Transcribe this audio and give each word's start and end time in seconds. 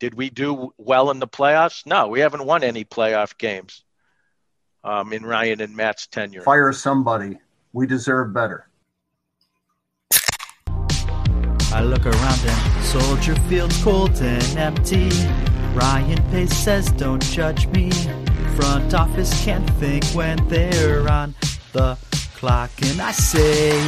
Did 0.00 0.14
we 0.14 0.30
do 0.30 0.72
well 0.78 1.10
in 1.10 1.20
the 1.20 1.28
playoffs? 1.28 1.84
No, 1.84 2.08
we 2.08 2.20
haven't 2.20 2.46
won 2.46 2.64
any 2.64 2.86
playoff 2.86 3.36
games 3.36 3.84
um, 4.82 5.12
in 5.12 5.24
Ryan 5.24 5.60
and 5.60 5.76
Matt's 5.76 6.06
tenure. 6.06 6.40
Fire 6.42 6.72
somebody. 6.72 7.38
We 7.74 7.86
deserve 7.86 8.32
better. 8.32 8.66
I 11.72 11.82
look 11.82 12.06
around 12.06 12.40
and 12.44 12.84
Soldier 12.84 13.34
Field's 13.48 13.80
cold 13.84 14.16
and 14.22 14.58
empty. 14.58 15.10
Ryan 15.74 16.20
Pace 16.30 16.56
says, 16.56 16.90
Don't 16.92 17.22
judge 17.22 17.66
me. 17.68 17.90
Front 18.56 18.94
office 18.94 19.44
can't 19.44 19.68
think 19.78 20.04
when 20.06 20.36
they're 20.48 21.08
on 21.08 21.34
the 21.72 21.98
clock. 22.34 22.70
And 22.82 23.02
I 23.02 23.12
say, 23.12 23.78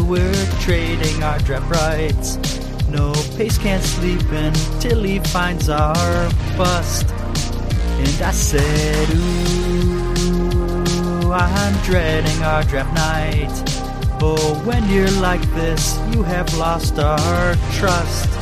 Ooh, 0.00 0.04
we're 0.06 0.60
trading 0.60 1.22
our 1.22 1.38
draft 1.40 1.70
rights. 1.70 2.69
No 2.90 3.12
pace 3.36 3.56
can't 3.58 3.82
sleep 3.82 4.22
until 4.30 5.02
he 5.02 5.20
finds 5.20 5.68
our 5.68 6.30
bust. 6.56 7.08
And 7.10 8.22
I 8.22 8.32
said, 8.32 9.08
Ooh, 10.20 11.32
I'm 11.32 11.74
dreading 11.84 12.42
our 12.42 12.64
draft 12.64 12.92
night. 12.94 13.52
Oh, 14.20 14.60
when 14.64 14.88
you're 14.88 15.10
like 15.22 15.42
this, 15.54 15.98
you 16.12 16.22
have 16.24 16.52
lost 16.58 16.98
our 16.98 17.54
trust. 17.72 18.39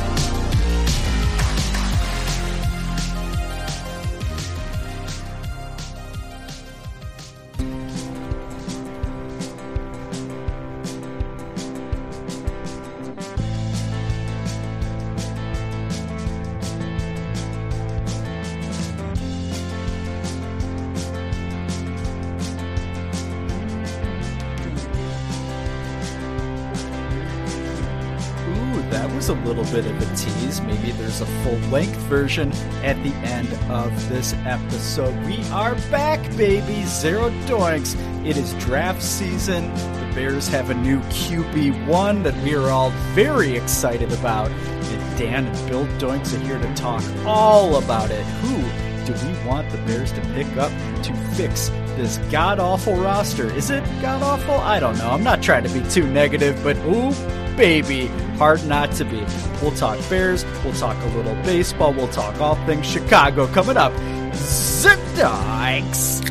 Bit 29.71 29.85
of 29.85 30.01
a 30.01 30.15
tease. 30.15 30.61
Maybe 30.61 30.91
there's 30.91 31.21
a 31.21 31.25
full 31.43 31.57
length 31.69 31.95
version 32.07 32.51
at 32.83 33.01
the 33.03 33.13
end 33.27 33.51
of 33.71 34.09
this 34.09 34.33
episode. 34.45 35.15
We 35.25 35.43
are 35.51 35.75
back, 35.91 36.21
baby. 36.35 36.83
Zero 36.85 37.29
doinks. 37.45 37.95
It 38.25 38.35
is 38.35 38.53
draft 38.55 39.01
season. 39.03 39.71
The 39.73 40.11
Bears 40.15 40.47
have 40.47 40.71
a 40.71 40.73
new 40.73 40.99
QB1 41.01 42.23
that 42.23 42.35
we 42.43 42.55
are 42.55 42.69
all 42.69 42.89
very 43.13 43.55
excited 43.55 44.11
about. 44.11 44.49
And 44.49 45.17
Dan 45.17 45.45
and 45.45 45.69
Bill 45.69 45.85
Doinks 45.99 46.33
are 46.35 46.39
here 46.39 46.59
to 46.59 46.73
talk 46.73 47.03
all 47.25 47.77
about 47.77 48.09
it. 48.09 48.23
Who 48.41 48.57
do 49.05 49.27
we 49.27 49.47
want 49.47 49.69
the 49.69 49.77
Bears 49.79 50.11
to 50.13 50.21
pick 50.33 50.47
up 50.57 50.71
to 51.03 51.13
fix 51.35 51.69
this 51.95 52.17
god 52.31 52.59
awful 52.59 52.95
roster? 52.95 53.53
Is 53.55 53.69
it 53.69 53.83
god 54.01 54.23
awful? 54.23 54.55
I 54.55 54.79
don't 54.79 54.97
know. 54.97 55.11
I'm 55.11 55.23
not 55.23 55.43
trying 55.43 55.63
to 55.63 55.69
be 55.69 55.87
too 55.89 56.07
negative, 56.07 56.59
but 56.63 56.75
ooh, 56.77 57.11
baby, 57.55 58.09
hard 58.39 58.65
not 58.65 58.91
to 58.93 59.05
be. 59.05 59.23
We'll 59.61 59.75
talk 59.75 59.99
Bears, 60.09 60.45
we'll 60.63 60.73
talk 60.73 60.97
a 61.03 61.17
little 61.17 61.35
baseball, 61.43 61.93
we'll 61.93 62.07
talk 62.07 62.39
all 62.39 62.55
things 62.65 62.87
Chicago 62.87 63.45
coming 63.47 63.77
up. 63.77 63.93
Zip 64.33 64.99
Dykes! 65.15 66.21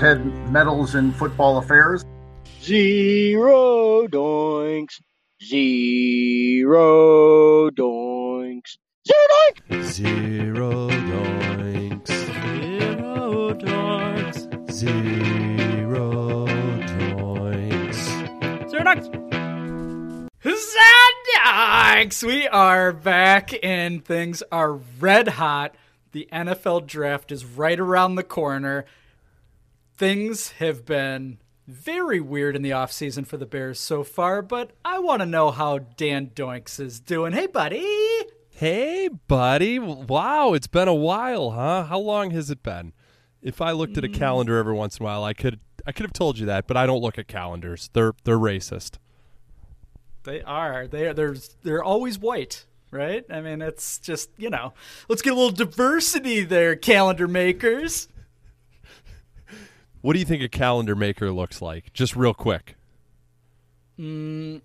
Ted 0.00 0.24
medals 0.50 0.94
in 0.94 1.12
football 1.12 1.58
affairs. 1.58 2.06
Zero 2.62 4.06
doinks. 4.06 4.98
Zero 5.42 7.68
doinks. 7.70 8.78
Zero 9.06 9.42
doinks. 9.68 9.92
Zero 9.92 10.88
doinks. 10.88 12.08
Zero 13.12 13.54
doinks. 13.54 14.72
Zero 14.72 16.46
doinks. 16.86 18.70
Zero 18.70 18.84
doinks. 18.84 19.19
Zandax! 20.42 22.22
We 22.22 22.48
are 22.48 22.94
back 22.94 23.52
and 23.62 24.02
things 24.02 24.42
are 24.50 24.72
red 24.72 25.28
hot. 25.28 25.74
The 26.12 26.28
NFL 26.32 26.86
draft 26.86 27.30
is 27.30 27.44
right 27.44 27.78
around 27.78 28.14
the 28.14 28.22
corner. 28.22 28.86
Things 29.94 30.52
have 30.52 30.86
been 30.86 31.40
very 31.66 32.20
weird 32.20 32.56
in 32.56 32.62
the 32.62 32.70
offseason 32.70 33.26
for 33.26 33.36
the 33.36 33.44
Bears 33.44 33.78
so 33.78 34.02
far, 34.02 34.40
but 34.40 34.70
I 34.82 34.98
want 34.98 35.20
to 35.20 35.26
know 35.26 35.50
how 35.50 35.78
Dan 35.78 36.30
Doinks 36.34 36.80
is 36.80 37.00
doing. 37.00 37.34
Hey, 37.34 37.46
buddy! 37.46 38.24
Hey, 38.48 39.10
buddy. 39.28 39.78
Wow, 39.78 40.54
it's 40.54 40.66
been 40.66 40.88
a 40.88 40.94
while, 40.94 41.50
huh? 41.50 41.84
How 41.84 41.98
long 41.98 42.30
has 42.30 42.50
it 42.50 42.62
been? 42.62 42.94
If 43.42 43.60
I 43.60 43.72
looked 43.72 43.98
at 43.98 44.04
a 44.04 44.08
mm. 44.08 44.14
calendar 44.14 44.56
every 44.56 44.74
once 44.74 44.96
in 44.96 45.02
a 45.02 45.04
while, 45.04 45.22
I 45.22 45.34
could 45.34 45.60
I 45.86 45.92
could 45.92 46.04
have 46.04 46.14
told 46.14 46.38
you 46.38 46.46
that, 46.46 46.66
but 46.66 46.78
I 46.78 46.86
don't 46.86 47.02
look 47.02 47.18
at 47.18 47.28
calendars. 47.28 47.90
They're 47.92 48.14
they're 48.24 48.38
racist. 48.38 48.96
They 50.30 50.42
are. 50.42 50.86
They 50.86 51.08
are. 51.08 51.12
They're. 51.14 51.34
They're 51.64 51.82
always 51.82 52.16
white, 52.16 52.64
right? 52.92 53.24
I 53.28 53.40
mean, 53.40 53.60
it's 53.62 53.98
just 53.98 54.30
you 54.36 54.48
know. 54.48 54.74
Let's 55.08 55.22
get 55.22 55.32
a 55.32 55.36
little 55.36 55.50
diversity 55.50 56.44
there, 56.44 56.76
calendar 56.76 57.26
makers. 57.26 58.06
What 60.02 60.12
do 60.12 60.20
you 60.20 60.24
think 60.24 60.40
a 60.42 60.48
calendar 60.48 60.94
maker 60.94 61.32
looks 61.32 61.60
like? 61.60 61.92
Just 61.92 62.14
real 62.14 62.32
quick. 62.32 62.76
Mm, 63.98 64.60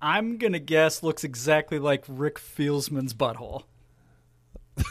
I'm 0.00 0.38
gonna 0.38 0.58
guess 0.58 1.02
looks 1.02 1.22
exactly 1.22 1.78
like 1.78 2.04
Rick 2.08 2.38
Fieldsman's 2.38 3.12
butthole. 3.12 3.64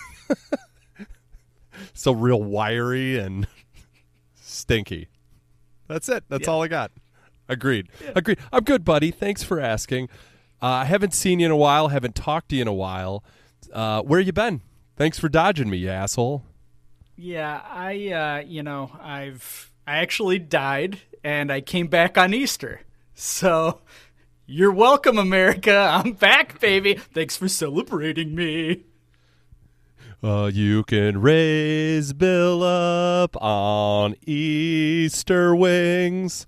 So 1.93 2.11
real 2.11 2.41
wiry 2.41 3.17
and 3.17 3.47
stinky. 4.35 5.07
That's 5.87 6.07
it. 6.09 6.23
That's 6.29 6.45
Yeah. 6.47 6.53
all 6.53 6.61
I 6.63 6.67
got. 6.67 6.91
Agreed. 7.51 7.89
Agreed. 8.15 8.39
I'm 8.53 8.63
good, 8.63 8.85
buddy. 8.85 9.11
Thanks 9.11 9.43
for 9.43 9.59
asking. 9.59 10.07
Uh, 10.61 10.67
I 10.67 10.85
haven't 10.85 11.13
seen 11.13 11.41
you 11.41 11.47
in 11.47 11.51
a 11.51 11.57
while. 11.57 11.89
Haven't 11.89 12.15
talked 12.15 12.49
to 12.49 12.55
you 12.55 12.61
in 12.61 12.67
a 12.69 12.73
while. 12.73 13.25
Uh, 13.73 14.01
where 14.03 14.21
you 14.21 14.31
been? 14.31 14.61
Thanks 14.95 15.19
for 15.19 15.27
dodging 15.27 15.69
me, 15.69 15.77
you 15.77 15.89
asshole. 15.89 16.45
Yeah, 17.17 17.61
I. 17.69 18.07
Uh, 18.07 18.43
you 18.47 18.63
know, 18.63 18.91
I've. 19.01 19.69
I 19.85 19.97
actually 19.97 20.39
died, 20.39 20.99
and 21.25 21.51
I 21.51 21.59
came 21.59 21.87
back 21.87 22.17
on 22.17 22.33
Easter. 22.33 22.81
So, 23.13 23.81
you're 24.45 24.71
welcome, 24.71 25.17
America. 25.17 25.75
I'm 25.75 26.13
back, 26.13 26.59
baby. 26.61 26.93
Thanks 26.93 27.35
for 27.35 27.49
celebrating 27.49 28.33
me. 28.33 28.85
Uh, 30.23 30.51
you 30.53 30.83
can 30.83 31.19
raise 31.19 32.13
Bill 32.13 32.61
up 32.63 33.35
on 33.41 34.15
Easter 34.25 35.55
wings. 35.55 36.45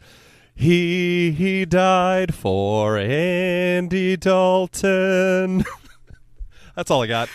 He 0.56 1.31
he 1.31 1.66
died 1.66 2.34
for 2.34 2.97
Andy 2.97 4.16
Dalton. 4.16 5.64
That's 6.75 6.90
all 6.90 7.03
I 7.03 7.08
got. 7.08 7.30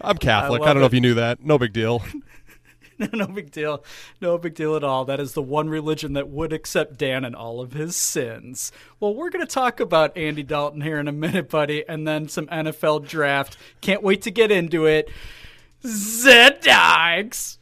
I'm 0.00 0.16
Catholic. 0.16 0.60
I, 0.62 0.64
love 0.64 0.74
don't 0.74 0.80
know 0.80 0.86
if 0.86 0.94
you 0.94 1.00
knew 1.00 1.14
that. 1.14 1.44
No 1.44 1.58
big 1.58 1.72
deal. 1.72 2.02
no 2.98 3.08
no 3.12 3.26
big 3.26 3.50
deal. 3.50 3.82
No 4.20 4.38
big 4.38 4.54
deal 4.54 4.76
at 4.76 4.84
all. 4.84 5.04
That 5.04 5.18
is 5.18 5.32
the 5.32 5.42
one 5.42 5.68
religion 5.68 6.12
that 6.12 6.28
would 6.28 6.52
accept 6.52 6.98
Dan 6.98 7.24
and 7.24 7.34
all 7.34 7.60
of 7.60 7.72
his 7.72 7.96
sins. 7.96 8.70
Well, 9.00 9.14
we're 9.14 9.30
going 9.30 9.46
to 9.46 9.52
talk 9.52 9.80
about 9.80 10.16
Andy 10.16 10.42
Dalton 10.42 10.82
here 10.82 10.98
in 10.98 11.08
a 11.08 11.12
minute, 11.12 11.48
buddy, 11.48 11.88
and 11.88 12.06
then 12.06 12.28
some 12.28 12.46
NFL 12.46 13.08
draft. 13.08 13.56
Can't 13.80 14.02
wait 14.02 14.22
to 14.22 14.30
get 14.30 14.50
into 14.50 14.86
it. 14.86 15.10
Zedites! 15.84 17.58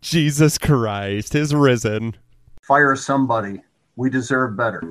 Jesus 0.00 0.58
Christ, 0.58 1.34
is 1.34 1.54
risen. 1.54 2.16
Fire 2.62 2.94
somebody. 2.94 3.60
We 3.96 4.08
deserve 4.08 4.56
better. 4.56 4.84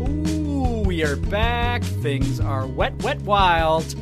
Ooh, 0.00 0.82
we 0.86 1.04
are 1.04 1.16
back. 1.16 1.82
Things 1.82 2.40
are 2.40 2.66
wet, 2.66 2.94
wet, 3.02 3.20
wild. 3.20 3.94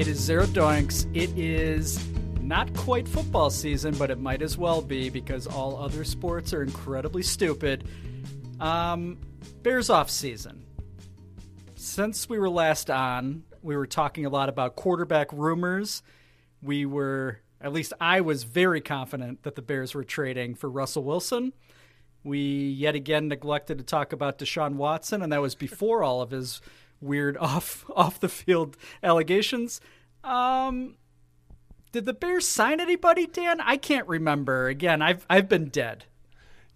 It 0.00 0.08
is 0.08 0.18
Zero 0.18 0.46
Doinks. 0.46 1.04
It 1.14 1.28
is 1.38 2.02
not 2.40 2.74
quite 2.74 3.06
football 3.06 3.50
season, 3.50 3.94
but 3.98 4.10
it 4.10 4.18
might 4.18 4.40
as 4.40 4.56
well 4.56 4.80
be 4.80 5.10
because 5.10 5.46
all 5.46 5.76
other 5.76 6.04
sports 6.04 6.54
are 6.54 6.62
incredibly 6.62 7.22
stupid. 7.22 7.84
Um, 8.60 9.18
Bears 9.62 9.90
off 9.90 10.08
season. 10.08 10.64
Since 11.74 12.30
we 12.30 12.38
were 12.38 12.48
last 12.48 12.88
on, 12.88 13.42
we 13.60 13.76
were 13.76 13.86
talking 13.86 14.24
a 14.24 14.30
lot 14.30 14.48
about 14.48 14.74
quarterback 14.74 15.30
rumors. 15.34 16.02
We 16.62 16.86
were 16.86 17.40
at 17.60 17.74
least 17.74 17.92
I 18.00 18.22
was 18.22 18.44
very 18.44 18.80
confident 18.80 19.42
that 19.42 19.54
the 19.54 19.60
Bears 19.60 19.94
were 19.94 20.02
trading 20.02 20.54
for 20.54 20.70
Russell 20.70 21.04
Wilson. 21.04 21.52
We 22.24 22.38
yet 22.40 22.94
again 22.94 23.28
neglected 23.28 23.76
to 23.76 23.84
talk 23.84 24.14
about 24.14 24.38
Deshaun 24.38 24.76
Watson, 24.76 25.20
and 25.20 25.30
that 25.30 25.42
was 25.42 25.54
before 25.54 26.02
all 26.02 26.22
of 26.22 26.30
his 26.30 26.62
weird 27.00 27.36
off 27.40 27.84
off 27.94 28.20
the 28.20 28.28
field 28.28 28.76
allegations. 29.02 29.80
Um, 30.22 30.96
did 31.92 32.04
the 32.04 32.12
Bears 32.12 32.46
sign 32.46 32.80
anybody, 32.80 33.26
Dan? 33.26 33.60
I 33.60 33.76
can't 33.76 34.06
remember. 34.06 34.68
Again, 34.68 35.02
I've 35.02 35.26
I've 35.28 35.48
been 35.48 35.68
dead. 35.68 36.04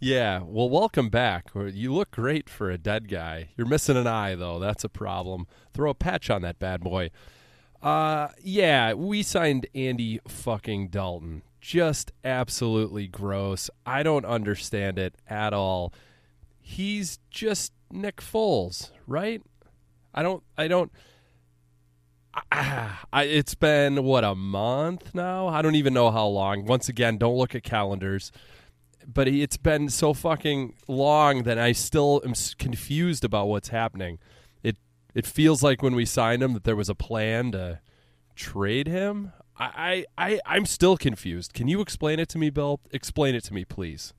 Yeah, 0.01 0.43
well, 0.45 0.69
welcome 0.69 1.09
back. 1.09 1.51
You 1.55 1.95
look 1.95 2.11
great 2.11 2.51
for 2.51 2.71
a 2.71 2.77
dead 2.77 3.09
guy. 3.09 3.49
You're 3.57 3.67
missing 3.67 3.97
an 3.97 4.07
eye, 4.07 4.35
though. 4.35 4.59
That's 4.59 4.85
a 4.85 4.89
problem. 4.91 5.47
Throw 5.73 5.91
a 5.91 5.95
patch 5.95 6.29
on 6.29 6.43
that 6.43 6.59
bad 6.59 6.83
boy. 6.83 7.11
Uh, 7.81 8.29
yeah, 8.43 8.93
we 8.93 9.23
signed 9.23 9.67
Andy 9.75 10.21
fucking 10.27 10.89
Dalton. 10.89 11.43
Just 11.61 12.13
absolutely 12.23 13.07
gross. 13.07 13.71
I 13.87 14.03
don't 14.03 14.27
understand 14.27 14.99
it 14.99 15.15
at 15.27 15.55
all. 15.55 15.95
He's 16.61 17.19
just 17.31 17.73
Nick 17.91 18.17
Foles, 18.17 18.91
right? 19.07 19.43
I 20.15 20.23
don't. 20.23 20.43
I 20.57 20.69
don't. 20.69 20.93
I, 22.51 22.91
I, 23.13 23.23
it's 23.25 23.55
been 23.55 24.03
what 24.05 24.25
a 24.25 24.35
month 24.35 25.15
now. 25.15 25.49
I 25.49 25.63
don't 25.63 25.75
even 25.75 25.95
know 25.95 26.11
how 26.11 26.27
long. 26.27 26.65
Once 26.65 26.89
again, 26.89 27.19
don't 27.19 27.37
look 27.37 27.55
at 27.55 27.63
calendars 27.63 28.33
but 29.07 29.29
it's 29.29 29.57
been 29.57 29.89
so 29.89 30.15
fucking 30.15 30.75
long 30.89 31.43
that 31.43 31.59
I 31.59 31.73
still 31.73 32.23
am 32.25 32.35
confused 32.59 33.25
about 33.25 33.49
what's 33.49 33.69
happening. 33.69 34.19
It 34.63 34.77
it 35.15 35.27
feels 35.27 35.63
like 35.63 35.83
when 35.83 35.95
we 35.95 36.05
signed 36.05 36.43
him 36.43 36.55
that 36.55 36.65
there 36.65 36.77
was 36.77 36.89
a 36.89 36.95
plan 36.95 37.53
to 37.53 37.81
trade 38.35 38.87
him. 38.87 39.33
I 39.57 40.07
I, 40.17 40.39
I 40.47 40.57
am 40.57 40.67
still 40.67 40.97
confused. 40.97 41.55
Can 41.55 41.69
you 41.69 41.81
explain 41.81 42.19
it 42.19 42.29
to 42.31 42.39
me, 42.39 42.51
Bill? 42.51 42.81
Explain 42.93 43.35
it 43.35 43.45
to 43.45 43.55
me, 43.55 43.65
please. 43.65 44.13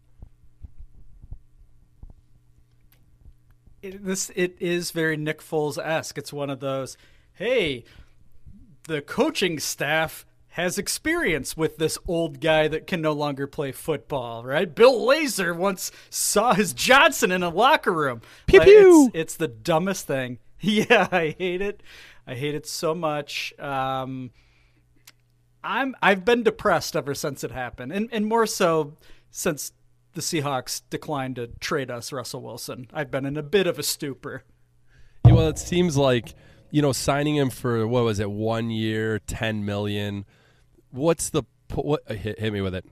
It, 3.86 4.04
this 4.04 4.32
it 4.36 4.58
is 4.60 4.90
very 4.90 5.16
Nick 5.16 5.42
Foles 5.42 5.78
esque. 5.78 6.18
It's 6.18 6.34
one 6.34 6.50
of 6.50 6.60
those. 6.60 6.98
Hey, 7.34 7.84
the 8.88 9.02
coaching 9.02 9.60
staff 9.60 10.26
has 10.50 10.78
experience 10.78 11.56
with 11.56 11.78
this 11.78 11.98
old 12.08 12.40
guy 12.40 12.68
that 12.68 12.88
can 12.88 13.02
no 13.02 13.12
longer 13.12 13.46
play 13.46 13.72
football, 13.72 14.44
right? 14.44 14.74
Bill 14.74 15.06
Lazor 15.06 15.56
once 15.56 15.92
saw 16.10 16.54
his 16.54 16.74
Johnson 16.74 17.32
in 17.32 17.44
a 17.44 17.50
locker 17.50 17.92
room. 17.92 18.22
Pew 18.48 18.62
pew. 18.62 19.06
It's, 19.14 19.34
it's, 19.34 19.38
the 19.38 19.48
dumbest 19.48 20.08
thing. 20.08 20.40
Yeah, 20.62 21.08
I 21.12 21.36
hate 21.38 21.62
it. 21.62 21.84
I 22.26 22.34
hate 22.34 22.56
it 22.56 22.66
so 22.66 22.96
much. 22.96 23.54
Um, 23.60 24.32
I'm 25.64 25.96
I've 26.02 26.26
been 26.26 26.42
depressed 26.42 26.96
ever 26.96 27.14
since 27.14 27.44
it 27.44 27.52
happened, 27.52 27.92
and 27.92 28.10
and 28.12 28.26
more 28.26 28.48
so 28.48 28.98
since 29.30 29.74
the 30.16 30.22
Seahawks 30.22 30.82
declined 30.90 31.36
to 31.36 31.48
trade 31.60 31.92
us 31.92 32.12
Russell 32.12 32.42
Wilson. 32.42 32.88
I've 32.92 33.12
been 33.12 33.26
in 33.26 33.38
a 33.38 33.44
bit 33.44 33.68
of 33.68 33.78
a 33.78 33.84
stupor. 33.84 34.44
Yeah, 35.26 35.34
well, 35.34 35.48
it 35.48 35.60
seems 35.60 35.96
like 35.96 36.34
you 36.72 36.82
know 36.82 36.92
signing 36.92 37.36
him 37.36 37.50
for 37.50 37.88
what 37.88 38.04
was 38.04 38.20
it, 38.20 38.32
one 38.32 38.72
year, 38.72 39.20
ten 39.20 39.64
million 39.64 40.26
what's 40.96 41.30
the 41.30 41.44
what? 41.74 42.02
Uh, 42.10 42.14
hit, 42.14 42.40
hit 42.40 42.54
me 42.54 42.62
with 42.62 42.74
it. 42.74 42.86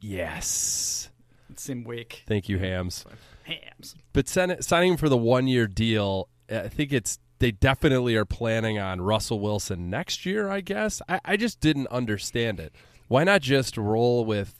Yes. 0.00 1.08
It 1.50 1.58
seemed 1.58 1.86
weak. 1.86 2.24
Thank 2.26 2.48
you, 2.48 2.58
Hams. 2.58 3.04
Hams. 3.44 3.94
But 4.12 4.28
sen- 4.28 4.60
signing 4.60 4.92
him 4.92 4.96
for 4.98 5.08
the 5.08 5.16
one 5.16 5.46
year 5.46 5.66
deal, 5.66 6.28
I 6.50 6.68
think 6.68 6.92
it's 6.92 7.18
they 7.38 7.50
definitely 7.50 8.16
are 8.16 8.24
planning 8.24 8.78
on 8.78 9.00
Russell 9.00 9.40
Wilson 9.40 9.88
next 9.90 10.26
year. 10.26 10.48
I 10.48 10.60
guess 10.60 11.00
I, 11.08 11.20
I 11.24 11.36
just 11.36 11.60
didn't 11.60 11.86
understand 11.88 12.60
it. 12.60 12.74
Why 13.08 13.24
not 13.24 13.40
just 13.40 13.76
roll 13.76 14.24
with 14.24 14.58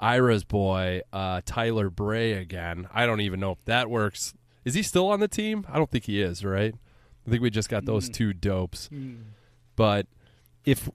Ira's 0.00 0.44
boy 0.44 1.02
uh, 1.12 1.42
Tyler 1.44 1.90
Bray 1.90 2.32
again? 2.32 2.88
I 2.92 3.06
don't 3.06 3.20
even 3.20 3.38
know 3.38 3.52
if 3.52 3.64
that 3.66 3.90
works. 3.90 4.34
Is 4.64 4.74
he 4.74 4.82
still 4.82 5.08
on 5.08 5.20
the 5.20 5.28
team? 5.28 5.66
I 5.68 5.76
don't 5.76 5.90
think 5.90 6.04
he 6.04 6.20
is. 6.20 6.44
Right? 6.44 6.74
I 7.26 7.30
think 7.30 7.42
we 7.42 7.50
just 7.50 7.68
got 7.68 7.84
those 7.84 8.08
mm. 8.08 8.14
two 8.14 8.32
dopes. 8.32 8.88
Mm. 8.92 9.18
But 9.76 10.06
if 10.64 10.88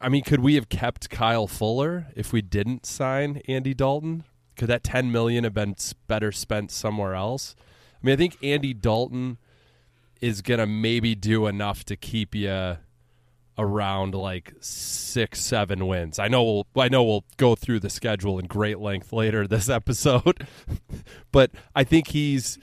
I 0.00 0.08
mean, 0.08 0.22
could 0.22 0.40
we 0.40 0.54
have 0.54 0.68
kept 0.68 1.08
Kyle 1.08 1.46
Fuller 1.46 2.08
if 2.14 2.32
we 2.32 2.42
didn't 2.42 2.84
sign 2.84 3.40
Andy 3.48 3.74
Dalton? 3.74 4.24
Could 4.56 4.68
that 4.68 4.84
ten 4.84 5.10
million 5.10 5.44
have 5.44 5.54
been 5.54 5.74
better 6.06 6.32
spent 6.32 6.70
somewhere 6.70 7.14
else? 7.14 7.56
I 7.94 8.06
mean, 8.06 8.12
I 8.12 8.16
think 8.16 8.36
Andy 8.42 8.74
Dalton 8.74 9.38
is 10.20 10.42
gonna 10.42 10.66
maybe 10.66 11.14
do 11.14 11.46
enough 11.46 11.84
to 11.84 11.96
keep 11.96 12.34
you 12.34 12.78
around 13.58 14.14
like 14.14 14.52
six, 14.60 15.40
seven 15.40 15.86
wins. 15.86 16.18
I 16.18 16.28
know 16.28 16.42
we'll 16.44 16.66
I 16.76 16.88
know 16.88 17.04
we'll 17.04 17.24
go 17.36 17.54
through 17.54 17.80
the 17.80 17.90
schedule 17.90 18.38
in 18.38 18.46
great 18.46 18.78
length 18.78 19.12
later 19.12 19.46
this 19.46 19.68
episode, 19.70 20.46
but 21.32 21.50
I 21.74 21.84
think 21.84 22.08
he's 22.08 22.58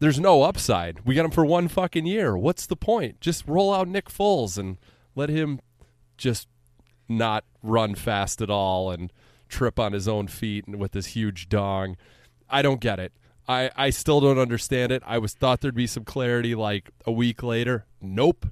there's 0.00 0.20
no 0.20 0.42
upside. 0.42 1.00
We 1.04 1.14
got 1.14 1.24
him 1.24 1.30
for 1.30 1.44
one 1.44 1.68
fucking 1.68 2.06
year. 2.06 2.36
What's 2.36 2.66
the 2.66 2.76
point? 2.76 3.20
Just 3.20 3.46
roll 3.46 3.74
out 3.74 3.88
Nick 3.88 4.08
Foles 4.08 4.56
and 4.56 4.78
let 5.14 5.28
him 5.28 5.60
just 6.16 6.48
not 7.08 7.44
run 7.62 7.94
fast 7.94 8.40
at 8.40 8.50
all 8.50 8.90
and 8.90 9.12
trip 9.48 9.78
on 9.78 9.92
his 9.92 10.06
own 10.06 10.28
feet 10.28 10.66
and 10.66 10.76
with 10.78 10.94
his 10.94 11.06
huge 11.08 11.48
dong. 11.48 11.96
I 12.48 12.62
don't 12.62 12.80
get 12.80 13.00
it. 13.00 13.12
I, 13.48 13.70
I 13.76 13.90
still 13.90 14.20
don't 14.20 14.38
understand 14.38 14.92
it. 14.92 15.02
I 15.06 15.18
was 15.18 15.32
thought 15.32 15.62
there'd 15.62 15.74
be 15.74 15.86
some 15.86 16.04
clarity 16.04 16.54
like 16.54 16.90
a 17.06 17.12
week 17.12 17.42
later. 17.42 17.86
Nope. 18.00 18.46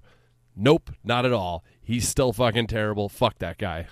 Nope, 0.56 0.90
not 1.04 1.26
at 1.26 1.32
all. 1.32 1.64
He's 1.82 2.08
still 2.08 2.32
fucking 2.32 2.68
terrible. 2.68 3.08
Fuck 3.08 3.38
that 3.38 3.58
guy. 3.58 3.86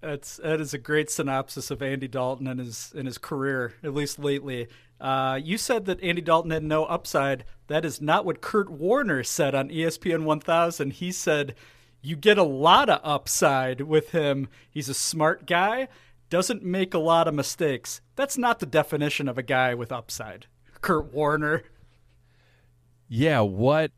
That's 0.00 0.36
that 0.36 0.60
is 0.60 0.72
a 0.74 0.78
great 0.78 1.10
synopsis 1.10 1.70
of 1.70 1.82
Andy 1.82 2.06
Dalton 2.06 2.46
and 2.46 2.60
his 2.60 2.92
in 2.94 3.06
his 3.06 3.18
career, 3.18 3.74
at 3.82 3.94
least 3.94 4.18
lately. 4.18 4.68
Uh, 5.00 5.40
you 5.42 5.56
said 5.58 5.86
that 5.86 6.02
Andy 6.02 6.20
Dalton 6.20 6.50
had 6.50 6.62
no 6.62 6.84
upside. 6.84 7.44
That 7.66 7.84
is 7.84 8.00
not 8.00 8.24
what 8.24 8.40
Kurt 8.40 8.70
Warner 8.70 9.24
said 9.24 9.54
on 9.54 9.70
ESPN 9.70 10.24
1000. 10.24 10.92
He 10.92 11.10
said 11.10 11.54
you 12.00 12.14
get 12.14 12.38
a 12.38 12.44
lot 12.44 12.88
of 12.88 13.00
upside 13.02 13.80
with 13.80 14.10
him. 14.10 14.48
He's 14.70 14.88
a 14.88 14.94
smart 14.94 15.46
guy, 15.46 15.88
doesn't 16.30 16.62
make 16.62 16.94
a 16.94 16.98
lot 16.98 17.26
of 17.26 17.34
mistakes. 17.34 18.00
That's 18.14 18.38
not 18.38 18.60
the 18.60 18.66
definition 18.66 19.28
of 19.28 19.38
a 19.38 19.42
guy 19.42 19.74
with 19.74 19.90
upside. 19.90 20.46
Kurt 20.80 21.12
Warner. 21.12 21.64
Yeah, 23.08 23.40
what 23.40 23.92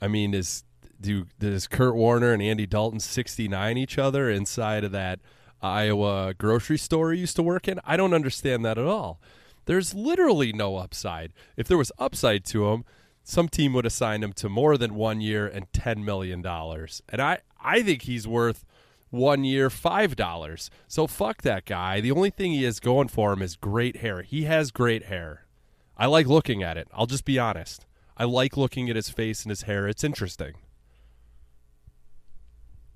I 0.00 0.08
mean 0.08 0.34
is 0.34 0.64
do 1.00 1.26
does 1.38 1.66
Kurt 1.66 1.94
Warner 1.94 2.32
and 2.32 2.42
Andy 2.42 2.66
Dalton 2.66 3.00
69 3.00 3.76
each 3.76 3.98
other 3.98 4.30
inside 4.30 4.84
of 4.84 4.92
that 4.92 5.20
Iowa 5.60 6.34
grocery 6.34 6.78
store 6.78 7.12
he 7.12 7.20
used 7.20 7.36
to 7.36 7.42
work 7.42 7.68
in? 7.68 7.80
I 7.84 7.96
don't 7.96 8.14
understand 8.14 8.64
that 8.64 8.78
at 8.78 8.86
all. 8.86 9.20
There's 9.66 9.94
literally 9.94 10.52
no 10.52 10.76
upside. 10.76 11.32
If 11.56 11.68
there 11.68 11.78
was 11.78 11.92
upside 11.98 12.44
to 12.46 12.68
him, 12.68 12.84
some 13.22 13.48
team 13.48 13.72
would 13.72 13.86
assign 13.86 14.22
him 14.22 14.32
to 14.34 14.48
more 14.48 14.76
than 14.76 14.94
one 14.94 15.20
year 15.20 15.46
and 15.46 15.70
$10 15.72 16.04
million. 16.04 16.44
And 16.46 17.22
I, 17.22 17.38
I 17.58 17.82
think 17.82 18.02
he's 18.02 18.28
worth 18.28 18.64
one 19.08 19.44
year, 19.44 19.70
$5. 19.70 20.70
So 20.86 21.06
fuck 21.06 21.40
that 21.42 21.64
guy. 21.64 22.02
The 22.02 22.10
only 22.10 22.30
thing 22.30 22.52
he 22.52 22.64
has 22.64 22.80
going 22.80 23.08
for 23.08 23.32
him 23.32 23.40
is 23.40 23.56
great 23.56 23.98
hair. 23.98 24.20
He 24.22 24.44
has 24.44 24.70
great 24.70 25.04
hair. 25.04 25.46
I 25.96 26.06
like 26.06 26.26
looking 26.26 26.62
at 26.62 26.76
it. 26.76 26.88
I'll 26.92 27.06
just 27.06 27.24
be 27.24 27.38
honest. 27.38 27.86
I 28.16 28.24
like 28.24 28.56
looking 28.56 28.88
at 28.88 28.96
his 28.96 29.08
face 29.08 29.42
and 29.42 29.50
his 29.50 29.62
hair. 29.62 29.88
It's 29.88 30.04
interesting 30.04 30.54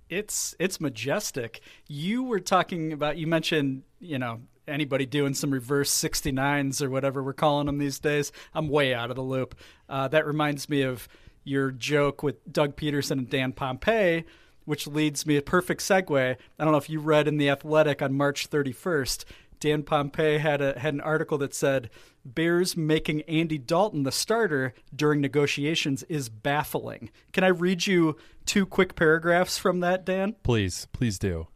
it's 0.09 0.55
it's 0.59 0.81
majestic. 0.81 1.61
You 1.87 2.23
were 2.23 2.41
talking 2.41 2.93
about 2.93 3.19
you 3.19 3.27
mentioned, 3.27 3.83
you 4.01 4.19
know, 4.19 4.41
anybody 4.67 5.07
doing 5.07 5.35
some 5.35 5.51
reverse 5.51 5.91
69s 5.91 6.83
or 6.83 6.91
whatever 6.91 7.23
we're 7.23 7.33
calling 7.33 7.67
them 7.67 7.79
these 7.79 7.99
days. 7.99 8.33
I'm 8.55 8.69
way 8.69 8.95
out 8.95 9.11
of 9.11 9.17
the 9.17 9.23
loop. 9.23 9.55
Uh, 9.89 10.09
that 10.09 10.27
reminds 10.27 10.69
me 10.69 10.83
of 10.83 11.09
your 11.45 11.71
joke 11.71 12.23
with 12.23 12.53
Doug 12.53 12.77
Pederson 12.77 13.13
and 13.13 13.31
Dan 13.31 13.53
Pompei, 13.53 14.25
which 14.65 14.87
leads 14.87 15.27
me 15.27 15.37
a 15.37 15.43
perfect 15.43 15.81
segue. 15.81 16.37
I 16.59 16.65
don't 16.65 16.73
know 16.73 16.79
if 16.79 16.91
you 16.91 17.01
read 17.01 17.29
in 17.29 17.39
the 17.39 17.49
Athletic 17.49 18.03
on 18.03 18.15
March 18.15 18.51
31st. 18.51 19.25
Dan 19.61 19.83
Pompei 19.83 20.39
had 20.39 20.61
a 20.61 20.79
had 20.79 20.95
an 20.95 21.01
article 21.01 21.39
that 21.39 21.55
said 21.55 21.91
Bears 22.35 22.77
making 22.77 23.23
Andy 23.23 23.59
Dalton 23.59 24.03
the 24.03 24.13
starter 24.13 24.75
during 24.95 25.21
negotiations 25.21 26.03
is 26.05 26.29
baffling. 26.29 27.11
Can 27.33 27.45
I 27.45 27.49
read 27.49 27.87
you 27.87 28.17
two 28.47 28.67
quick 28.67 28.95
paragraphs 28.95 29.59
from 29.59 29.81
that, 29.81 30.05
Dan? 30.05 30.35
Please, 30.43 30.87
please 30.93 31.19
do. 31.19 31.49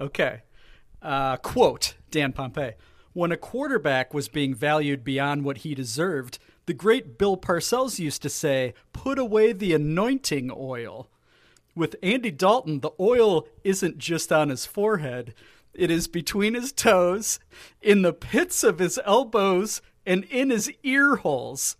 Okay. 0.00 0.42
Uh, 1.02 1.36
quote 1.36 1.94
Dan 2.10 2.32
Pompei 2.32 2.74
When 3.12 3.32
a 3.32 3.36
quarterback 3.36 4.12
was 4.12 4.28
being 4.28 4.54
valued 4.54 5.04
beyond 5.04 5.44
what 5.44 5.58
he 5.58 5.74
deserved, 5.74 6.38
the 6.66 6.74
great 6.74 7.16
Bill 7.16 7.36
Parcells 7.36 7.98
used 7.98 8.22
to 8.22 8.28
say, 8.28 8.74
put 8.92 9.18
away 9.18 9.52
the 9.52 9.72
anointing 9.72 10.50
oil. 10.54 11.08
With 11.76 11.96
Andy 12.02 12.30
Dalton, 12.30 12.80
the 12.80 12.90
oil 12.98 13.46
isn't 13.62 13.98
just 13.98 14.32
on 14.32 14.48
his 14.48 14.66
forehead, 14.66 15.34
it 15.78 15.90
is 15.90 16.08
between 16.08 16.54
his 16.54 16.72
toes, 16.72 17.38
in 17.80 18.02
the 18.02 18.12
pits 18.12 18.62
of 18.64 18.78
his 18.78 18.98
elbows, 19.04 19.80
and 20.04 20.24
in 20.24 20.50
his 20.50 20.70
ear 20.82 21.16
holes. 21.16 21.76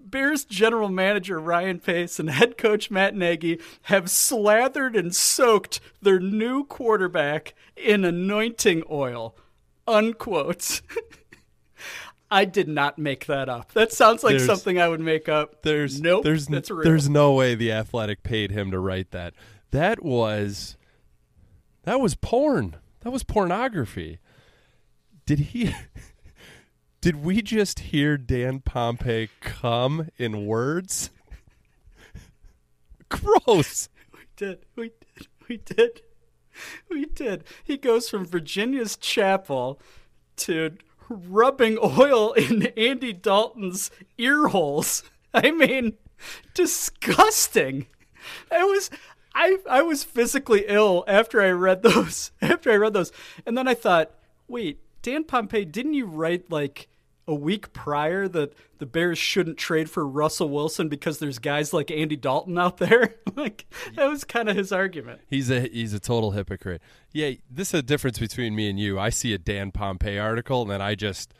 Bears 0.00 0.44
general 0.44 0.88
manager 0.88 1.38
Ryan 1.38 1.80
Pace 1.80 2.18
and 2.18 2.30
head 2.30 2.56
coach 2.56 2.90
Matt 2.90 3.14
Nagy 3.14 3.60
have 3.82 4.10
slathered 4.10 4.96
and 4.96 5.14
soaked 5.14 5.80
their 6.00 6.18
new 6.18 6.64
quarterback 6.64 7.54
in 7.76 8.04
anointing 8.04 8.84
oil. 8.90 9.36
Unquote. 9.86 10.80
I 12.30 12.44
did 12.44 12.68
not 12.68 12.98
make 12.98 13.26
that 13.26 13.48
up. 13.48 13.72
That 13.72 13.92
sounds 13.92 14.22
like 14.22 14.32
There's- 14.32 14.46
something 14.46 14.78
I 14.78 14.88
would 14.88 15.00
make 15.00 15.28
up. 15.28 15.62
There's 15.62 16.00
nope. 16.00 16.24
there's 16.24 16.46
that's 16.46 16.70
real. 16.70 16.84
there's 16.84 17.08
no 17.08 17.32
way 17.32 17.54
the 17.54 17.72
athletic 17.72 18.22
paid 18.22 18.50
him 18.50 18.70
to 18.70 18.78
write 18.78 19.10
that. 19.12 19.34
That 19.70 20.02
was 20.02 20.76
that 21.84 22.00
was 22.00 22.14
porn. 22.14 22.76
That 23.00 23.10
was 23.10 23.22
pornography. 23.22 24.18
Did 25.26 25.38
he 25.38 25.74
Did 27.00 27.22
we 27.22 27.42
just 27.42 27.78
hear 27.80 28.16
Dan 28.16 28.60
Pompei 28.60 29.28
come 29.40 30.08
in 30.16 30.46
words? 30.46 31.10
Gross. 33.08 33.88
We 34.12 34.20
did. 34.36 34.58
We 34.74 34.90
did. 34.90 35.28
We 35.48 35.56
did. 35.58 36.00
We 36.90 37.04
did. 37.04 37.44
He 37.62 37.76
goes 37.76 38.08
from 38.08 38.24
Virginia's 38.26 38.96
chapel 38.96 39.80
to 40.38 40.76
rubbing 41.08 41.78
oil 41.80 42.32
in 42.32 42.66
Andy 42.76 43.12
Dalton's 43.12 43.92
ear 44.18 44.48
holes. 44.48 45.04
I 45.32 45.52
mean, 45.52 45.94
disgusting. 46.54 47.86
I 48.50 48.64
was 48.64 48.90
I 49.38 49.56
I 49.70 49.82
was 49.82 50.02
physically 50.02 50.64
ill 50.66 51.04
after 51.06 51.40
I 51.40 51.50
read 51.50 51.82
those. 51.84 52.32
After 52.42 52.70
I 52.70 52.76
read 52.76 52.92
those. 52.92 53.12
And 53.46 53.56
then 53.56 53.68
I 53.68 53.74
thought, 53.74 54.10
wait, 54.48 54.80
Dan 55.00 55.24
Pompei, 55.24 55.70
didn't 55.70 55.94
you 55.94 56.06
write 56.06 56.50
like 56.50 56.88
a 57.26 57.34
week 57.34 57.72
prior 57.72 58.26
that 58.26 58.54
the 58.78 58.86
Bears 58.86 59.18
shouldn't 59.18 59.58
trade 59.58 59.90
for 59.90 60.06
Russell 60.06 60.48
Wilson 60.48 60.88
because 60.88 61.18
there's 61.18 61.38
guys 61.38 61.72
like 61.72 61.90
Andy 61.90 62.16
Dalton 62.16 62.58
out 62.58 62.78
there? 62.78 63.14
like 63.36 63.66
that 63.94 64.06
was 64.06 64.24
kind 64.24 64.48
of 64.48 64.56
his 64.56 64.72
argument. 64.72 65.20
He's 65.28 65.50
a 65.50 65.60
he's 65.60 65.94
a 65.94 66.00
total 66.00 66.32
hypocrite. 66.32 66.82
Yeah, 67.12 67.32
this 67.48 67.68
is 67.68 67.80
a 67.80 67.82
difference 67.82 68.18
between 68.18 68.56
me 68.56 68.68
and 68.68 68.78
you. 68.78 68.98
I 68.98 69.10
see 69.10 69.32
a 69.34 69.38
Dan 69.38 69.70
Pompei 69.70 70.20
article 70.20 70.62
and 70.62 70.70
then 70.70 70.82
I 70.82 70.96
just 70.96 71.32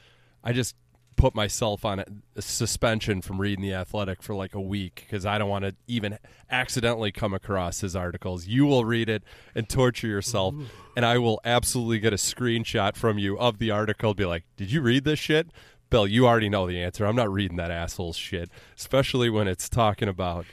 I 0.44 0.52
just 0.52 0.76
put 1.18 1.34
myself 1.34 1.84
on 1.84 1.98
a, 1.98 2.04
a 2.36 2.42
suspension 2.42 3.20
from 3.20 3.40
reading 3.40 3.62
the 3.62 3.74
Athletic 3.74 4.22
for 4.22 4.34
like 4.34 4.54
a 4.54 4.60
week 4.60 5.04
because 5.04 5.26
I 5.26 5.36
don't 5.36 5.50
want 5.50 5.64
to 5.64 5.74
even 5.86 6.18
accidentally 6.50 7.12
come 7.12 7.34
across 7.34 7.80
his 7.80 7.94
articles. 7.94 8.46
You 8.46 8.64
will 8.64 8.84
read 8.84 9.10
it 9.10 9.24
and 9.54 9.68
torture 9.68 10.06
yourself, 10.06 10.54
and 10.96 11.04
I 11.04 11.18
will 11.18 11.40
absolutely 11.44 11.98
get 11.98 12.12
a 12.14 12.16
screenshot 12.16 12.96
from 12.96 13.18
you 13.18 13.38
of 13.38 13.58
the 13.58 13.70
article. 13.70 14.14
Be 14.14 14.24
like, 14.24 14.44
"Did 14.56 14.72
you 14.72 14.80
read 14.80 15.04
this 15.04 15.18
shit?" 15.18 15.48
Bill, 15.90 16.06
you 16.06 16.26
already 16.26 16.48
know 16.48 16.66
the 16.66 16.80
answer. 16.80 17.04
I'm 17.04 17.16
not 17.16 17.32
reading 17.32 17.56
that 17.56 17.70
asshole's 17.70 18.16
shit, 18.16 18.50
especially 18.76 19.28
when 19.28 19.48
it's 19.48 19.68
talking 19.68 20.08
about 20.08 20.46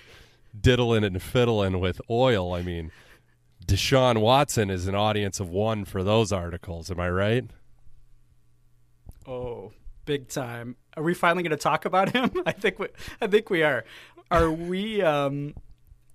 diddling 0.60 1.03
and 1.03 1.22
fiddling 1.22 1.79
with 1.79 2.01
oil. 2.10 2.53
I 2.53 2.62
mean, 2.62 2.91
Deshaun 3.67 4.19
Watson 4.19 4.69
is 4.69 4.88
an 4.88 4.95
audience 4.95 5.39
of 5.39 5.50
one 5.50 5.86
for 5.86 6.03
those 6.03 6.31
articles. 6.31 6.89
Am 6.89 7.00
I 7.00 7.10
right? 7.10 7.45
Oh, 9.27 9.74
big 10.05 10.27
time. 10.27 10.75
Are 10.95 11.03
we 11.03 11.13
finally 11.13 11.43
going 11.43 11.51
to 11.51 11.57
talk 11.57 11.85
about 11.85 12.13
him? 12.13 12.31
I 12.45 12.51
think 12.51 12.79
we 12.79 12.88
I 13.21 13.27
think 13.27 13.50
we 13.50 13.63
are. 13.63 13.85
Are 14.31 14.51
we 14.51 15.01
um 15.01 15.55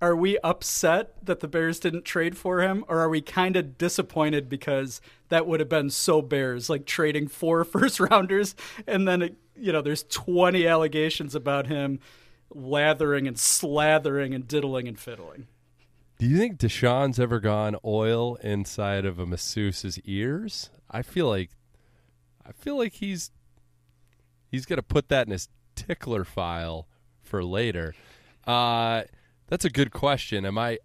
are 0.02 0.16
we 0.16 0.38
upset 0.38 1.14
that 1.26 1.40
the 1.40 1.48
Bears 1.48 1.78
didn't 1.78 2.04
trade 2.04 2.36
for 2.36 2.62
him 2.62 2.84
or 2.88 3.00
are 3.00 3.08
we 3.08 3.20
kind 3.20 3.56
of 3.56 3.76
disappointed 3.76 4.48
because 4.48 5.00
that 5.28 5.46
would 5.46 5.60
have 5.60 5.68
been 5.68 5.90
so 5.90 6.22
Bears 6.22 6.70
like 6.70 6.86
trading 6.86 7.28
four 7.28 7.64
first 7.64 8.00
rounders 8.00 8.54
and 8.86 9.06
then 9.06 9.22
it, 9.22 9.36
you 9.56 9.72
know 9.72 9.82
there's 9.82 10.04
20 10.04 10.66
allegations 10.66 11.34
about 11.34 11.66
him 11.66 12.00
lathering 12.52 13.28
and 13.28 13.36
slathering 13.36 14.34
and 14.34 14.48
diddling 14.48 14.88
and 14.88 14.98
fiddling. 14.98 15.46
Do 16.18 16.26
you 16.26 16.36
think 16.36 16.58
Deshaun's 16.58 17.18
ever 17.18 17.40
gone 17.40 17.76
oil 17.84 18.36
inside 18.36 19.06
of 19.06 19.18
a 19.18 19.24
masseuse's 19.24 19.98
ears? 20.00 20.68
I 20.90 21.02
feel 21.02 21.28
like 21.28 21.50
I 22.44 22.52
feel 22.52 22.76
like 22.76 22.94
he's 22.94 23.30
he's 24.50 24.66
gonna 24.66 24.82
put 24.82 25.08
that 25.08 25.26
in 25.26 25.32
his 25.32 25.48
tickler 25.74 26.24
file 26.24 26.88
for 27.22 27.44
later. 27.44 27.94
Uh 28.46 29.02
that's 29.48 29.64
a 29.64 29.70
good 29.70 29.90
question. 29.90 30.44
Am 30.44 30.58
I 30.58 30.78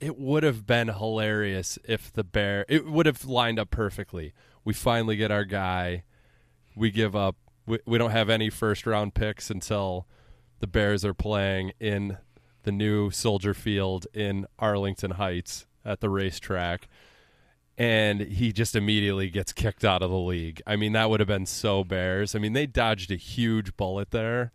it 0.00 0.18
would 0.18 0.44
have 0.44 0.66
been 0.66 0.88
hilarious 0.88 1.78
if 1.84 2.12
the 2.12 2.24
bear 2.24 2.64
it 2.68 2.86
would 2.86 3.06
have 3.06 3.24
lined 3.24 3.58
up 3.58 3.70
perfectly. 3.70 4.32
We 4.64 4.72
finally 4.72 5.16
get 5.16 5.30
our 5.30 5.44
guy. 5.44 6.04
We 6.76 6.90
give 6.90 7.16
up 7.16 7.36
we, 7.66 7.78
we 7.86 7.98
don't 7.98 8.10
have 8.10 8.30
any 8.30 8.50
first 8.50 8.86
round 8.86 9.14
picks 9.14 9.50
until 9.50 10.06
the 10.60 10.66
Bears 10.66 11.04
are 11.04 11.14
playing 11.14 11.72
in 11.78 12.18
the 12.64 12.72
new 12.72 13.10
Soldier 13.10 13.54
Field 13.54 14.06
in 14.12 14.46
Arlington 14.58 15.12
Heights 15.12 15.66
at 15.84 16.00
the 16.00 16.10
racetrack. 16.10 16.88
And 17.78 18.20
he 18.20 18.52
just 18.52 18.74
immediately 18.74 19.30
gets 19.30 19.52
kicked 19.52 19.84
out 19.84 20.02
of 20.02 20.10
the 20.10 20.18
league. 20.18 20.60
I 20.66 20.74
mean, 20.74 20.92
that 20.92 21.08
would 21.08 21.20
have 21.20 21.28
been 21.28 21.46
so 21.46 21.84
Bears. 21.84 22.34
I 22.34 22.40
mean, 22.40 22.52
they 22.52 22.66
dodged 22.66 23.12
a 23.12 23.16
huge 23.16 23.76
bullet 23.76 24.10
there. 24.10 24.50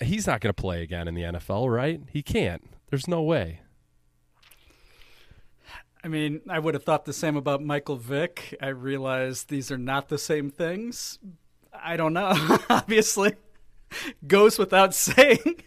He's 0.00 0.26
not 0.26 0.42
going 0.42 0.52
to 0.54 0.60
play 0.60 0.82
again 0.82 1.08
in 1.08 1.14
the 1.14 1.22
NFL, 1.22 1.74
right? 1.74 2.02
He 2.10 2.22
can't. 2.22 2.62
There's 2.90 3.08
no 3.08 3.22
way. 3.22 3.60
I 6.04 6.08
mean, 6.08 6.42
I 6.48 6.58
would 6.58 6.74
have 6.74 6.82
thought 6.82 7.04
the 7.04 7.12
same 7.12 7.36
about 7.36 7.62
Michael 7.62 7.96
Vick. 7.96 8.56
I 8.60 8.68
realize 8.68 9.44
these 9.44 9.70
are 9.70 9.78
not 9.78 10.08
the 10.08 10.18
same 10.18 10.50
things. 10.50 11.18
I 11.72 11.96
don't 11.96 12.12
know. 12.12 12.34
Obviously, 12.70 13.34
goes 14.26 14.58
without 14.58 14.94
saying. 14.94 15.62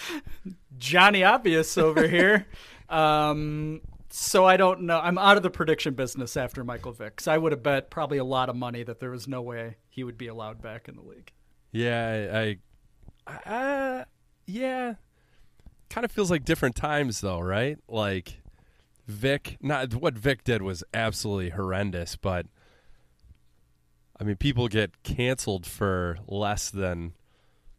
Johnny 0.78 1.24
Obvious 1.24 1.78
over 1.78 2.06
here. 2.08 2.46
Um, 2.88 3.80
so 4.18 4.46
I 4.46 4.56
don't 4.56 4.80
know. 4.82 4.98
I'm 4.98 5.18
out 5.18 5.36
of 5.36 5.42
the 5.42 5.50
prediction 5.50 5.92
business 5.92 6.38
after 6.38 6.64
Michael 6.64 6.92
Vick. 6.92 7.20
I 7.26 7.36
would 7.36 7.52
have 7.52 7.62
bet 7.62 7.90
probably 7.90 8.16
a 8.16 8.24
lot 8.24 8.48
of 8.48 8.56
money 8.56 8.82
that 8.82 8.98
there 8.98 9.10
was 9.10 9.28
no 9.28 9.42
way 9.42 9.76
he 9.90 10.04
would 10.04 10.16
be 10.16 10.26
allowed 10.26 10.62
back 10.62 10.88
in 10.88 10.96
the 10.96 11.02
league. 11.02 11.32
Yeah, 11.70 12.30
I, 12.32 12.58
I 13.26 13.54
uh, 13.54 14.04
yeah, 14.46 14.94
kind 15.90 16.06
of 16.06 16.10
feels 16.10 16.30
like 16.30 16.44
different 16.44 16.76
times 16.76 17.20
though, 17.20 17.40
right? 17.40 17.76
Like 17.88 18.40
Vick, 19.06 19.58
not 19.60 19.94
what 19.94 20.14
Vick 20.14 20.44
did 20.44 20.62
was 20.62 20.82
absolutely 20.94 21.50
horrendous, 21.50 22.16
but 22.16 22.46
I 24.18 24.24
mean, 24.24 24.36
people 24.36 24.68
get 24.68 25.02
canceled 25.02 25.66
for 25.66 26.16
less 26.26 26.70
than, 26.70 27.12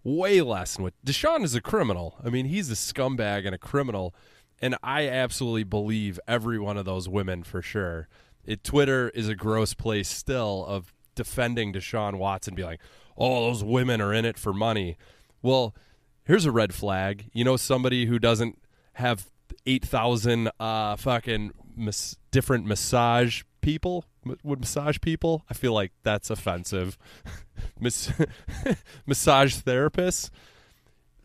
way 0.04 0.42
less 0.42 0.76
than 0.76 0.84
what 0.84 0.94
Deshaun 1.04 1.44
is 1.44 1.56
a 1.56 1.62
criminal. 1.62 2.20
I 2.24 2.30
mean, 2.30 2.46
he's 2.46 2.70
a 2.70 2.76
scumbag 2.76 3.48
and 3.48 3.56
a 3.56 3.58
criminal, 3.58 4.14
and 4.62 4.76
I 4.84 5.08
absolutely 5.08 5.64
believe 5.64 6.20
every 6.28 6.60
one 6.60 6.78
of 6.78 6.86
those 6.86 7.08
women 7.08 7.44
for 7.44 7.62
sure. 7.62 8.08
It 8.46 8.64
Twitter 8.64 9.10
is 9.10 9.28
a 9.28 9.36
gross 9.36 9.74
place 9.74 10.08
still 10.08 10.66
of 10.66 10.94
defending 11.16 11.74
Deshaun 11.74 12.18
Watson, 12.18 12.56
be 12.56 12.64
like, 12.64 12.80
"Oh, 13.18 13.48
those 13.48 13.64
women 13.64 14.02
are 14.02 14.14
in 14.14 14.26
it 14.26 14.38
for 14.38 14.54
money." 14.54 14.98
Well, 15.42 15.76
here's 16.24 16.46
a 16.46 16.52
red 16.52 16.74
flag. 16.74 17.30
You 17.34 17.44
know, 17.44 17.58
somebody 17.58 18.06
who 18.06 18.20
doesn't 18.20 18.60
have 18.94 19.30
eight 19.66 19.86
thousand 19.86 20.50
uh, 20.60 20.96
fucking 20.96 21.52
mas- 21.76 22.18
different 22.32 22.66
massage 22.66 23.44
people 23.62 24.06
m- 24.26 24.38
would 24.44 24.60
massage 24.60 24.98
people. 25.02 25.44
I 25.50 25.54
feel 25.54 25.74
like 25.74 25.92
that's 26.04 26.30
offensive. 26.30 26.98
Mas- 27.80 28.12
massage 29.06 29.58
therapists. 29.58 30.30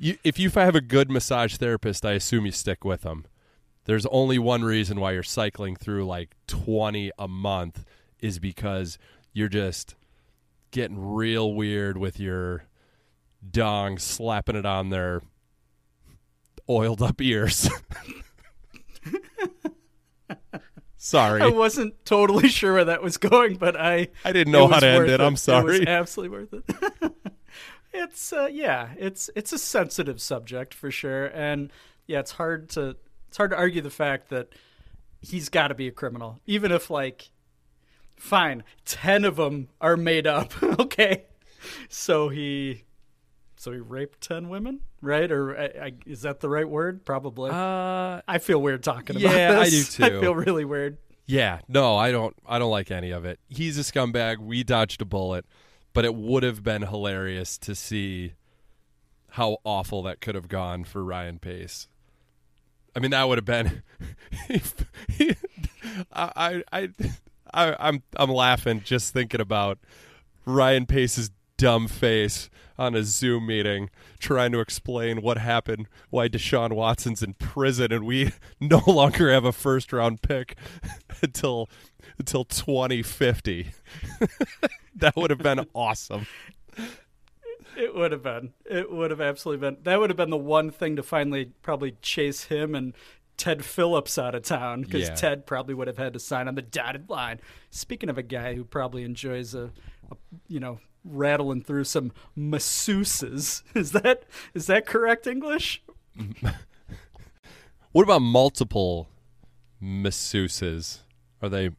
You, 0.02 0.18
if 0.24 0.36
you 0.36 0.50
have 0.50 0.74
a 0.74 0.80
good 0.80 1.12
massage 1.12 1.56
therapist, 1.58 2.04
I 2.04 2.12
assume 2.14 2.44
you 2.44 2.50
stick 2.50 2.84
with 2.84 3.02
them. 3.02 3.24
There's 3.84 4.04
only 4.06 4.36
one 4.36 4.64
reason 4.64 4.98
why 4.98 5.12
you're 5.12 5.22
cycling 5.22 5.76
through 5.76 6.04
like 6.06 6.34
20 6.48 7.12
a 7.16 7.28
month 7.28 7.84
is 8.18 8.40
because 8.40 8.98
you're 9.32 9.48
just 9.48 9.94
getting 10.72 10.98
real 10.98 11.54
weird 11.54 11.98
with 11.98 12.18
your 12.18 12.64
dong 13.48 13.96
slapping 13.96 14.56
it 14.56 14.66
on 14.66 14.90
their 14.90 15.22
oiled 16.68 17.00
up 17.00 17.20
ears. 17.20 17.68
Sorry. 20.96 21.42
I 21.42 21.48
wasn't 21.48 22.04
totally 22.04 22.48
sure 22.48 22.74
where 22.74 22.84
that 22.86 23.02
was 23.02 23.18
going, 23.18 23.54
but 23.56 23.76
I 23.80 24.08
I 24.24 24.32
didn't 24.32 24.52
know 24.52 24.66
how 24.66 24.80
to 24.80 24.86
end 24.86 24.98
worth 25.04 25.10
it. 25.10 25.20
I'm 25.20 25.34
It 25.34 25.38
sorry. 25.38 25.78
was 25.80 25.88
absolutely 25.88 26.38
worth 26.38 26.54
it. 26.54 27.12
it's 27.92 28.32
uh, 28.32 28.48
yeah, 28.50 28.90
it's 28.98 29.30
it's 29.34 29.52
a 29.52 29.58
sensitive 29.58 30.20
subject 30.20 30.74
for 30.74 30.90
sure, 30.90 31.26
and 31.26 31.72
yeah, 32.06 32.20
it's 32.20 32.32
hard 32.32 32.68
to 32.70 32.96
it's 33.28 33.36
hard 33.36 33.50
to 33.50 33.56
argue 33.56 33.80
the 33.80 33.90
fact 33.90 34.28
that 34.30 34.48
he's 35.20 35.48
got 35.48 35.68
to 35.68 35.74
be 35.74 35.88
a 35.88 35.90
criminal, 35.90 36.40
even 36.46 36.72
if 36.72 36.90
like, 36.90 37.30
fine, 38.16 38.64
ten 38.84 39.24
of 39.24 39.36
them 39.36 39.68
are 39.80 39.96
made 39.96 40.26
up. 40.26 40.52
okay, 40.80 41.24
so 41.88 42.28
he. 42.28 42.84
So 43.56 43.70
he 43.70 43.78
raped 43.78 44.20
ten 44.20 44.48
women, 44.48 44.80
right? 45.00 45.30
Or 45.30 45.56
I, 45.56 45.64
I, 45.64 45.92
is 46.04 46.22
that 46.22 46.40
the 46.40 46.48
right 46.48 46.68
word? 46.68 47.04
Probably. 47.04 47.52
Uh, 47.52 48.20
I 48.26 48.38
feel 48.38 48.60
weird 48.60 48.82
talking 48.82 49.16
yeah, 49.16 49.50
about 49.50 49.62
I 49.62 49.70
do 49.70 49.82
too. 49.84 50.04
I 50.04 50.10
feel 50.10 50.34
really 50.34 50.64
weird. 50.64 50.98
yeah, 51.26 51.60
no, 51.68 51.96
I 51.96 52.10
don't. 52.10 52.34
I 52.44 52.58
don't 52.58 52.72
like 52.72 52.90
any 52.90 53.12
of 53.12 53.24
it. 53.24 53.38
He's 53.48 53.78
a 53.78 53.82
scumbag. 53.82 54.38
We 54.38 54.64
dodged 54.64 55.00
a 55.00 55.04
bullet, 55.04 55.44
but 55.92 56.04
it 56.04 56.14
would 56.14 56.42
have 56.42 56.62
been 56.62 56.82
hilarious 56.82 57.58
to 57.58 57.74
see 57.74 58.34
how 59.30 59.58
awful 59.64 60.02
that 60.02 60.20
could 60.20 60.34
have 60.34 60.48
gone 60.48 60.84
for 60.84 61.02
Ryan 61.02 61.38
Pace. 61.38 61.88
I 62.94 63.00
mean, 63.00 63.12
that 63.12 63.26
would 63.26 63.38
have 63.38 63.44
been. 63.44 63.82
I, 66.12 66.62
I, 66.72 66.90
I, 67.52 67.76
I'm, 67.78 68.02
I'm 68.16 68.30
laughing 68.30 68.82
just 68.84 69.12
thinking 69.12 69.40
about 69.40 69.78
Ryan 70.44 70.86
Pace's 70.86 71.30
dumb 71.56 71.88
face 71.88 72.50
on 72.78 72.94
a 72.94 73.04
Zoom 73.04 73.46
meeting 73.46 73.90
trying 74.18 74.52
to 74.52 74.60
explain 74.60 75.22
what 75.22 75.38
happened, 75.38 75.88
why 76.10 76.28
Deshaun 76.28 76.72
Watson's 76.72 77.22
in 77.22 77.34
prison, 77.34 77.92
and 77.92 78.04
we 78.04 78.32
no 78.60 78.82
longer 78.86 79.32
have 79.32 79.44
a 79.44 79.52
first 79.52 79.92
round 79.92 80.22
pick 80.22 80.56
until 81.22 81.68
until 82.18 82.44
2050. 82.44 83.70
that 84.96 85.16
would 85.16 85.30
have 85.30 85.38
been 85.40 85.66
awesome. 85.74 86.26
It 87.76 87.94
would 87.94 88.12
have 88.12 88.22
been. 88.22 88.52
It 88.66 88.92
would 88.92 89.10
have 89.10 89.20
absolutely 89.20 89.66
been. 89.68 89.82
That 89.82 89.98
would 89.98 90.10
have 90.10 90.16
been 90.16 90.30
the 90.30 90.36
one 90.36 90.70
thing 90.70 90.96
to 90.96 91.02
finally 91.02 91.52
probably 91.62 91.96
chase 92.02 92.44
him 92.44 92.74
and 92.74 92.92
Ted 93.36 93.64
Phillips 93.64 94.18
out 94.18 94.34
of 94.34 94.42
town 94.42 94.82
because 94.82 95.08
Yeah. 95.08 95.14
Ted 95.14 95.46
probably 95.46 95.74
would 95.74 95.88
have 95.88 95.98
had 95.98 96.12
to 96.12 96.20
sign 96.20 96.48
on 96.48 96.54
the 96.54 96.62
dotted 96.62 97.08
line. 97.08 97.40
Speaking 97.70 98.10
of 98.10 98.18
a 98.18 98.22
guy 98.22 98.54
who 98.54 98.64
probably 98.64 99.04
enjoys 99.04 99.54
a, 99.54 99.72
a 100.10 100.16
you 100.48 100.60
know, 100.60 100.80
rattling 101.04 101.62
through 101.62 101.84
some 101.84 102.12
masseuses, 102.36 103.62
is 103.74 103.92
that 103.92 104.24
is 104.54 104.66
that 104.66 104.86
correct 104.86 105.26
English? 105.26 105.82
What 107.92 108.04
about 108.04 108.22
multiple 108.22 109.10
masseuses? 109.82 111.00
Are 111.42 111.50
they 111.50 111.70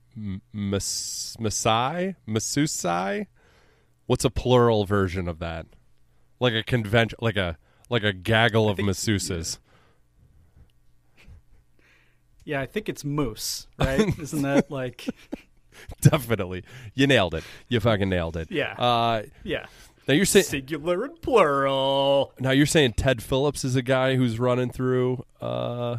mas- 0.53 1.35
massai? 1.39 2.15
Masseusai? 2.27 3.23
What's 4.05 4.23
a 4.23 4.29
plural 4.29 4.85
version 4.85 5.27
of 5.27 5.39
that? 5.39 5.65
Like 6.39 6.53
a 6.53 6.61
convention, 6.61 7.17
like 7.19 7.35
a 7.35 7.57
like 7.89 8.03
a 8.03 8.13
gaggle 8.13 8.69
of 8.69 8.77
masseuses. 8.77 9.57
Yeah, 12.45 12.61
I 12.61 12.67
think 12.67 12.89
it's 12.89 13.03
moose, 13.03 13.67
right? 13.79 14.07
Isn't 14.19 14.43
that 14.43 14.69
like 14.69 15.07
Definitely, 16.01 16.63
you 16.93 17.07
nailed 17.07 17.35
it. 17.35 17.43
You 17.67 17.79
fucking 17.79 18.09
nailed 18.09 18.37
it. 18.37 18.51
Yeah. 18.51 18.73
Uh, 18.73 19.23
yeah, 19.43 19.65
now 20.07 20.13
you're 20.13 20.25
saying 20.25 20.45
singular 20.45 21.05
and 21.05 21.21
plural? 21.21 22.33
now 22.39 22.51
you're 22.51 22.65
saying 22.65 22.93
Ted 22.93 23.23
Phillips 23.23 23.63
is 23.63 23.75
a 23.75 23.81
guy 23.81 24.15
who's 24.15 24.39
running 24.39 24.69
through 24.69 25.23
uh, 25.41 25.97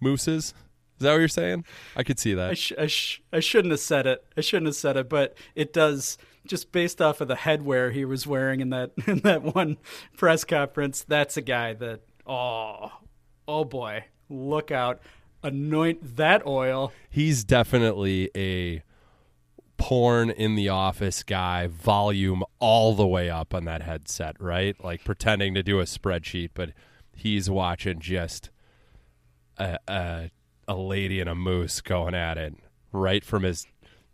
mooses. 0.00 0.54
Is 0.98 1.04
that 1.04 1.12
what 1.12 1.18
you're 1.18 1.28
saying? 1.28 1.64
I 1.96 2.02
could 2.02 2.18
see 2.18 2.32
I, 2.32 2.36
that. 2.36 2.58
sh- 2.58 2.72
I, 2.78 2.86
sh- 2.86 3.22
I 3.32 3.40
shouldn't 3.40 3.70
have 3.70 3.80
said 3.80 4.06
it. 4.06 4.24
I 4.36 4.40
shouldn't 4.40 4.66
have 4.66 4.74
said 4.74 4.96
it, 4.96 5.08
but 5.08 5.36
it 5.54 5.72
does 5.72 6.18
just 6.46 6.72
based 6.72 7.00
off 7.00 7.20
of 7.20 7.28
the 7.28 7.36
headwear 7.36 7.92
he 7.92 8.04
was 8.04 8.26
wearing 8.26 8.60
in 8.60 8.70
that 8.70 8.92
in 9.06 9.18
that 9.20 9.42
one 9.54 9.76
press 10.16 10.44
conference. 10.44 11.04
That's 11.06 11.36
a 11.36 11.42
guy 11.42 11.74
that 11.74 12.00
oh 12.26 12.92
oh 13.46 13.64
boy, 13.64 14.04
look 14.28 14.70
out! 14.70 15.00
Anoint 15.42 16.16
that 16.16 16.44
oil. 16.46 16.92
he's 17.10 17.44
definitely 17.44 18.30
a 18.36 18.82
porn 19.76 20.30
in 20.30 20.56
the 20.56 20.68
office 20.68 21.22
guy, 21.22 21.68
volume 21.68 22.42
all 22.58 22.94
the 22.94 23.06
way 23.06 23.30
up 23.30 23.54
on 23.54 23.64
that 23.64 23.82
headset, 23.82 24.34
right? 24.40 24.76
Like 24.82 25.04
pretending 25.04 25.54
to 25.54 25.62
do 25.62 25.78
a 25.80 25.84
spreadsheet, 25.84 26.50
but 26.54 26.70
he's 27.14 27.48
watching 27.48 28.00
just 28.00 28.50
a 29.56 29.78
a, 29.86 30.30
a 30.66 30.74
lady 30.76 31.20
and 31.20 31.30
a 31.30 31.34
moose 31.34 31.80
going 31.80 32.14
at 32.14 32.36
it 32.36 32.54
right 32.92 33.24
from 33.24 33.44
his 33.44 33.66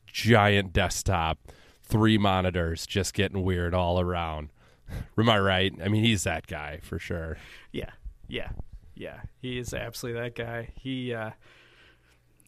giant 0.06 0.72
desktop, 0.72 1.38
three 1.82 2.18
monitors, 2.18 2.86
just 2.86 3.14
getting 3.14 3.42
weird 3.42 3.74
all 3.74 3.98
around. 4.00 4.50
Am 5.18 5.28
I 5.28 5.38
right? 5.38 5.72
I 5.82 5.88
mean, 5.88 6.04
he's 6.04 6.24
that 6.24 6.46
guy 6.46 6.80
for 6.82 6.98
sure. 6.98 7.38
Yeah, 7.72 7.90
yeah, 8.28 8.50
yeah. 8.94 9.20
He 9.40 9.58
is 9.58 9.74
absolutely 9.74 10.22
that 10.22 10.34
guy. 10.34 10.70
He 10.76 11.14
uh, 11.14 11.30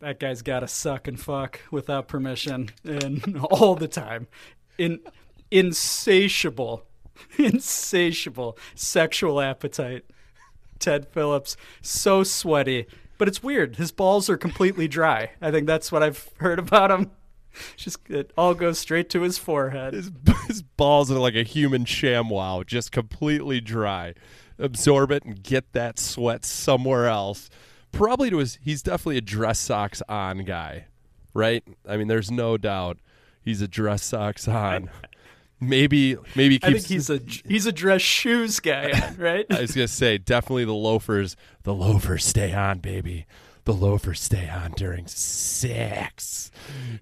that 0.01 0.21
guy's 0.21 0.43
got 0.43 0.61
to 0.61 0.69
suck 0.69 1.09
and 1.09 1.19
fuck 1.19 1.61
without 1.71 2.09
permission 2.09 2.71
and 2.85 3.39
all 3.51 3.75
the 3.75 3.89
time. 3.89 4.29
In 4.79 5.01
insatiable, 5.51 6.85
insatiable 7.39 8.59
sexual 8.75 9.41
appetite. 9.41 10.05
Ted 10.79 11.09
Phillips, 11.09 11.57
so 11.81 12.23
sweaty, 12.23 12.87
but 13.17 13.29
it's 13.29 13.43
weird. 13.43 13.77
His 13.77 13.93
balls 13.93 14.29
are 14.29 14.37
completely 14.37 14.87
dry. 14.87 15.31
I 15.41 15.51
think 15.51 15.67
that's 15.67 15.91
what 15.91 16.03
I've 16.03 16.29
heard 16.37 16.59
about 16.59 16.91
him. 16.91 17.11
Just 17.77 18.11
it 18.11 18.31
all 18.37 18.53
goes 18.53 18.79
straight 18.79 19.09
to 19.11 19.23
his 19.23 19.39
forehead. 19.39 19.95
His, 19.95 20.11
his 20.47 20.61
balls 20.61 21.11
are 21.11 21.19
like 21.19 21.35
a 21.35 21.43
human 21.43 21.87
ShamWow, 21.87 22.67
just 22.67 22.93
completely 22.93 23.63
dry. 23.63 24.13
Absorb 24.59 25.11
it 25.11 25.25
and 25.25 25.43
get 25.43 25.73
that 25.73 25.99
sweat 25.99 26.45
somewhere 26.45 27.07
else. 27.07 27.51
Probably 27.93 28.31
to 28.31 28.39
his, 28.39 28.59
he's 28.63 28.83
definitely 28.83 29.19
a 29.19 29.23
dress 29.23 29.59
socks 29.59 30.03
on 30.09 30.39
guy, 30.45 30.87
right? 31.35 31.65
I 31.89 31.97
mean, 31.97 32.09
there's 32.09 32.31
no 32.31 32.57
doubt 32.57 32.99
he's 33.43 33.63
a 33.63 33.69
dress 33.69 34.03
socks 34.03 34.47
on. 34.49 34.91
Maybe, 35.59 36.17
maybe 36.35 36.59
I 36.63 36.73
think 36.73 36.85
he's 36.85 37.09
a 37.09 37.19
he's 37.47 37.65
a 37.65 37.73
dress 37.73 38.03
shoes 38.03 38.61
guy, 38.61 39.15
right? 39.19 39.47
I 39.51 39.63
was 39.63 39.75
gonna 39.75 39.89
say 39.89 40.19
definitely 40.19 40.67
the 40.67 40.75
loafers. 40.75 41.35
The 41.63 41.73
loafers 41.73 42.27
stay 42.27 42.53
on, 42.53 42.81
baby. 42.81 43.27
The 43.65 43.73
loafers 43.73 44.21
stay 44.21 44.49
on 44.49 44.73
during 44.73 45.07
sex. 45.07 46.51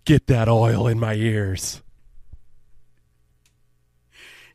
Get 0.05 0.29
that 0.29 0.49
oil 0.49 0.87
in 0.87 1.01
my 1.01 1.15
ears. 1.15 1.83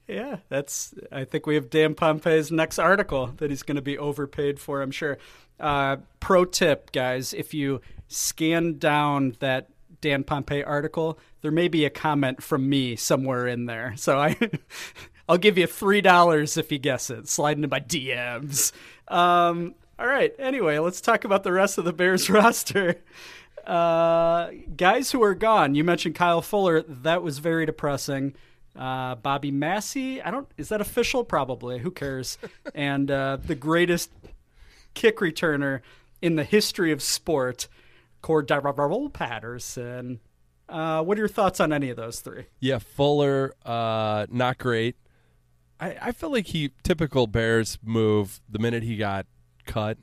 Yeah, 0.09 0.37
that's. 0.49 0.95
I 1.11 1.23
think 1.23 1.45
we 1.45 1.53
have 1.53 1.69
Dan 1.69 1.93
Pompei's 1.93 2.51
next 2.51 2.79
article 2.79 3.27
that 3.37 3.51
he's 3.51 3.61
going 3.61 3.75
to 3.75 3.81
be 3.81 3.97
overpaid 3.97 4.59
for. 4.59 4.81
I'm 4.81 4.89
sure. 4.89 5.19
Uh, 5.59 5.97
pro 6.19 6.45
tip, 6.45 6.91
guys: 6.91 7.31
if 7.31 7.53
you 7.53 7.79
scan 8.07 8.79
down 8.79 9.35
that 9.39 9.69
Dan 10.01 10.23
Pompei 10.23 10.65
article, 10.65 11.19
there 11.41 11.51
may 11.51 11.67
be 11.67 11.85
a 11.85 11.91
comment 11.91 12.41
from 12.41 12.67
me 12.67 12.95
somewhere 12.95 13.47
in 13.47 13.67
there. 13.67 13.93
So 13.97 14.17
I, 14.17 14.35
I'll 15.29 15.37
give 15.37 15.59
you 15.59 15.67
three 15.67 16.01
dollars 16.01 16.57
if 16.57 16.71
you 16.71 16.79
guess 16.79 17.11
it. 17.11 17.29
Slide 17.29 17.57
into 17.57 17.67
my 17.67 17.79
DMs. 17.79 18.71
Um, 19.07 19.75
all 19.99 20.07
right. 20.07 20.33
Anyway, 20.39 20.79
let's 20.79 21.01
talk 21.01 21.23
about 21.23 21.43
the 21.43 21.51
rest 21.51 21.77
of 21.77 21.85
the 21.85 21.93
Bears 21.93 22.29
roster. 22.31 22.95
Uh, 23.63 24.49
guys 24.75 25.11
who 25.11 25.21
are 25.21 25.35
gone. 25.35 25.75
You 25.75 25.83
mentioned 25.83 26.15
Kyle 26.15 26.41
Fuller. 26.41 26.81
That 26.81 27.21
was 27.21 27.37
very 27.37 27.67
depressing. 27.67 28.33
Uh, 28.79 29.15
Bobby 29.15 29.51
Massey. 29.51 30.21
I 30.21 30.31
don't. 30.31 30.47
Is 30.57 30.69
that 30.69 30.79
official? 30.79 31.25
Probably. 31.25 31.79
Who 31.79 31.91
cares? 31.91 32.37
and 32.73 33.11
uh, 33.11 33.37
the 33.45 33.55
greatest 33.55 34.09
kick 34.93 35.17
returner 35.17 35.81
in 36.21 36.37
the 36.37 36.45
history 36.45 36.93
of 36.93 37.01
sport, 37.01 37.67
Cordarrelle 38.23 39.11
Patterson. 39.11 40.21
Uh, 40.69 41.03
what 41.03 41.17
are 41.17 41.21
your 41.21 41.27
thoughts 41.27 41.59
on 41.59 41.73
any 41.73 41.89
of 41.89 41.97
those 41.97 42.21
three? 42.21 42.45
Yeah, 42.59 42.79
Fuller, 42.79 43.53
uh, 43.65 44.27
not 44.29 44.57
great. 44.59 44.95
I, 45.79 45.97
I 46.01 46.11
feel 46.11 46.31
like 46.31 46.47
he 46.47 46.71
typical 46.83 47.27
Bears 47.27 47.79
move. 47.83 48.39
The 48.47 48.59
minute 48.59 48.83
he 48.83 48.95
got 48.95 49.25
cut, 49.65 49.97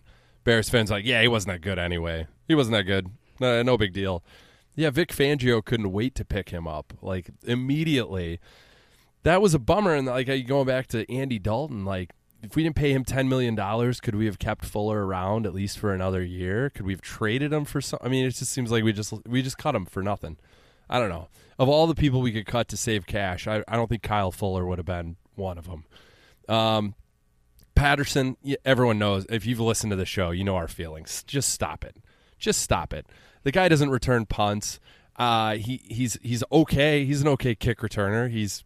Bears 0.45 0.69
fans 0.69 0.91
like, 0.91 1.05
yeah, 1.07 1.23
he 1.23 1.29
wasn't 1.29 1.55
that 1.55 1.61
good 1.61 1.79
anyway. 1.79 2.27
He 2.47 2.55
wasn't 2.55 2.77
that 2.77 2.83
good. 2.85 3.09
No, 3.41 3.63
no 3.63 3.79
big 3.79 3.93
deal. 3.93 4.23
Yeah, 4.75 4.91
Vic 4.91 5.09
Fangio 5.09 5.65
couldn't 5.65 5.93
wait 5.93 6.15
to 6.17 6.25
pick 6.25 6.51
him 6.51 6.67
up 6.67 6.93
like 7.01 7.31
immediately. 7.45 8.41
That 9.27 9.43
was 9.43 9.55
a 9.55 9.59
bummer. 9.59 9.93
And 9.93 10.07
like 10.07 10.29
going 10.47 10.67
back 10.69 10.87
to 10.89 11.11
Andy 11.13 11.41
Dalton, 11.41 11.85
like 11.85 12.13
if 12.45 12.55
we 12.55 12.63
didn't 12.63 12.77
pay 12.77 12.93
him 12.93 13.05
ten 13.05 13.29
million 13.29 13.57
dollars, 13.57 14.01
could 14.01 14.15
we 14.15 14.27
have 14.27 14.39
kept 14.39 14.65
Fuller 14.65 15.05
around 15.05 15.47
at 15.47 15.53
least 15.53 15.81
for 15.81 15.93
another 15.93 16.23
year? 16.23 16.71
Could 16.71 16.87
we 16.87 16.93
have 16.93 17.01
traded 17.01 17.53
him 17.53 17.65
for 17.65 17.81
some? 17.81 17.99
I 18.01 18.09
mean, 18.09 18.25
it 18.25 18.31
just 18.31 18.53
seems 18.53 18.71
like 18.71 18.85
we 18.85 18.93
just 18.93 19.13
we 19.27 19.43
just 19.43 19.59
cut 19.59 19.75
him 19.75 19.85
for 19.85 20.01
nothing. 20.01 20.37
I 20.89 21.01
don't 21.01 21.09
know. 21.09 21.27
Of 21.59 21.69
all 21.69 21.89
the 21.89 21.95
people 21.97 22.21
we 22.21 22.31
could 22.31 22.47
cut 22.47 22.69
to 22.69 22.77
save 22.77 23.09
cash, 23.09 23.49
I, 23.49 23.65
I 23.67 23.75
don't 23.75 23.89
think 23.89 24.05
Kyle 24.05 24.31
Fuller 24.31 24.65
would 24.65 24.79
have 24.79 24.87
been 24.87 25.17
one 25.35 25.59
of 25.59 25.67
them. 25.67 25.85
Um, 26.49 26.95
Patterson, 27.75 28.37
everyone 28.65 29.01
knows. 29.01 29.27
If 29.29 29.45
you've 29.45 29.59
listened 29.59 29.91
to 29.91 29.97
the 29.97 30.07
show, 30.07 30.31
you 30.31 30.45
know 30.45 30.55
our 30.55 30.69
feelings. 30.69 31.25
Just 31.25 31.49
stop 31.49 31.85
it. 31.85 31.97
Just 32.39 32.63
stop 32.63 32.95
it. 32.95 33.07
The 33.43 33.51
guy 33.51 33.69
doesn't 33.69 33.91
return 33.91 34.25
punts. 34.27 34.79
Uh, 35.17 35.57
he 35.57 35.81
he's 35.85 36.17
he's 36.23 36.45
okay. 36.53 37.05
He's 37.05 37.23
an 37.23 37.29
okay 37.29 37.57
kick 37.57 37.81
returner. 37.81 38.31
He's 38.31 38.63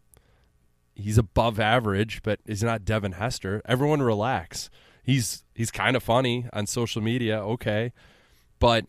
he's 1.01 1.17
above 1.17 1.59
average, 1.59 2.21
but 2.23 2.39
he's 2.45 2.63
not 2.63 2.85
Devin 2.85 3.13
Hester. 3.13 3.61
Everyone 3.65 4.01
relax. 4.01 4.69
He's 5.03 5.43
he's 5.55 5.71
kind 5.71 5.95
of 5.95 6.03
funny 6.03 6.47
on 6.53 6.67
social 6.67 7.01
media, 7.01 7.39
okay. 7.39 7.91
But 8.59 8.85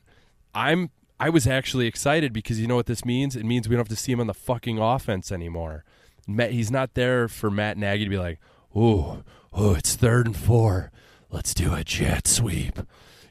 I'm 0.55 0.91
I 1.19 1.31
was 1.31 1.47
actually 1.47 1.87
excited 1.87 2.33
because 2.33 2.61
you 2.61 2.67
know 2.67 2.75
what 2.77 2.87
this 2.87 3.05
means? 3.05 3.37
It 3.37 3.45
means 3.45 3.69
we 3.69 3.77
don't 3.77 3.87
have 3.87 3.97
to 3.97 4.03
see 4.03 4.13
him 4.13 4.21
on 4.21 4.27
the 4.27 4.35
fucking 4.35 4.79
offense 4.79 5.31
anymore. 5.31 5.85
Matt, 6.27 6.51
he's 6.51 6.71
not 6.71 6.95
there 6.95 7.29
for 7.29 7.51
Matt 7.51 7.79
Nagy 7.79 8.05
to 8.05 8.11
be 8.11 8.19
like, 8.19 8.39
"Oh, 8.75 9.23
oh, 9.53 9.75
it's 9.75 9.95
third 9.95 10.27
and 10.27 10.37
four. 10.37 10.91
Let's 11.31 11.55
do 11.55 11.75
a 11.75 11.85
jet 11.85 12.27
sweep. 12.27 12.81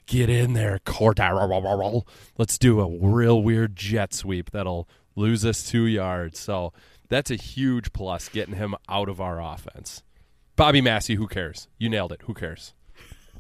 Get 0.06 0.30
in 0.30 0.54
there, 0.54 0.80
Cordarrelle. 0.86 2.04
Let's 2.38 2.58
do 2.58 2.80
a 2.80 2.90
real 2.90 3.44
weird 3.44 3.76
jet 3.76 4.14
sweep 4.14 4.52
that'll 4.52 4.88
lose 5.16 5.46
us 5.46 5.70
two 5.70 5.86
yards." 5.86 6.40
So 6.40 6.74
that's 7.12 7.30
a 7.30 7.36
huge 7.36 7.92
plus 7.94 8.30
getting 8.30 8.56
him 8.56 8.74
out 8.90 9.10
of 9.10 9.20
our 9.20 9.42
offense. 9.42 10.02
Bobby 10.56 10.80
Massey, 10.80 11.16
who 11.16 11.28
cares? 11.28 11.68
You 11.78 11.90
nailed 11.90 12.14
it. 12.14 12.22
Who 12.24 12.34
cares? 12.34 12.74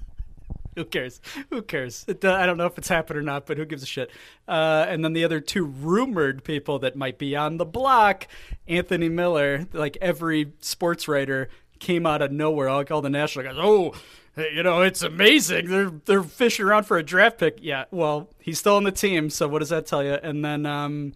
Who 0.76 0.86
cares? 0.86 1.22
Who 1.50 1.62
cares? 1.62 2.06
It, 2.08 2.24
uh, 2.24 2.34
I 2.34 2.46
don't 2.46 2.58
know 2.58 2.66
if 2.66 2.78
it's 2.78 2.88
happened 2.90 3.18
or 3.18 3.22
not, 3.22 3.46
but 3.46 3.58
who 3.58 3.66
gives 3.66 3.82
a 3.82 3.86
shit? 3.86 4.12
Uh, 4.48 4.86
and 4.88 5.04
then 5.04 5.14
the 5.14 5.24
other 5.24 5.40
two 5.40 5.66
rumored 5.66 6.44
people 6.44 6.80
that 6.80 6.96
might 6.96 7.18
be 7.18 7.36
on 7.36 7.58
the 7.58 7.66
block, 7.66 8.28
Anthony 8.68 9.10
Miller, 9.10 9.68
like 9.74 9.98
every 10.02 10.54
sports 10.60 11.08
writer 11.08 11.50
came 11.80 12.06
out 12.06 12.22
of 12.22 12.32
nowhere. 12.32 12.72
Like 12.72 12.92
all 12.92 13.02
the 13.02 13.10
national 13.10 13.46
guys, 13.46 13.56
oh, 13.58 13.94
you 14.38 14.64
know, 14.64 14.82
it's 14.82 15.02
amazing. 15.02 15.70
They're 15.70 15.92
they're 16.06 16.24
fishing 16.24 16.66
around 16.66 16.86
for 16.86 16.98
a 16.98 17.04
draft 17.04 17.38
pick. 17.38 17.60
Yeah, 17.62 17.86
well, 17.92 18.30
he's 18.40 18.60
still 18.60 18.76
on 18.76 18.84
the 18.84 18.92
team, 18.92 19.30
so 19.30 19.48
what 19.48 19.60
does 19.60 19.70
that 19.70 19.86
tell 19.86 20.04
you? 20.04 20.14
And 20.14 20.44
then, 20.44 20.66
um, 20.66 21.14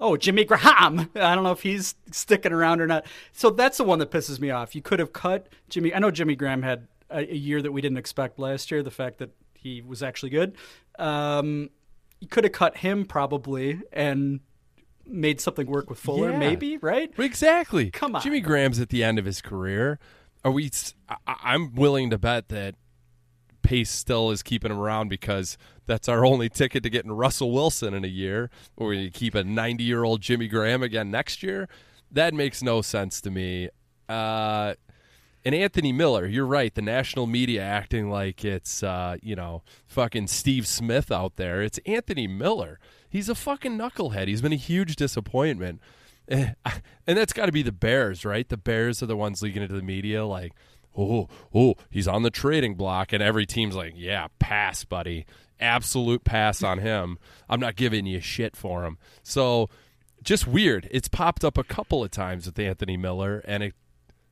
oh, 0.00 0.16
Jimmy 0.16 0.44
Graham. 0.44 1.10
I 1.14 1.34
don't 1.34 1.44
know 1.44 1.52
if 1.52 1.62
he's 1.62 1.94
sticking 2.10 2.52
around 2.52 2.80
or 2.80 2.86
not. 2.86 3.06
So 3.32 3.50
that's 3.50 3.78
the 3.78 3.84
one 3.84 3.98
that 4.00 4.10
pisses 4.10 4.40
me 4.40 4.50
off. 4.50 4.74
You 4.74 4.82
could 4.82 4.98
have 4.98 5.12
cut 5.12 5.48
Jimmy. 5.68 5.94
I 5.94 5.98
know 5.98 6.10
Jimmy 6.10 6.36
Graham 6.36 6.62
had 6.62 6.86
a, 7.10 7.20
a 7.32 7.36
year 7.36 7.62
that 7.62 7.72
we 7.72 7.80
didn't 7.80 7.98
expect 7.98 8.38
last 8.38 8.70
year. 8.70 8.82
The 8.82 8.90
fact 8.90 9.18
that 9.18 9.30
he 9.54 9.82
was 9.82 10.02
actually 10.02 10.30
good. 10.30 10.56
Um, 10.98 11.70
you 12.20 12.28
could 12.28 12.44
have 12.44 12.52
cut 12.52 12.78
him 12.78 13.04
probably 13.04 13.80
and 13.92 14.40
made 15.06 15.40
something 15.40 15.66
work 15.66 15.88
with 15.90 15.98
Fuller, 15.98 16.30
Yeah. 16.30 16.38
maybe, 16.38 16.76
right? 16.78 17.12
Exactly. 17.18 17.90
Come 17.90 18.16
on. 18.16 18.22
Jimmy 18.22 18.40
Graham's 18.40 18.80
at 18.80 18.88
the 18.88 19.04
end 19.04 19.18
of 19.18 19.24
his 19.24 19.40
career. 19.42 19.98
Are 20.44 20.50
we? 20.50 20.70
I, 21.08 21.16
I'm 21.26 21.74
willing 21.74 22.10
to 22.10 22.18
bet 22.18 22.48
that 22.48 22.74
Pace 23.62 23.90
still 23.90 24.30
is 24.30 24.42
keeping 24.42 24.70
him 24.70 24.78
around 24.78 25.08
because 25.08 25.58
that's 25.86 26.08
our 26.08 26.24
only 26.24 26.48
ticket 26.48 26.82
to 26.82 26.90
getting 26.90 27.12
Russell 27.12 27.52
Wilson 27.52 27.94
in 27.94 28.04
a 28.04 28.08
year, 28.08 28.50
or 28.76 28.88
we 28.88 29.10
keep 29.10 29.34
a 29.34 29.44
90 29.44 29.84
year 29.84 30.04
old 30.04 30.20
Jimmy 30.20 30.48
Graham 30.48 30.82
again 30.82 31.10
next 31.10 31.42
year. 31.42 31.68
That 32.10 32.34
makes 32.34 32.62
no 32.62 32.82
sense 32.82 33.20
to 33.22 33.30
me. 33.30 33.68
Uh, 34.08 34.74
and 35.44 35.54
Anthony 35.54 35.92
Miller, 35.92 36.26
you're 36.26 36.46
right. 36.46 36.74
The 36.74 36.82
national 36.82 37.26
media 37.26 37.62
acting 37.62 38.10
like 38.10 38.44
it's 38.44 38.82
uh, 38.82 39.16
you 39.22 39.36
know 39.36 39.62
fucking 39.86 40.26
Steve 40.26 40.66
Smith 40.66 41.12
out 41.12 41.36
there. 41.36 41.62
It's 41.62 41.78
Anthony 41.86 42.26
Miller. 42.26 42.78
He's 43.08 43.28
a 43.28 43.34
fucking 43.34 43.78
knucklehead. 43.78 44.28
He's 44.28 44.42
been 44.42 44.52
a 44.52 44.56
huge 44.56 44.96
disappointment. 44.96 45.80
And 46.28 47.16
that's 47.16 47.32
got 47.32 47.46
to 47.46 47.52
be 47.52 47.62
the 47.62 47.70
Bears, 47.70 48.24
right? 48.24 48.48
The 48.48 48.56
Bears 48.56 49.00
are 49.00 49.06
the 49.06 49.16
ones 49.16 49.42
leaking 49.42 49.62
into 49.62 49.76
the 49.76 49.82
media 49.82 50.26
like, 50.26 50.52
oh, 50.98 51.28
oh, 51.54 51.74
he's 51.88 52.08
on 52.08 52.22
the 52.22 52.30
trading 52.30 52.74
block, 52.74 53.12
and 53.12 53.22
every 53.22 53.46
team's 53.46 53.76
like, 53.76 53.94
yeah, 53.96 54.26
pass, 54.40 54.84
buddy, 54.84 55.24
absolute 55.60 56.24
pass 56.24 56.62
on 56.62 56.78
him. 56.78 57.18
I'm 57.48 57.60
not 57.60 57.76
giving 57.76 58.06
you 58.06 58.20
shit 58.20 58.56
for 58.56 58.84
him. 58.84 58.98
So, 59.22 59.68
just 60.22 60.46
weird. 60.46 60.88
It's 60.90 61.08
popped 61.08 61.44
up 61.44 61.56
a 61.56 61.64
couple 61.64 62.02
of 62.02 62.10
times 62.10 62.46
with 62.46 62.58
Anthony 62.58 62.96
Miller, 62.96 63.42
and 63.46 63.62
it 63.62 63.74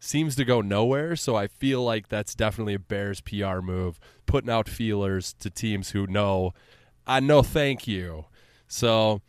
seems 0.05 0.37
to 0.37 0.45
go 0.45 0.61
nowhere. 0.61 1.17
So 1.17 1.35
I 1.35 1.47
feel 1.47 1.83
like 1.83 2.09
that's 2.09 2.35
definitely 2.35 2.75
a 2.75 2.79
Bears 2.79 3.21
PR 3.21 3.61
move, 3.61 3.99
putting 4.27 4.51
out 4.51 4.69
feelers 4.69 5.33
to 5.41 5.51
teams 5.51 5.91
who 5.91 6.07
know, 6.07 6.53
I 7.07 7.21
know, 7.21 7.43
thank 7.43 7.87
you. 7.87 8.27
So 8.69 9.23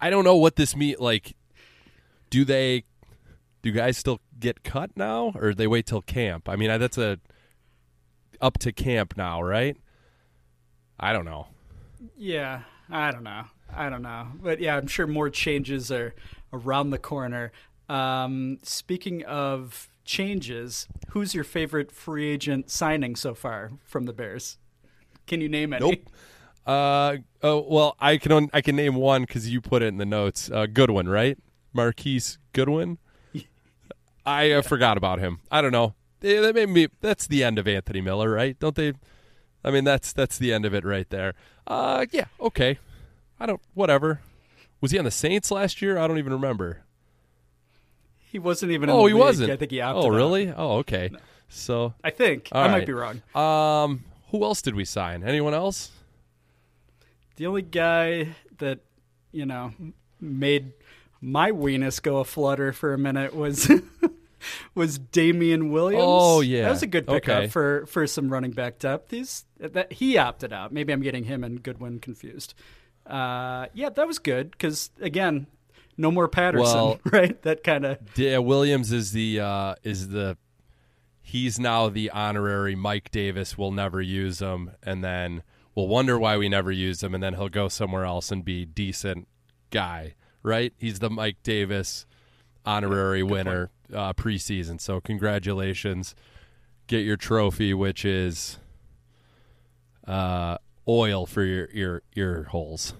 I 0.00 0.10
don't 0.10 0.24
know 0.24 0.36
what 0.36 0.56
this 0.56 0.74
mean. 0.74 0.96
Like, 0.98 1.36
do 2.30 2.44
they, 2.44 2.84
do 3.62 3.72
guys 3.72 3.98
still 3.98 4.20
get 4.38 4.62
cut 4.62 4.96
now, 4.96 5.32
or 5.34 5.54
they 5.54 5.66
wait 5.66 5.86
till 5.86 6.02
camp? 6.02 6.48
I 6.48 6.56
mean, 6.56 6.68
that's 6.78 6.98
a 6.98 7.18
up 8.40 8.58
to 8.58 8.72
camp 8.72 9.16
now, 9.16 9.42
right? 9.42 9.76
I 10.98 11.12
don't 11.12 11.24
know. 11.24 11.48
Yeah, 12.16 12.62
I 12.90 13.10
don't 13.10 13.22
know. 13.22 13.44
I 13.74 13.88
don't 13.88 14.02
know. 14.02 14.28
But 14.42 14.60
yeah, 14.60 14.76
I'm 14.76 14.86
sure 14.86 15.06
more 15.06 15.30
changes 15.30 15.90
are 15.90 16.14
around 16.52 16.90
the 16.90 16.98
corner. 16.98 17.52
Um, 17.88 18.58
speaking 18.62 19.24
of 19.24 19.88
changes, 20.04 20.88
who's 21.10 21.34
your 21.34 21.44
favorite 21.44 21.92
free 21.92 22.28
agent 22.28 22.70
signing 22.70 23.16
so 23.16 23.34
far 23.34 23.72
from 23.84 24.04
the 24.04 24.12
Bears? 24.12 24.58
Can 25.26 25.40
you 25.40 25.48
name 25.48 25.72
any? 25.72 25.90
Nope. 25.90 26.10
Uh 26.66 27.18
oh 27.44 27.64
well 27.68 27.94
I 28.00 28.16
can 28.16 28.32
on, 28.32 28.50
I 28.52 28.60
can 28.60 28.74
name 28.74 28.96
one 28.96 29.22
because 29.22 29.48
you 29.48 29.60
put 29.60 29.82
it 29.82 29.86
in 29.86 29.98
the 29.98 30.06
notes. 30.06 30.50
Uh, 30.50 30.66
Goodwin, 30.66 31.08
right? 31.08 31.38
Marquise 31.72 32.38
Goodwin. 32.52 32.98
I 34.26 34.50
uh, 34.50 34.62
forgot 34.62 34.96
about 34.96 35.20
him. 35.20 35.40
I 35.50 35.60
don't 35.60 35.70
know. 35.70 35.94
That 36.20 36.54
made 36.56 36.70
me. 36.70 36.88
That's 37.00 37.28
the 37.28 37.44
end 37.44 37.58
of 37.58 37.68
Anthony 37.68 38.00
Miller, 38.00 38.30
right? 38.30 38.58
Don't 38.58 38.74
they? 38.74 38.94
I 39.66 39.70
mean, 39.70 39.84
that's 39.84 40.12
that's 40.14 40.38
the 40.38 40.52
end 40.52 40.64
of 40.64 40.72
it 40.72 40.84
right 40.84 41.08
there. 41.10 41.34
Uh, 41.66 42.06
yeah, 42.12 42.26
okay. 42.40 42.78
I 43.40 43.44
don't. 43.46 43.60
Whatever. 43.74 44.20
Was 44.80 44.92
he 44.92 44.98
on 44.98 45.04
the 45.04 45.10
Saints 45.10 45.50
last 45.50 45.82
year? 45.82 45.98
I 45.98 46.06
don't 46.06 46.18
even 46.18 46.32
remember. 46.32 46.84
He 48.30 48.38
wasn't 48.38 48.72
even. 48.72 48.88
In 48.88 48.94
Oh, 48.94 48.98
the 49.02 49.08
he 49.08 49.12
league. 49.14 49.20
wasn't. 49.20 49.50
I 49.50 49.56
think 49.56 49.70
he 49.72 49.80
opted 49.80 50.04
Oh, 50.04 50.08
out. 50.08 50.16
really? 50.16 50.52
Oh, 50.56 50.76
okay. 50.78 51.10
So, 51.48 51.94
I 52.02 52.10
think 52.10 52.48
I 52.52 52.68
might 52.68 52.86
be 52.86 52.92
wrong. 52.92 53.22
um, 53.34 54.04
who 54.30 54.42
else 54.44 54.62
did 54.62 54.74
we 54.74 54.84
sign? 54.84 55.22
Anyone 55.22 55.54
else? 55.54 55.90
The 57.36 57.46
only 57.46 57.62
guy 57.62 58.28
that 58.58 58.80
you 59.32 59.46
know 59.46 59.72
made 60.20 60.72
my 61.20 61.50
weenus 61.52 62.00
go 62.00 62.18
a 62.18 62.24
flutter 62.24 62.72
for 62.72 62.94
a 62.94 62.98
minute 62.98 63.34
was 63.34 63.70
was 64.74 64.98
Damien 64.98 65.70
Williams. 65.70 66.04
Oh, 66.06 66.40
yeah. 66.40 66.62
that 66.62 66.70
was 66.70 66.82
a 66.82 66.86
good 66.86 67.06
pickup 67.06 67.36
Okay. 67.36 67.48
for 67.48 67.86
for 67.86 68.06
some 68.06 68.30
running 68.30 68.50
back 68.52 68.78
depth. 68.78 69.10
He's 69.10 69.44
that 69.58 69.92
he 69.92 70.18
opted 70.18 70.52
out. 70.52 70.72
Maybe 70.72 70.92
I'm 70.92 71.02
getting 71.02 71.24
him 71.24 71.42
and 71.44 71.62
Goodwin 71.62 71.98
confused. 72.00 72.54
Uh, 73.06 73.66
yeah, 73.72 73.88
that 73.90 74.06
was 74.06 74.18
good 74.18 74.50
because 74.50 74.90
again, 75.00 75.46
no 75.96 76.10
more 76.10 76.28
Patterson, 76.28 76.74
Well- 76.74 77.00
right? 77.12 77.40
That 77.42 77.62
kind 77.62 77.84
of 77.84 77.98
Yeah, 78.16 78.38
Williams 78.38 78.92
is 78.92 79.12
the 79.12 79.40
uh, 79.40 79.74
is 79.82 80.08
the 80.08 80.36
he's 81.22 81.58
now 81.58 81.88
the 81.88 82.10
honorary 82.10 82.74
Mike 82.74 83.10
Davis. 83.10 83.56
We'll 83.56 83.72
never 83.72 84.00
use 84.02 84.40
him, 84.40 84.72
and 84.82 85.02
then 85.04 85.42
we'll 85.74 85.88
wonder 85.88 86.18
why 86.18 86.36
we 86.36 86.48
never 86.48 86.70
use 86.72 87.02
him, 87.02 87.14
and 87.14 87.22
then 87.22 87.34
he'll 87.34 87.48
go 87.48 87.68
somewhere 87.68 88.04
else 88.04 88.30
and 88.32 88.44
be 88.44 88.64
decent 88.64 89.28
guy. 89.70 90.14
Right? 90.42 90.72
He's 90.78 91.00
the 91.00 91.10
Mike 91.10 91.38
Davis 91.42 92.06
honorary 92.66 93.22
winner 93.22 93.70
uh, 93.94 94.12
preseason. 94.12 94.80
So 94.80 95.00
congratulations, 95.00 96.14
get 96.88 96.98
your 97.04 97.16
trophy, 97.16 97.72
which 97.72 98.04
is 98.04 98.58
uh, 100.06 100.58
oil 100.88 101.26
for 101.26 101.42
your 101.44 101.68
ear 101.72 102.02
ear 102.14 102.44
holes. 102.50 102.94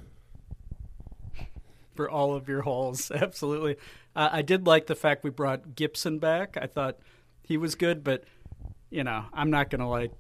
for 1.94 2.08
all 2.10 2.34
of 2.34 2.48
your 2.48 2.62
holes. 2.62 3.10
Absolutely. 3.14 3.76
Uh, 4.14 4.28
I 4.32 4.42
did 4.42 4.66
like 4.66 4.86
the 4.86 4.94
fact 4.94 5.24
we 5.24 5.30
brought 5.30 5.74
Gibson 5.74 6.18
back. 6.18 6.56
I 6.60 6.66
thought 6.66 6.98
he 7.42 7.56
was 7.56 7.74
good, 7.74 8.04
but 8.04 8.24
you 8.90 9.02
know, 9.04 9.24
I'm 9.32 9.50
not 9.50 9.70
gonna 9.70 9.88
like 9.88 10.12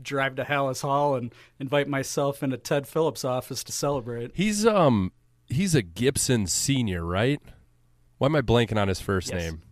drive 0.00 0.34
to 0.36 0.44
Halas 0.44 0.82
Hall 0.82 1.14
and 1.14 1.32
invite 1.60 1.88
myself 1.88 2.42
into 2.42 2.56
Ted 2.56 2.86
Phillips' 2.88 3.24
office 3.24 3.62
to 3.64 3.72
celebrate. 3.72 4.32
He's 4.34 4.66
um 4.66 5.12
he's 5.48 5.74
a 5.74 5.82
Gibson 5.82 6.46
senior, 6.46 7.04
right? 7.04 7.40
Why 8.22 8.26
am 8.26 8.36
I 8.36 8.40
blanking 8.40 8.80
on 8.80 8.86
his 8.86 9.00
first 9.00 9.32
Yes. 9.32 9.42
name? 9.42 9.62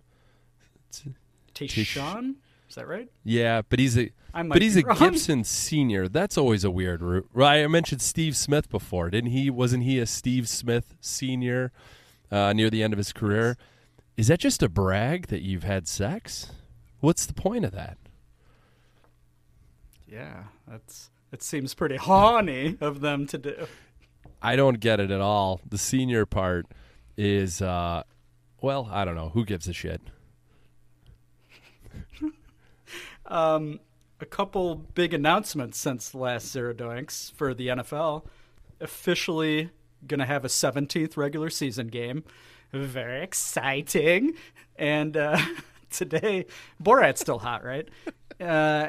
Tashaun, 1.54 2.34
is 2.68 2.74
that 2.74 2.88
right? 2.88 3.08
Yeah, 3.22 3.62
but 3.62 3.78
he's 3.78 3.96
a 3.96 4.10
but 4.34 4.60
he's 4.60 4.76
a 4.76 4.82
wrong. 4.82 4.98
Gibson 4.98 5.44
senior. 5.44 6.08
That's 6.08 6.36
always 6.36 6.64
a 6.64 6.70
weird 6.70 7.00
route. 7.00 7.28
Right? 7.32 7.62
I 7.62 7.68
mentioned 7.68 8.02
Steve 8.02 8.36
Smith 8.36 8.68
before, 8.68 9.08
didn't 9.08 9.30
he? 9.30 9.50
Wasn't 9.50 9.84
he 9.84 10.00
a 10.00 10.06
Steve 10.06 10.48
Smith 10.48 10.96
senior 11.00 11.70
uh, 12.32 12.52
near 12.52 12.70
the 12.70 12.82
end 12.82 12.92
of 12.92 12.96
his 12.98 13.12
career? 13.12 13.56
Is 14.16 14.26
that 14.26 14.40
just 14.40 14.64
a 14.64 14.68
brag 14.68 15.28
that 15.28 15.42
you've 15.42 15.62
had 15.62 15.86
sex? 15.86 16.50
What's 16.98 17.26
the 17.26 17.34
point 17.34 17.64
of 17.64 17.70
that? 17.70 17.98
Yeah, 20.08 20.46
that's 20.66 21.10
it. 21.30 21.44
Seems 21.44 21.72
pretty 21.74 21.98
horny 21.98 22.76
of 22.80 23.00
them 23.00 23.28
to 23.28 23.38
do. 23.38 23.66
I 24.42 24.56
don't 24.56 24.80
get 24.80 24.98
it 24.98 25.12
at 25.12 25.20
all. 25.20 25.60
The 25.68 25.78
senior 25.78 26.26
part 26.26 26.66
is 27.16 27.62
uh 27.62 28.02
well, 28.60 28.88
I 28.90 29.04
don't 29.04 29.14
know. 29.14 29.30
Who 29.30 29.44
gives 29.44 29.68
a 29.68 29.72
shit? 29.72 30.00
Um, 33.26 33.78
a 34.20 34.26
couple 34.26 34.74
big 34.74 35.14
announcements 35.14 35.78
since 35.78 36.10
the 36.10 36.18
last 36.18 36.50
Zero 36.50 36.74
Doinks 36.74 37.32
for 37.32 37.54
the 37.54 37.68
NFL. 37.68 38.24
Officially 38.80 39.70
going 40.06 40.18
to 40.20 40.26
have 40.26 40.44
a 40.44 40.48
17th 40.48 41.16
regular 41.16 41.48
season 41.48 41.88
game. 41.88 42.24
Very 42.72 43.22
exciting. 43.22 44.34
And 44.76 45.16
uh, 45.16 45.40
today, 45.90 46.46
Borat's 46.82 47.20
still 47.20 47.38
hot, 47.38 47.64
right? 47.64 47.88
Uh, 48.40 48.88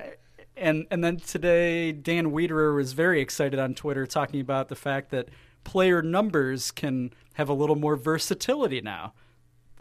and 0.56 0.88
and 0.92 1.04
then 1.04 1.18
today, 1.18 1.92
Dan 1.92 2.32
Wiederer 2.32 2.74
was 2.74 2.94
very 2.94 3.20
excited 3.20 3.60
on 3.60 3.76
Twitter 3.76 4.08
talking 4.08 4.40
about 4.40 4.70
the 4.70 4.78
fact 4.78 5.12
that 5.12 5.28
player 5.66 6.02
numbers 6.02 6.72
can 6.72 7.12
have 7.34 7.50
a 7.50 7.54
little 7.54 7.76
more 7.76 7.98
versatility 7.98 8.80
now. 8.80 9.12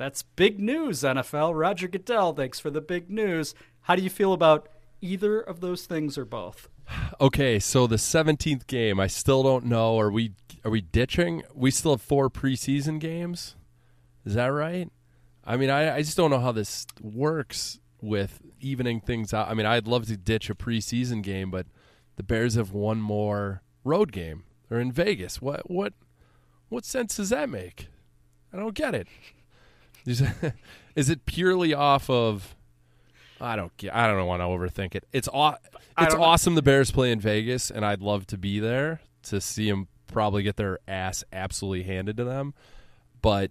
That's 0.00 0.22
big 0.22 0.58
news, 0.58 1.00
NFL. 1.00 1.54
Roger 1.54 1.86
Goodell, 1.86 2.32
thanks 2.32 2.58
for 2.58 2.70
the 2.70 2.80
big 2.80 3.10
news. 3.10 3.54
How 3.82 3.96
do 3.96 4.00
you 4.00 4.08
feel 4.08 4.32
about 4.32 4.66
either 5.02 5.38
of 5.38 5.60
those 5.60 5.84
things 5.84 6.16
or 6.16 6.24
both? 6.24 6.70
Okay, 7.20 7.58
so 7.58 7.86
the 7.86 7.98
seventeenth 7.98 8.66
game, 8.66 8.98
I 8.98 9.08
still 9.08 9.42
don't 9.42 9.66
know. 9.66 10.00
Are 10.00 10.10
we 10.10 10.32
are 10.64 10.70
we 10.70 10.80
ditching? 10.80 11.42
We 11.54 11.70
still 11.70 11.90
have 11.90 12.00
four 12.00 12.30
preseason 12.30 12.98
games. 12.98 13.56
Is 14.24 14.32
that 14.32 14.46
right? 14.46 14.90
I 15.44 15.58
mean, 15.58 15.68
I, 15.68 15.96
I 15.96 16.00
just 16.00 16.16
don't 16.16 16.30
know 16.30 16.40
how 16.40 16.52
this 16.52 16.86
works 17.02 17.78
with 18.00 18.40
evening 18.58 19.02
things 19.02 19.34
out. 19.34 19.50
I 19.50 19.54
mean, 19.54 19.66
I'd 19.66 19.86
love 19.86 20.06
to 20.06 20.16
ditch 20.16 20.48
a 20.48 20.54
preseason 20.54 21.22
game, 21.22 21.50
but 21.50 21.66
the 22.16 22.22
Bears 22.22 22.54
have 22.54 22.72
one 22.72 23.02
more 23.02 23.60
road 23.84 24.12
game. 24.12 24.44
They're 24.70 24.80
in 24.80 24.92
Vegas. 24.92 25.42
What 25.42 25.70
what 25.70 25.92
what 26.70 26.86
sense 26.86 27.16
does 27.16 27.28
that 27.28 27.50
make? 27.50 27.88
I 28.50 28.56
don't 28.56 28.74
get 28.74 28.94
it. 28.94 29.06
Is, 30.96 31.10
it 31.10 31.26
purely 31.26 31.74
off 31.74 32.08
of? 32.10 32.54
I 33.40 33.56
don't. 33.56 33.72
I 33.92 34.06
don't 34.06 34.26
want 34.26 34.40
to 34.40 34.44
overthink 34.46 34.94
it. 34.94 35.04
It's 35.12 35.28
aw- 35.28 35.56
It's 35.98 36.12
don't 36.12 36.18
know. 36.20 36.24
awesome 36.26 36.54
the 36.54 36.62
Bears 36.62 36.90
play 36.90 37.10
in 37.12 37.20
Vegas, 37.20 37.70
and 37.70 37.84
I'd 37.84 38.02
love 38.02 38.26
to 38.28 38.38
be 38.38 38.60
there 38.60 39.00
to 39.24 39.40
see 39.40 39.70
them 39.70 39.88
probably 40.08 40.42
get 40.42 40.56
their 40.56 40.78
ass 40.88 41.24
absolutely 41.32 41.84
handed 41.84 42.16
to 42.18 42.24
them. 42.24 42.54
But 43.22 43.50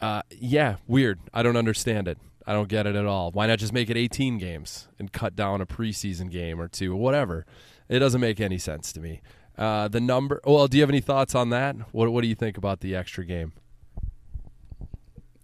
uh, 0.00 0.22
yeah, 0.30 0.76
weird. 0.86 1.20
I 1.34 1.42
don't 1.42 1.56
understand 1.56 2.08
it. 2.08 2.18
I 2.46 2.52
don't 2.52 2.68
get 2.68 2.86
it 2.86 2.96
at 2.96 3.04
all. 3.04 3.30
Why 3.30 3.46
not 3.46 3.58
just 3.58 3.72
make 3.74 3.90
it 3.90 3.96
18 3.96 4.38
games 4.38 4.88
and 4.98 5.12
cut 5.12 5.36
down 5.36 5.60
a 5.60 5.66
preseason 5.66 6.30
game 6.30 6.60
or 6.60 6.66
two, 6.68 6.94
or 6.94 6.96
whatever? 6.96 7.44
It 7.88 7.98
doesn't 7.98 8.20
make 8.20 8.40
any 8.40 8.58
sense 8.58 8.92
to 8.94 9.00
me. 9.00 9.20
Uh, 9.56 9.88
the 9.88 10.00
number. 10.00 10.40
Well, 10.44 10.66
do 10.68 10.76
you 10.78 10.82
have 10.82 10.90
any 10.90 11.00
thoughts 11.00 11.34
on 11.34 11.50
that? 11.50 11.76
What 11.92 12.10
What 12.10 12.22
do 12.22 12.28
you 12.28 12.34
think 12.34 12.56
about 12.56 12.80
the 12.80 12.94
extra 12.96 13.24
game? 13.24 13.52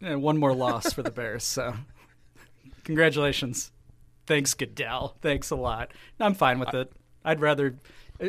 And 0.05 0.23
one 0.23 0.37
more 0.39 0.55
loss 0.55 0.93
for 0.93 1.03
the 1.03 1.11
Bears. 1.11 1.45
So, 1.45 1.75
congratulations. 2.85 3.73
Thanks, 4.27 4.55
Goodell. 4.55 5.17
Thanks 5.21 5.51
a 5.51 5.57
lot. 5.57 5.91
I'm 6.21 6.35
fine 6.35 6.59
with 6.59 6.75
it. 6.75 6.93
I'd 7.25 7.41
rather, 7.41 7.77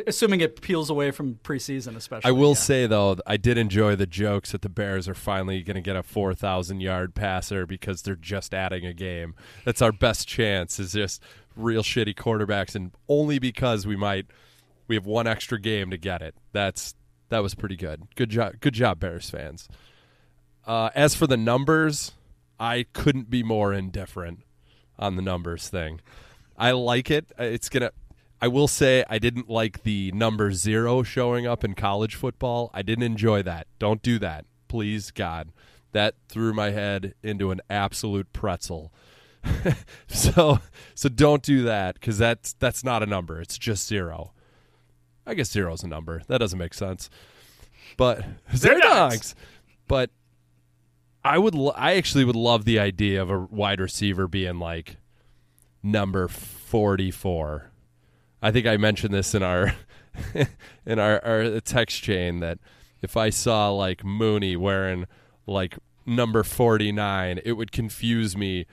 assuming 0.06 0.40
it 0.40 0.60
peels 0.60 0.90
away 0.90 1.10
from 1.10 1.38
preseason, 1.42 1.96
especially. 1.96 2.28
I 2.28 2.32
will 2.32 2.50
yeah. 2.50 2.54
say 2.54 2.86
though, 2.86 3.16
I 3.26 3.36
did 3.36 3.58
enjoy 3.58 3.96
the 3.96 4.06
jokes 4.06 4.52
that 4.52 4.62
the 4.62 4.68
Bears 4.68 5.08
are 5.08 5.14
finally 5.14 5.62
going 5.62 5.74
to 5.74 5.82
get 5.82 5.96
a 5.96 6.02
4,000 6.02 6.80
yard 6.80 7.14
passer 7.14 7.66
because 7.66 8.02
they're 8.02 8.16
just 8.16 8.54
adding 8.54 8.86
a 8.86 8.94
game. 8.94 9.34
That's 9.64 9.82
our 9.82 9.92
best 9.92 10.26
chance. 10.26 10.78
Is 10.78 10.92
just 10.92 11.22
real 11.56 11.82
shitty 11.82 12.14
quarterbacks, 12.14 12.74
and 12.74 12.92
only 13.08 13.38
because 13.38 13.86
we 13.86 13.96
might 13.96 14.26
we 14.88 14.94
have 14.94 15.06
one 15.06 15.26
extra 15.26 15.60
game 15.60 15.90
to 15.90 15.98
get 15.98 16.22
it. 16.22 16.34
That's 16.52 16.94
that 17.28 17.42
was 17.42 17.54
pretty 17.54 17.76
good. 17.76 18.02
Good 18.14 18.30
job, 18.30 18.54
good 18.60 18.74
job, 18.74 19.00
Bears 19.00 19.28
fans. 19.30 19.68
Uh, 20.66 20.90
as 20.94 21.14
for 21.14 21.26
the 21.26 21.36
numbers, 21.36 22.12
I 22.58 22.86
couldn't 22.92 23.30
be 23.30 23.42
more 23.42 23.72
indifferent 23.72 24.40
on 24.98 25.16
the 25.16 25.22
numbers 25.22 25.68
thing. 25.68 26.00
I 26.56 26.72
like 26.72 27.10
it. 27.10 27.32
Uh, 27.38 27.44
It's 27.44 27.68
gonna. 27.68 27.92
I 28.40 28.48
will 28.48 28.68
say 28.68 29.04
I 29.08 29.18
didn't 29.18 29.48
like 29.48 29.82
the 29.82 30.12
number 30.12 30.52
zero 30.52 31.02
showing 31.02 31.46
up 31.46 31.64
in 31.64 31.74
college 31.74 32.14
football. 32.14 32.70
I 32.74 32.82
didn't 32.82 33.04
enjoy 33.04 33.42
that. 33.44 33.66
Don't 33.78 34.02
do 34.02 34.18
that, 34.18 34.44
please, 34.68 35.10
God. 35.10 35.52
That 35.92 36.16
threw 36.28 36.52
my 36.52 36.70
head 36.70 37.14
into 37.22 37.50
an 37.50 37.62
absolute 37.70 38.32
pretzel. 38.34 38.92
so, 40.08 40.58
so 40.94 41.08
don't 41.08 41.42
do 41.42 41.62
that 41.62 41.94
because 41.94 42.18
that's 42.18 42.52
that's 42.54 42.84
not 42.84 43.02
a 43.02 43.06
number. 43.06 43.40
It's 43.40 43.56
just 43.56 43.86
zero. 43.86 44.32
I 45.26 45.34
guess 45.34 45.50
zero 45.50 45.72
is 45.72 45.82
a 45.82 45.88
number. 45.88 46.22
That 46.28 46.38
doesn't 46.38 46.58
make 46.58 46.74
sense. 46.74 47.08
But 47.96 48.22
Zerdogs. 48.52 48.80
Zerdogs. 48.82 49.34
But 49.88 50.10
I 51.26 51.38
would. 51.38 51.56
I 51.74 51.96
actually 51.96 52.24
would 52.24 52.36
love 52.36 52.64
the 52.64 52.78
idea 52.78 53.20
of 53.20 53.30
a 53.30 53.38
wide 53.40 53.80
receiver 53.80 54.28
being 54.28 54.60
like 54.60 54.96
number 55.82 56.28
forty-four. 56.28 57.70
I 58.40 58.52
think 58.52 58.66
I 58.66 58.76
mentioned 58.76 59.12
this 59.12 59.34
in 59.34 59.42
our 59.42 59.74
in 60.86 60.98
our, 61.00 61.24
our 61.24 61.60
text 61.60 62.00
chain 62.02 62.38
that 62.40 62.58
if 63.02 63.16
I 63.16 63.30
saw 63.30 63.70
like 63.70 64.04
Mooney 64.04 64.54
wearing 64.54 65.06
like 65.48 65.76
number 66.06 66.44
forty-nine, 66.44 67.40
it 67.44 67.52
would 67.52 67.72
confuse 67.72 68.36
me 68.36 68.66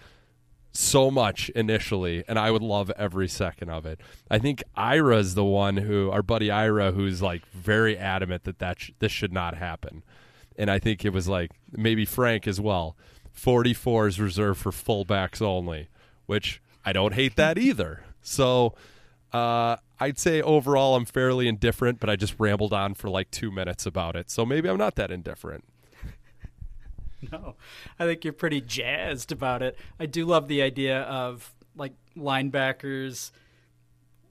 so 0.72 1.10
much 1.10 1.50
initially, 1.50 2.24
and 2.28 2.38
I 2.38 2.52
would 2.52 2.64
love 2.64 2.92
every 2.98 3.28
second 3.28 3.72
of 3.72 3.88
it. 3.88 4.00
I 4.30 4.38
think 4.38 4.64
Ira's 4.76 5.34
the 5.34 5.44
one 5.44 5.78
who, 5.78 6.12
our 6.12 6.24
buddy 6.24 6.52
Ira, 6.52 6.92
who's 6.92 7.20
like 7.22 7.48
very 7.48 7.98
adamant 7.98 8.44
that 8.44 8.60
that 8.60 8.80
sh- 8.80 8.92
this 9.00 9.12
should 9.12 9.34
not 9.34 9.56
happen, 9.56 10.04
and 10.58 10.70
I 10.70 10.80
think 10.80 11.06
it 11.06 11.12
was 11.12 11.28
like 11.28 11.52
maybe 11.72 12.06
Frank 12.06 12.48
as 12.48 12.60
well. 12.60 12.96
Forty 13.32 13.74
four 13.74 14.08
is 14.08 14.20
reserved 14.20 14.60
for 14.60 14.72
fullbacks 14.72 15.42
only, 15.42 15.90
which 16.26 16.62
I 16.86 16.94
don't 16.94 17.14
hate 17.14 17.36
that 17.36 17.58
either. 17.58 18.04
So. 18.22 18.76
Uh, 19.32 19.78
I'd 20.00 20.20
say 20.20 20.42
overall 20.42 20.96
I'm 20.96 21.06
fairly 21.06 21.48
indifferent, 21.48 22.02
but 22.02 22.10
I 22.10 22.18
just 22.18 22.36
rambled 22.38 22.74
on 22.74 22.94
for 22.94 23.10
like 23.10 23.32
two 23.32 23.52
minutes 23.52 23.86
about 23.86 24.18
it. 24.18 24.30
So 24.30 24.46
maybe 24.46 24.70
I'm 24.70 24.78
not 24.78 24.96
that 24.96 25.12
indifferent. 25.12 25.64
No, 27.32 27.56
I 27.98 28.06
think 28.06 28.26
you're 28.26 28.34
pretty 28.34 28.60
jazzed 28.60 29.32
about 29.32 29.62
it. 29.62 29.78
I 29.98 30.08
do 30.08 30.26
love 30.26 30.50
the 30.50 30.62
idea 30.62 31.04
of 31.04 31.54
like 31.74 31.94
linebackers 32.18 33.32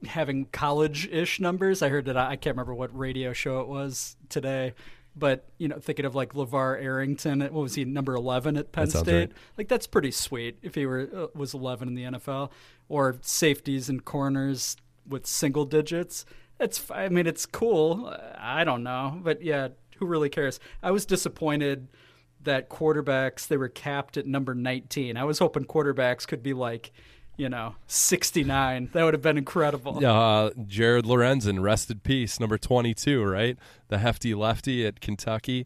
having 0.05 0.45
college-ish 0.45 1.39
numbers. 1.39 1.81
I 1.81 1.89
heard 1.89 2.05
that 2.05 2.17
I 2.17 2.35
can't 2.35 2.55
remember 2.55 2.75
what 2.75 2.95
radio 2.95 3.33
show 3.33 3.61
it 3.61 3.67
was 3.67 4.15
today, 4.29 4.73
but 5.15 5.45
you 5.57 5.67
know, 5.67 5.79
thinking 5.79 6.05
of 6.05 6.15
like 6.15 6.33
LaVar 6.33 6.81
Arrington, 6.81 7.41
what 7.41 7.53
was 7.53 7.75
he 7.75 7.85
number 7.85 8.15
11 8.15 8.57
at 8.57 8.71
Penn 8.71 8.89
State? 8.89 9.29
right. 9.29 9.31
Like 9.57 9.67
that's 9.67 9.87
pretty 9.87 10.11
sweet 10.11 10.57
if 10.61 10.75
he 10.75 10.85
were 10.85 11.09
uh, 11.15 11.27
was 11.35 11.53
11 11.53 11.87
in 11.87 11.95
the 11.95 12.03
NFL 12.03 12.51
or 12.89 13.17
safeties 13.21 13.89
and 13.89 14.03
corners 14.03 14.77
with 15.07 15.25
single 15.25 15.65
digits. 15.65 16.25
It's 16.59 16.89
I 16.91 17.09
mean 17.09 17.27
it's 17.27 17.45
cool. 17.45 18.15
I 18.37 18.63
don't 18.63 18.83
know, 18.83 19.19
but 19.21 19.41
yeah, 19.41 19.69
who 19.97 20.05
really 20.05 20.29
cares? 20.29 20.59
I 20.81 20.91
was 20.91 21.05
disappointed 21.05 21.87
that 22.41 22.69
quarterbacks 22.69 23.47
they 23.47 23.57
were 23.57 23.69
capped 23.69 24.17
at 24.17 24.25
number 24.25 24.53
19. 24.55 25.17
I 25.17 25.23
was 25.23 25.39
hoping 25.39 25.65
quarterbacks 25.65 26.27
could 26.27 26.43
be 26.43 26.53
like, 26.53 26.91
you 27.37 27.49
know, 27.49 27.75
69. 27.87 28.89
That 28.93 29.03
would 29.03 29.13
have 29.13 29.23
been 29.23 29.37
incredible. 29.37 30.05
Uh, 30.05 30.51
Jared 30.65 31.05
Lorenzen, 31.05 31.61
rest 31.61 31.89
in 31.89 31.99
peace, 31.99 32.39
number 32.39 32.57
22, 32.57 33.23
right? 33.23 33.57
The 33.87 33.97
hefty 33.99 34.33
lefty 34.33 34.85
at 34.85 35.01
Kentucky. 35.01 35.65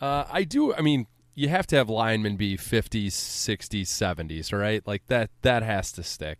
Uh, 0.00 0.24
I 0.30 0.44
do, 0.44 0.74
I 0.74 0.80
mean, 0.80 1.06
you 1.34 1.48
have 1.48 1.66
to 1.68 1.76
have 1.76 1.88
linemen 1.88 2.36
be 2.36 2.56
50s, 2.56 3.08
60s, 3.08 3.86
70s, 3.86 4.52
right? 4.56 4.86
Like 4.86 5.06
that 5.06 5.30
that 5.42 5.62
has 5.62 5.92
to 5.92 6.02
stick. 6.02 6.38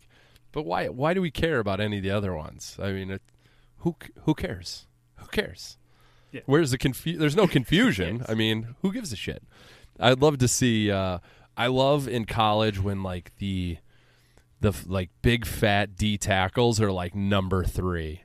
But 0.52 0.62
why 0.62 0.88
why 0.88 1.14
do 1.14 1.22
we 1.22 1.30
care 1.30 1.58
about 1.58 1.80
any 1.80 1.98
of 1.98 2.02
the 2.02 2.10
other 2.10 2.34
ones? 2.34 2.76
I 2.82 2.92
mean, 2.92 3.10
it, 3.10 3.22
who 3.78 3.96
who 4.24 4.34
cares? 4.34 4.86
Who 5.16 5.26
cares? 5.28 5.78
Yeah. 6.32 6.40
Where's 6.46 6.70
the 6.70 6.78
confu- 6.78 7.16
There's 7.16 7.36
no 7.36 7.46
confusion. 7.46 8.24
I 8.28 8.34
mean, 8.34 8.74
who 8.82 8.92
gives 8.92 9.12
a 9.12 9.16
shit? 9.16 9.42
I'd 9.98 10.20
love 10.20 10.38
to 10.38 10.48
see. 10.48 10.90
Uh, 10.90 11.18
I 11.56 11.66
love 11.68 12.08
in 12.08 12.24
college 12.24 12.80
when 12.80 13.02
like 13.02 13.32
the 13.38 13.78
the 14.60 14.72
like 14.86 15.10
big 15.22 15.46
fat 15.46 15.96
D 15.96 16.18
tackles 16.18 16.80
are 16.80 16.92
like 16.92 17.14
number 17.14 17.64
three, 17.64 18.22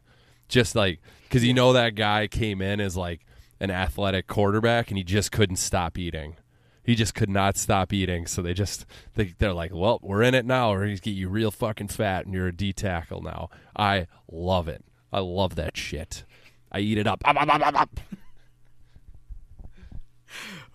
just 0.48 0.76
like 0.76 1.00
because 1.24 1.44
you 1.44 1.54
know 1.54 1.74
that 1.74 1.96
guy 1.96 2.28
came 2.28 2.62
in 2.62 2.80
as 2.80 2.96
like 2.96 3.26
an 3.60 3.72
athletic 3.72 4.28
quarterback 4.28 4.90
and 4.90 4.98
he 4.98 5.04
just 5.04 5.32
couldn't 5.32 5.56
stop 5.58 5.98
eating. 5.98 6.36
He 6.84 6.94
just 6.94 7.16
could 7.16 7.30
not 7.30 7.58
stop 7.58 7.92
eating, 7.92 8.28
so 8.28 8.44
they 8.44 8.54
just 8.54 8.86
they, 9.16 9.34
they're 9.40 9.54
like, 9.54 9.72
"Well, 9.74 10.00
we're 10.04 10.22
in 10.22 10.36
it 10.36 10.46
now. 10.46 10.72
We're 10.72 10.82
gonna 10.82 10.98
get 10.98 11.12
you 11.12 11.30
real 11.30 11.50
fucking 11.50 11.88
fat, 11.88 12.26
and 12.26 12.34
you're 12.34 12.48
a 12.48 12.56
D 12.56 12.74
tackle 12.74 13.22
now." 13.22 13.50
I 13.76 14.06
love 14.32 14.68
it. 14.68 14.86
I 15.12 15.20
love 15.20 15.56
that 15.56 15.78
shit. 15.78 16.26
I 16.72 16.80
eat 16.80 16.98
it 16.98 17.08
up. 17.08 17.22
Up, 17.26 17.42
up, 17.42 17.48
up, 17.48 17.68
up, 17.68 17.82
up. 17.82 18.00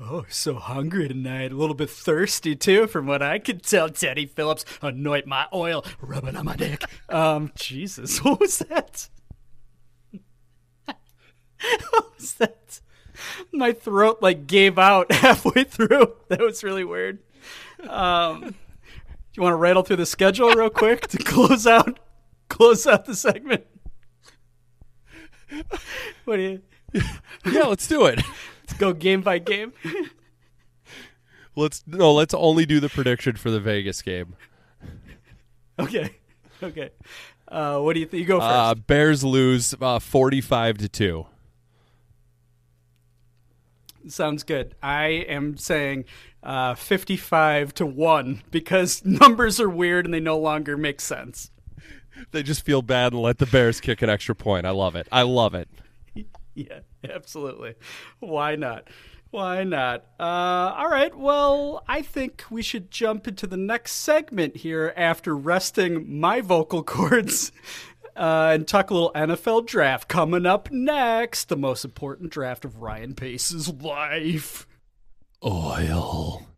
Oh, 0.02 0.24
so 0.30 0.54
hungry 0.54 1.08
tonight. 1.08 1.52
A 1.52 1.56
little 1.56 1.74
bit 1.74 1.90
thirsty 1.90 2.56
too, 2.56 2.86
from 2.86 3.06
what 3.06 3.20
I 3.20 3.38
could 3.38 3.62
tell. 3.62 3.90
Teddy 3.90 4.24
Phillips, 4.24 4.64
anoint 4.80 5.26
my 5.26 5.46
oil, 5.52 5.84
rub 6.00 6.24
it 6.24 6.36
on 6.36 6.46
my 6.46 6.56
dick. 6.56 6.84
Um, 7.10 7.50
Jesus, 7.56 8.18
what 8.24 8.38
was 8.38 8.58
that? 8.58 9.08
what 10.84 12.14
was 12.16 12.34
that? 12.34 12.80
My 13.52 13.72
throat 13.72 14.18
like 14.22 14.46
gave 14.46 14.78
out 14.78 15.10
halfway 15.10 15.64
through. 15.64 16.14
That 16.28 16.38
was 16.40 16.62
really 16.62 16.84
weird. 16.84 17.18
Um, 17.88 18.54
you 19.34 19.42
want 19.42 19.52
to 19.52 19.56
rattle 19.56 19.82
through 19.82 19.96
the 19.96 20.06
schedule 20.06 20.54
real 20.54 20.70
quick 20.70 21.08
to 21.08 21.18
close 21.18 21.66
out, 21.66 21.98
close 22.48 22.86
out 22.86 23.06
the 23.06 23.16
segment? 23.16 23.66
What 26.24 26.36
do 26.36 26.42
you? 26.42 27.02
Yeah, 27.44 27.64
let's 27.64 27.88
do 27.88 28.06
it. 28.06 28.22
Let's 28.70 28.78
go 28.78 28.92
game 28.92 29.20
by 29.20 29.40
game. 29.40 29.72
Let's 31.56 31.83
no. 31.88 32.12
Let's 32.12 32.33
only 32.35 32.66
do 32.66 32.78
the 32.78 32.88
prediction 32.88 33.35
for 33.35 33.50
the 33.50 33.59
Vegas 33.59 34.00
game. 34.00 34.37
Okay. 35.78 36.16
Okay. 36.62 36.90
Uh, 37.48 37.80
what 37.80 37.94
do 37.94 38.00
you 38.00 38.06
think? 38.06 38.20
You 38.20 38.26
go 38.26 38.38
first. 38.38 38.50
Uh, 38.50 38.74
Bears 38.74 39.24
lose 39.24 39.74
uh, 39.80 39.98
forty-five 39.98 40.76
to 40.76 40.90
two. 40.90 41.24
Sounds 44.06 44.42
good. 44.42 44.74
I 44.83 45.06
am 45.06 45.56
saying 45.56 46.04
uh, 46.42 46.74
55 46.74 47.72
to 47.76 47.87
1 47.87 48.42
because 48.50 49.02
numbers 49.06 49.59
are 49.59 49.70
weird 49.70 50.04
and 50.04 50.12
they 50.12 50.20
no 50.20 50.37
longer 50.37 50.76
make 50.76 51.00
sense. 51.00 51.50
They 52.30 52.42
just 52.42 52.62
feel 52.62 52.83
bad 52.83 53.14
and 53.14 53.22
let 53.22 53.38
the 53.38 53.46
Bears 53.46 53.80
kick 53.80 54.02
an 54.02 54.11
extra 54.11 54.35
point. 54.35 54.66
I 54.66 54.70
love 54.70 54.96
it. 54.96 55.09
I 55.11 55.22
love 55.22 55.54
it. 55.54 55.70
Yeah, 56.54 56.80
absolutely. 57.08 57.74
Why 58.18 58.56
not? 58.56 58.88
Why 59.30 59.62
not? 59.62 60.04
Uh, 60.18 60.74
all 60.76 60.88
right. 60.88 61.16
Well, 61.16 61.84
I 61.86 62.02
think 62.02 62.44
we 62.50 62.62
should 62.62 62.90
jump 62.90 63.28
into 63.28 63.46
the 63.46 63.56
next 63.56 63.92
segment 63.92 64.56
here 64.56 64.92
after 64.96 65.36
resting 65.36 66.18
my 66.18 66.40
vocal 66.40 66.82
cords 66.82 67.52
uh, 68.16 68.50
and 68.54 68.66
talk 68.66 68.90
a 68.90 68.94
little 68.94 69.12
NFL 69.12 69.66
draft 69.66 70.08
coming 70.08 70.46
up 70.46 70.70
next. 70.72 71.48
The 71.48 71.56
most 71.56 71.84
important 71.84 72.32
draft 72.32 72.64
of 72.64 72.82
Ryan 72.82 73.14
Pace's 73.14 73.68
life. 73.68 74.66
Oil. 75.44 76.49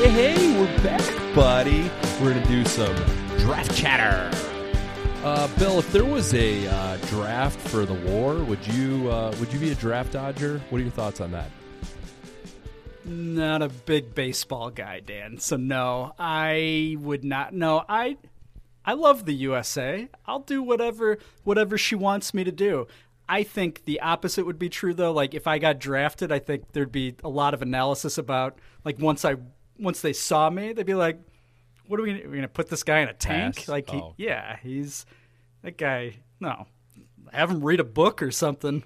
Hey, 0.00 0.34
hey, 0.34 0.58
we're 0.58 0.82
back, 0.82 1.34
buddy. 1.34 1.90
We're 2.22 2.32
gonna 2.32 2.46
do 2.46 2.64
some 2.64 2.96
draft 3.36 3.76
chatter. 3.76 4.34
Uh, 5.22 5.46
Bill, 5.58 5.78
if 5.78 5.92
there 5.92 6.06
was 6.06 6.32
a 6.32 6.66
uh, 6.66 6.96
draft 7.08 7.60
for 7.68 7.84
the 7.84 7.92
war, 7.92 8.36
would 8.36 8.66
you 8.68 9.10
uh, 9.10 9.36
would 9.38 9.52
you 9.52 9.58
be 9.58 9.72
a 9.72 9.74
draft 9.74 10.12
dodger? 10.12 10.62
What 10.70 10.78
are 10.78 10.84
your 10.84 10.90
thoughts 10.90 11.20
on 11.20 11.32
that? 11.32 11.50
Not 13.04 13.60
a 13.60 13.68
big 13.68 14.14
baseball 14.14 14.70
guy, 14.70 15.00
Dan. 15.00 15.36
So 15.36 15.58
no, 15.58 16.14
I 16.18 16.96
would 16.98 17.22
not. 17.22 17.52
No, 17.52 17.84
I 17.86 18.16
I 18.86 18.94
love 18.94 19.26
the 19.26 19.34
USA. 19.34 20.08
I'll 20.24 20.40
do 20.40 20.62
whatever 20.62 21.18
whatever 21.44 21.76
she 21.76 21.94
wants 21.94 22.32
me 22.32 22.42
to 22.42 22.52
do. 22.52 22.86
I 23.28 23.42
think 23.42 23.84
the 23.84 24.00
opposite 24.00 24.46
would 24.46 24.58
be 24.58 24.70
true 24.70 24.94
though. 24.94 25.12
Like 25.12 25.34
if 25.34 25.46
I 25.46 25.58
got 25.58 25.78
drafted, 25.78 26.32
I 26.32 26.38
think 26.38 26.72
there'd 26.72 26.90
be 26.90 27.16
a 27.22 27.28
lot 27.28 27.52
of 27.52 27.60
analysis 27.60 28.16
about 28.16 28.58
like 28.82 28.98
once 28.98 29.26
I 29.26 29.36
once 29.80 30.00
they 30.00 30.12
saw 30.12 30.48
me, 30.50 30.72
they'd 30.72 30.86
be 30.86 30.94
like, 30.94 31.18
"What 31.86 31.98
are 31.98 32.02
we 32.02 32.12
gonna, 32.20 32.34
gonna 32.36 32.48
put 32.48 32.68
this 32.68 32.82
guy 32.82 33.00
in 33.00 33.08
a 33.08 33.14
tank?" 33.14 33.56
Pass? 33.56 33.68
Like, 33.68 33.90
he, 33.90 33.96
Oh. 33.96 34.14
yeah, 34.16 34.56
he's 34.62 35.06
that 35.62 35.76
guy. 35.78 36.16
No, 36.40 36.66
have 37.32 37.50
him 37.50 37.62
read 37.64 37.80
a 37.80 37.84
book 37.84 38.22
or 38.22 38.30
something. 38.30 38.84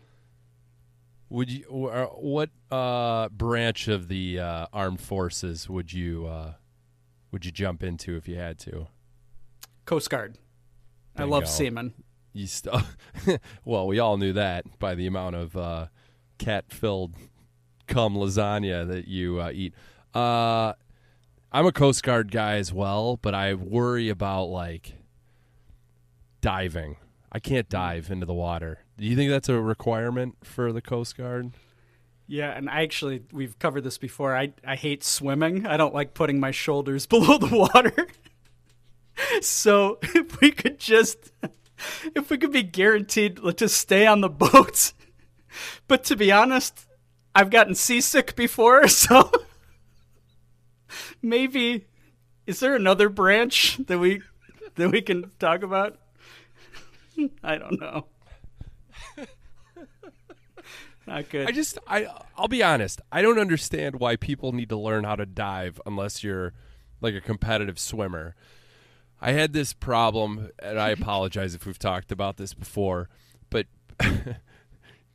Would 1.31 1.51
you? 1.51 1.63
What 1.65 2.51
uh, 2.71 3.29
branch 3.31 3.89
of 3.89 4.09
the 4.09 4.39
uh, 4.41 4.67
armed 4.73 5.01
forces 5.01 5.69
would 5.69 5.93
you 5.93 6.27
uh, 6.27 6.55
would 7.33 7.45
you 7.45 7.51
jump 7.51 7.83
into 7.83 8.17
if 8.17 8.29
you 8.29 8.37
had 8.37 8.59
to? 8.61 8.87
Coast 9.85 10.09
Guard. 10.11 10.39
I 11.17 11.25
love 11.25 11.49
seamen. 11.49 11.95
You 12.33 12.47
still? 12.49 12.81
well, 13.65 13.87
we 13.87 13.99
all 14.01 14.17
knew 14.17 14.33
that 14.33 14.65
by 14.81 14.95
the 14.97 15.07
amount 15.07 15.37
of 15.37 15.57
uh, 15.57 15.87
cat-filled 16.39 17.15
cum 17.87 18.17
lasagna 18.17 18.87
that 18.89 19.07
you 19.07 19.41
uh, 19.41 19.51
eat. 19.53 19.75
Uh, 20.13 20.73
I'm 21.55 21.67
a 21.67 21.73
Coast 21.73 22.03
Guard 22.03 22.33
guy 22.33 22.57
as 22.57 22.73
well, 22.73 23.17
but 23.23 23.33
I 23.33 23.55
worry 23.55 24.09
about 24.09 24.47
like 24.47 24.95
diving. 26.40 26.97
I 27.31 27.38
can't 27.38 27.69
mm. 27.69 27.71
dive 27.71 28.11
into 28.11 28.27
the 28.27 28.35
water. 28.35 28.81
Do 28.99 29.07
you 29.07 29.14
think 29.14 29.31
that's 29.31 29.49
a 29.49 29.61
requirement 29.61 30.35
for 30.43 30.73
the 30.73 30.83
Coast 30.83 31.17
Guard? 31.17 31.53
Yeah, 32.27 32.51
and 32.51 32.69
I 32.69 32.83
actually 32.83 33.23
we've 33.33 33.57
covered 33.61 33.85
this 33.85 33.99
before. 33.99 34.37
I 34.37 34.53
I 34.67 34.75
hate 34.75 35.05
swimming. 35.05 35.64
I 35.64 35.77
don't 35.77 35.95
like 35.95 36.12
putting 36.12 36.40
my 36.40 36.51
shoulders 36.51 37.07
below 37.14 37.38
the 37.38 37.57
water. 37.57 38.09
so 39.40 40.01
if 40.03 40.40
we 40.40 40.51
could 40.51 40.81
just 40.81 41.31
if 42.17 42.31
we 42.31 42.37
could 42.37 42.51
be 42.51 42.64
guaranteed 42.64 43.37
to 43.37 43.53
just 43.53 43.77
stay 43.77 44.09
on 44.09 44.23
the 44.23 44.29
boats. 44.29 44.93
But 45.87 46.03
to 46.05 46.17
be 46.17 46.33
honest, 46.33 46.88
I've 47.33 47.51
gotten 47.51 47.77
seasick 47.77 48.35
before, 48.35 48.88
so 48.88 49.31
maybe 51.23 51.87
is 52.47 52.61
there 52.61 52.75
another 52.75 53.09
branch 53.09 53.79
that 53.87 53.99
we 53.99 54.23
that 54.77 54.91
we 54.91 55.03
can 55.03 55.31
talk 55.39 55.63
about? 55.63 55.99
I 57.43 57.57
don't 57.57 57.81
know. 57.81 58.07
Not 61.07 61.29
good. 61.29 61.49
I 61.49 61.53
just 61.53 61.79
I 61.87 62.07
I'll 62.37 62.49
be 62.49 62.63
honest. 62.63 63.01
I 63.13 63.23
don't 63.23 63.39
understand 63.39 64.01
why 64.01 64.17
people 64.17 64.53
need 64.53 64.71
to 64.71 64.77
learn 64.77 65.05
how 65.05 65.17
to 65.17 65.27
dive 65.27 65.81
unless 65.85 66.25
you're 66.25 66.55
like 67.01 67.15
a 67.15 67.21
competitive 67.21 67.79
swimmer. 67.79 68.35
I 69.21 69.33
had 69.33 69.53
this 69.53 69.73
problem 69.73 70.51
and 70.59 70.79
I 70.79 70.89
apologize 70.91 71.55
if 71.55 71.67
we've 71.67 71.79
talked 71.79 72.11
about 72.11 72.37
this 72.37 72.55
before, 72.55 73.09
but 73.51 73.67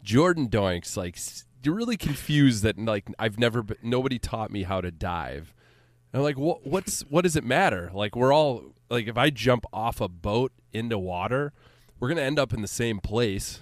Jordan 0.03 0.47
Doinks 0.49 0.95
like 0.95 1.17
you're 1.63 1.75
really 1.75 1.97
confused 1.97 2.63
that 2.63 2.77
like 2.77 3.05
I've 3.17 3.39
never 3.39 3.63
been, 3.63 3.77
nobody 3.81 4.19
taught 4.19 4.51
me 4.51 4.63
how 4.63 4.81
to 4.81 4.91
dive. 4.91 5.53
I'm 6.13 6.21
like 6.21 6.37
what 6.37 6.65
what's 6.65 7.01
what 7.01 7.21
does 7.21 7.35
it 7.35 7.43
matter? 7.43 7.91
Like 7.93 8.15
we're 8.15 8.33
all 8.33 8.73
like 8.89 9.07
if 9.07 9.17
I 9.17 9.29
jump 9.29 9.65
off 9.71 10.01
a 10.01 10.07
boat 10.07 10.51
into 10.73 10.97
water, 10.97 11.53
we're 11.99 12.13
to 12.13 12.21
end 12.21 12.39
up 12.39 12.53
in 12.53 12.61
the 12.61 12.67
same 12.67 12.99
place. 12.99 13.61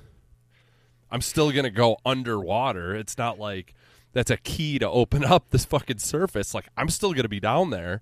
I'm 1.12 1.22
still 1.22 1.52
gonna 1.52 1.70
go 1.70 1.98
underwater. 2.06 2.96
It's 2.96 3.18
not 3.18 3.40
like 3.40 3.74
that's 4.14 4.32
a 4.32 4.38
key 4.38 4.80
to 4.80 4.90
open 4.90 5.24
up 5.24 5.50
this 5.50 5.66
fucking 5.66 6.00
surface. 6.00 6.54
Like 6.54 6.68
I'm 6.78 6.90
still 6.90 7.14
gonna 7.14 7.30
be 7.30 7.40
down 7.40 7.70
there. 7.70 8.02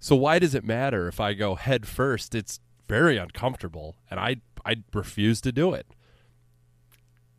So 0.00 0.14
why 0.14 0.38
does 0.38 0.54
it 0.54 0.64
matter 0.64 1.08
if 1.08 1.18
I 1.18 1.34
go 1.34 1.56
head 1.56 1.86
first? 1.86 2.34
It's 2.34 2.60
very 2.88 3.16
uncomfortable, 3.16 3.96
and 4.10 4.20
I 4.20 4.36
I 4.64 4.76
refuse 4.92 5.40
to 5.42 5.52
do 5.52 5.72
it. 5.74 5.86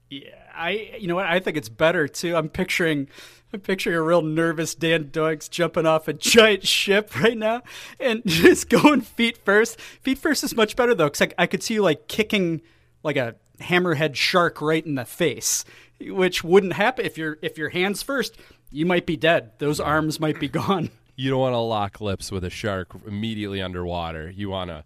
Yeah, 0.10 0.49
I 0.60 0.96
you 1.00 1.08
know 1.08 1.16
what 1.16 1.26
I 1.26 1.40
think 1.40 1.58
it's 1.58 1.70
better 1.70 2.08
too. 2.08 2.36
I'm 2.36 2.50
picturing 2.50 3.08
I'm 3.54 3.62
picturing 3.62 3.96
a 3.96 4.02
real 4.02 4.22
nervous 4.22 4.76
Dan 4.76 5.06
Doinks 5.06 5.50
jumping 5.50 5.86
off 5.86 6.08
a 6.08 6.14
giant 6.14 6.68
ship 6.68 7.16
right 7.20 7.38
now 7.38 7.64
and 8.00 8.22
just 8.26 8.70
going 8.70 9.02
feet 9.02 9.38
first. 9.44 9.80
Feet 9.80 10.18
first 10.18 10.44
is 10.44 10.56
much 10.56 10.76
better 10.76 10.94
though, 10.94 11.08
because 11.08 11.22
I, 11.22 11.44
I 11.44 11.48
could 11.48 11.64
see 11.64 11.76
you 11.76 11.82
like 11.82 12.08
kicking 12.08 12.62
like 13.04 13.16
a 13.16 13.36
hammerhead 13.60 14.16
shark 14.16 14.62
right 14.62 14.86
in 14.86 14.96
the 14.96 15.06
face, 15.06 15.66
which 16.00 16.44
wouldn't 16.44 16.74
happen 16.74 17.06
if 17.06 17.18
your 17.18 17.38
if 17.42 17.58
your 17.58 17.70
hands 17.70 18.04
first. 18.04 18.38
You 18.72 18.86
might 18.86 19.08
be 19.08 19.18
dead. 19.18 19.54
Those 19.58 19.80
arms 19.80 20.20
might 20.20 20.40
be 20.40 20.48
gone. 20.48 20.90
You 21.20 21.30
don't 21.30 21.42
want 21.42 21.54
to 21.54 21.58
lock 21.58 22.00
lips 22.00 22.32
with 22.32 22.46
a 22.46 22.50
shark 22.50 22.92
immediately 23.06 23.62
underwater. 23.62 24.32
You 24.32 24.50
wanna 24.50 24.86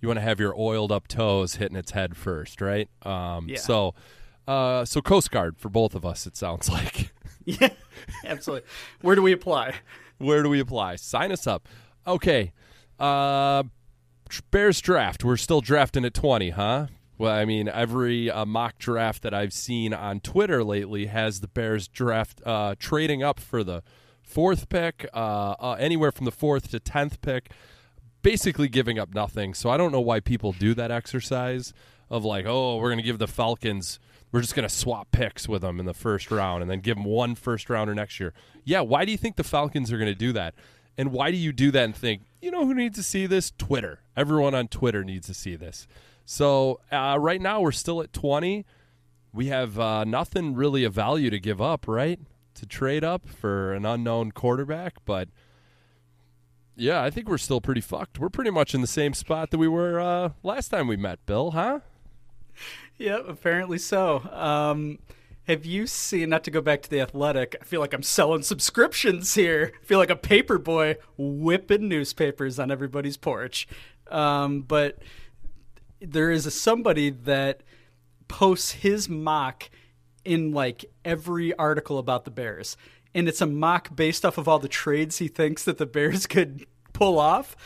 you 0.00 0.08
want 0.08 0.16
to 0.16 0.22
have 0.22 0.40
your 0.40 0.58
oiled 0.58 0.90
up 0.90 1.06
toes 1.06 1.56
hitting 1.56 1.76
its 1.76 1.90
head 1.90 2.16
first, 2.16 2.62
right? 2.62 2.88
Um, 3.02 3.46
Yeah. 3.50 3.58
So, 3.58 3.94
uh, 4.46 4.84
so 4.84 5.00
Coast 5.00 5.30
Guard 5.30 5.58
for 5.58 5.68
both 5.68 5.94
of 5.94 6.04
us. 6.04 6.26
It 6.26 6.36
sounds 6.36 6.68
like. 6.70 7.12
yeah, 7.44 7.70
absolutely. 8.24 8.68
Where 9.00 9.14
do 9.14 9.22
we 9.22 9.32
apply? 9.32 9.74
Where 10.18 10.42
do 10.42 10.48
we 10.48 10.60
apply? 10.60 10.96
Sign 10.96 11.32
us 11.32 11.46
up. 11.46 11.68
Okay. 12.06 12.52
Uh, 12.98 13.64
Bears 14.50 14.80
draft. 14.80 15.24
We're 15.24 15.36
still 15.36 15.60
drafting 15.60 16.04
at 16.04 16.14
20, 16.14 16.50
huh? 16.50 16.86
Well, 17.18 17.32
I 17.32 17.44
mean, 17.44 17.68
every 17.68 18.30
uh, 18.30 18.44
mock 18.44 18.78
draft 18.78 19.22
that 19.22 19.32
I've 19.32 19.52
seen 19.52 19.94
on 19.94 20.20
Twitter 20.20 20.62
lately 20.62 21.06
has 21.06 21.40
the 21.40 21.48
Bears 21.48 21.88
draft 21.88 22.42
uh, 22.44 22.74
trading 22.78 23.22
up 23.22 23.40
for 23.40 23.64
the 23.64 23.82
fourth 24.22 24.68
pick, 24.68 25.08
uh, 25.14 25.54
uh, 25.58 25.76
anywhere 25.78 26.12
from 26.12 26.26
the 26.26 26.32
fourth 26.32 26.70
to 26.72 26.80
10th 26.80 27.20
pick, 27.22 27.50
basically 28.22 28.68
giving 28.68 28.98
up 28.98 29.14
nothing. 29.14 29.54
So 29.54 29.70
I 29.70 29.76
don't 29.76 29.92
know 29.92 30.00
why 30.00 30.20
people 30.20 30.52
do 30.52 30.74
that 30.74 30.90
exercise 30.90 31.72
of 32.10 32.24
like, 32.24 32.44
oh, 32.46 32.76
we're 32.76 32.88
going 32.88 32.98
to 32.98 33.04
give 33.04 33.18
the 33.18 33.28
Falcons 33.28 33.98
we're 34.36 34.42
just 34.42 34.54
going 34.54 34.68
to 34.68 34.74
swap 34.74 35.10
picks 35.12 35.48
with 35.48 35.62
them 35.62 35.80
in 35.80 35.86
the 35.86 35.94
first 35.94 36.30
round 36.30 36.60
and 36.60 36.70
then 36.70 36.80
give 36.80 36.98
them 36.98 37.06
one 37.06 37.34
first 37.34 37.70
rounder 37.70 37.94
next 37.94 38.20
year. 38.20 38.34
Yeah, 38.64 38.82
why 38.82 39.06
do 39.06 39.10
you 39.10 39.16
think 39.16 39.36
the 39.36 39.42
Falcons 39.42 39.90
are 39.90 39.96
going 39.96 40.12
to 40.12 40.14
do 40.14 40.30
that? 40.34 40.54
And 40.98 41.10
why 41.10 41.30
do 41.30 41.38
you 41.38 41.54
do 41.54 41.70
that 41.70 41.84
and 41.84 41.96
think, 41.96 42.20
you 42.42 42.50
know 42.50 42.66
who 42.66 42.74
needs 42.74 42.98
to 42.98 43.02
see 43.02 43.24
this? 43.24 43.50
Twitter. 43.56 44.00
Everyone 44.14 44.54
on 44.54 44.68
Twitter 44.68 45.04
needs 45.04 45.26
to 45.28 45.32
see 45.32 45.56
this. 45.56 45.88
So 46.26 46.80
uh, 46.92 47.16
right 47.18 47.40
now 47.40 47.62
we're 47.62 47.72
still 47.72 48.02
at 48.02 48.12
20. 48.12 48.66
We 49.32 49.46
have 49.46 49.80
uh, 49.80 50.04
nothing 50.04 50.54
really 50.54 50.84
of 50.84 50.92
value 50.92 51.30
to 51.30 51.40
give 51.40 51.62
up, 51.62 51.88
right? 51.88 52.20
To 52.56 52.66
trade 52.66 53.04
up 53.04 53.26
for 53.26 53.72
an 53.72 53.86
unknown 53.86 54.32
quarterback. 54.32 54.96
But 55.06 55.30
yeah, 56.76 57.02
I 57.02 57.08
think 57.08 57.26
we're 57.26 57.38
still 57.38 57.62
pretty 57.62 57.80
fucked. 57.80 58.18
We're 58.18 58.28
pretty 58.28 58.50
much 58.50 58.74
in 58.74 58.82
the 58.82 58.86
same 58.86 59.14
spot 59.14 59.50
that 59.50 59.56
we 59.56 59.66
were 59.66 59.98
uh, 59.98 60.32
last 60.42 60.68
time 60.68 60.88
we 60.88 60.98
met, 60.98 61.24
Bill, 61.24 61.52
huh? 61.52 61.80
Yep, 62.98 63.28
apparently 63.28 63.78
so. 63.78 64.22
Um, 64.32 64.98
have 65.46 65.64
you 65.64 65.86
seen, 65.86 66.30
not 66.30 66.44
to 66.44 66.50
go 66.50 66.60
back 66.60 66.82
to 66.82 66.90
the 66.90 67.00
athletic, 67.00 67.56
I 67.60 67.64
feel 67.64 67.80
like 67.80 67.94
I'm 67.94 68.02
selling 68.02 68.42
subscriptions 68.42 69.34
here. 69.34 69.72
I 69.80 69.84
feel 69.84 69.98
like 69.98 70.10
a 70.10 70.16
paper 70.16 70.58
boy 70.58 70.96
whipping 71.16 71.88
newspapers 71.88 72.58
on 72.58 72.70
everybody's 72.70 73.16
porch. 73.16 73.68
Um, 74.10 74.62
but 74.62 74.98
there 76.00 76.30
is 76.30 76.46
a, 76.46 76.50
somebody 76.50 77.10
that 77.10 77.62
posts 78.28 78.72
his 78.72 79.08
mock 79.08 79.70
in 80.24 80.52
like 80.52 80.84
every 81.04 81.54
article 81.54 81.98
about 81.98 82.24
the 82.24 82.30
Bears. 82.30 82.76
And 83.14 83.28
it's 83.28 83.40
a 83.40 83.46
mock 83.46 83.94
based 83.94 84.24
off 84.24 84.38
of 84.38 84.48
all 84.48 84.58
the 84.58 84.68
trades 84.68 85.18
he 85.18 85.28
thinks 85.28 85.62
that 85.64 85.78
the 85.78 85.86
Bears 85.86 86.26
could 86.26 86.66
pull 86.92 87.18
off. 87.18 87.56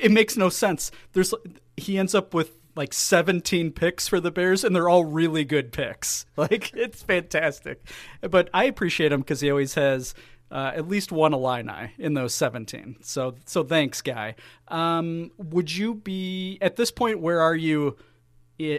It 0.00 0.10
makes 0.10 0.36
no 0.36 0.48
sense. 0.48 0.90
There's 1.12 1.34
he 1.76 1.98
ends 1.98 2.14
up 2.14 2.34
with 2.34 2.58
like 2.74 2.92
17 2.92 3.72
picks 3.72 4.08
for 4.08 4.20
the 4.20 4.30
Bears, 4.30 4.64
and 4.64 4.74
they're 4.74 4.88
all 4.88 5.04
really 5.04 5.44
good 5.44 5.72
picks. 5.72 6.26
Like 6.36 6.72
it's 6.74 7.02
fantastic. 7.02 7.86
But 8.20 8.48
I 8.52 8.64
appreciate 8.64 9.12
him 9.12 9.20
because 9.20 9.40
he 9.40 9.50
always 9.50 9.74
has 9.74 10.14
uh, 10.50 10.72
at 10.74 10.88
least 10.88 11.12
one 11.12 11.32
Illini 11.32 11.92
in 11.98 12.14
those 12.14 12.34
17. 12.34 12.96
So 13.02 13.36
so 13.44 13.62
thanks, 13.62 14.02
guy. 14.02 14.34
Um, 14.68 15.30
would 15.36 15.74
you 15.74 15.94
be 15.94 16.58
at 16.60 16.76
this 16.76 16.90
point? 16.90 17.20
Where 17.20 17.40
are 17.40 17.54
you 17.54 17.96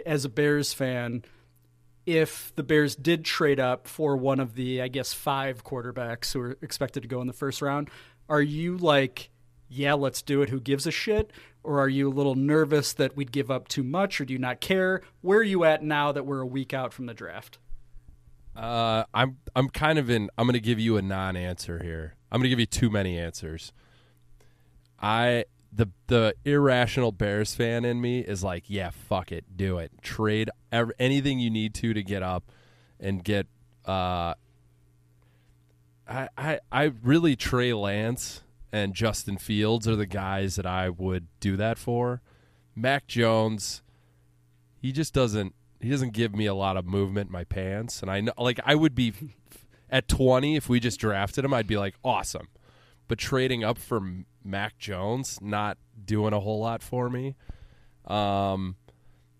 as 0.04 0.24
a 0.24 0.28
Bears 0.28 0.72
fan? 0.72 1.24
If 2.04 2.54
the 2.54 2.62
Bears 2.62 2.94
did 2.96 3.24
trade 3.24 3.58
up 3.58 3.88
for 3.88 4.14
one 4.14 4.38
of 4.38 4.54
the, 4.56 4.82
I 4.82 4.88
guess, 4.88 5.14
five 5.14 5.64
quarterbacks 5.64 6.32
who 6.34 6.40
are 6.40 6.58
expected 6.60 7.02
to 7.02 7.08
go 7.08 7.22
in 7.22 7.26
the 7.26 7.32
first 7.32 7.62
round, 7.62 7.88
are 8.28 8.42
you 8.42 8.76
like, 8.76 9.30
yeah, 9.74 9.94
let's 9.94 10.22
do 10.22 10.42
it? 10.42 10.50
Who 10.50 10.60
gives 10.60 10.86
a 10.86 10.90
shit? 10.90 11.32
Or 11.62 11.80
are 11.80 11.88
you 11.88 12.08
a 12.08 12.12
little 12.12 12.34
nervous 12.34 12.92
that 12.92 13.16
we'd 13.16 13.32
give 13.32 13.50
up 13.50 13.68
too 13.68 13.82
much, 13.82 14.20
or 14.20 14.24
do 14.24 14.32
you 14.32 14.38
not 14.38 14.60
care? 14.60 15.00
Where 15.22 15.38
are 15.38 15.42
you 15.42 15.64
at 15.64 15.82
now 15.82 16.12
that 16.12 16.26
we're 16.26 16.40
a 16.40 16.46
week 16.46 16.74
out 16.74 16.92
from 16.92 17.06
the 17.06 17.14
draft? 17.14 17.58
Uh, 18.54 19.04
I'm 19.12 19.38
I'm 19.56 19.68
kind 19.68 19.98
of 19.98 20.10
in. 20.10 20.30
I'm 20.38 20.46
going 20.46 20.54
to 20.54 20.60
give 20.60 20.78
you 20.78 20.96
a 20.96 21.02
non-answer 21.02 21.82
here. 21.82 22.14
I'm 22.30 22.38
going 22.38 22.44
to 22.44 22.50
give 22.50 22.60
you 22.60 22.66
too 22.66 22.90
many 22.90 23.18
answers. 23.18 23.72
I 25.00 25.46
the 25.72 25.88
the 26.06 26.34
irrational 26.44 27.10
Bears 27.10 27.54
fan 27.54 27.84
in 27.84 28.00
me 28.00 28.20
is 28.20 28.44
like, 28.44 28.64
yeah, 28.68 28.90
fuck 28.90 29.32
it, 29.32 29.56
do 29.56 29.78
it, 29.78 29.90
trade 30.02 30.50
anything 30.98 31.40
you 31.40 31.50
need 31.50 31.74
to 31.74 31.92
to 31.94 32.02
get 32.02 32.22
up 32.22 32.44
and 33.00 33.24
get. 33.24 33.48
Uh, 33.84 34.34
I 36.06 36.28
I 36.38 36.60
I 36.70 36.92
really 37.02 37.34
Trey 37.34 37.72
Lance 37.72 38.43
and 38.74 38.92
Justin 38.92 39.38
Fields 39.38 39.86
are 39.86 39.94
the 39.94 40.04
guys 40.04 40.56
that 40.56 40.66
I 40.66 40.90
would 40.90 41.28
do 41.38 41.56
that 41.56 41.78
for. 41.78 42.20
Mac 42.74 43.06
Jones, 43.06 43.82
he 44.82 44.90
just 44.90 45.14
doesn't 45.14 45.54
he 45.78 45.90
doesn't 45.90 46.12
give 46.12 46.34
me 46.34 46.46
a 46.46 46.54
lot 46.54 46.76
of 46.76 46.84
movement 46.84 47.28
in 47.28 47.32
my 47.32 47.44
pants 47.44 48.02
and 48.02 48.10
I 48.10 48.20
know 48.20 48.32
like 48.36 48.58
I 48.66 48.74
would 48.74 48.96
be 48.96 49.12
at 49.90 50.08
20 50.08 50.56
if 50.56 50.68
we 50.68 50.80
just 50.80 50.98
drafted 50.98 51.44
him 51.44 51.54
I'd 51.54 51.68
be 51.68 51.78
like 51.78 51.94
awesome. 52.04 52.48
But 53.06 53.18
trading 53.18 53.62
up 53.62 53.78
for 53.78 54.00
Mac 54.42 54.76
Jones 54.76 55.38
not 55.40 55.78
doing 56.04 56.32
a 56.32 56.40
whole 56.40 56.58
lot 56.58 56.82
for 56.82 57.08
me. 57.08 57.36
Um 58.08 58.74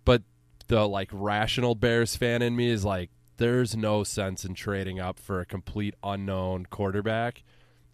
but 0.04 0.22
the 0.68 0.86
like 0.86 1.08
rational 1.12 1.74
Bears 1.74 2.14
fan 2.14 2.40
in 2.40 2.54
me 2.54 2.70
is 2.70 2.84
like 2.84 3.10
there's 3.38 3.74
no 3.74 4.04
sense 4.04 4.44
in 4.44 4.54
trading 4.54 5.00
up 5.00 5.18
for 5.18 5.40
a 5.40 5.44
complete 5.44 5.96
unknown 6.04 6.66
quarterback. 6.66 7.42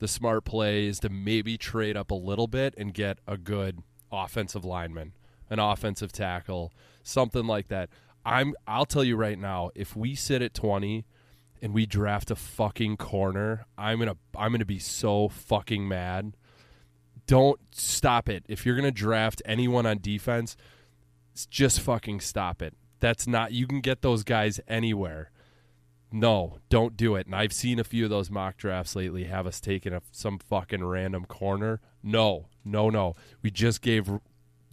The 0.00 0.08
smart 0.08 0.44
play 0.44 0.86
is 0.86 0.98
to 1.00 1.10
maybe 1.10 1.56
trade 1.58 1.96
up 1.96 2.10
a 2.10 2.14
little 2.14 2.46
bit 2.46 2.74
and 2.76 2.92
get 2.92 3.18
a 3.26 3.36
good 3.36 3.82
offensive 4.10 4.64
lineman, 4.64 5.12
an 5.50 5.58
offensive 5.58 6.10
tackle, 6.10 6.72
something 7.02 7.46
like 7.46 7.68
that. 7.68 7.90
I'm 8.24 8.54
I'll 8.66 8.86
tell 8.86 9.04
you 9.04 9.16
right 9.16 9.38
now, 9.38 9.70
if 9.74 9.94
we 9.94 10.14
sit 10.14 10.40
at 10.40 10.54
20 10.54 11.04
and 11.60 11.74
we 11.74 11.84
draft 11.84 12.30
a 12.30 12.36
fucking 12.36 12.96
corner, 12.96 13.66
I'm 13.76 13.98
going 13.98 14.08
to 14.08 14.16
I'm 14.36 14.52
going 14.52 14.60
to 14.60 14.64
be 14.64 14.78
so 14.78 15.28
fucking 15.28 15.86
mad. 15.86 16.34
Don't 17.26 17.60
stop 17.70 18.28
it. 18.28 18.44
If 18.48 18.64
you're 18.64 18.76
going 18.76 18.84
to 18.84 18.90
draft 18.90 19.42
anyone 19.44 19.84
on 19.84 19.98
defense, 20.00 20.56
just 21.50 21.80
fucking 21.80 22.20
stop 22.20 22.62
it. 22.62 22.74
That's 23.00 23.26
not 23.26 23.52
you 23.52 23.66
can 23.66 23.82
get 23.82 24.00
those 24.00 24.24
guys 24.24 24.60
anywhere. 24.66 25.30
No, 26.12 26.58
don't 26.68 26.96
do 26.96 27.14
it. 27.14 27.26
And 27.26 27.34
I've 27.34 27.52
seen 27.52 27.78
a 27.78 27.84
few 27.84 28.04
of 28.04 28.10
those 28.10 28.30
mock 28.30 28.56
drafts 28.56 28.96
lately 28.96 29.24
have 29.24 29.46
us 29.46 29.60
taking 29.60 29.92
a, 29.92 30.02
some 30.10 30.38
fucking 30.38 30.84
random 30.84 31.24
corner. 31.24 31.80
No, 32.02 32.46
no, 32.64 32.90
no. 32.90 33.14
We 33.42 33.50
just 33.50 33.80
gave 33.80 34.10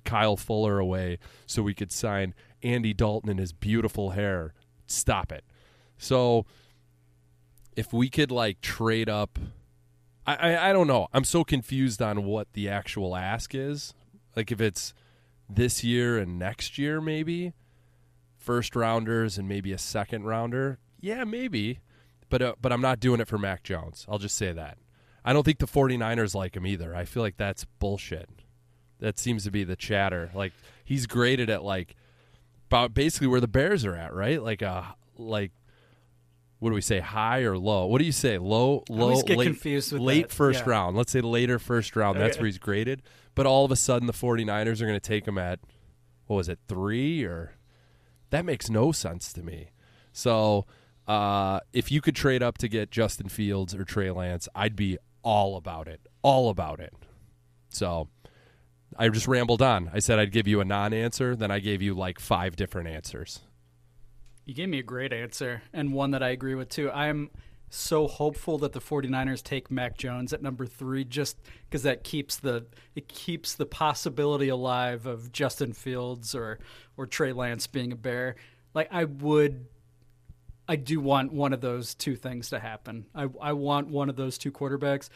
Kyle 0.03 0.38
Fuller 0.38 0.79
away 0.79 1.19
so 1.45 1.61
we 1.61 1.75
could 1.75 1.91
sign 1.91 2.33
Andy 2.63 2.93
Dalton 2.93 3.29
and 3.29 3.39
his 3.39 3.53
beautiful 3.53 4.11
hair. 4.11 4.53
Stop 4.88 5.31
it. 5.31 5.43
So 5.97 6.45
if 7.75 7.93
we 7.93 8.09
could 8.09 8.31
like 8.31 8.61
trade 8.61 9.09
up, 9.09 9.38
I, 10.25 10.35
I 10.35 10.69
I 10.69 10.73
don't 10.73 10.88
know. 10.88 11.07
I'm 11.13 11.23
so 11.23 11.43
confused 11.43 12.01
on 12.01 12.23
what 12.23 12.53
the 12.53 12.67
actual 12.67 13.15
ask 13.15 13.53
is. 13.53 13.93
Like 14.35 14.51
if 14.51 14.59
it's 14.59 14.93
this 15.49 15.83
year 15.83 16.17
and 16.17 16.39
next 16.39 16.77
year, 16.77 16.99
maybe 16.99 17.53
first 18.35 18.75
rounders 18.75 19.38
and 19.38 19.47
maybe 19.47 19.71
a 19.71 19.77
second 19.77 20.23
rounder. 20.23 20.79
Yeah, 20.99 21.23
maybe. 21.23 21.79
But 22.29 22.41
uh, 22.41 22.55
but 22.61 22.73
I'm 22.73 22.81
not 22.81 22.99
doing 22.99 23.19
it 23.21 23.27
for 23.27 23.37
Mac 23.37 23.63
Jones. 23.63 24.05
I'll 24.09 24.17
just 24.17 24.35
say 24.35 24.51
that. 24.51 24.77
I 25.23 25.33
don't 25.33 25.43
think 25.43 25.59
the 25.59 25.67
49ers 25.67 26.35
like 26.35 26.55
him 26.55 26.65
either. 26.67 26.95
I 26.95 27.05
feel 27.05 27.23
like 27.23 27.37
that's 27.37 27.65
bullshit. 27.79 28.29
That 28.99 29.19
seems 29.19 29.43
to 29.43 29.51
be 29.51 29.63
the 29.63 29.75
chatter. 29.75 30.31
Like 30.33 30.53
he's 30.83 31.05
graded 31.07 31.49
at 31.49 31.63
like 31.63 31.95
about 32.67 32.93
basically 32.93 33.27
where 33.27 33.39
the 33.41 33.47
Bears 33.47 33.85
are 33.85 33.95
at, 33.95 34.13
right? 34.13 34.41
Like 34.41 34.61
a 34.61 34.95
like 35.17 35.51
what 36.59 36.69
do 36.69 36.75
we 36.75 36.81
say? 36.81 36.99
High 36.99 37.41
or 37.41 37.57
low? 37.57 37.85
What 37.85 37.99
do 37.99 38.05
you 38.05 38.11
say? 38.11 38.39
Low, 38.39 38.83
low, 38.89 39.21
get 39.21 39.37
late, 39.37 39.45
confused 39.45 39.91
with 39.93 40.01
late 40.01 40.29
that. 40.29 40.33
first 40.35 40.61
Yeah. 40.65 40.71
round. 40.71 40.97
Let's 40.97 41.11
say 41.11 41.21
later 41.21 41.59
first 41.59 41.95
round. 41.95 42.19
That's 42.19 42.35
Okay. 42.35 42.41
where 42.41 42.47
he's 42.47 42.57
graded. 42.57 43.03
But 43.35 43.45
all 43.45 43.63
of 43.63 43.69
a 43.71 43.75
sudden, 43.75 44.07
the 44.07 44.13
49ers 44.13 44.81
are 44.81 44.85
going 44.87 44.95
to 44.95 44.99
take 44.99 45.27
him 45.27 45.37
at 45.37 45.59
what 46.25 46.37
was 46.37 46.49
it, 46.49 46.57
three 46.67 47.23
or 47.23 47.53
that 48.31 48.43
makes 48.43 48.69
no 48.71 48.91
sense 48.91 49.31
to 49.33 49.43
me. 49.43 49.69
So 50.11 50.65
uh, 51.07 51.61
if 51.71 51.91
you 51.91 52.01
could 52.01 52.15
trade 52.15 52.43
up 52.43 52.57
to 52.59 52.67
get 52.67 52.91
Justin 52.91 53.29
Fields 53.29 53.73
or 53.73 53.83
Trey 53.83 54.11
Lance, 54.11 54.47
I'd 54.53 54.75
be 54.75 54.97
all 55.23 55.55
about 55.55 55.87
it, 55.87 56.01
all 56.21 56.49
about 56.49 56.79
it. 56.79 56.93
So 57.69 58.09
I 58.97 59.07
just 59.09 59.27
rambled 59.27 59.61
on. 59.61 59.89
I 59.93 59.99
said 59.99 60.19
I'd 60.19 60.31
give 60.31 60.47
you 60.47 60.59
a 60.59 60.65
non-answer, 60.65 61.35
then 61.35 61.51
I 61.51 61.59
gave 61.59 61.81
you 61.81 61.93
like 61.93 62.19
five 62.19 62.55
different 62.55 62.89
answers. 62.89 63.41
You 64.45 64.53
gave 64.53 64.69
me 64.69 64.79
a 64.79 64.83
great 64.83 65.13
answer 65.13 65.61
and 65.73 65.93
one 65.93 66.11
that 66.11 66.23
I 66.23 66.29
agree 66.29 66.55
with 66.55 66.69
too. 66.69 66.89
I'm 66.91 67.29
so 67.69 68.07
hopeful 68.07 68.57
that 68.59 68.71
the 68.71 68.79
49ers 68.79 69.43
take 69.43 69.69
Mac 69.69 69.97
Jones 69.97 70.31
at 70.31 70.41
number 70.41 70.65
3 70.65 71.03
just 71.03 71.37
cuz 71.69 71.83
that 71.83 72.05
keeps 72.05 72.37
the 72.37 72.65
it 72.95 73.09
keeps 73.09 73.55
the 73.55 73.65
possibility 73.65 74.47
alive 74.47 75.05
of 75.05 75.33
Justin 75.33 75.73
Fields 75.73 76.33
or 76.33 76.59
or 76.95 77.05
Trey 77.05 77.33
Lance 77.33 77.67
being 77.67 77.91
a 77.91 77.97
bear. 77.97 78.37
Like 78.73 78.87
I 78.89 79.03
would 79.03 79.67
I 80.68 80.76
do 80.76 80.99
want 80.99 81.32
one 81.34 81.53
of 81.53 81.61
those 81.61 81.95
two 81.95 82.15
things 82.15 82.49
to 82.49 82.59
happen. 82.59 83.05
I 83.15 83.28
I 83.41 83.53
want 83.53 83.88
one 83.88 84.09
of 84.09 84.15
those 84.15 84.38
two 84.38 84.51
quarterbacks. 84.51 85.09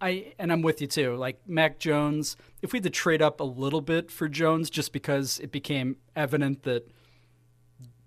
I 0.00 0.32
and 0.38 0.52
I'm 0.52 0.62
with 0.62 0.80
you 0.80 0.86
too. 0.86 1.16
Like 1.16 1.40
Mac 1.48 1.78
Jones, 1.78 2.36
if 2.62 2.72
we 2.72 2.76
had 2.78 2.84
to 2.84 2.90
trade 2.90 3.22
up 3.22 3.40
a 3.40 3.44
little 3.44 3.80
bit 3.80 4.10
for 4.10 4.28
Jones 4.28 4.70
just 4.70 4.92
because 4.92 5.38
it 5.40 5.50
became 5.52 5.96
evident 6.14 6.62
that 6.64 6.88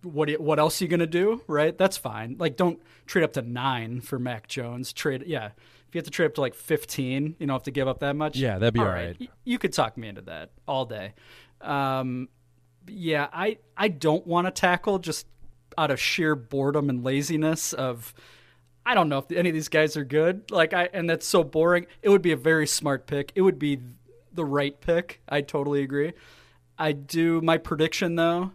what 0.04 0.30
what 0.40 0.60
else 0.60 0.80
are 0.82 0.86
you 0.86 0.90
gonna 0.90 1.08
do? 1.08 1.42
Right? 1.48 1.78
That's 1.78 1.98
fine. 1.98 2.36
Like, 2.40 2.56
don't 2.56 2.82
trade 3.06 3.24
up 3.24 3.34
to 3.34 3.42
nine 3.42 4.02
for 4.02 4.20
Mac 4.20 4.48
Jones. 4.48 4.94
Trade, 4.94 5.24
yeah. 5.26 5.48
If 5.88 5.96
you 5.96 6.00
have 6.00 6.06
to 6.06 6.12
trade 6.12 6.28
up 6.28 6.34
to 6.36 6.42
like 6.42 6.54
fifteen, 6.54 7.36
you 7.40 7.48
don't 7.48 7.56
have 7.56 7.64
to 7.64 7.72
give 7.72 7.88
up 7.88 8.00
that 8.00 8.16
much. 8.16 8.38
Yeah, 8.38 8.60
that'd 8.60 8.74
be 8.74 8.80
all 8.80 8.86
all 8.88 8.92
right. 8.92 9.08
right. 9.08 9.18
Y- 9.20 9.28
You 9.46 9.58
could 9.58 9.74
talk 9.74 9.98
me 9.98 10.08
into 10.08 10.22
that 10.22 10.52
all 10.68 10.86
day. 10.86 11.14
Um, 11.62 12.30
yeah, 12.88 13.28
I 13.34 13.58
I 13.76 13.88
don't 13.88 14.26
want 14.28 14.48
to 14.48 14.52
tackle 14.52 15.00
just 15.00 15.26
out 15.78 15.91
of 15.91 15.99
sheer 15.99 16.36
boredom 16.36 16.89
and 16.89 17.03
laziness 17.03 17.73
of. 17.73 18.13
I 18.86 18.93
don't 18.93 19.09
know 19.09 19.17
if 19.17 19.30
any 19.34 19.49
of 19.49 19.53
these 19.53 19.67
guys 19.67 19.97
are 19.97 20.05
good. 20.05 20.49
Like 20.49 20.73
I 20.73 20.89
and 20.93 21.09
that's 21.09 21.28
so 21.28 21.43
boring. 21.43 21.88
It 22.01 22.07
would 22.09 22.21
be 22.21 22.32
a 22.32 22.38
very 22.38 22.65
smart 22.65 23.05
pick. 23.05 23.34
It 23.36 23.41
would 23.41 23.59
be 23.59 23.80
the 24.32 24.45
right 24.45 24.80
pick. 24.80 25.21
I 25.28 25.41
totally 25.41 25.84
agree. 25.84 26.13
I 26.78 26.93
do 26.93 27.41
my 27.41 27.57
prediction 27.57 28.15
though. 28.15 28.51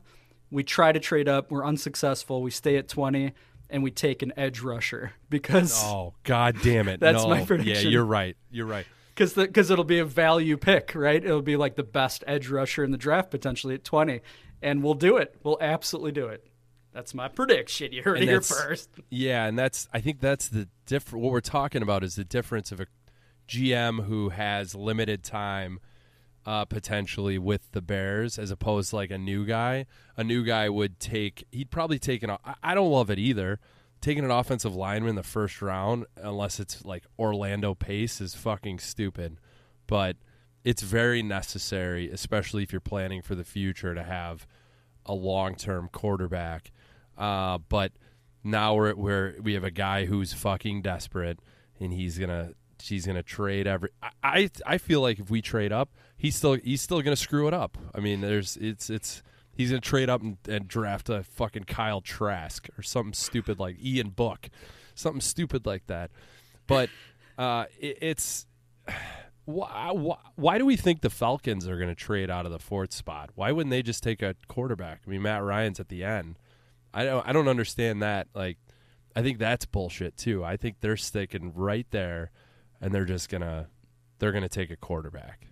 We 0.51 0.63
try 0.63 0.91
to 0.93 1.01
trade 1.01 1.29
up. 1.29 1.51
We're 1.51 1.67
unsuccessful. 1.67 2.41
We 2.41 2.51
stay 2.51 2.77
at 2.77 2.89
20 2.89 3.33
and 3.69 3.83
we 3.83 3.91
take 3.91 4.23
an 4.23 4.33
edge 4.37 4.61
rusher 4.61 5.13
because 5.29 5.83
Oh 5.85 6.15
God 6.25 6.57
damn 6.63 6.89
it! 6.89 7.01
That's 7.01 7.25
no. 7.25 7.29
my 7.29 7.45
prediction. 7.45 7.85
Yeah, 7.87 7.91
you're 7.91 8.05
right. 8.05 8.35
You're 8.51 8.65
right. 8.67 8.87
because 9.15 9.35
because 9.35 9.69
it'll 9.71 9.85
be 9.85 9.99
a 9.99 10.05
value 10.07 10.57
pick, 10.57 10.93
right? 10.95 11.23
It'll 11.23 11.43
be 11.43 11.57
like 11.57 11.77
the 11.77 11.83
best 11.83 12.25
edge 12.27 12.49
rusher 12.49 12.83
in 12.85 12.91
the 12.91 12.97
draft 12.99 13.31
potentially 13.31 13.75
at 13.75 13.85
20 13.85 14.23
and 14.63 14.83
we'll 14.83 14.95
do 14.95 15.19
it. 15.19 15.35
We'll 15.43 15.59
absolutely 15.61 16.13
do 16.13 16.29
it. 16.29 16.47
That's 16.93 17.15
my 17.15 17.29
prediction. 17.29 17.93
You 17.93 18.03
heard 18.03 18.19
And 18.19 18.25
it 18.25 18.29
here 18.29 18.41
first. 18.41 18.91
Yeah, 19.11 19.47
and 19.47 19.59
that's 19.59 19.89
I 19.93 20.01
think 20.01 20.21
that's 20.21 20.49
the 20.49 20.69
different. 20.87 21.23
What 21.23 21.33
we're 21.33 21.41
talking 21.41 21.83
about 21.83 22.05
is 22.05 22.17
the 22.17 22.25
difference 22.25 22.71
of 22.73 22.81
a 22.81 22.87
GM 23.49 24.05
who 24.05 24.29
has 24.31 24.75
limited 24.75 25.23
time, 25.25 25.81
uh, 26.45 26.65
potentially 26.67 27.39
with 27.39 27.73
the 27.73 27.81
Bears, 27.83 28.39
as 28.39 28.51
opposed 28.51 28.91
to 28.91 28.97
like 28.97 29.11
a 29.11 29.19
new 29.19 29.45
guy. 29.47 29.87
A 30.17 30.25
new 30.25 30.45
guy 30.45 30.69
would 30.69 31.01
take. 31.01 31.45
He'd 31.51 31.71
probably 31.71 31.99
take 31.99 32.23
an. 32.23 32.31
I- 32.31 32.55
I 32.63 32.75
don't 32.75 32.91
love 32.91 33.11
it 33.11 33.19
either. 33.19 33.59
Taking 34.01 34.25
an 34.25 34.31
offensive 34.33 34.75
lineman 34.75 35.11
in 35.11 35.15
the 35.17 35.23
first 35.23 35.63
round, 35.63 36.07
unless 36.17 36.59
it's 36.59 36.85
like 36.85 37.05
Orlando 37.19 37.75
Pace, 37.75 38.21
is 38.21 38.35
fucking 38.35 38.81
stupid. 38.81 39.39
But 39.87 40.17
it's 40.65 40.83
very 40.83 41.23
necessary, 41.23 42.11
especially 42.11 42.65
if 42.65 42.73
you're 42.73 42.81
planning 42.81 43.23
for 43.23 43.35
the 43.35 43.45
future, 43.45 43.95
to 43.95 44.03
have 44.03 44.47
a 45.07 45.15
long 45.15 45.55
term 45.55 45.89
quarterback. 45.93 46.71
Uh, 47.23 47.59
but 47.69 47.93
now 48.43 48.75
we're 48.75 48.95
where 48.95 49.37
we 49.41 49.55
have 49.55 49.63
a 49.63 49.71
guy 49.71 50.07
who's 50.07 50.33
fucking 50.33 50.83
desperate, 50.83 51.39
and 51.79 51.93
he's 51.93 52.19
gonna 52.19 52.51
he's 52.83 53.07
gonna 53.07 53.23
trade 53.23 53.69
every. 53.69 53.91
I 54.03 54.11
I, 54.25 54.51
I 54.67 54.79
feel 54.79 55.01
like 55.01 55.21
if 55.21 55.31
we 55.31 55.41
trade 55.41 55.73
up, 55.73 55.91
he's 56.17 56.35
still 56.35 56.55
he's 56.55 56.83
still 56.83 57.01
gonna 57.01 57.15
screw 57.15 57.47
it 57.47 57.55
up. 57.55 57.79
I 57.95 58.01
mean, 58.01 58.23
there's 58.23 58.57
it's 58.57 58.91
it's 58.91 59.23
he's 59.55 59.71
gonna 59.71 59.81
trade 59.81 60.11
up 60.11 60.21
and, 60.21 60.37
and 60.49 60.67
draft 60.67 61.09
a 61.11 61.23
fucking 61.23 61.65
Kyle 61.65 62.01
Trask 62.01 62.69
or 62.77 62.83
something 62.83 63.13
stupid 63.13 63.61
like 63.61 63.77
Ian 63.81 64.09
Book, 64.11 64.51
something 64.97 65.21
stupid 65.21 65.65
like 65.65 65.87
that. 65.87 66.11
But 66.67 66.91
uh, 67.39 67.67
it, 67.79 67.99
it's 68.01 68.47
why, 69.45 69.93
why, 69.93 70.17
why 70.35 70.59
do 70.59 70.67
we 70.67 70.75
think 70.75 71.03
the 71.03 71.11
Falcons 71.11 71.69
are 71.69 71.77
going 71.77 71.89
to 71.89 71.95
trade 71.95 72.31
out 72.31 72.47
of 72.47 72.53
the 72.53 72.59
fourth 72.59 72.93
spot? 72.93 73.31
Why 73.37 73.53
wouldn't 73.53 73.71
they 73.71 73.83
just 73.83 74.03
take 74.03 74.23
a 74.23 74.35
quarterback? 74.49 75.03
I 75.07 75.11
mean, 75.11 75.23
Matt 75.23 75.43
Ryan's 75.43 75.79
at 75.79 75.89
the 75.89 76.03
end. 76.03 76.37
I 76.95 77.05
don't 77.05 77.27
I 77.27 77.33
don't 77.33 77.49
understand 77.49 78.03
that. 78.03 78.29
Like, 78.35 78.59
I 79.17 79.23
think 79.23 79.39
that's 79.39 79.65
bullshit 79.67 80.17
too. 80.17 80.45
I 80.45 80.57
think 80.57 80.77
they're 80.81 80.97
sticking 80.97 81.53
right 81.55 81.87
there, 81.91 82.31
and 82.81 82.95
they're 82.95 83.05
just 83.05 83.29
gonna 83.29 83.69
they're 84.19 84.33
gonna 84.33 84.49
take 84.49 84.71
a 84.71 84.77
quarterback. 84.77 85.49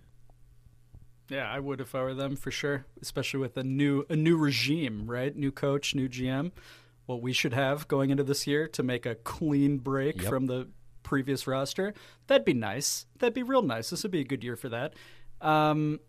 Yeah, 1.29 1.49
I 1.49 1.59
would 1.59 1.79
if 1.79 1.95
I 1.95 2.01
were 2.01 2.13
them 2.13 2.35
for 2.35 2.51
sure, 2.51 2.85
especially 3.01 3.39
with 3.39 3.55
a 3.57 3.63
new 3.63 4.05
a 4.09 4.15
new 4.15 4.35
regime, 4.37 5.09
right? 5.09 5.35
New 5.35 5.51
coach, 5.51 5.95
new 5.95 6.09
GM. 6.09 6.51
What 7.05 7.21
we 7.21 7.33
should 7.33 7.53
have 7.53 7.87
going 7.87 8.09
into 8.09 8.23
this 8.23 8.45
year 8.45 8.67
to 8.69 8.83
make 8.83 9.05
a 9.05 9.15
clean 9.15 9.77
break 9.77 10.21
Yep. 10.21 10.29
from 10.29 10.45
the 10.47 10.69
previous 11.03 11.47
roster. 11.47 11.93
That'd 12.27 12.45
be 12.45 12.53
nice. 12.53 13.05
That'd 13.19 13.33
be 13.33 13.43
real 13.43 13.63
nice. 13.63 13.89
This 13.89 14.03
would 14.03 14.11
be 14.11 14.21
a 14.21 14.25
good 14.25 14.43
year 14.43 14.55
for 14.55 14.69
that. 14.69 14.93
Um, 15.41 15.99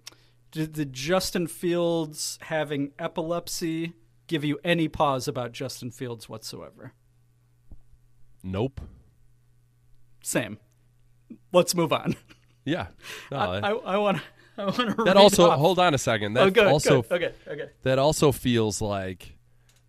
did 0.51 0.75
the 0.75 0.85
Justin 0.85 1.47
Fields 1.47 2.39
having 2.43 2.93
epilepsy 2.99 3.95
give 4.33 4.45
you 4.45 4.59
any 4.65 4.89
pause 4.89 5.29
about 5.29 5.53
Justin 5.53 5.91
Fields 5.91 6.27
whatsoever? 6.29 6.95
Nope. 8.43 8.81
Same. 10.23 10.59
Let's 11.53 11.75
move 11.75 11.93
on. 11.93 12.17
Yeah. 12.65 12.87
No, 13.31 13.39
I, 13.39 13.73
want. 13.73 13.87
I 13.87 13.97
want 13.99 14.23
to. 14.57 15.05
that 15.05 15.17
also 15.17 15.51
hold 15.51 15.79
on 15.79 15.95
a 15.95 15.99
second. 15.99 16.35
That 16.35 16.47
Oh, 16.47 16.51
good. 16.51 16.67
also 16.67 17.03
good. 17.03 17.13
Okay. 17.13 17.33
Okay. 17.49 17.71
that 17.83 17.99
also 17.99 18.33
feels 18.33 18.81
like 18.83 19.37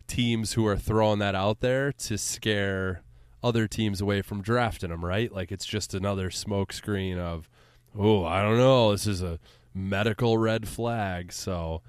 teams 0.08 0.54
who 0.54 0.66
are 0.68 0.78
throwing 0.78 1.20
that 1.20 1.36
out 1.36 1.60
there 1.60 1.92
to 1.94 2.18
scare 2.18 3.02
other 3.44 3.68
teams 3.68 4.02
away 4.02 4.22
from 4.22 4.42
drafting 4.42 4.90
them, 4.90 5.04
right? 5.04 5.32
Like 5.32 5.52
it's 5.52 5.66
just 5.66 5.94
another 5.94 6.30
smokescreen 6.30 7.18
of, 7.18 7.50
oh, 7.98 8.24
I 8.26 8.42
don't 8.42 8.58
know, 8.58 8.92
this 8.92 9.08
is 9.08 9.22
a 9.22 9.40
medical 9.74 10.38
red 10.38 10.68
flag. 10.68 11.32
So, 11.34 11.82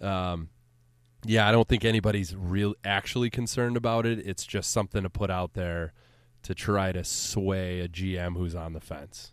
um, 0.00 0.48
yeah, 1.24 1.48
I 1.48 1.52
don't 1.52 1.68
think 1.68 1.84
anybody's 1.84 2.34
real 2.34 2.74
actually 2.84 3.30
concerned 3.30 3.76
about 3.76 4.06
it. 4.06 4.26
It's 4.26 4.44
just 4.44 4.70
something 4.70 5.02
to 5.02 5.10
put 5.10 5.30
out 5.30 5.54
there 5.54 5.92
to 6.42 6.54
try 6.54 6.92
to 6.92 7.04
sway 7.04 7.80
a 7.80 7.88
GM 7.88 8.36
who's 8.36 8.54
on 8.54 8.72
the 8.72 8.80
fence. 8.80 9.32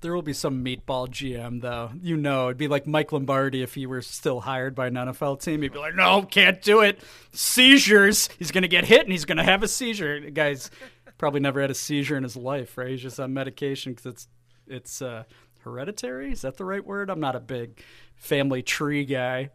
There 0.00 0.12
will 0.12 0.22
be 0.22 0.32
some 0.32 0.64
meatball 0.64 1.08
GM 1.08 1.60
though. 1.60 1.92
You 2.02 2.16
know, 2.16 2.46
it'd 2.46 2.58
be 2.58 2.66
like 2.66 2.88
Mike 2.88 3.12
Lombardi 3.12 3.62
if 3.62 3.74
he 3.74 3.86
were 3.86 4.02
still 4.02 4.40
hired 4.40 4.74
by 4.74 4.88
an 4.88 4.94
NFL 4.94 5.40
team. 5.40 5.62
He'd 5.62 5.72
be 5.72 5.78
like, 5.78 5.94
"No, 5.94 6.22
can't 6.22 6.60
do 6.60 6.80
it. 6.80 7.00
Seizures. 7.30 8.28
He's 8.36 8.50
gonna 8.50 8.66
get 8.66 8.84
hit 8.84 9.02
and 9.02 9.12
he's 9.12 9.24
gonna 9.24 9.44
have 9.44 9.62
a 9.62 9.68
seizure." 9.68 10.20
The 10.20 10.32
guy's 10.32 10.72
probably 11.18 11.38
never 11.38 11.60
had 11.60 11.70
a 11.70 11.74
seizure 11.74 12.16
in 12.16 12.24
his 12.24 12.36
life, 12.36 12.76
right? 12.76 12.88
He's 12.88 13.02
just 13.02 13.20
on 13.20 13.32
medication 13.32 13.92
because 13.92 14.06
it's 14.06 14.28
it's 14.66 15.02
uh, 15.02 15.22
hereditary. 15.60 16.32
Is 16.32 16.42
that 16.42 16.56
the 16.56 16.64
right 16.64 16.84
word? 16.84 17.08
I'm 17.08 17.20
not 17.20 17.36
a 17.36 17.40
big 17.40 17.80
family 18.16 18.62
tree 18.62 19.04
guy. 19.04 19.50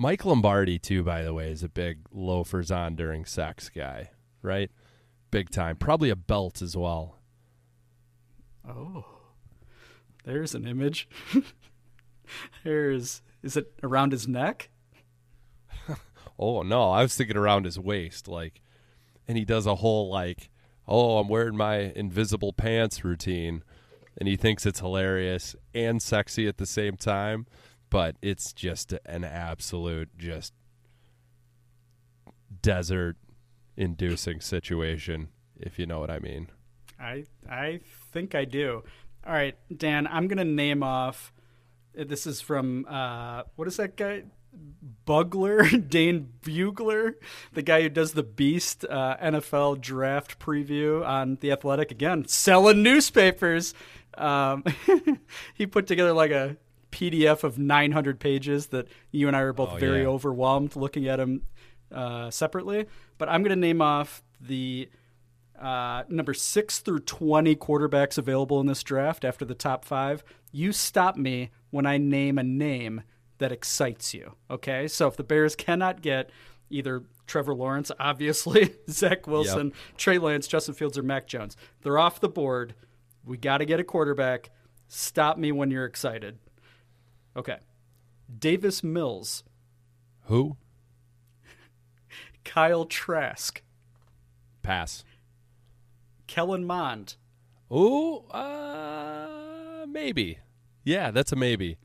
Mike 0.00 0.24
Lombardi, 0.24 0.78
too, 0.78 1.02
by 1.02 1.22
the 1.22 1.34
way, 1.34 1.50
is 1.50 1.64
a 1.64 1.68
big 1.68 1.98
loafers 2.12 2.70
on 2.70 2.94
during 2.94 3.24
sex 3.24 3.68
guy, 3.68 4.10
right? 4.42 4.70
Big 5.32 5.50
time. 5.50 5.76
Probably 5.76 6.08
a 6.08 6.16
belt 6.16 6.62
as 6.62 6.76
well. 6.76 7.16
Oh, 8.66 9.04
there's 10.24 10.54
an 10.54 10.66
image. 10.66 11.08
There's 12.64 13.22
is 13.42 13.56
it 13.56 13.72
around 13.82 14.12
his 14.12 14.28
neck? 14.28 14.70
Oh 16.40 16.62
no, 16.62 16.90
I 16.90 17.02
was 17.02 17.16
thinking 17.16 17.36
around 17.36 17.64
his 17.64 17.80
waist, 17.80 18.28
like, 18.28 18.60
and 19.26 19.36
he 19.36 19.44
does 19.44 19.66
a 19.66 19.74
whole 19.74 20.08
like, 20.08 20.50
oh, 20.86 21.18
I'm 21.18 21.26
wearing 21.26 21.56
my 21.56 21.92
invisible 21.96 22.52
pants 22.52 23.04
routine, 23.04 23.64
and 24.16 24.28
he 24.28 24.36
thinks 24.36 24.64
it's 24.64 24.78
hilarious 24.78 25.56
and 25.74 26.00
sexy 26.00 26.46
at 26.46 26.58
the 26.58 26.66
same 26.66 26.96
time, 26.96 27.46
but 27.90 28.16
it's 28.22 28.52
just 28.52 28.94
an 29.06 29.24
absolute 29.24 30.10
just 30.18 30.52
desert 32.62 33.16
inducing 33.76 34.40
situation, 34.40 35.28
if 35.58 35.78
you 35.78 35.86
know 35.86 36.00
what 36.00 36.10
I 36.10 36.18
mean. 36.18 36.48
I 37.00 37.24
I 37.48 37.80
think 38.12 38.34
I 38.34 38.44
do. 38.44 38.82
All 39.26 39.32
right, 39.32 39.56
Dan, 39.74 40.06
I'm 40.06 40.28
gonna 40.28 40.44
name 40.44 40.82
off. 40.82 41.32
This 41.94 42.26
is 42.26 42.40
from 42.40 42.86
uh, 42.88 43.42
what 43.56 43.68
is 43.68 43.76
that 43.76 43.96
guy? 43.96 44.24
Brugler, 45.06 45.88
Dane 45.90 46.28
Brugler, 46.42 47.14
the 47.52 47.62
guy 47.62 47.82
who 47.82 47.88
does 47.88 48.12
the 48.12 48.22
Beast 48.22 48.84
uh, 48.88 49.16
NFL 49.22 49.80
draft 49.80 50.38
preview 50.38 51.06
on 51.06 51.36
The 51.40 51.52
Athletic. 51.52 51.90
Again, 51.90 52.26
selling 52.26 52.82
newspapers. 52.82 53.74
Um, 54.14 54.64
he 55.54 55.66
put 55.66 55.86
together 55.86 56.12
like 56.12 56.30
a 56.30 56.56
PDF 56.90 57.44
of 57.44 57.58
900 57.58 58.18
pages 58.20 58.68
that 58.68 58.88
you 59.10 59.26
and 59.28 59.36
I 59.36 59.42
were 59.44 59.52
both 59.52 59.72
Oh, 59.72 59.76
very 59.76 60.02
yeah. 60.02 60.08
overwhelmed 60.08 60.76
looking 60.76 61.06
at 61.08 61.16
them 61.16 61.42
uh, 61.92 62.30
separately. 62.30 62.86
But 63.18 63.28
I'm 63.28 63.42
going 63.42 63.50
to 63.50 63.56
name 63.56 63.80
off 63.82 64.22
the 64.40 64.88
uh, 65.60 66.04
number 66.08 66.34
six 66.34 66.78
through 66.78 67.00
20 67.00 67.56
quarterbacks 67.56 68.16
available 68.18 68.60
in 68.60 68.66
this 68.66 68.82
draft 68.82 69.24
after 69.24 69.44
the 69.44 69.54
top 69.54 69.84
five. 69.84 70.22
You 70.52 70.72
stop 70.72 71.16
me 71.16 71.50
when 71.70 71.84
I 71.86 71.98
name 71.98 72.38
a 72.38 72.42
name 72.44 73.02
that 73.38 73.52
excites 73.52 74.14
you. 74.14 74.34
Okay. 74.50 74.88
So 74.88 75.06
if 75.08 75.16
the 75.16 75.24
Bears 75.24 75.54
cannot 75.56 76.00
get 76.00 76.30
either 76.70 77.02
Trevor 77.26 77.54
Lawrence, 77.54 77.90
obviously, 78.00 78.74
Zach 78.88 79.26
Wilson, 79.26 79.72
Trey 79.96 80.18
Lance, 80.18 80.46
Justin 80.46 80.74
Fields, 80.74 80.96
or 80.96 81.02
Mac 81.02 81.26
Jones, 81.26 81.56
they're 81.82 81.98
off 81.98 82.20
the 82.20 82.28
board. 82.28 82.74
We 83.24 83.36
got 83.36 83.58
to 83.58 83.64
get 83.66 83.80
a 83.80 83.84
quarterback. 83.84 84.50
Stop 84.86 85.36
me 85.38 85.52
when 85.52 85.70
you're 85.70 85.84
excited. 85.84 86.38
Okay. 87.38 87.58
Davis 88.38 88.82
Mills, 88.84 89.44
Who? 90.24 90.56
Kyle 92.44 92.84
Trask, 92.84 93.62
Pass. 94.62 95.04
Kellen 96.26 96.64
Mond, 96.66 97.16
Oh, 97.70 98.26
uh, 98.30 99.86
maybe. 99.86 100.38
Yeah, 100.84 101.10
that's 101.10 101.32
a 101.32 101.36
maybe. 101.36 101.78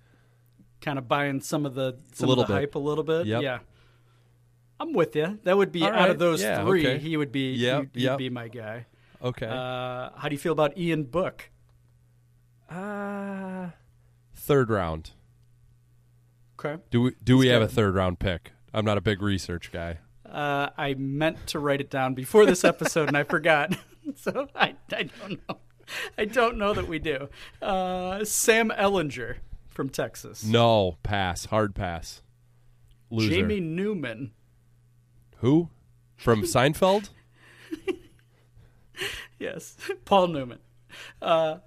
kind 0.81 0.97
of 0.97 1.07
buying 1.07 1.39
some 1.41 1.65
of 1.65 1.75
the 1.75 1.97
some 2.13 2.27
little 2.29 2.43
of 2.43 2.47
the 2.47 2.53
bit. 2.55 2.59
hype 2.61 2.75
a 2.75 2.79
little 2.79 3.03
bit. 3.03 3.25
Yep. 3.25 3.41
Yeah. 3.41 3.59
I'm 4.79 4.91
with 4.93 5.15
you. 5.15 5.39
That 5.43 5.55
would 5.55 5.71
be 5.71 5.83
All 5.83 5.91
out 5.93 6.09
of 6.09 6.19
those 6.19 6.41
Yeah, 6.41 6.63
three. 6.65 6.85
okay. 6.87 6.99
He 6.99 7.15
would 7.15 7.31
be. 7.31 7.53
Yep, 7.53 7.89
he'd, 7.93 8.09
he'd 8.09 8.17
be 8.17 8.29
my 8.29 8.47
guy. 8.49 8.85
Okay. 9.21 9.45
Uh, 9.45 10.09
how 10.15 10.27
do 10.27 10.31
you 10.33 10.39
feel 10.39 10.51
about 10.53 10.77
Ian 10.77 11.03
Book? 11.03 11.49
Uh, 12.69 13.67
third 14.35 14.69
round. 14.69 15.11
Okay. 16.63 16.81
Do 16.91 17.01
we 17.01 17.15
do 17.23 17.37
we 17.37 17.47
have 17.47 17.61
a 17.61 17.67
third 17.67 17.95
round 17.95 18.19
pick? 18.19 18.51
I'm 18.73 18.85
not 18.85 18.97
a 18.97 19.01
big 19.01 19.21
research 19.21 19.71
guy. 19.71 19.99
Uh, 20.25 20.69
I 20.77 20.95
meant 20.95 21.45
to 21.47 21.59
write 21.59 21.81
it 21.81 21.89
down 21.89 22.13
before 22.13 22.45
this 22.45 22.63
episode 22.63 23.07
and 23.07 23.17
I 23.17 23.23
forgot. 23.23 23.75
so 24.15 24.47
I, 24.55 24.75
I 24.91 25.03
don't 25.03 25.47
know. 25.47 25.57
I 26.17 26.25
don't 26.25 26.57
know 26.57 26.73
that 26.73 26.87
we 26.87 26.97
do. 26.97 27.29
Uh, 27.61 28.23
Sam 28.23 28.69
Ehlinger 28.69 29.37
from 29.67 29.89
Texas. 29.89 30.43
No, 30.43 30.97
pass. 31.03 31.45
Hard 31.45 31.75
pass. 31.75 32.21
Loser. 33.11 33.29
Jamie 33.29 33.59
Newman. 33.59 34.31
Who? 35.37 35.69
From 36.15 36.43
Seinfeld? 36.43 37.09
Yes. 39.39 39.75
Paul 40.05 40.27
Newman. 40.27 40.59
Uh, 41.21 41.57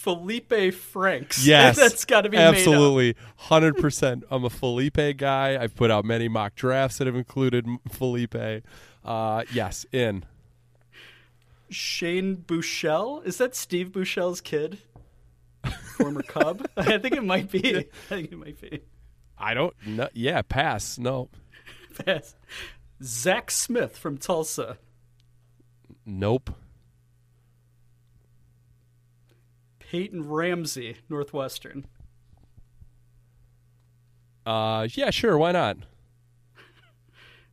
Felipe 0.00 0.72
Franks. 0.72 1.44
Yes. 1.50 1.76
That's 1.76 2.04
got 2.04 2.22
to 2.22 2.30
be. 2.30 2.36
Absolutely. 2.36 3.16
100%. 3.48 4.22
I'm 4.30 4.44
a 4.44 4.50
Felipe 4.50 5.16
guy. 5.18 5.62
I've 5.62 5.74
put 5.74 5.90
out 5.90 6.04
many 6.04 6.28
mock 6.28 6.54
drafts 6.54 6.98
that 6.98 7.06
have 7.06 7.16
included 7.16 7.66
Felipe. 7.88 8.34
Uh, 9.04 9.44
yes, 9.52 9.84
in. 9.92 10.24
Shane 11.68 12.36
Buechele. 12.36 13.24
Is 13.26 13.36
that 13.38 13.54
Steve 13.54 13.90
Buechele's 13.90 14.40
kid? 14.40 14.78
Former 15.98 16.22
Cub? 16.22 16.66
I 16.76 16.96
think 16.98 17.14
it 17.14 17.24
might 17.24 17.50
be. 17.50 17.76
I 17.76 17.82
think 18.08 18.32
it 18.32 18.38
might 18.38 18.60
be. 18.60 18.80
I 19.38 19.52
don't. 19.54 19.74
Yeah, 20.14 20.42
pass. 20.42 20.98
No. 20.98 21.28
Pass. 22.06 22.34
Zach 23.02 23.50
Smith 23.50 23.98
from 23.98 24.16
Tulsa. 24.16 24.78
Nope. 26.06 26.50
Peyton 29.90 30.28
Ramsey, 30.28 30.98
Northwestern. 31.08 31.84
Uh, 34.46 34.86
yeah, 34.92 35.10
sure. 35.10 35.36
Why 35.36 35.50
not? 35.50 35.78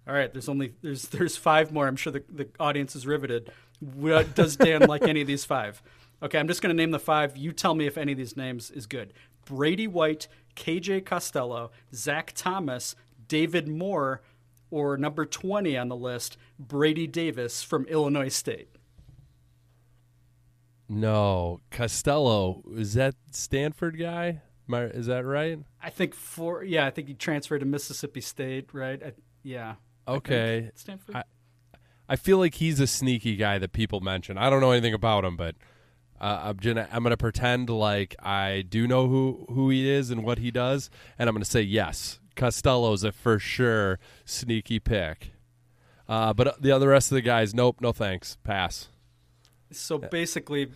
All 0.08 0.14
right, 0.14 0.32
there's 0.32 0.48
only 0.48 0.76
there's 0.84 1.08
there's 1.08 1.36
five 1.36 1.72
more. 1.72 1.88
I'm 1.88 1.96
sure 1.96 2.14
the, 2.14 2.24
the 2.30 2.48
audience 2.60 2.96
is 2.96 3.08
riveted. 3.08 3.50
What, 3.80 4.36
does 4.36 4.56
Dan 4.56 4.82
like 4.82 5.02
any 5.02 5.22
of 5.22 5.26
these 5.26 5.46
five? 5.46 5.82
Okay, 6.22 6.38
I'm 6.38 6.48
just 6.48 6.62
going 6.62 6.70
to 6.70 6.78
name 6.80 6.92
the 6.92 7.00
five. 7.00 7.36
You 7.38 7.52
tell 7.52 7.74
me 7.74 7.88
if 7.88 7.98
any 7.98 8.12
of 8.12 8.20
these 8.20 8.38
names 8.38 8.70
is 8.70 8.86
good. 8.86 9.14
Brady 9.46 9.88
White, 9.88 10.28
KJ 10.56 11.08
Costello, 11.08 11.72
Zach 11.92 12.34
Thomas, 12.36 12.96
David 13.28 13.68
Moore, 13.68 14.22
or 14.70 14.96
number 14.96 15.26
20 15.26 15.76
on 15.76 15.90
the 15.90 15.96
list, 15.96 16.38
Brady 16.60 17.08
Davis 17.08 17.64
from 17.64 17.86
Illinois 17.86 18.30
State. 18.30 18.76
No, 20.90 21.60
Costello 21.70 22.64
is 22.76 22.94
that 22.94 23.16
Stanford 23.32 24.00
guy? 24.00 24.42
I- 24.72 24.82
Is 24.84 25.06
that 25.08 25.26
right? 25.26 25.60
I 25.82 25.90
think 25.90 26.14
for 26.14 26.64
yeah, 26.64 26.86
I 26.86 26.90
think 26.92 27.08
he 27.08 27.14
transferred 27.14 27.60
to 27.60 27.66
Mississippi 27.66 28.22
State, 28.22 28.70
right? 28.74 29.02
I, 29.04 29.12
yeah. 29.44 29.76
I. 30.06 30.12
Okay. 30.14 30.72
Stanford. 30.76 31.16
I- 31.16 31.24
I 32.10 32.16
feel 32.16 32.38
like 32.38 32.56
he's 32.56 32.80
a 32.80 32.88
sneaky 32.88 33.36
guy 33.36 33.58
that 33.60 33.74
people 33.74 34.00
mention. 34.00 34.38
I 34.38 34.50
don't 34.50 34.62
know 34.62 34.72
anything 34.72 34.94
about 34.94 35.26
him, 35.26 35.36
but 35.36 35.56
uh, 36.22 36.40
I'm 36.46 36.56
gonna 36.58 36.88
I'm 36.92 37.04
gonna 37.04 37.18
pretend 37.18 37.70
like 37.70 38.16
I 38.24 38.64
do 38.68 38.88
know 38.88 39.08
who 39.08 39.46
who 39.50 39.70
he 39.70 39.90
is 39.90 40.10
and 40.10 40.24
what 40.24 40.38
he 40.38 40.50
does, 40.50 40.90
and 41.20 41.28
I'm 41.28 41.36
gonna 41.36 41.44
say 41.46 41.62
yes. 41.62 42.20
Costello's 42.38 43.04
a 43.04 43.12
for 43.12 43.40
sure 43.40 44.00
sneaky 44.24 44.80
pick. 44.80 45.34
Uh, 46.08 46.34
but 46.34 46.62
the 46.62 46.72
other 46.72 46.88
rest 46.90 47.12
of 47.12 47.16
the 47.16 47.22
guys, 47.22 47.54
nope, 47.54 47.82
no 47.82 47.92
thanks, 47.92 48.38
pass. 48.46 48.88
So 49.72 49.97
basically, 49.97 50.72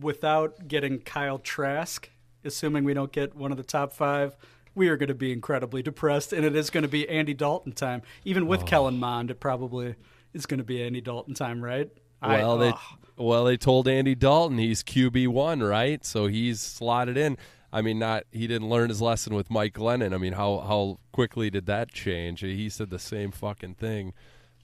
without 0.00 0.68
getting 0.68 0.98
Kyle 1.00 1.38
Trask, 1.38 2.08
assuming 2.44 2.84
we 2.84 2.94
don't 2.94 3.12
get 3.12 3.34
one 3.34 3.50
of 3.50 3.56
the 3.56 3.62
top 3.64 3.92
five, 3.92 4.36
we 4.74 4.88
are 4.88 4.96
going 4.96 5.08
to 5.08 5.14
be 5.14 5.32
incredibly 5.32 5.82
depressed, 5.82 6.32
and 6.32 6.44
it 6.44 6.54
is 6.54 6.70
going 6.70 6.82
to 6.82 6.88
be 6.88 7.08
Andy 7.08 7.34
Dalton 7.34 7.72
time. 7.72 8.02
Even 8.24 8.44
Oh. 8.44 8.46
with 8.46 8.66
Kellen 8.66 8.98
Mond, 8.98 9.30
it 9.30 9.40
probably 9.40 9.94
is 10.32 10.46
going 10.46 10.58
to 10.58 10.64
be 10.64 10.82
Andy 10.82 11.00
Dalton 11.00 11.34
time, 11.34 11.62
right? 11.62 11.90
Well, 12.22 12.58
they 12.58 12.68
ugh. 12.68 12.78
well 13.16 13.44
they 13.44 13.56
told 13.56 13.88
Andy 13.88 14.14
Dalton 14.14 14.58
he's 14.58 14.82
QB 14.82 15.28
one, 15.28 15.62
right? 15.62 16.04
So 16.04 16.26
he's 16.26 16.60
slotted 16.60 17.16
in. 17.16 17.38
I 17.72 17.82
mean, 17.82 17.98
not 17.98 18.24
he 18.30 18.46
didn't 18.46 18.68
learn 18.68 18.90
his 18.90 19.00
lesson 19.00 19.34
with 19.34 19.50
Mike 19.50 19.74
Glennon. 19.74 20.12
I 20.12 20.18
mean, 20.18 20.34
how 20.34 20.58
how 20.58 20.98
quickly 21.12 21.48
did 21.50 21.66
that 21.66 21.92
change? 21.92 22.40
He 22.40 22.68
said 22.68 22.90
the 22.90 22.98
same 22.98 23.30
fucking 23.30 23.74
thing. 23.76 24.12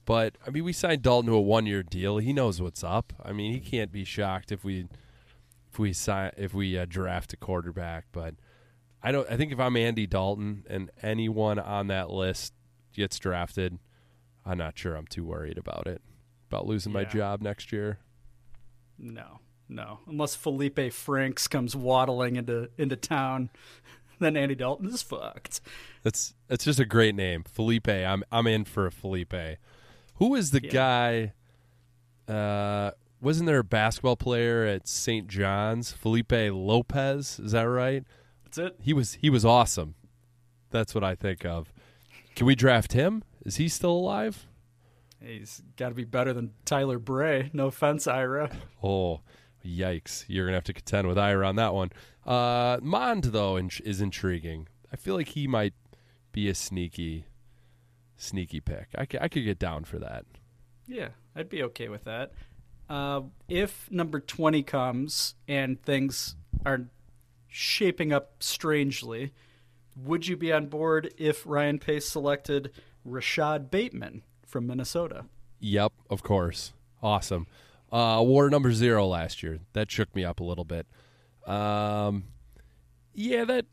But 0.06 0.38
I 0.46 0.50
mean, 0.50 0.64
we 0.64 0.72
signed 0.72 1.02
Dalton 1.02 1.30
to 1.30 1.36
a 1.36 1.40
one 1.40 1.66
year 1.66 1.82
deal. 1.82 2.18
He 2.18 2.32
knows 2.32 2.62
what's 2.62 2.82
up. 2.82 3.12
I 3.22 3.32
mean, 3.32 3.52
he 3.52 3.60
can't 3.60 3.92
be 3.92 4.04
shocked 4.04 4.52
if 4.52 4.64
we 4.64 4.86
if 5.70 5.78
we 5.78 5.92
sign 5.92 6.30
if 6.38 6.54
we 6.54 6.78
uh, 6.78 6.86
draft 6.88 7.32
a 7.32 7.36
quarterback. 7.36 8.06
But 8.12 8.36
I 9.02 9.12
don't. 9.12 9.28
I 9.30 9.36
think 9.36 9.52
if 9.52 9.60
I'm 9.60 9.76
Andy 9.76 10.06
Dalton 10.06 10.64
and 10.70 10.90
anyone 11.02 11.58
on 11.58 11.88
that 11.88 12.10
list 12.10 12.54
gets 12.94 13.18
drafted, 13.18 13.78
I'm 14.46 14.58
not 14.58 14.78
sure 14.78 14.94
I'm 14.94 15.08
too 15.08 15.24
worried 15.24 15.58
about 15.58 15.88
it 15.88 16.00
about 16.48 16.66
losing 16.66 16.92
my 16.92 17.04
job 17.04 17.42
next 17.42 17.72
year. 17.72 17.98
No, 18.98 19.40
no. 19.68 20.00
Unless 20.06 20.36
Felipe 20.36 20.92
Franks 20.92 21.48
comes 21.48 21.74
waddling 21.74 22.36
into 22.36 22.70
into 22.78 22.94
town, 22.94 23.50
then 24.20 24.36
Andy 24.36 24.54
Dalton 24.54 24.88
is 24.88 25.02
fucked. 25.02 25.60
That's 26.04 26.34
that's 26.46 26.64
just 26.64 26.78
a 26.78 26.84
great 26.84 27.16
name, 27.16 27.42
Felipe. 27.42 27.88
I'm 27.88 28.22
I'm 28.30 28.46
in 28.46 28.64
for 28.64 28.86
a 28.86 28.92
Felipe. 28.92 29.34
Who 30.18 30.34
is 30.34 30.50
the 30.50 30.62
Yeah. 30.62 30.70
guy? 32.28 32.32
Uh, 32.32 32.90
wasn't 33.20 33.46
there 33.46 33.58
a 33.58 33.64
basketball 33.64 34.16
player 34.16 34.64
at 34.64 34.88
St. 34.88 35.28
John's, 35.28 35.92
Felipe 35.92 36.32
Lopez? 36.32 37.38
Is 37.38 37.52
that 37.52 37.62
right? 37.62 38.04
That's 38.44 38.58
it. 38.58 38.76
He 38.80 38.92
was 38.92 39.14
he 39.14 39.30
was 39.30 39.44
awesome. 39.44 39.94
That's 40.70 40.94
what 40.94 41.04
I 41.04 41.14
think 41.14 41.44
of. 41.44 41.72
Can 42.34 42.46
we 42.46 42.54
draft 42.54 42.92
him? 42.92 43.22
Is 43.44 43.56
he 43.56 43.68
still 43.68 43.92
alive? 43.92 44.46
He's 45.24 45.62
got 45.76 45.88
to 45.90 45.94
be 45.94 46.04
better 46.04 46.32
than 46.32 46.52
Tyler 46.64 46.98
Bray. 46.98 47.50
No 47.52 47.66
offense, 47.68 48.06
Ira. 48.06 48.50
Oh, 48.82 49.20
yikes! 49.64 50.24
You're 50.28 50.46
gonna 50.46 50.56
have 50.56 50.64
to 50.64 50.72
contend 50.74 51.08
with 51.08 51.16
Ira 51.18 51.46
on 51.48 51.56
that 51.56 51.72
one. 51.74 51.90
Uh, 52.24 52.78
Mond 52.82 53.24
though 53.24 53.56
in- 53.56 53.70
is 53.84 54.00
intriguing. 54.00 54.68
I 54.92 54.96
feel 54.96 55.14
like 55.14 55.28
he 55.28 55.46
might 55.46 55.74
be 56.32 56.48
a 56.48 56.54
sneaky, 56.54 57.26
sneaky 58.16 58.60
pick. 58.60 58.88
I, 58.96 59.04
c- 59.10 59.18
I 59.20 59.28
could 59.28 59.44
get 59.44 59.58
down 59.58 59.84
for 59.84 59.98
that. 59.98 60.24
Yeah, 60.86 61.08
I'd 61.34 61.48
be 61.48 61.62
okay 61.64 61.88
with 61.88 62.04
that. 62.04 62.32
Uh, 62.88 63.22
if 63.48 63.90
number 63.90 64.20
20 64.20 64.62
comes 64.62 65.34
and 65.48 65.82
things 65.82 66.36
are 66.64 66.86
shaping 67.48 68.12
up 68.12 68.34
strangely, 68.40 69.32
would 69.96 70.26
you 70.26 70.36
be 70.36 70.52
on 70.52 70.66
board 70.66 71.12
if 71.18 71.44
Ryan 71.46 71.78
Pace 71.78 72.08
selected 72.08 72.70
Rashod 73.04 73.70
Bateman 73.70 74.22
from 74.46 74.66
Minnesota? 74.66 75.24
Yep, 75.60 75.92
of 76.10 76.22
course. 76.22 76.72
Awesome. 77.02 77.46
Uh, 77.90 78.22
wore 78.24 78.50
number 78.50 78.72
zero 78.72 79.06
last 79.06 79.42
year. 79.42 79.60
That 79.72 79.90
shook 79.90 80.14
me 80.14 80.24
up 80.24 80.40
a 80.40 80.44
little 80.44 80.64
bit. 80.64 80.86
Um, 81.46 82.24
yeah, 83.14 83.44
that 83.44 83.66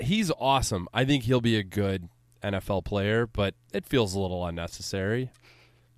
he's 0.00 0.30
awesome. 0.38 0.88
I 0.92 1.04
think 1.04 1.24
he'll 1.24 1.40
be 1.40 1.56
a 1.56 1.62
good 1.62 2.08
NFL 2.44 2.84
player, 2.84 3.26
but 3.26 3.54
it 3.72 3.86
feels 3.86 4.14
a 4.14 4.20
little 4.20 4.44
unnecessary. 4.46 5.30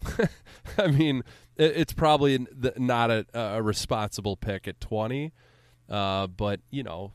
I 0.79 0.87
mean, 0.89 1.23
it, 1.57 1.73
it's 1.77 1.93
probably 1.93 2.47
not 2.77 3.11
a, 3.11 3.27
a 3.35 3.63
responsible 3.63 4.37
pick 4.37 4.69
at 4.69 4.81
twenty, 4.81 5.33
uh, 5.89 6.27
but 6.27 6.61
you 6.71 6.83
know, 6.83 7.13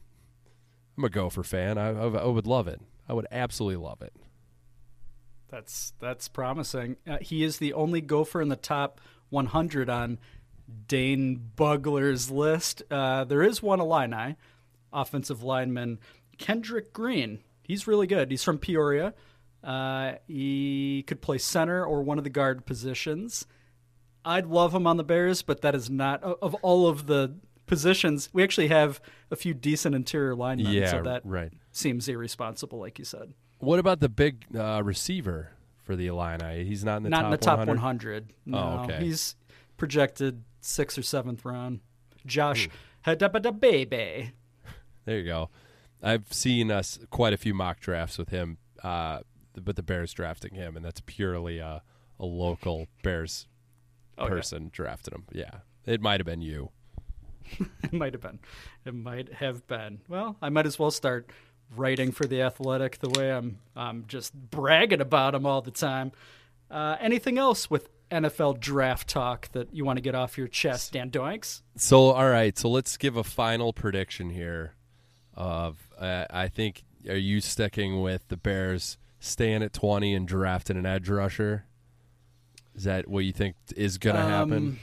I'm 0.97 1.05
a 1.05 1.09
Gopher 1.09 1.43
fan. 1.43 1.77
I, 1.77 1.89
I, 1.89 2.07
I 2.07 2.25
would 2.25 2.47
love 2.47 2.67
it. 2.67 2.81
I 3.07 3.13
would 3.13 3.27
absolutely 3.31 3.83
love 3.83 4.01
it. 4.01 4.13
That's 5.49 5.93
that's 5.99 6.27
promising. 6.27 6.97
Uh, 7.05 7.17
he 7.19 7.43
is 7.43 7.57
the 7.57 7.73
only 7.73 7.99
gopher 7.99 8.41
in 8.41 8.47
the 8.47 8.55
top 8.55 9.01
100 9.29 9.89
on 9.89 10.17
Dane 10.87 11.51
Brugler's 11.55 12.31
list. 12.31 12.83
Uh, 12.89 13.25
there 13.25 13.43
is 13.43 13.61
one 13.61 13.81
Illini 13.81 14.37
offensive 14.93 15.43
lineman, 15.43 15.99
Kendrick 16.37 16.93
Green. 16.93 17.39
He's 17.63 17.87
really 17.87 18.07
good. 18.07 18.31
He's 18.31 18.43
from 18.43 18.57
Peoria. 18.57 19.13
Uh, 19.63 20.13
he 20.27 21.03
could 21.07 21.21
play 21.21 21.37
center 21.37 21.85
or 21.85 22.01
one 22.01 22.17
of 22.17 22.23
the 22.23 22.29
guard 22.29 22.65
positions. 22.65 23.45
I'd 24.25 24.47
love 24.47 24.73
him 24.73 24.85
on 24.87 24.97
the 24.97 25.03
Bears, 25.03 25.41
but 25.41 25.61
that 25.61 25.75
is 25.75 25.89
not 25.89 26.21
of 26.23 26.53
all 26.55 26.87
of 26.87 27.07
the 27.07 27.35
positions. 27.67 28.29
We 28.33 28.43
actually 28.43 28.67
have 28.67 28.99
a 29.31 29.35
few 29.35 29.53
decent 29.53 29.95
interior 29.95 30.35
linemen, 30.35 30.73
Yeah, 30.73 30.91
so 30.91 31.01
that 31.03 31.21
right. 31.25 31.51
seems 31.71 32.07
irresponsible, 32.07 32.79
like 32.79 32.99
you 32.99 33.05
said. 33.05 33.33
What 33.59 33.79
about 33.79 33.99
the 33.99 34.09
big 34.09 34.45
uh, 34.55 34.81
receiver 34.83 35.51
for 35.83 35.95
the 35.95 36.07
Illini? 36.07 36.65
He's 36.65 36.83
not 36.83 36.97
in 36.97 37.03
the 37.03 37.09
not 37.09 37.21
top 37.21 37.25
in 37.25 37.31
the 37.31 37.37
top 37.37 37.57
100? 37.59 37.73
100. 37.75 38.33
No, 38.45 38.57
Oh, 38.57 38.83
okay. 38.83 39.03
he's 39.05 39.35
projected 39.77 40.43
sixth 40.59 40.97
or 40.97 41.03
seventh 41.03 41.45
round. 41.45 41.79
Josh 42.25 42.69
Hadabada 43.05 43.57
baby. 43.59 44.31
There 45.05 45.17
you 45.17 45.25
go. 45.25 45.49
I've 46.03 46.31
seen 46.33 46.71
us 46.71 46.99
quite 47.09 47.33
a 47.33 47.37
few 47.37 47.53
mock 47.53 47.79
drafts 47.79 48.17
with 48.17 48.29
him, 48.29 48.57
uh, 48.83 49.19
but 49.55 49.75
the 49.75 49.83
Bears 49.83 50.13
drafting 50.13 50.55
him, 50.55 50.75
and 50.75 50.83
that's 50.83 51.01
purely 51.05 51.59
a, 51.59 51.81
a 52.19 52.25
local 52.25 52.87
Bears 53.03 53.47
Oh, 54.17 54.23
yeah. 54.25 54.29
person 54.29 54.69
drafted 54.71 55.13
him. 55.13 55.23
Yeah, 55.31 55.59
it 55.85 56.01
might 56.01 56.19
have 56.19 56.25
been 56.27 56.41
you. 56.41 56.69
It 57.83 57.91
might 57.93 58.13
have 58.13 58.21
been. 58.21 58.39
It 58.85 58.93
might 58.93 59.33
have 59.33 59.65
been. 59.67 59.99
Well, 60.07 60.37
I 60.41 60.49
might 60.49 60.65
as 60.65 60.77
well 60.79 60.91
start 60.91 61.29
writing 61.75 62.11
for 62.11 62.25
the 62.25 62.41
Athletic 62.41 62.99
the 62.99 63.09
way 63.09 63.31
I'm. 63.31 63.59
I'm 63.75 64.05
just 64.07 64.33
bragging 64.33 65.01
about 65.01 65.35
him 65.35 65.45
all 65.45 65.61
the 65.61 65.71
time. 65.71 66.11
Uh, 66.69 66.95
anything 67.01 67.37
else 67.37 67.69
with 67.69 67.89
NFL 68.09 68.59
draft 68.59 69.07
talk 69.09 69.51
that 69.53 69.73
you 69.73 69.83
want 69.83 69.97
to 69.97 70.01
get 70.01 70.15
off 70.15 70.37
your 70.37 70.47
chest, 70.47 70.93
Dan 70.93 71.09
Doinks? 71.11 71.61
So, 71.75 72.11
all 72.11 72.29
right. 72.29 72.57
So 72.57 72.69
let's 72.69 72.95
give 72.97 73.17
a 73.17 73.23
final 73.23 73.73
prediction 73.73 74.29
here. 74.29 74.75
Of 75.33 75.77
uh, 76.01 76.25
I 76.29 76.47
think 76.47 76.83
are 77.07 77.15
you 77.15 77.41
sticking 77.41 78.01
with 78.01 78.27
the 78.27 78.37
Bears 78.37 78.97
staying 79.19 79.63
at 79.63 79.73
twenty 79.73 80.13
and 80.13 80.27
drafting 80.27 80.77
an 80.77 80.85
edge 80.85 81.09
rusher? 81.09 81.65
Is 82.75 82.85
that 82.85 83.07
what 83.07 83.19
you 83.19 83.31
think 83.31 83.55
is 83.75 83.97
going 83.97 84.15
to 84.15 84.21
happen? 84.21 84.57
Um, 84.57 84.79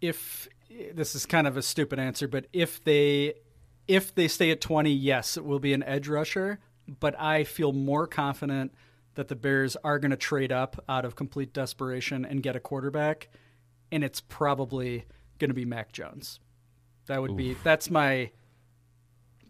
If 0.00 0.48
this 0.94 1.14
is 1.14 1.26
kind 1.26 1.46
of 1.46 1.56
a 1.56 1.62
stupid 1.62 1.98
answer, 1.98 2.28
but 2.28 2.46
if 2.52 2.82
they 2.84 3.34
if 3.88 4.14
they 4.14 4.28
stay 4.28 4.50
at 4.50 4.60
20, 4.60 4.90
yes, 4.90 5.36
it 5.36 5.44
will 5.44 5.60
be 5.60 5.72
an 5.72 5.82
edge 5.84 6.08
rusher, 6.08 6.58
but 7.00 7.18
I 7.20 7.44
feel 7.44 7.72
more 7.72 8.06
confident 8.06 8.74
that 9.14 9.28
the 9.28 9.36
Bears 9.36 9.76
are 9.84 9.98
going 9.98 10.10
to 10.10 10.16
trade 10.16 10.52
up 10.52 10.82
out 10.88 11.04
of 11.04 11.16
complete 11.16 11.52
desperation 11.52 12.24
and 12.24 12.42
get 12.42 12.56
a 12.56 12.60
quarterback, 12.60 13.28
and 13.92 14.02
it's 14.02 14.20
probably 14.20 15.04
going 15.38 15.50
to 15.50 15.54
be 15.54 15.64
Mac 15.64 15.92
Jones. 15.92 16.40
That 17.06 17.22
would 17.22 17.36
be 17.36 17.56
that's 17.62 17.90
my 17.90 18.30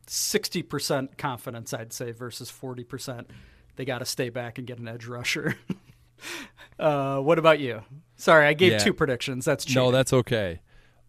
60% 0.07 1.17
confidence 1.19 1.73
I'd 1.73 1.93
say 1.93 2.13
versus 2.13 2.51
40%. 2.51 3.27
They 3.77 3.85
got 3.85 3.99
to 3.99 4.05
stay 4.05 4.29
back 4.31 4.59
and 4.59 4.67
get 4.67 4.79
an 4.79 4.89
edge 4.89 5.07
rusher. 5.07 5.57
uh, 6.79 7.19
what 7.21 7.39
about 7.39 7.59
you? 7.61 7.83
Sorry, 8.17 8.47
I 8.47 8.55
gave 8.55 8.73
Yeah. 8.73 8.79
two 8.79 8.95
predictions. 8.95 9.45
That's 9.45 9.65
cheating. 9.65 9.83
No, 9.83 9.91
that's 9.91 10.13
okay. 10.13 10.61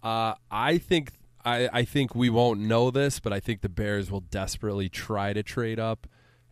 Uh, 0.04 0.34
I 0.52 0.78
think 0.78 1.12
I, 1.45 1.70
I 1.72 1.86
think 1.86 2.14
we 2.14 2.30
won't 2.30 2.60
know 2.60 2.91
this, 2.91 3.20
but 3.22 3.32
I 3.32 3.39
think 3.39 3.62
the 3.62 3.70
Bears 3.70 4.12
will 4.12 4.20
desperately 4.20 4.89
try 4.89 5.32
to 5.32 5.41
trade 5.43 5.80
up, 5.80 6.06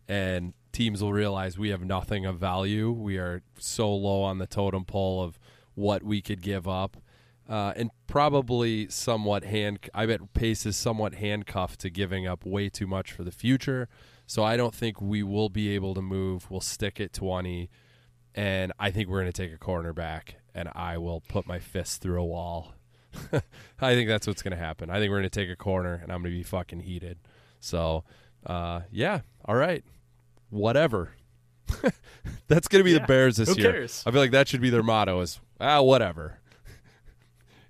and 0.08 0.54
teams 0.72 1.02
will 1.02 1.12
realize 1.12 1.58
we 1.58 1.68
have 1.68 1.84
nothing 1.84 2.24
of 2.24 2.38
value. 2.38 2.90
We 2.90 3.18
are 3.18 3.42
so 3.58 3.94
low 3.94 4.22
on 4.22 4.38
the 4.38 4.46
totem 4.46 4.86
pole 4.86 5.22
of 5.22 5.38
what 5.74 6.02
we 6.02 6.22
could 6.22 6.40
give 6.40 6.66
up, 6.66 6.96
uh, 7.48 7.72
and 7.76 7.90
probably 8.06 8.88
somewhat 8.88 9.44
hand. 9.44 9.78
I 9.94 10.06
bet 10.06 10.32
Pace 10.34 10.66
is 10.66 10.76
somewhat 10.76 11.14
handcuffed 11.14 11.80
to 11.80 11.90
giving 11.90 12.26
up 12.26 12.44
way 12.44 12.68
too 12.68 12.86
much 12.86 13.12
for 13.12 13.24
the 13.24 13.32
future. 13.32 13.88
So 14.26 14.42
I 14.42 14.56
don't 14.56 14.74
think 14.74 15.00
we 15.00 15.22
will 15.22 15.48
be 15.48 15.68
able 15.74 15.94
to 15.94 16.02
move. 16.02 16.50
We'll 16.50 16.60
stick 16.60 17.00
at 17.00 17.12
twenty 17.12 17.70
and 18.36 18.72
I 18.78 18.90
think 18.90 19.08
we're 19.08 19.22
going 19.22 19.32
to 19.32 19.42
take 19.42 19.52
a 19.52 19.58
cornerback 19.58 20.34
and 20.54 20.68
I 20.74 20.98
will 20.98 21.22
put 21.22 21.46
my 21.46 21.58
fist 21.58 22.02
through 22.02 22.20
a 22.20 22.24
wall. 22.24 22.74
I 23.80 23.94
think 23.94 24.08
that's 24.08 24.26
what's 24.26 24.42
going 24.42 24.56
to 24.56 24.62
happen. 24.62 24.90
I 24.90 24.98
think 24.98 25.10
we're 25.10 25.18
going 25.18 25.30
to 25.30 25.40
take 25.40 25.48
a 25.48 25.56
corner, 25.56 25.94
and 25.94 26.12
I'm 26.12 26.20
going 26.20 26.32
to 26.32 26.38
be 26.38 26.42
fucking 26.42 26.80
heated. 26.80 27.18
So, 27.60 28.04
uh, 28.44 28.82
yeah, 28.90 29.20
all 29.46 29.54
right, 29.54 29.82
whatever. 30.50 31.12
that's 32.46 32.68
going 32.68 32.80
to 32.80 32.84
be 32.84 32.92
Yeah, 32.92 32.98
the 33.00 33.06
Bears 33.06 33.36
this 33.38 33.48
who 33.48 33.60
year. 33.60 33.72
cares? 33.72 34.02
I 34.06 34.10
feel 34.10 34.20
like 34.20 34.32
that 34.32 34.48
should 34.48 34.60
be 34.60 34.68
their 34.68 34.82
motto: 34.82 35.20
is 35.20 35.40
ah, 35.58 35.80
whatever. 35.80 36.40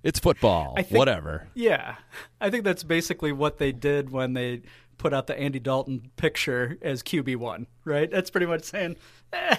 It's 0.03 0.19
football. 0.19 0.75
Think- 0.75 0.91
whatever. 0.91 1.47
Yeah, 1.53 1.95
I 2.39 2.49
think 2.49 2.63
that's 2.63 2.83
basically 2.83 3.31
what 3.31 3.57
they 3.57 3.71
did 3.71 4.11
when 4.11 4.33
they 4.33 4.61
put 4.97 5.13
out 5.13 5.27
the 5.27 5.37
Andy 5.39 5.59
Dalton 5.59 6.09
picture 6.15 6.77
as 6.81 7.03
QB 7.03 7.35
one. 7.37 7.67
Right? 7.85 8.09
That's 8.09 8.29
pretty 8.29 8.45
much 8.47 8.63
saying, 8.63 8.95
eh, 9.33 9.57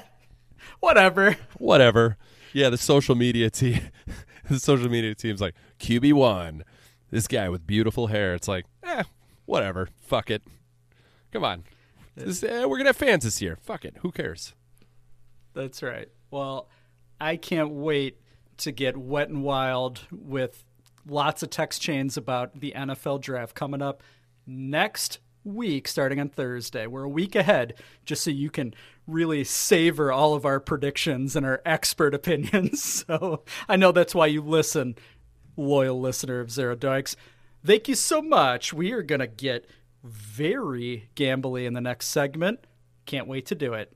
whatever. 0.81 1.37
whatever. 1.59 2.17
Yeah, 2.53 2.71
the 2.71 2.79
social 2.79 3.15
media 3.15 3.51
team, 3.51 3.81
the 4.49 4.59
social 4.59 4.89
media 4.89 5.15
team's 5.15 5.41
like 5.41 5.55
QB 5.81 6.13
one, 6.15 6.65
this 7.11 7.29
guy 7.29 7.49
with 7.49 7.67
beautiful 7.67 8.07
hair. 8.07 8.35
It's 8.35 8.49
like, 8.49 8.65
eh, 8.85 9.03
whatever. 9.45 9.89
Fuck 10.03 10.31
it. 10.31 10.43
Come 11.33 11.45
on, 11.45 11.65
This- 12.15 12.43
eh, 12.43 12.65
we're 12.65 12.79
gonna 12.79 12.89
have 12.91 12.97
fans 12.97 13.25
this 13.25 13.43
year. 13.43 13.59
Fuck 13.61 13.85
it. 13.85 13.97
Who 14.01 14.11
cares? 14.13 14.55
That's 15.55 15.83
right. 15.83 16.09
Well, 16.31 16.69
I 17.21 17.37
can't 17.37 17.71
wait 17.71 18.19
to 18.59 18.73
get 18.73 18.97
wet 18.97 19.29
and 19.29 19.43
wild 19.43 20.07
with 20.11 20.65
lots 21.07 21.43
of 21.43 21.51
text 21.51 21.81
chains 21.81 22.17
about 22.17 22.61
the 22.61 22.73
NFL 22.77 23.21
draft 23.21 23.55
coming 23.55 23.83
up 23.83 24.03
next 24.47 25.19
week, 25.45 25.89
starting 25.89 26.21
on 26.21 26.29
Thursday. 26.29 26.87
We're 26.87 27.05
a 27.05 27.09
week 27.09 27.35
ahead, 27.35 27.75
just 28.05 28.23
so 28.23 28.31
you 28.31 28.51
can 28.51 28.75
really 29.07 29.45
savor 29.45 30.13
all 30.13 30.35
of 30.35 30.45
our 30.45 30.61
predictions 30.61 31.35
and 31.35 31.47
our 31.47 31.63
expert 31.65 32.15
opinions. 32.15 32.83
So 33.09 33.45
I 33.69 33.77
know 33.77 33.93
that's 33.93 34.15
why 34.15 34.27
you 34.27 34.43
listen, 34.43 34.97
loyal 35.57 36.01
listener 36.01 36.41
of 36.41 36.51
Zero 36.51 36.77
Doinks. 36.77 37.17
Thank 37.65 37.89
you 37.89 37.95
so 37.95 38.23
much. 38.23 38.73
We 38.73 38.93
are 38.93 39.03
going 39.03 39.21
to 39.21 39.27
get 39.27 39.67
very 40.05 41.09
gambly 41.17 41.67
in 41.67 41.73
the 41.73 41.81
next 41.81 42.09
segment. 42.09 42.61
Can't 43.07 43.27
wait 43.27 43.47
to 43.47 43.55
do 43.55 43.75
it. 43.75 43.93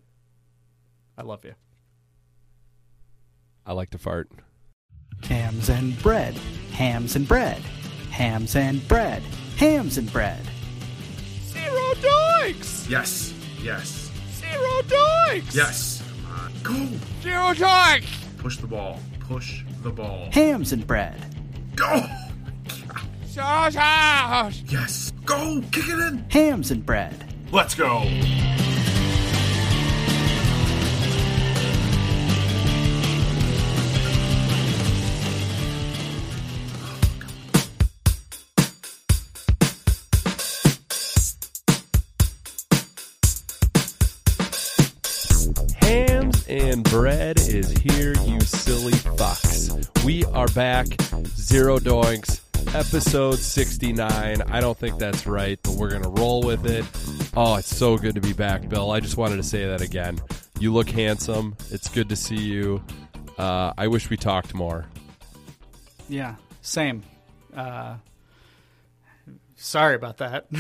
I 1.17 1.23
love 1.23 1.45
you. 1.45 1.55
I 3.65 3.73
like 3.73 3.91
to 3.91 3.99
fart. 3.99 4.31
Hams 5.29 5.69
and 5.69 6.01
bread, 6.03 6.35
hams 6.73 7.17
and 7.17 7.27
bread, 7.27 7.59
hams 8.11 8.57
and 8.57 8.87
bread, 8.89 9.23
hams 9.57 9.97
and 9.99 10.13
bread. 10.13 10.41
Zero 11.47 11.95
doinks. 11.95 12.89
Yes. 12.89 13.33
Yes. 13.63 14.11
Zero 14.35 14.83
doinks. 14.83 15.55
Yes. 15.55 16.03
Come 16.63 16.77
on. 16.77 16.89
Go. 16.91 16.99
Zero 17.23 17.53
doinks. 17.55 18.07
Push 18.39 18.57
the 18.59 18.67
ball. 18.67 18.99
Push 19.21 19.65
the 19.83 19.91
ball. 19.91 20.29
Hams 20.33 20.73
and 20.73 20.87
bread. 20.87 21.15
Go. 21.77 22.05
Sausage. 23.27 24.65
Yes. 24.71 25.13
Go. 25.25 25.63
Kick 25.73 25.89
it 25.89 25.99
in. 25.99 26.27
Hams 26.31 26.71
and 26.71 26.85
bread. 26.85 27.15
Let's 27.53 27.75
go. 27.75 28.03
And 46.83 46.91
bread 46.91 47.39
is 47.39 47.71
here, 47.71 48.15
you 48.25 48.41
silly 48.41 48.93
fucks. 48.93 50.05
We 50.05 50.25
are 50.27 50.49
back. 50.49 50.87
Zero 51.27 51.79
doinks. 51.79 52.41
Episode 52.75 53.39
69. 53.39 54.43
I 54.43 54.61
don't 54.61 54.77
think 54.77 54.99
that's 54.99 55.27
right, 55.27 55.59
but 55.63 55.75
we're 55.75 55.91
going 55.91 56.03
to 56.03 56.09
roll 56.09 56.43
with 56.43 56.67
it. 56.67 56.85
Oh, 57.37 57.57
it's 57.57 57.75
so 57.75 57.99
good 57.99 58.15
to 58.15 58.21
be 58.21 58.33
back, 58.33 58.69
Bill. 58.69 58.91
I 58.91 59.01
just 59.01 59.17
wanted 59.17 59.37
to 59.37 59.43
say 59.43 59.67
that 59.67 59.81
again. 59.81 60.21
You 60.59 60.73
look 60.73 60.89
handsome. 60.89 61.57
It's 61.71 61.89
good 61.89 62.09
to 62.09 62.17
see 62.17 62.39
you. 62.41 62.83
Uh, 63.39 63.73
I 63.77 63.89
wish 63.89 64.11
we 64.11 64.17
talked 64.17 64.55
more. 64.55 64.87
Yeah, 66.09 66.37
same. 66.63 67.03
Uh, 67.55 67.97
sorry 69.57 69.95
about 69.95 70.19
that. 70.19 70.47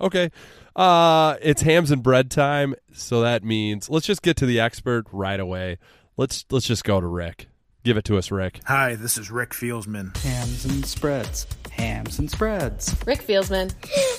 Okay. 0.00 0.30
Uh, 0.78 1.36
it's 1.42 1.62
hams 1.62 1.90
and 1.90 2.04
bread 2.04 2.30
time, 2.30 2.72
so 2.92 3.20
that 3.22 3.42
means 3.42 3.90
let's 3.90 4.06
just 4.06 4.22
get 4.22 4.36
to 4.36 4.46
the 4.46 4.60
expert 4.60 5.06
right 5.10 5.40
away. 5.40 5.76
Let's 6.16 6.44
let's 6.50 6.68
just 6.68 6.84
go 6.84 7.00
to 7.00 7.06
Rick. 7.06 7.48
Give 7.82 7.96
it 7.96 8.04
to 8.04 8.16
us, 8.16 8.30
Rick. 8.30 8.60
Hi, 8.66 8.94
this 8.94 9.18
is 9.18 9.28
Rick 9.28 9.50
Fieldsman. 9.50 10.16
hams 10.18 10.64
and 10.64 10.86
spreads. 10.86 11.48
Hams 11.72 12.20
and 12.20 12.30
spreads. 12.30 12.94
Rick 13.06 13.22
Fieldsman. 13.22 13.72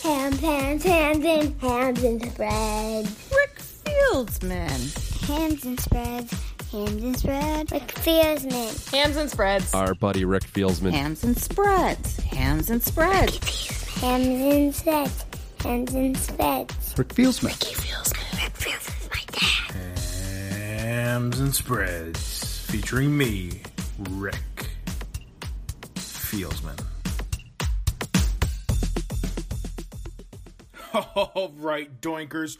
Hams, 0.03 0.39
hams, 0.41 0.83
hams, 0.83 1.25
and 1.25 1.61
hams 1.61 2.03
and 2.03 2.25
spreads. 2.29 3.31
Rick 3.31 3.59
Fieldsman. 3.59 5.27
Hams 5.27 5.63
and 5.63 5.79
spreads. 5.79 6.33
Hams 6.73 7.03
and 7.05 7.17
spreads. 7.17 7.71
Rick 7.71 7.87
Fieldsman. 7.87 8.91
Hams 8.91 9.15
and 9.15 9.29
spreads. 9.31 9.73
Our 9.73 9.93
buddy 9.93 10.25
Rick 10.25 10.43
Fieldsman. 10.43 10.91
Hams 10.91 11.23
and 11.23 11.37
spreads. 11.37 12.17
Hams 12.17 12.69
and 12.69 12.83
spreads. 12.83 13.37
Hams 14.01 14.27
and 14.27 14.75
spreads. 14.75 15.25
Hams 15.63 15.93
and 15.93 16.17
spreads. 16.17 16.95
Rick 16.97 17.09
Fieldsman. 17.09 17.49
Rick 18.41 18.53
Fieldsman's 18.53 19.09
my 19.09 19.21
dad. 19.31 20.79
Hams 20.79 21.39
and 21.39 21.53
Spreads, 21.53 22.65
featuring 22.69 23.17
me, 23.17 23.61
Rick 24.09 24.35
Fieldsman. 25.95 26.79
All 31.15 31.53
right, 31.57 32.01
doinkers, 32.01 32.57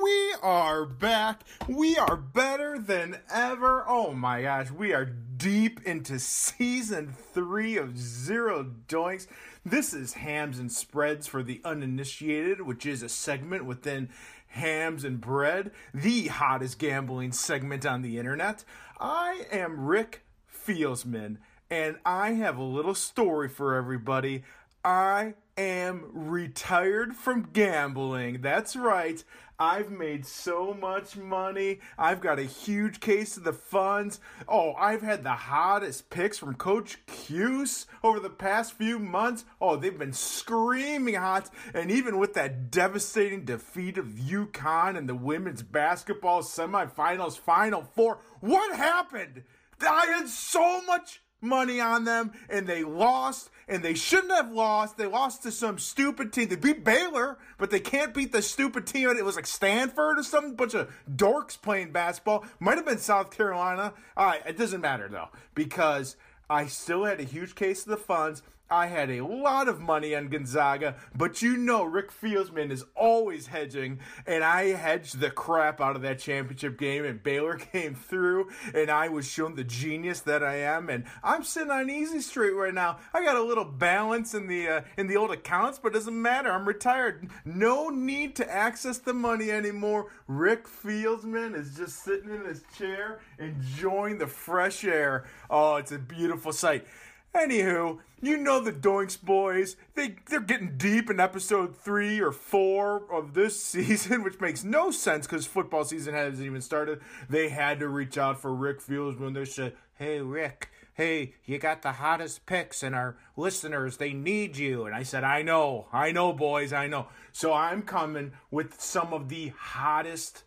we 0.00 0.34
are 0.42 0.86
back. 0.86 1.42
We 1.68 1.98
are 1.98 2.16
better 2.16 2.78
than 2.78 3.18
ever. 3.30 3.84
Oh 3.86 4.12
my 4.12 4.42
gosh, 4.42 4.70
we 4.70 4.94
are 4.94 5.04
deep 5.04 5.82
into 5.84 6.18
season 6.18 7.14
three 7.34 7.76
of 7.76 7.98
Zero 7.98 8.64
Doinks. 8.88 9.26
This 9.66 9.92
is 9.92 10.14
Hams 10.14 10.58
and 10.58 10.72
Spreads 10.72 11.26
for 11.26 11.42
the 11.42 11.60
Uninitiated, 11.62 12.62
which 12.62 12.86
is 12.86 13.02
a 13.02 13.08
segment 13.08 13.66
within 13.66 14.08
Hams 14.48 15.04
and 15.04 15.20
Bread, 15.20 15.72
the 15.92 16.28
hottest 16.28 16.78
gambling 16.78 17.32
segment 17.32 17.84
on 17.84 18.00
the 18.00 18.18
internet. 18.18 18.64
I 18.98 19.44
am 19.52 19.84
Rick 19.84 20.24
Fieldsman, 20.50 21.36
and 21.68 21.96
I 22.06 22.32
have 22.32 22.56
a 22.56 22.62
little 22.62 22.94
story 22.94 23.48
for 23.48 23.74
everybody. 23.74 24.44
I 24.84 25.34
am 25.56 26.06
retired 26.12 27.14
from 27.14 27.50
gambling. 27.52 28.40
That's 28.40 28.74
right. 28.74 29.22
I've 29.62 29.92
made 29.92 30.26
so 30.26 30.74
much 30.74 31.16
money. 31.16 31.78
I've 31.96 32.20
got 32.20 32.40
a 32.40 32.42
huge 32.42 32.98
case 32.98 33.36
of 33.36 33.44
the 33.44 33.52
funds. 33.52 34.18
Oh, 34.48 34.72
I've 34.72 35.02
had 35.02 35.22
the 35.22 35.30
hottest 35.30 36.10
picks 36.10 36.36
from 36.36 36.56
Coach 36.56 36.98
Cuse 37.06 37.86
over 38.02 38.18
the 38.18 38.28
past 38.28 38.72
few 38.72 38.98
months. 38.98 39.44
Oh, 39.60 39.76
they've 39.76 39.96
been 39.96 40.14
screaming 40.14 41.14
hot. 41.14 41.48
And 41.74 41.92
even 41.92 42.18
with 42.18 42.34
that 42.34 42.72
devastating 42.72 43.44
defeat 43.44 43.98
of 43.98 44.06
UConn 44.06 44.98
in 44.98 45.06
the 45.06 45.14
women's 45.14 45.62
basketball 45.62 46.42
semifinals, 46.42 47.38
final 47.38 47.82
four, 47.82 48.18
what 48.40 48.74
happened? 48.76 49.44
I 49.80 50.06
had 50.06 50.28
so 50.28 50.82
much 50.82 51.22
money 51.42 51.80
on 51.80 52.04
them 52.04 52.32
and 52.48 52.66
they 52.66 52.84
lost 52.84 53.50
and 53.68 53.82
they 53.82 53.94
shouldn't 53.94 54.32
have 54.32 54.52
lost. 54.52 54.96
They 54.96 55.06
lost 55.06 55.42
to 55.42 55.50
some 55.50 55.78
stupid 55.78 56.32
team. 56.32 56.48
They 56.48 56.56
beat 56.56 56.84
Baylor, 56.84 57.38
but 57.58 57.70
they 57.70 57.80
can't 57.80 58.14
beat 58.14 58.32
the 58.32 58.42
stupid 58.42 58.86
team. 58.86 59.10
It 59.10 59.24
was 59.24 59.36
like 59.36 59.46
Stanford 59.46 60.18
or 60.18 60.22
some 60.22 60.54
bunch 60.54 60.74
of 60.74 60.92
dorks 61.10 61.60
playing 61.60 61.92
basketball. 61.92 62.44
Might 62.60 62.76
have 62.76 62.86
been 62.86 62.98
South 62.98 63.30
Carolina. 63.30 63.92
All 64.16 64.26
right, 64.26 64.42
it 64.46 64.56
doesn't 64.56 64.80
matter 64.80 65.08
though 65.08 65.28
because 65.54 66.16
I 66.48 66.66
still 66.66 67.04
had 67.04 67.20
a 67.20 67.24
huge 67.24 67.54
case 67.54 67.82
of 67.82 67.90
the 67.90 67.96
funds. 67.96 68.42
I 68.72 68.86
had 68.86 69.10
a 69.10 69.20
lot 69.20 69.68
of 69.68 69.82
money 69.82 70.14
on 70.14 70.28
Gonzaga, 70.28 70.96
but 71.14 71.42
you 71.42 71.58
know 71.58 71.84
Rick 71.84 72.10
Fieldsman 72.10 72.70
is 72.70 72.86
always 72.96 73.48
hedging, 73.48 74.00
and 74.26 74.42
I 74.42 74.68
hedged 74.68 75.20
the 75.20 75.30
crap 75.30 75.78
out 75.78 75.94
of 75.94 76.00
that 76.00 76.20
championship 76.20 76.78
game, 76.78 77.04
and 77.04 77.22
Baylor 77.22 77.56
came 77.72 77.94
through, 77.94 78.48
and 78.72 78.90
I 78.90 79.08
was 79.08 79.28
shown 79.28 79.56
the 79.56 79.62
genius 79.62 80.20
that 80.20 80.42
I 80.42 80.56
am, 80.56 80.88
and 80.88 81.04
I'm 81.22 81.44
sitting 81.44 81.70
on 81.70 81.90
easy 81.90 82.22
street 82.22 82.52
right 82.52 82.72
now. 82.72 82.96
I 83.12 83.22
got 83.22 83.36
a 83.36 83.42
little 83.42 83.66
balance 83.66 84.32
in 84.32 84.46
the 84.46 84.66
uh, 84.66 84.80
in 84.96 85.06
the 85.06 85.18
old 85.18 85.32
accounts, 85.32 85.78
but 85.78 85.88
it 85.88 85.94
doesn't 85.94 86.22
matter. 86.22 86.50
I'm 86.50 86.66
retired. 86.66 87.28
No 87.44 87.90
need 87.90 88.36
to 88.36 88.50
access 88.50 88.96
the 88.96 89.12
money 89.12 89.50
anymore. 89.50 90.10
Rick 90.28 90.66
Fieldsman 90.66 91.54
is 91.54 91.76
just 91.76 92.02
sitting 92.02 92.30
in 92.30 92.46
his 92.46 92.64
chair, 92.78 93.20
enjoying 93.38 94.16
the 94.16 94.26
fresh 94.26 94.82
air. 94.82 95.26
Oh, 95.50 95.76
it's 95.76 95.92
a 95.92 95.98
beautiful 95.98 96.54
sight. 96.54 96.86
Anywho, 97.34 97.98
you 98.20 98.36
know 98.36 98.60
the 98.60 98.72
Doinks 98.72 99.20
boys. 99.20 99.76
They 99.94 100.16
they're 100.28 100.40
getting 100.40 100.76
deep 100.76 101.08
in 101.08 101.18
episode 101.18 101.74
three 101.74 102.20
or 102.20 102.30
four 102.30 103.10
of 103.10 103.32
this 103.32 103.60
season, 103.64 104.22
which 104.22 104.40
makes 104.40 104.62
no 104.62 104.90
sense 104.90 105.26
because 105.26 105.46
football 105.46 105.84
season 105.84 106.12
hasn't 106.14 106.44
even 106.44 106.60
started. 106.60 107.00
They 107.30 107.48
had 107.48 107.80
to 107.80 107.88
reach 107.88 108.18
out 108.18 108.40
for 108.40 108.54
Rick 108.54 108.82
Fields 108.82 109.18
when 109.18 109.32
they 109.32 109.46
said, 109.46 109.74
"Hey 109.94 110.20
Rick, 110.20 110.68
hey, 110.92 111.34
you 111.46 111.58
got 111.58 111.80
the 111.80 111.92
hottest 111.92 112.44
picks, 112.44 112.82
and 112.82 112.94
our 112.94 113.16
listeners 113.34 113.96
they 113.96 114.12
need 114.12 114.58
you." 114.58 114.84
And 114.84 114.94
I 114.94 115.02
said, 115.02 115.24
"I 115.24 115.40
know, 115.40 115.88
I 115.90 116.12
know, 116.12 116.34
boys, 116.34 116.74
I 116.74 116.86
know." 116.86 117.06
So 117.32 117.54
I'm 117.54 117.80
coming 117.80 118.32
with 118.50 118.78
some 118.78 119.14
of 119.14 119.30
the 119.30 119.54
hottest 119.58 120.44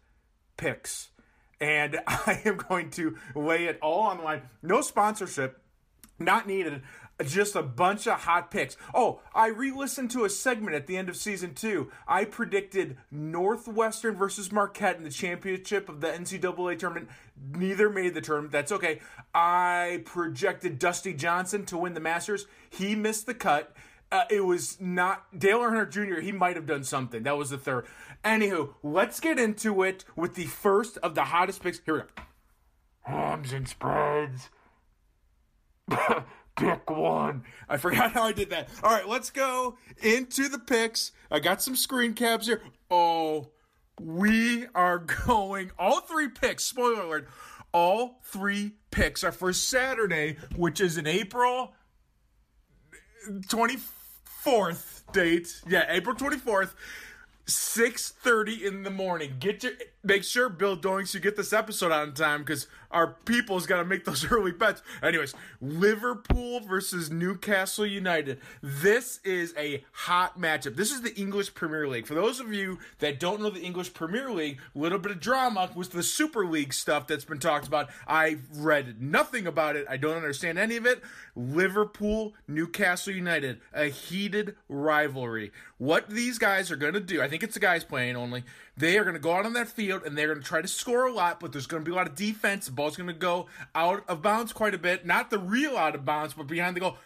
picks, 0.56 1.10
and 1.60 1.98
I 2.08 2.44
am 2.46 2.58
going 2.58 2.92
to 2.92 3.18
lay 3.34 3.66
it 3.66 3.80
all 3.82 4.04
on 4.04 4.18
the 4.18 4.24
line. 4.24 4.44
No 4.62 4.82
sponsorship 4.82 5.65
not 6.20 6.48
needed. 6.48 6.82
Just 7.24 7.56
a 7.56 7.64
bunch 7.64 8.08
of 8.08 8.20
hot 8.22 8.52
picks. 8.52 8.76
Oh, 8.94 9.22
I 9.34 9.48
re 9.48 9.72
listened 9.72 10.12
to 10.12 10.26
a 10.26 10.30
segment 10.30 10.76
at 10.76 10.86
the 10.86 10.98
end 10.98 11.08
of 11.08 11.16
season 11.16 11.54
two. 11.54 11.90
I 12.06 12.26
predicted 12.26 12.98
Northwestern 13.10 14.18
versus 14.18 14.52
Marquette 14.52 14.98
in 14.98 15.04
the 15.04 15.10
championship 15.10 15.88
of 15.88 16.02
the 16.02 16.08
NCAA 16.08 16.78
tournament. 16.78 17.08
Neither 17.54 17.90
made 17.90 18.16
the 18.16 18.22
tournament. 18.22 18.52
That's 18.52 18.74
okay. 18.74 19.00
I 19.34 20.02
projected 20.04 20.78
Dusty 20.78 21.14
Johnson 21.14 21.66
to 21.68 21.78
win 21.78 21.94
the 21.94 22.02
Masters. 22.02 22.48
He 22.70 22.96
missed 22.96 23.28
the 23.28 23.34
cut. 23.34 23.74
Uh, 24.12 24.26
it 24.30 24.42
was 24.42 24.80
not 24.82 25.38
Dale 25.38 25.60
Earnhardt 25.60 25.92
Jr. 25.92 26.20
He 26.20 26.34
might 26.34 26.58
have 26.58 26.66
done 26.66 26.84
something. 26.84 27.24
That 27.24 27.38
was 27.38 27.50
the 27.50 27.58
third. 27.58 27.86
Anywho, 28.26 28.74
let's 28.84 29.22
get 29.22 29.40
into 29.40 29.84
it 29.84 30.04
with 30.18 30.36
the 30.36 30.46
first 30.46 30.98
of 30.98 31.16
the 31.16 31.26
hottest 31.26 31.64
picks. 31.64 31.80
Here 31.86 31.94
we 31.94 32.00
go. 32.02 32.08
Hams 33.04 33.54
and 33.54 33.68
spreads. 33.68 34.50
Pick 36.56 36.90
one. 36.90 37.44
I 37.68 37.78
forgot 37.78 38.14
how 38.14 38.24
I 38.24 38.32
did 38.32 38.50
that. 38.52 38.70
All 38.82 38.92
right, 38.92 39.08
let's 39.08 39.30
go 39.30 39.78
into 40.02 40.48
the 40.48 40.60
picks. 40.60 41.12
I 41.30 41.40
got 41.40 41.62
some 41.62 41.76
screen 41.76 42.14
caps 42.14 42.48
here. 42.48 42.62
Oh, 42.90 43.50
we 44.00 44.66
are 44.74 45.00
going. 45.28 45.72
All 45.78 46.02
three 46.02 46.30
picks, 46.30 46.64
spoiler 46.64 47.02
alert, 47.02 47.28
all 47.74 48.22
three 48.24 48.76
picks 48.90 49.24
are 49.24 49.34
for 49.34 49.52
Saturday, 49.52 50.38
which 50.56 50.80
is 50.80 50.98
in 50.98 51.06
April 51.08 51.74
24th 53.30 55.12
date. 55.12 55.62
Yeah, 55.68 55.86
April 55.90 56.16
24th. 56.16 56.74
6:30 57.48 58.64
in 58.64 58.84
the 58.84 58.90
morning. 58.90 59.36
Get 59.40 59.64
your 59.64 59.74
make 60.06 60.24
sure 60.24 60.50
Bill 60.50 60.78
Doinks 60.78 61.14
you 61.14 61.20
get 61.20 61.36
this 61.36 61.52
episode 61.52 61.92
on 61.92 62.14
time 62.14 62.42
because 62.42 62.68
our 62.92 63.08
people's 63.26 63.66
got 63.66 63.78
to 63.78 63.86
make 63.86 64.06
those 64.06 64.26
early 64.32 64.52
bets. 64.52 64.82
Anyways, 65.04 65.34
Liverpool 65.60 66.62
versus 66.62 67.12
Newcastle 67.12 67.86
United. 67.86 68.40
This 68.62 69.20
is 69.24 69.54
a 69.58 69.84
hot 69.92 70.40
matchup. 70.40 70.76
This 70.76 70.92
is 70.92 71.02
the 71.02 71.14
English 71.20 71.54
Premier 71.54 71.88
League. 71.88 72.08
For 72.08 72.14
those 72.14 72.40
of 72.40 72.54
you 72.54 72.80
that 73.00 73.20
don't 73.20 73.42
know 73.42 73.50
the 73.50 73.62
English 73.62 73.94
Premier 73.94 74.32
League, 74.32 74.60
a 74.76 74.80
little 74.80 75.00
bit 75.00 75.12
of 75.12 75.20
drama 75.20 75.70
was 75.76 75.90
the 75.90 76.04
Super 76.04 76.46
League 76.46 76.74
stuff 76.74 77.08
that's 77.08 77.26
been 77.26 77.40
talked 77.40 77.68
about. 77.68 77.90
I 78.08 78.38
read 78.54 79.02
nothing 79.02 79.48
about 79.48 79.76
it. 79.76 79.86
I 79.90 79.98
don't 79.98 80.16
understand 80.16 80.58
any 80.58 80.78
of 80.78 80.86
it. 80.86 81.02
Liverpool 81.36 82.34
Newcastle 82.48 83.14
United, 83.14 83.60
a 83.74 83.86
heated 83.86 84.56
rivalry. 84.70 85.52
What 85.78 86.10
these 86.10 86.38
guys 86.38 86.72
are 86.72 86.78
going 86.78 86.94
to 86.94 87.02
do, 87.02 87.22
I 87.22 87.28
think 87.28 87.44
it's 87.44 87.56
the 87.56 87.60
guys 87.60 87.84
playing 87.84 88.16
only. 88.16 88.44
They 88.78 88.98
are 88.98 89.04
going 89.04 89.16
to 89.16 89.22
go 89.22 89.34
out 89.34 89.46
on 89.46 89.54
that 89.54 89.70
field 89.70 90.04
and 90.06 90.18
they're 90.18 90.28
going 90.28 90.42
to 90.42 90.46
try 90.46 90.62
to 90.62 90.68
score 90.68 91.06
a 91.06 91.14
lot, 91.14 91.40
but 91.40 91.52
there's 91.52 91.68
going 91.68 91.84
to 91.84 91.90
be 91.90 91.94
a 91.94 91.96
lot 91.96 92.08
of 92.08 92.16
defense. 92.16 92.66
The 92.66 92.74
ball's 92.74 92.98
going 92.98 93.08
to 93.08 93.14
go 93.14 93.48
out 93.74 94.04
of 94.08 94.22
bounds 94.22 94.52
quite 94.52 94.74
a 94.74 94.78
bit. 94.78 95.06
Not 95.06 95.30
the 95.30 95.40
real 95.40 95.78
out 95.78 95.96
of 95.96 96.04
bounds, 96.04 96.34
but 96.34 96.48
behind 96.48 96.76
the 96.76 96.82
goal. 96.82 96.98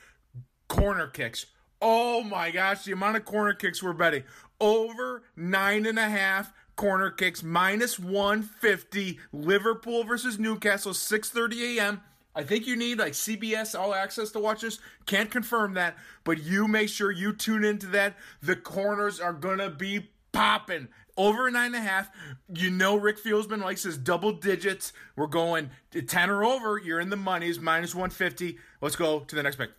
Corner 0.68 1.08
kicks. 1.08 1.46
Oh 1.82 2.24
my 2.24 2.52
gosh, 2.52 2.84
the 2.84 2.92
amount 2.92 3.18
of 3.18 3.26
corner 3.26 3.54
kicks 3.54 3.82
we're 3.82 3.94
betting. 3.94 4.24
Over 4.60 5.24
nine 5.36 5.86
and 5.86 5.98
a 5.98 6.10
half 6.10 6.52
corner 6.76 7.12
kicks, 7.12 7.44
minus 7.44 8.00
150. 8.00 9.20
Liverpool 9.32 10.04
versus 10.04 10.40
Newcastle, 10.40 10.94
6.30 10.94 11.78
a.m. 11.78 12.02
I 12.36 12.44
think 12.44 12.68
you 12.68 12.76
need 12.76 13.00
like 13.00 13.14
CBS 13.14 13.78
All 13.78 13.94
Access 13.94 14.32
to 14.32 14.40
watch 14.40 14.62
this. 14.62 14.80
Can't 15.06 15.30
confirm 15.30 15.74
that, 15.74 15.98
but 16.24 16.42
you 16.42 16.68
make 16.68 16.90
sure 16.90 17.12
you 17.12 17.34
tune 17.34 17.66
into 17.66 17.88
that. 17.88 18.16
The 18.42 18.56
corners 18.56 19.20
are 19.20 19.34
gonna 19.34 19.70
be 19.70 20.10
popping 20.32 20.88
over 21.20 21.52
nine 21.52 21.76
and 21.76 21.76
a 21.76 21.82
half. 21.82 22.10
You 22.52 22.72
know 22.72 22.96
Rick 22.96 23.22
Fieldsman 23.22 23.62
likes 23.62 23.84
his 23.84 23.98
double 23.98 24.32
digits. 24.32 24.94
We're 25.16 25.28
going 25.28 25.70
ten 26.08 26.30
or 26.32 26.44
over. 26.44 26.80
You're 26.80 27.02
in 27.02 27.10
the 27.10 27.18
money's 27.18 27.60
minus 27.60 27.94
one 27.94 28.10
fifty. 28.10 28.58
Let's 28.82 28.96
go 28.96 29.20
to 29.20 29.36
the 29.36 29.44
next 29.44 29.58
pick. 29.58 29.72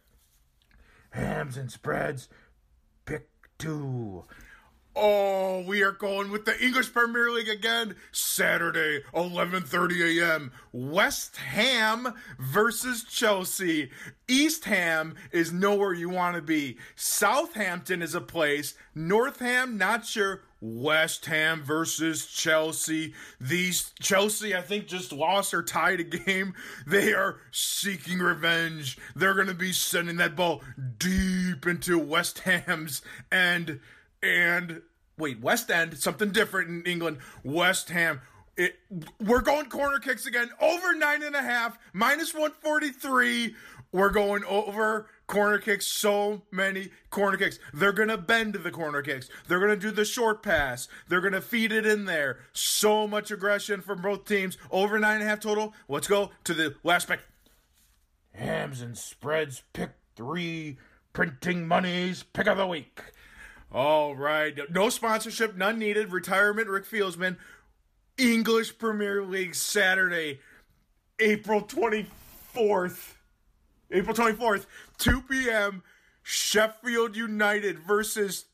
Hams 1.11 1.57
and 1.57 1.73
spreads. 1.73 2.29
Pick 3.07 3.29
two. 3.59 4.25
Oh, 4.95 5.63
we 5.63 5.83
are 5.83 5.93
going 5.93 6.31
with 6.31 6.45
the 6.45 6.63
English 6.63 6.93
Premier 6.93 7.31
League 7.31 7.49
again. 7.49 7.95
Saturday, 8.13 9.03
11:30 9.15 10.21
a.m. 10.21 10.53
West 10.73 11.37
Ham 11.37 12.13
versus 12.39 13.05
Chelsea. 13.05 13.91
East 14.29 14.65
Ham 14.67 15.15
is 15.33 15.53
nowhere 15.53 15.95
you 15.95 16.11
want 16.11 16.37
to 16.37 16.43
be. 16.43 16.77
Southampton 16.97 18.03
is 18.03 18.15
a 18.15 18.21
place. 18.21 18.75
North 18.95 19.39
Ham, 19.39 19.79
not 19.79 20.05
sure. 20.05 20.43
West 20.61 21.27
Ham 21.27 21.63
versus 21.63 22.27
Chelsea. 22.27 23.15
These 23.41 23.93
Chelsea, 24.01 24.55
I 24.55 24.61
think, 24.61 24.87
just 24.87 25.13
lost 25.13 25.55
or 25.55 25.63
tied 25.63 26.01
a 26.01 26.05
game. 26.05 26.55
They 26.87 27.13
are 27.13 27.41
seeking 27.51 28.19
revenge. 28.19 28.99
They're 29.15 29.35
going 29.35 29.47
to 29.47 29.55
be 29.55 29.73
sending 29.73 30.17
that 30.17 30.37
ball 30.37 30.63
deep 30.99 31.67
into 31.67 31.99
West 31.99 32.41
Ham's 32.41 33.03
and 33.31 33.81
and 34.23 34.83
wait, 35.17 35.41
West 35.41 35.71
End, 35.71 35.97
something 35.99 36.31
different 36.31 36.69
in 36.69 36.91
England. 36.91 37.19
West 37.45 37.91
Ham. 37.91 38.21
It, 38.57 38.79
we're 39.21 39.41
going 39.41 39.67
corner 39.67 39.99
kicks 39.99 40.27
again. 40.27 40.51
Over 40.61 40.95
nine 40.95 41.23
and 41.23 41.37
a 41.37 41.43
half, 41.43 41.79
minus 41.93 42.35
143. 42.35 43.55
We're 43.93 44.11
going 44.11 44.45
over 44.45 45.09
corner 45.31 45.59
kicks. 45.59 45.87
So 45.87 46.43
many 46.51 46.91
corner 47.09 47.39
kicks. 47.39 47.59
They're 47.73 47.93
going 47.93 48.09
to 48.09 48.19
bend 48.19 48.55
the 48.55 48.71
corner 48.71 49.01
kicks. 49.01 49.31
They're 49.49 49.61
going 49.61 49.71
to 49.71 49.77
do 49.77 49.91
the 49.91 50.05
short 50.05 50.43
pass. 50.43 50.89
They're 51.09 51.21
going 51.23 51.33
to 51.33 51.41
feed 51.41 51.73
it 51.73 51.87
in 51.87 52.05
there. 52.05 52.41
So 52.53 53.07
much 53.07 53.31
aggression 53.31 53.81
from 53.81 54.03
both 54.03 54.27
teams. 54.27 54.59
Over 54.71 54.99
nine 54.99 55.17
and 55.17 55.25
a 55.25 55.27
half 55.27 55.41
total. 55.41 55.73
Let's 55.89 56.09
go 56.09 56.31
to 56.45 56.53
the 56.53 56.75
last 56.83 57.09
pick. 57.09 57.21
Hams 58.33 58.83
and 58.83 58.99
spreads. 58.99 59.63
Pick 59.73 59.91
three. 60.17 60.77
Printing 61.13 61.67
monies. 61.67 62.25
Pick 62.25 62.47
of 62.47 62.59
the 62.59 62.67
week. 62.67 63.01
All 63.73 64.17
right. 64.17 64.59
No 64.71 64.91
sponsorship, 64.91 65.57
none 65.57 65.79
needed. 65.79 66.13
Retirement, 66.13 66.69
Rick 66.69 66.87
Fieldsman. 66.87 67.37
English 68.19 68.77
Premier 68.77 69.23
League 69.23 69.55
Saturday, 69.55 70.41
April 71.19 71.63
24th. 71.63 73.15
April 73.91 74.15
24th, 74.15 74.67
2 74.99 75.23
p.m. 75.23 75.83
Sheffield 76.23 77.17
United 77.17 77.79
versus 77.81 78.47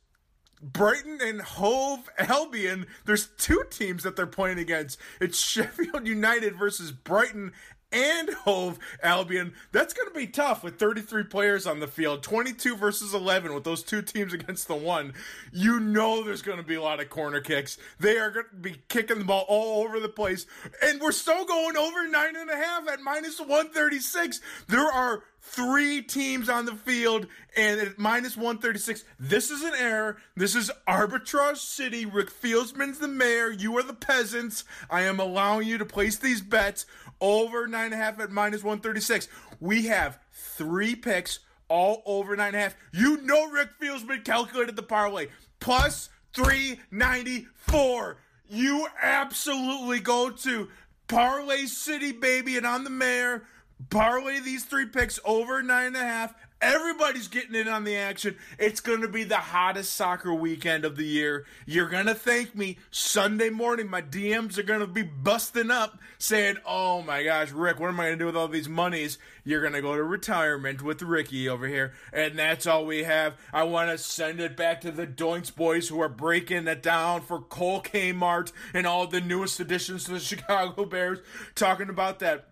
Brighton 0.62 1.18
and 1.22 1.42
Hove 1.42 2.08
Albion. 2.18 2.86
There's 3.04 3.26
two 3.38 3.62
teams 3.70 4.02
that 4.02 4.16
they're 4.16 4.26
playing 4.26 4.58
against. 4.58 4.98
It's 5.20 5.38
Sheffield 5.48 6.06
United 6.06 6.56
versus 6.56 6.92
Brighton 6.92 7.52
and 7.96 8.30
Hove 8.44 8.78
Albion. 9.02 9.54
That's 9.72 9.94
going 9.94 10.08
to 10.08 10.14
be 10.14 10.26
tough 10.26 10.62
with 10.62 10.78
33 10.78 11.24
players 11.24 11.66
on 11.66 11.80
the 11.80 11.86
field, 11.86 12.22
22 12.22 12.76
versus 12.76 13.14
11 13.14 13.54
with 13.54 13.64
those 13.64 13.82
two 13.82 14.02
teams 14.02 14.34
against 14.34 14.68
the 14.68 14.76
one. 14.76 15.14
You 15.50 15.80
know 15.80 16.22
there's 16.22 16.42
going 16.42 16.58
to 16.58 16.64
be 16.64 16.74
a 16.74 16.82
lot 16.82 17.00
of 17.00 17.08
corner 17.08 17.40
kicks. 17.40 17.78
They 17.98 18.18
are 18.18 18.30
going 18.30 18.46
to 18.50 18.56
be 18.56 18.82
kicking 18.88 19.18
the 19.18 19.24
ball 19.24 19.46
all 19.48 19.82
over 19.84 19.98
the 19.98 20.08
place. 20.08 20.46
And 20.82 21.00
we're 21.00 21.12
still 21.12 21.46
going 21.46 21.76
over 21.76 22.06
nine 22.08 22.36
and 22.36 22.50
a 22.50 22.56
half 22.56 22.86
at 22.88 23.00
minus 23.00 23.38
136. 23.40 24.40
There 24.68 24.92
are 24.92 25.22
three 25.46 26.02
teams 26.02 26.48
on 26.48 26.66
the 26.66 26.74
field 26.74 27.26
and 27.56 27.80
at 27.80 27.98
minus 27.98 28.36
136. 28.36 29.04
This 29.18 29.50
is 29.50 29.62
an 29.62 29.74
error. 29.78 30.16
This 30.34 30.54
is 30.54 30.70
arbitrage 30.88 31.58
city. 31.58 32.04
Rick 32.04 32.30
Fieldsman's 32.30 32.98
the 32.98 33.08
mayor. 33.08 33.50
You 33.50 33.76
are 33.78 33.82
the 33.82 33.94
peasants. 33.94 34.64
I 34.90 35.02
am 35.02 35.20
allowing 35.20 35.66
you 35.68 35.78
to 35.78 35.84
place 35.84 36.18
these 36.18 36.40
bets 36.40 36.84
over 37.20 37.66
nine 37.66 37.86
and 37.86 37.94
a 37.94 37.96
half 37.96 38.20
at 38.20 38.30
minus 38.30 38.62
136. 38.62 39.28
We 39.60 39.86
have 39.86 40.18
three 40.32 40.94
picks 40.94 41.40
all 41.68 42.02
over 42.06 42.36
nine 42.36 42.48
and 42.48 42.56
a 42.56 42.60
half. 42.60 42.76
You 42.92 43.18
know 43.22 43.50
Rick 43.50 43.70
Fieldsman 43.80 44.24
calculated 44.24 44.76
the 44.76 44.82
parlay. 44.82 45.28
Plus 45.60 46.08
394. 46.34 48.18
You 48.48 48.86
absolutely 49.02 50.00
go 50.00 50.30
to 50.30 50.68
Parlay 51.08 51.66
City, 51.66 52.12
baby, 52.12 52.56
and 52.56 52.66
on 52.66 52.84
the 52.84 52.90
mayor. 52.90 53.44
Parlay 53.90 54.40
these 54.40 54.64
three 54.64 54.86
picks 54.86 55.18
over 55.24 55.62
nine 55.62 55.88
and 55.88 55.96
a 55.96 56.00
half 56.00 56.34
Everybody's 56.62 57.28
getting 57.28 57.54
in 57.54 57.68
on 57.68 57.84
the 57.84 57.96
action. 57.96 58.36
It's 58.58 58.80
going 58.80 59.02
to 59.02 59.08
be 59.08 59.24
the 59.24 59.36
hottest 59.36 59.92
soccer 59.92 60.32
weekend 60.32 60.86
of 60.86 60.96
the 60.96 61.04
year. 61.04 61.44
You're 61.66 61.90
going 61.90 62.06
to 62.06 62.14
thank 62.14 62.54
me 62.54 62.78
Sunday 62.90 63.50
morning. 63.50 63.90
My 63.90 64.00
DMs 64.00 64.56
are 64.56 64.62
going 64.62 64.80
to 64.80 64.86
be 64.86 65.02
busting 65.02 65.70
up 65.70 65.98
saying, 66.16 66.56
Oh 66.64 67.02
my 67.02 67.22
gosh, 67.24 67.52
Rick, 67.52 67.78
what 67.78 67.88
am 67.88 68.00
I 68.00 68.06
going 68.06 68.18
to 68.18 68.22
do 68.22 68.26
with 68.26 68.36
all 68.36 68.48
these 68.48 68.70
monies? 68.70 69.18
You're 69.44 69.60
going 69.60 69.74
to 69.74 69.82
go 69.82 69.96
to 69.96 70.02
retirement 70.02 70.80
with 70.80 71.02
Ricky 71.02 71.46
over 71.46 71.68
here. 71.68 71.92
And 72.10 72.38
that's 72.38 72.66
all 72.66 72.86
we 72.86 73.02
have. 73.02 73.34
I 73.52 73.64
want 73.64 73.90
to 73.90 73.98
send 73.98 74.40
it 74.40 74.56
back 74.56 74.80
to 74.80 74.90
the 74.90 75.06
Doinks 75.06 75.54
boys 75.54 75.88
who 75.88 76.00
are 76.00 76.08
breaking 76.08 76.68
it 76.68 76.82
down 76.82 77.20
for 77.20 77.38
Cole 77.38 77.82
Kmet 77.82 78.50
and 78.72 78.86
all 78.86 79.06
the 79.06 79.20
newest 79.20 79.60
additions 79.60 80.04
to 80.04 80.12
the 80.12 80.20
Chicago 80.26 80.86
Bears, 80.86 81.18
talking 81.54 81.90
about 81.90 82.20
that 82.20 82.48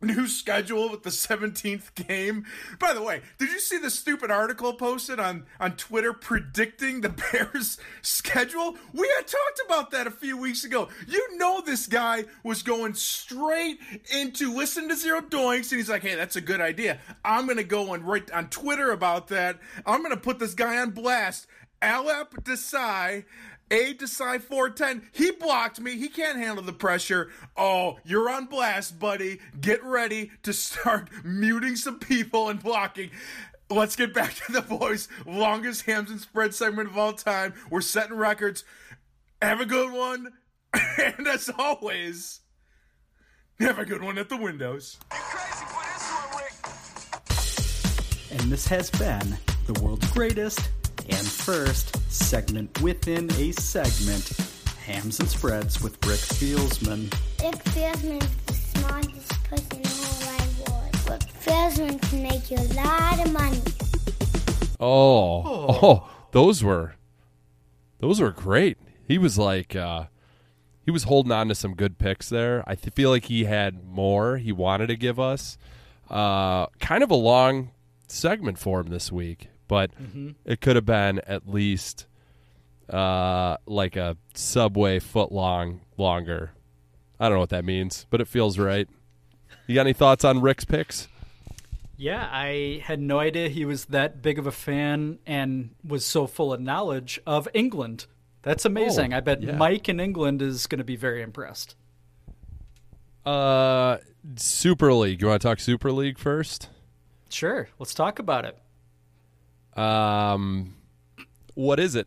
new 0.00 0.26
schedule 0.26 0.88
with 0.88 1.02
the 1.02 1.10
17th 1.10 1.94
game. 1.94 2.44
By 2.78 2.92
the 2.92 3.02
way, 3.02 3.22
did 3.38 3.50
you 3.50 3.60
see 3.60 3.78
the 3.78 3.90
stupid 3.90 4.30
article 4.30 4.72
posted 4.74 5.20
on 5.20 5.46
on 5.58 5.76
Twitter 5.76 6.12
predicting 6.12 7.00
the 7.00 7.08
Bears 7.32 7.78
schedule? 8.02 8.76
We 8.92 9.08
had 9.16 9.26
talked 9.26 9.60
about 9.66 9.90
that 9.90 10.06
a 10.06 10.10
few 10.10 10.36
weeks 10.36 10.64
ago. 10.64 10.88
You 11.06 11.36
know 11.36 11.60
this 11.60 11.86
guy 11.86 12.24
was 12.42 12.62
going 12.62 12.94
straight 12.94 13.78
into 14.14 14.54
listen 14.54 14.88
to 14.88 14.96
Zero 14.96 15.20
Doinks 15.20 15.70
and 15.70 15.78
he's 15.78 15.90
like, 15.90 16.02
"Hey, 16.02 16.14
that's 16.14 16.36
a 16.36 16.40
good 16.40 16.60
idea. 16.60 16.98
I'm 17.24 17.46
going 17.46 17.58
to 17.58 17.64
go 17.64 17.92
and 17.92 18.04
write 18.04 18.30
on 18.30 18.48
Twitter 18.48 18.90
about 18.92 19.28
that. 19.28 19.58
I'm 19.86 20.02
going 20.02 20.14
to 20.14 20.20
put 20.20 20.38
this 20.38 20.54
guy 20.54 20.78
on 20.78 20.90
blast." 20.90 21.46
Alep 21.82 22.42
Desai 22.42 23.24
a 23.70 23.94
Desai 23.94 24.40
410. 24.40 25.08
He 25.12 25.30
blocked 25.30 25.80
me. 25.80 25.96
He 25.96 26.08
can't 26.08 26.38
handle 26.38 26.64
the 26.64 26.72
pressure. 26.72 27.30
Oh, 27.56 27.98
you're 28.04 28.28
on 28.28 28.46
blast, 28.46 28.98
buddy. 28.98 29.40
Get 29.60 29.82
ready 29.84 30.32
to 30.42 30.52
start 30.52 31.08
muting 31.24 31.76
some 31.76 31.98
people 31.98 32.48
and 32.48 32.62
blocking. 32.62 33.10
Let's 33.70 33.94
get 33.94 34.12
back 34.12 34.34
to 34.46 34.52
the 34.52 34.62
boys. 34.62 35.08
Longest 35.24 35.86
hams 35.86 36.10
and 36.10 36.20
spread 36.20 36.54
segment 36.54 36.88
of 36.88 36.98
all 36.98 37.12
time. 37.12 37.54
We're 37.70 37.80
setting 37.80 38.16
records. 38.16 38.64
Have 39.40 39.60
a 39.60 39.66
good 39.66 39.92
one. 39.92 40.32
And 40.98 41.26
as 41.26 41.50
always, 41.58 42.40
have 43.58 43.78
a 43.78 43.84
good 43.84 44.02
one 44.02 44.18
at 44.18 44.28
the 44.28 44.36
windows. 44.36 44.98
And 48.30 48.52
this 48.52 48.68
has 48.68 48.90
been 48.90 49.36
the 49.66 49.80
world's 49.82 50.08
greatest 50.12 50.70
and 51.10 51.26
first 51.26 51.96
segment 52.12 52.80
within 52.80 53.30
a 53.32 53.52
segment 53.52 54.28
Hams 54.86 55.20
and 55.20 55.28
Spreads 55.28 55.80
with 55.82 55.94
Rick 56.06 56.18
Fieldsman. 56.20 57.12
Rick 57.42 57.62
Fieldman 57.64 58.22
is 58.22 58.36
the 58.46 58.52
smartest 58.78 59.44
person 59.44 59.76
in 59.76 59.82
the 59.82 59.88
whole 59.88 60.26
wide 60.26 60.68
world. 60.68 61.10
Rick 61.10 61.32
Fieldman 61.40 62.10
can 62.10 62.22
make 62.22 62.50
you 62.50 62.56
a 62.56 62.68
lot 62.74 63.26
of 63.26 63.32
money. 63.32 63.60
Oh, 64.80 65.42
oh, 65.82 66.10
those 66.32 66.64
were 66.64 66.94
those 67.98 68.20
were 68.20 68.30
great. 68.30 68.78
He 69.06 69.18
was 69.18 69.36
like 69.38 69.76
uh 69.76 70.04
he 70.84 70.90
was 70.90 71.04
holding 71.04 71.30
on 71.32 71.48
to 71.48 71.54
some 71.54 71.74
good 71.74 71.98
picks 71.98 72.28
there. 72.30 72.64
I 72.66 72.74
th- 72.74 72.94
feel 72.94 73.10
like 73.10 73.26
he 73.26 73.44
had 73.44 73.84
more 73.84 74.38
he 74.38 74.52
wanted 74.52 74.86
to 74.88 74.96
give 74.96 75.20
us. 75.20 75.58
Uh 76.08 76.66
kind 76.80 77.02
of 77.02 77.10
a 77.10 77.14
long 77.16 77.72
segment 78.08 78.58
for 78.58 78.80
him 78.80 78.88
this 78.88 79.12
week, 79.12 79.49
but 79.70 79.92
it 80.44 80.60
could 80.60 80.74
have 80.74 80.84
been 80.84 81.20
at 81.20 81.48
least 81.48 82.06
uh 82.92 83.56
like 83.66 83.94
a 83.94 84.16
subway 84.34 84.98
foot 84.98 85.30
long 85.30 85.80
longer. 85.96 86.50
I 87.20 87.28
don't 87.28 87.36
know 87.36 87.40
what 87.40 87.50
that 87.50 87.64
means, 87.64 88.04
but 88.10 88.20
it 88.20 88.26
feels 88.26 88.58
right. 88.58 88.88
You 89.68 89.76
got 89.76 89.82
any 89.82 89.92
thoughts 89.92 90.24
on 90.24 90.40
Rick's 90.40 90.64
picks? 90.64 91.06
Yeah, 91.96 92.28
I 92.32 92.82
had 92.84 92.98
no 92.98 93.20
idea 93.20 93.48
he 93.48 93.64
was 93.64 93.84
that 93.86 94.22
big 94.22 94.40
of 94.40 94.46
a 94.48 94.50
fan 94.52 95.20
and 95.24 95.70
was 95.86 96.04
so 96.04 96.26
full 96.26 96.52
of 96.52 96.60
knowledge 96.60 97.20
of 97.24 97.46
England. 97.54 98.06
That's 98.42 98.64
amazing. 98.64 99.14
Oh, 99.14 99.18
I 99.18 99.20
bet 99.20 99.40
yeah. 99.40 99.54
Mike 99.54 99.88
in 99.88 100.00
England 100.00 100.42
is 100.42 100.66
going 100.66 100.78
to 100.78 100.84
be 100.84 100.96
very 100.96 101.22
impressed. 101.22 101.76
Uh 103.24 103.98
Super 104.34 104.92
League. 104.92 105.20
You 105.20 105.28
want 105.28 105.40
to 105.42 105.46
talk 105.48 105.60
Super 105.60 105.92
League 105.92 106.18
first? 106.18 106.70
Sure, 107.28 107.68
let's 107.78 107.94
talk 107.94 108.18
about 108.18 108.44
it. 108.44 108.58
Um, 109.80 110.74
what 111.54 111.80
is 111.80 111.94
it? 111.94 112.06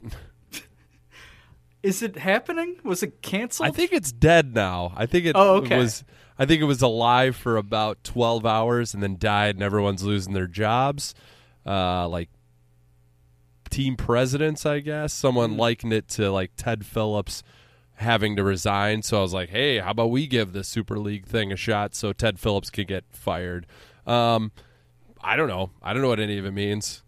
Is 1.81 2.01
it 2.01 2.15
happening? 2.17 2.77
Was 2.83 3.03
it 3.03 3.21
canceled? 3.21 3.67
I 3.67 3.71
think 3.71 3.91
it's 3.91 4.11
dead 4.11 4.53
now. 4.55 4.93
I 4.95 5.05
think 5.05 5.25
it 5.25 5.33
Oh, 5.35 5.55
okay. 5.55 5.77
was. 5.77 6.03
I 6.39 6.45
think 6.45 6.61
it 6.61 6.65
was 6.65 6.81
alive 6.81 7.35
for 7.35 7.57
about 7.57 8.03
twelve 8.03 8.45
hours 8.45 8.93
and 8.93 9.03
then 9.03 9.17
died, 9.19 9.55
and 9.55 9.63
everyone's 9.63 10.03
losing 10.03 10.33
their 10.33 10.47
jobs. 10.47 11.13
Uh, 11.65 12.07
like 12.07 12.29
team 13.69 13.95
presidents, 13.97 14.65
I 14.65 14.79
guess. 14.79 15.13
Someone 15.13 15.57
likened 15.57 15.93
it 15.93 16.07
to 16.09 16.31
like 16.31 16.51
Ted 16.55 16.85
Phillips 16.85 17.43
having 17.95 18.35
to 18.37 18.43
resign. 18.43 19.01
So 19.01 19.17
I 19.19 19.21
was 19.21 19.33
like, 19.33 19.49
hey, 19.49 19.79
how 19.79 19.91
about 19.91 20.09
we 20.11 20.25
give 20.27 20.53
the 20.53 20.63
Super 20.63 20.97
League 20.99 21.25
thing 21.25 21.51
a 21.51 21.55
shot 21.57 21.95
so 21.95 22.13
Ted 22.13 22.39
Phillips 22.39 22.69
could 22.69 22.87
get 22.87 23.03
fired? 23.09 23.65
Um, 24.07 24.51
I 25.21 25.35
don't 25.35 25.47
know. 25.49 25.71
I 25.81 25.93
don't 25.93 26.01
know 26.01 26.09
what 26.09 26.19
any 26.19 26.37
of 26.37 26.45
it 26.45 26.51
means. 26.51 27.01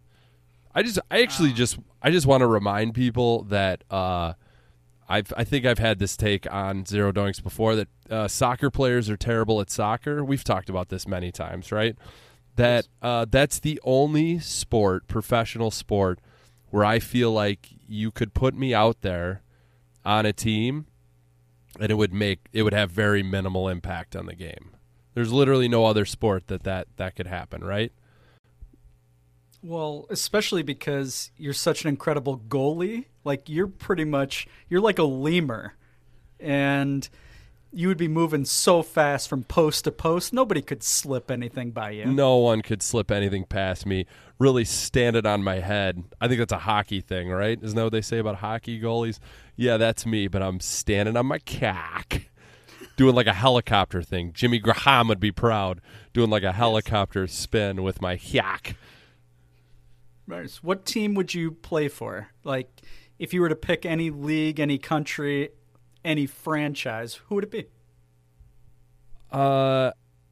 I 0.75 0.83
just, 0.83 0.99
I 1.09 1.21
actually 1.21 1.53
just, 1.53 1.79
I 2.01 2.11
just 2.11 2.27
want 2.27 2.41
to 2.41 2.47
remind 2.47 2.93
people 2.93 3.43
that 3.43 3.85
uh, 3.89 4.33
I've, 5.07 5.31
I 5.37 5.45
think 5.45 5.65
I've 5.65 5.79
had 5.79 5.99
this 5.99 6.17
take 6.17 6.51
on 6.51 6.85
Zero 6.85 7.13
Doinks 7.13 7.41
before 7.41 7.75
that 7.77 7.87
uh, 8.09 8.27
soccer 8.27 8.69
players 8.69 9.09
are 9.09 9.15
terrible 9.15 9.61
at 9.61 9.69
soccer. 9.69 10.23
We've 10.23 10.43
talked 10.43 10.69
about 10.69 10.89
this 10.89 11.07
many 11.07 11.31
times, 11.31 11.71
right? 11.71 11.95
That 12.57 12.87
uh, 13.01 13.25
that's 13.29 13.59
the 13.59 13.79
only 13.83 14.39
sport, 14.39 15.07
professional 15.07 15.71
sport, 15.71 16.19
where 16.71 16.85
I 16.85 16.99
feel 16.99 17.31
like 17.31 17.69
you 17.87 18.11
could 18.11 18.33
put 18.33 18.53
me 18.53 18.73
out 18.73 19.01
there 19.01 19.43
on 20.03 20.25
a 20.25 20.33
team, 20.33 20.87
and 21.79 21.91
it 21.91 21.95
would 21.95 22.13
make 22.13 22.39
it 22.53 22.63
would 22.63 22.73
have 22.73 22.91
very 22.91 23.23
minimal 23.23 23.67
impact 23.69 24.15
on 24.15 24.25
the 24.25 24.35
game. 24.35 24.71
There's 25.13 25.31
literally 25.31 25.67
no 25.69 25.85
other 25.85 26.05
sport 26.05 26.47
that 26.47 26.63
that, 26.63 26.87
that 26.97 27.15
could 27.15 27.27
happen, 27.27 27.63
right? 27.63 27.91
Well, 29.65 30.05
especially 30.11 30.61
because 30.61 31.31
you're 31.37 31.53
such 31.53 31.83
an 31.83 31.89
incredible 31.89 32.37
goalie. 32.37 33.05
Like 33.23 33.49
you're 33.49 33.67
pretty 33.67 34.05
much 34.05 34.47
you're 34.69 34.79
like 34.81 34.99
a 34.99 35.03
lemur, 35.03 35.73
and 36.39 37.09
you 37.73 37.87
would 37.87 37.97
be 37.97 38.07
moving 38.07 38.45
so 38.45 38.83
fast 38.83 39.27
from 39.27 39.43
post 39.43 39.85
to 39.85 39.91
post. 39.91 40.31
Nobody 40.33 40.61
could 40.61 40.83
slip 40.83 41.31
anything 41.31 41.71
by 41.71 41.89
you. 41.89 42.05
No 42.05 42.37
one 42.37 42.61
could 42.61 42.83
slip 42.83 43.09
anything 43.09 43.43
past 43.43 43.87
me. 43.87 44.05
Really 44.37 44.65
stand 44.65 45.15
it 45.15 45.25
on 45.25 45.43
my 45.43 45.55
head. 45.55 46.03
I 46.21 46.27
think 46.27 46.37
that's 46.37 46.53
a 46.53 46.59
hockey 46.59 47.01
thing, 47.01 47.29
right? 47.29 47.57
Isn't 47.59 47.75
that 47.75 47.83
what 47.83 47.91
they 47.91 48.01
say 48.01 48.19
about 48.19 48.35
hockey 48.35 48.79
goalies? 48.79 49.17
Yeah, 49.55 49.77
that's 49.77 50.05
me, 50.05 50.27
but 50.27 50.43
I'm 50.43 50.59
standing 50.59 51.17
on 51.17 51.25
my 51.25 51.39
cock. 51.39 52.21
Doing 52.97 53.15
like 53.15 53.27
a 53.27 53.33
helicopter 53.33 54.03
thing. 54.03 54.31
Jimmy 54.31 54.59
Graham 54.59 55.07
would 55.07 55.19
be 55.19 55.31
proud. 55.31 55.81
Doing 56.13 56.29
like 56.29 56.43
a 56.43 56.51
helicopter 56.51 57.25
spin 57.25 57.81
with 57.81 57.99
my 57.99 58.19
yak. 58.21 58.77
Right. 60.27 60.49
What 60.61 60.85
team 60.85 61.13
would 61.15 61.33
you 61.33 61.51
play 61.51 61.87
for? 61.87 62.29
Like, 62.43 62.69
if 63.19 63.33
you 63.33 63.41
were 63.41 63.49
to 63.49 63.55
pick 63.55 63.85
any 63.85 64.09
league, 64.09 64.59
any 64.59 64.77
country, 64.77 65.49
any 66.03 66.25
franchise, 66.25 67.15
who 67.27 67.35
would 67.35 67.43
it 67.45 67.51
be? 67.51 67.65
Uh, 69.31 69.91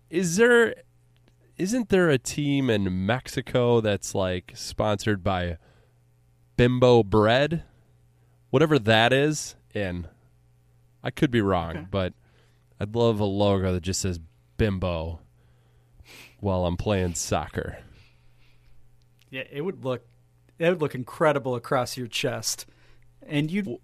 is 0.09 0.37
there? 0.37 0.75
Isn't 1.57 1.89
there 1.89 2.09
a 2.09 2.17
team 2.17 2.69
in 2.69 3.05
Mexico 3.05 3.79
that's 3.81 4.15
like 4.15 4.53
sponsored 4.55 5.23
by 5.23 5.57
Bimbo 6.57 7.03
Bread, 7.03 7.63
whatever 8.49 8.79
that 8.79 9.13
is? 9.13 9.55
In, 9.75 10.07
I 11.03 11.09
could 11.09 11.31
be 11.31 11.41
wrong, 11.41 11.71
Okay. 11.71 11.87
but 11.89 12.13
I'd 12.79 12.95
love 12.95 13.19
a 13.19 13.25
logo 13.25 13.73
that 13.73 13.81
just 13.81 14.01
says 14.01 14.19
Bimbo 14.57 15.19
while 16.39 16.65
I'm 16.65 16.77
playing 16.77 17.15
soccer. 17.15 17.79
Yeah, 19.33 19.45
it 19.51 19.61
would 19.61 19.83
look 19.83 20.05
it 20.59 20.69
would 20.69 20.79
look 20.79 20.93
incredible 20.93 21.55
across 21.55 21.97
your 21.97 22.05
chest, 22.05 22.67
and 23.25 23.49
you, 23.49 23.81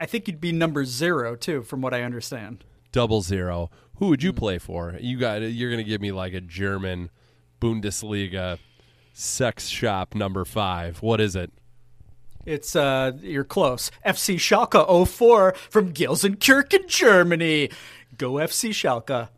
I 0.00 0.06
think 0.06 0.28
you'd 0.28 0.40
be 0.40 0.52
number 0.52 0.84
zero 0.84 1.34
too, 1.34 1.62
from 1.62 1.80
what 1.80 1.92
I 1.92 2.02
understand. 2.02 2.62
Double 2.92 3.20
zero. 3.20 3.68
Who 3.96 4.06
would 4.06 4.22
you 4.22 4.32
play 4.32 4.58
for? 4.58 4.96
You 5.00 5.18
got. 5.18 5.42
You're 5.42 5.70
gonna 5.70 5.82
give 5.82 6.00
me 6.00 6.12
like 6.12 6.34
a 6.34 6.40
German 6.40 7.10
Bundesliga 7.60 8.58
sex 9.12 9.66
shop 9.66 10.14
number 10.14 10.44
five. 10.44 11.02
What 11.02 11.20
is 11.20 11.34
it? 11.34 11.52
It's 12.46 12.76
uh, 12.76 13.10
you're 13.20 13.42
close. 13.42 13.90
FC 14.06 14.36
Schalke 14.36 15.08
04 15.08 15.54
from 15.68 15.92
Gelsenkirchen, 15.92 16.86
Germany. 16.86 17.70
Go 18.16 18.34
FC 18.34 18.70
Schalke. 18.70 19.30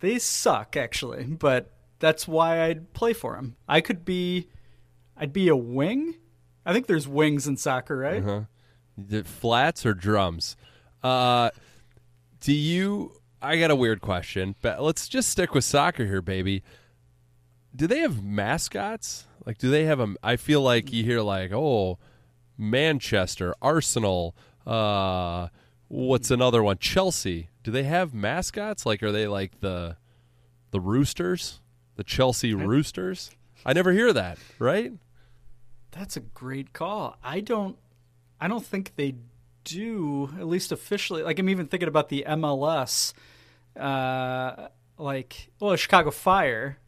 They 0.00 0.18
suck 0.18 0.78
actually, 0.78 1.24
but 1.24 1.72
that's 1.98 2.26
why 2.26 2.62
I'd 2.62 2.94
play 2.94 3.12
for 3.12 3.36
them. 3.36 3.56
I 3.68 3.82
could 3.82 4.06
be, 4.06 4.48
I'd 5.20 5.32
be 5.32 5.48
a 5.48 5.56
wing. 5.56 6.14
I 6.66 6.72
think 6.72 6.86
there's 6.86 7.06
wings 7.06 7.46
in 7.46 7.56
soccer, 7.56 7.96
right? 7.96 8.22
Uh-huh. 8.22 8.40
The 8.98 9.22
flats 9.22 9.86
or 9.86 9.94
drums? 9.94 10.56
Uh, 11.02 11.50
do 12.40 12.52
you? 12.52 13.12
I 13.42 13.58
got 13.58 13.70
a 13.70 13.76
weird 13.76 14.00
question, 14.00 14.54
but 14.60 14.82
let's 14.82 15.08
just 15.08 15.28
stick 15.28 15.54
with 15.54 15.64
soccer 15.64 16.04
here, 16.06 16.20
baby. 16.22 16.62
do 17.76 17.86
they 17.86 18.00
have 18.00 18.22
mascots? 18.24 19.26
Like, 19.46 19.58
do 19.58 19.70
they 19.70 19.84
have 19.84 20.00
a? 20.00 20.14
I 20.22 20.36
feel 20.36 20.60
like 20.62 20.92
you 20.92 21.04
hear 21.04 21.20
like, 21.22 21.52
oh, 21.52 21.98
Manchester, 22.58 23.54
Arsenal. 23.62 24.34
Uh, 24.66 25.48
what's 25.88 26.30
another 26.30 26.62
one? 26.62 26.78
Chelsea. 26.78 27.48
Do 27.62 27.70
they 27.70 27.84
have 27.84 28.12
mascots? 28.14 28.84
Like, 28.86 29.02
are 29.02 29.12
they 29.12 29.26
like 29.26 29.60
the 29.60 29.96
the 30.70 30.80
Roosters, 30.80 31.60
the 31.96 32.04
Chelsea 32.04 32.52
Roosters? 32.54 33.30
I 33.64 33.72
never 33.72 33.92
hear 33.92 34.12
that. 34.12 34.38
Right? 34.58 34.92
That's 35.92 36.16
a 36.16 36.20
great 36.20 36.72
call. 36.72 37.18
I 37.22 37.40
don't 37.40 37.76
I 38.40 38.48
don't 38.48 38.64
think 38.64 38.96
they 38.96 39.16
do, 39.64 40.30
at 40.38 40.46
least 40.46 40.72
officially. 40.72 41.22
Like 41.22 41.38
I'm 41.38 41.48
even 41.48 41.66
thinking 41.66 41.88
about 41.88 42.08
the 42.08 42.24
MLS 42.28 43.12
uh 43.78 44.68
like 44.98 45.50
well, 45.60 45.74
Chicago 45.76 46.10
Fire. 46.10 46.78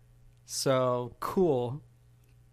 So 0.45 1.15
cool. 1.21 1.83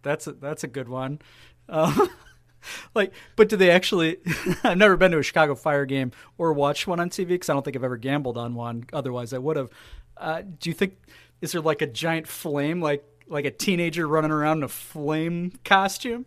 That's 0.02 0.28
a 0.28 0.34
that's 0.34 0.64
a 0.64 0.68
good 0.68 0.90
one. 0.90 1.20
Uh, 1.68 2.08
like, 2.96 3.14
but 3.36 3.50
do 3.50 3.58
they 3.58 3.70
actually? 3.70 4.18
I've 4.64 4.78
never 4.78 4.98
been 4.98 5.12
to 5.12 5.20
a 5.20 5.24
Chicago 5.24 5.56
Fire 5.56 5.86
game 5.86 6.12
or 6.38 6.54
watched 6.54 6.88
one 6.88 7.00
on 7.00 7.10
TV 7.10 7.28
because 7.30 7.50
I 7.50 7.54
don't 7.54 7.64
think 7.64 7.76
I've 7.76 7.84
ever 7.84 7.98
gambled 7.98 8.38
on 8.38 8.56
one. 8.56 8.86
Otherwise, 8.94 9.34
I 9.34 9.38
would 9.38 9.58
have. 9.58 9.70
Uh, 10.18 10.42
do 10.60 10.70
you 10.70 10.74
think 10.74 10.98
is 11.42 11.52
there 11.52 11.62
like 11.62 11.82
a 11.82 11.88
giant 11.88 12.28
flame, 12.28 12.82
like 12.82 13.04
like 13.28 13.46
a 13.46 13.52
teenager 13.52 14.08
running 14.08 14.32
around 14.32 14.60
in 14.60 14.64
a 14.64 14.70
flame 14.70 15.54
costume? 15.64 16.26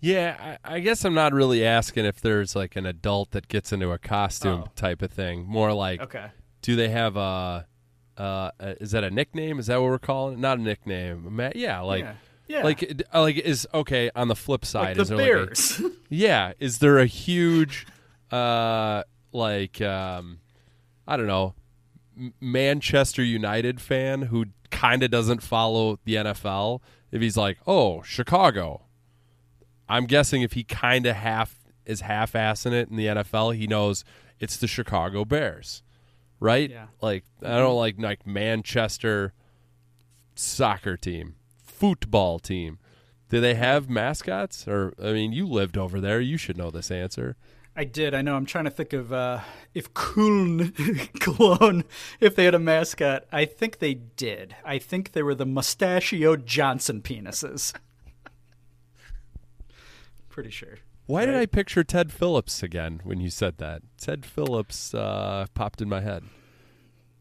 Yeah, 0.00 0.56
I, 0.64 0.76
I 0.76 0.80
guess 0.80 1.04
I'm 1.04 1.14
not 1.14 1.32
really 1.34 1.64
asking 1.64 2.06
if 2.06 2.20
there's 2.20 2.56
like 2.56 2.74
an 2.76 2.86
adult 2.86 3.32
that 3.32 3.48
gets 3.48 3.72
into 3.72 3.90
a 3.92 3.98
costume 3.98 4.64
Oh. 4.66 4.70
type 4.74 5.02
of 5.02 5.10
thing. 5.12 5.44
More 5.46 5.72
like, 5.72 6.00
Okay. 6.00 6.26
do 6.62 6.74
they 6.76 6.88
have 6.88 7.16
a? 7.16 7.66
Uh, 8.16 8.50
uh, 8.60 8.74
is 8.80 8.90
that 8.92 9.04
a 9.04 9.10
nickname? 9.10 9.58
Is 9.58 9.66
that 9.68 9.76
what 9.80 9.88
we're 9.90 9.98
calling 9.98 10.34
it? 10.34 10.40
Not 10.40 10.58
a 10.58 10.62
nickname. 10.62 11.40
Yeah, 11.54 11.80
like, 11.80 12.04
Yeah. 12.04 12.14
Yeah. 12.48 12.62
like, 12.64 13.02
like 13.14 13.36
is 13.38 13.66
okay. 13.72 14.10
On 14.14 14.28
the 14.28 14.34
flip 14.36 14.64
side, 14.64 14.88
Like 14.88 14.96
the 14.96 15.02
is 15.02 15.08
there 15.08 15.18
Bears. 15.18 15.80
like 15.80 15.92
a, 15.92 15.96
yeah? 16.14 16.52
Is 16.58 16.78
there 16.80 16.98
a 16.98 17.06
huge, 17.06 17.86
uh, 18.30 19.04
like, 19.32 19.80
um, 19.80 20.40
I 21.06 21.16
don't 21.16 21.26
know, 21.28 21.54
Manchester 22.40 23.22
United 23.22 23.80
fan 23.80 24.22
who 24.22 24.46
kind 24.70 25.02
of 25.02 25.10
doesn't 25.10 25.42
follow 25.42 25.98
the 26.04 26.16
NFL? 26.16 26.80
If 27.12 27.22
he's 27.22 27.36
like, 27.36 27.58
oh, 27.66 28.02
Chicago, 28.02 28.82
I'm 29.90 30.06
guessing 30.06 30.42
if 30.42 30.52
he 30.52 30.62
kind 30.62 31.04
of 31.04 31.16
half 31.16 31.56
is 31.84 32.02
half 32.02 32.32
assing 32.32 32.72
it 32.72 32.88
in 32.88 32.96
the 32.96 33.06
NFL, 33.06 33.56
he 33.56 33.66
knows 33.66 34.04
it's 34.38 34.56
the 34.56 34.68
Chicago 34.68 35.24
Bears, 35.24 35.82
right? 36.38 36.70
Yeah. 36.70 36.86
Like 37.02 37.24
I 37.42 37.58
don't 37.58 37.76
like 37.76 37.96
like 37.98 38.24
Manchester 38.24 39.34
soccer 40.36 40.96
team, 40.96 41.34
football 41.64 42.38
team. 42.38 42.78
Do 43.28 43.40
they 43.40 43.54
have 43.54 43.90
mascots? 43.90 44.68
Or 44.68 44.94
I 45.02 45.12
mean, 45.12 45.32
you 45.32 45.44
lived 45.46 45.76
over 45.76 46.00
there, 46.00 46.20
you 46.20 46.36
should 46.36 46.56
know 46.56 46.70
this 46.70 46.92
answer. 46.92 47.36
I 47.74 47.84
did. 47.84 48.14
I 48.14 48.22
know. 48.22 48.36
I'm 48.36 48.46
trying 48.46 48.64
to 48.64 48.70
think 48.70 48.92
of 48.92 49.12
uh, 49.12 49.40
if 49.74 49.92
Köln 49.94 50.72
Cologne, 51.20 51.84
if 52.20 52.36
they 52.36 52.44
had 52.44 52.54
a 52.54 52.58
mascot. 52.60 53.24
I 53.32 53.44
think 53.44 53.78
they 53.78 53.94
did. 53.94 54.54
I 54.64 54.78
think 54.78 55.12
they 55.12 55.22
were 55.22 55.34
the 55.34 55.46
Mustachio 55.46 56.36
Johnson 56.36 57.00
penises. 57.00 57.72
Pretty 60.30 60.50
sure. 60.50 60.78
Why 61.06 61.26
did 61.26 61.34
I 61.34 61.44
picture 61.46 61.82
Ted 61.84 62.12
Phillips 62.12 62.62
again 62.62 63.00
when 63.04 63.20
you 63.20 63.30
said 63.30 63.58
that? 63.58 63.82
Ted 64.00 64.24
Phillips 64.24 64.94
uh, 64.94 65.46
popped 65.54 65.82
in 65.82 65.88
my 65.88 66.00
head. 66.00 66.22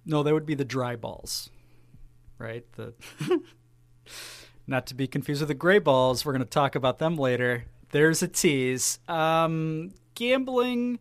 No, 0.05 0.21
they 0.23 0.31
would 0.31 0.45
be 0.45 0.53
the 0.55 0.63
dry 0.65 0.95
balls, 0.95 1.49
right? 2.37 2.65
The 2.73 2.93
not 4.67 4.85
to 4.87 4.95
be 4.95 5.07
confused 5.07 5.41
with 5.41 5.47
the 5.47 5.53
gray 5.55 5.79
balls. 5.79 6.23
We're 6.25 6.33
going 6.33 6.43
to 6.43 6.49
talk 6.49 6.75
about 6.75 6.99
them 6.99 7.15
later. 7.17 7.65
There's 7.91 8.21
a 8.21 8.27
tease. 8.27 8.99
Um, 9.07 9.91
gambling. 10.15 10.99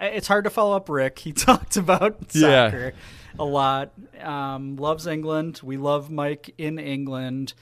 It's 0.00 0.28
hard 0.28 0.44
to 0.44 0.50
follow 0.50 0.76
up. 0.76 0.88
Rick. 0.88 1.18
He 1.18 1.32
talked 1.34 1.76
about 1.76 2.18
Yeah. 2.32 2.68
soccer 2.70 2.92
a 3.38 3.44
lot. 3.44 3.92
Um, 4.22 4.76
loves 4.76 5.06
England. 5.08 5.60
We 5.62 5.76
love 5.76 6.10
Mike 6.10 6.54
in 6.56 6.78
England. 6.78 7.54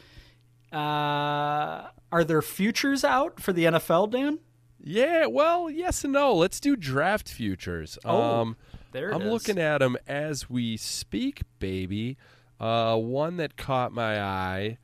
Uh, 0.77 1.89
are 2.13 2.23
there 2.25 2.43
futures 2.43 3.03
out 3.03 3.41
for 3.41 3.53
the 3.55 3.65
NFL, 3.65 4.11
Dan? 4.11 4.41
Yeah, 4.79 5.25
well, 5.25 5.71
yes 5.71 6.05
and 6.05 6.13
no. 6.13 6.35
Let's 6.35 6.61
do 6.61 6.77
draft 6.77 7.31
futures. 7.31 7.99
Oh, 8.05 8.41
um, 8.41 8.57
there 8.93 9.11
it 9.11 9.15
I'm 9.15 9.23
is. 9.23 9.33
looking 9.33 9.59
at 9.59 9.79
them 9.79 9.97
as 10.07 10.51
we 10.51 10.77
speak, 10.77 11.43
baby. 11.59 12.19
Uh, 12.61 12.97
one 12.97 13.39
that 13.39 13.57
caught 13.57 13.93
my 13.93 14.21
eye 14.21 14.77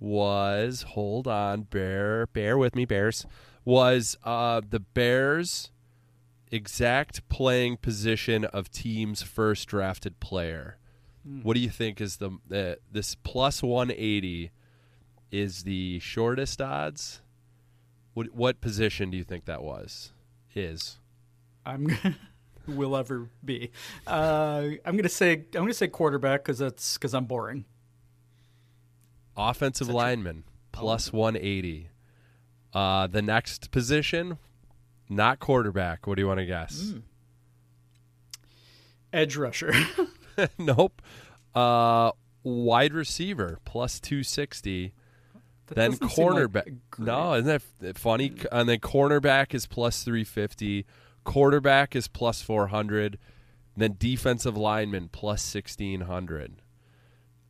was 0.00 0.82
hold 0.88 1.28
on, 1.28 1.62
bear, 1.62 2.26
bear 2.28 2.56
with 2.56 2.74
me, 2.74 2.86
Bears. 2.86 3.26
Was 3.66 4.16
uh, 4.24 4.62
the 4.66 4.80
Bears' 4.80 5.70
exact 6.50 7.28
playing 7.28 7.76
position 7.78 8.46
of 8.46 8.70
team's 8.70 9.22
first 9.22 9.68
drafted 9.68 10.20
player? 10.20 10.78
Hmm. 11.26 11.40
What 11.42 11.54
do 11.54 11.60
you 11.60 11.70
think 11.70 12.00
is 12.00 12.16
the, 12.16 12.38
the 12.48 12.78
this 12.90 13.14
plus 13.14 13.62
180 13.62 14.50
is 15.34 15.64
the 15.64 15.98
shortest 15.98 16.62
odds? 16.62 17.20
What 18.14 18.32
what 18.32 18.60
position 18.60 19.10
do 19.10 19.16
you 19.16 19.24
think 19.24 19.46
that 19.46 19.62
was? 19.62 20.12
Is 20.54 20.98
I'm 21.66 21.88
will 22.68 22.96
ever 22.96 23.28
be. 23.44 23.72
Uh, 24.06 24.68
I'm 24.84 24.96
gonna 24.96 25.08
say 25.08 25.32
I'm 25.32 25.62
gonna 25.62 25.74
say 25.74 25.88
quarterback 25.88 26.44
because 26.44 26.58
that's 26.58 26.94
because 26.96 27.14
I'm 27.14 27.24
boring. 27.24 27.64
offensive 29.36 29.88
lineman 29.88 30.44
plus 30.70 31.12
180. 31.12 31.88
Uh, 32.72 33.06
the 33.08 33.22
next 33.22 33.70
position, 33.72 34.38
not 35.08 35.40
quarterback. 35.40 36.06
What 36.06 36.14
do 36.16 36.22
you 36.22 36.28
want 36.28 36.38
to 36.38 36.46
guess? 36.46 36.94
Edge 39.12 39.36
rusher. 39.36 39.72
nope. 40.58 41.02
Uh, 41.54 42.12
wide 42.44 42.92
receiver 42.92 43.58
plus 43.64 43.98
260. 44.00 44.92
That 45.66 45.74
then 45.76 45.90
doesn't 45.92 46.02
like 46.06 46.12
cornerback. 46.16 46.78
no, 46.98 47.34
isn't 47.34 47.62
that 47.80 47.98
funny? 47.98 48.34
And 48.52 48.68
then 48.68 48.80
cornerback 48.80 49.54
is 49.54 49.66
plus 49.66 50.02
350. 50.02 50.84
Quarterback 51.24 51.96
is 51.96 52.08
plus 52.08 52.42
400. 52.42 53.18
Then 53.76 53.96
defensive 53.98 54.56
lineman 54.56 55.08
plus 55.08 55.54
1600. 55.54 56.62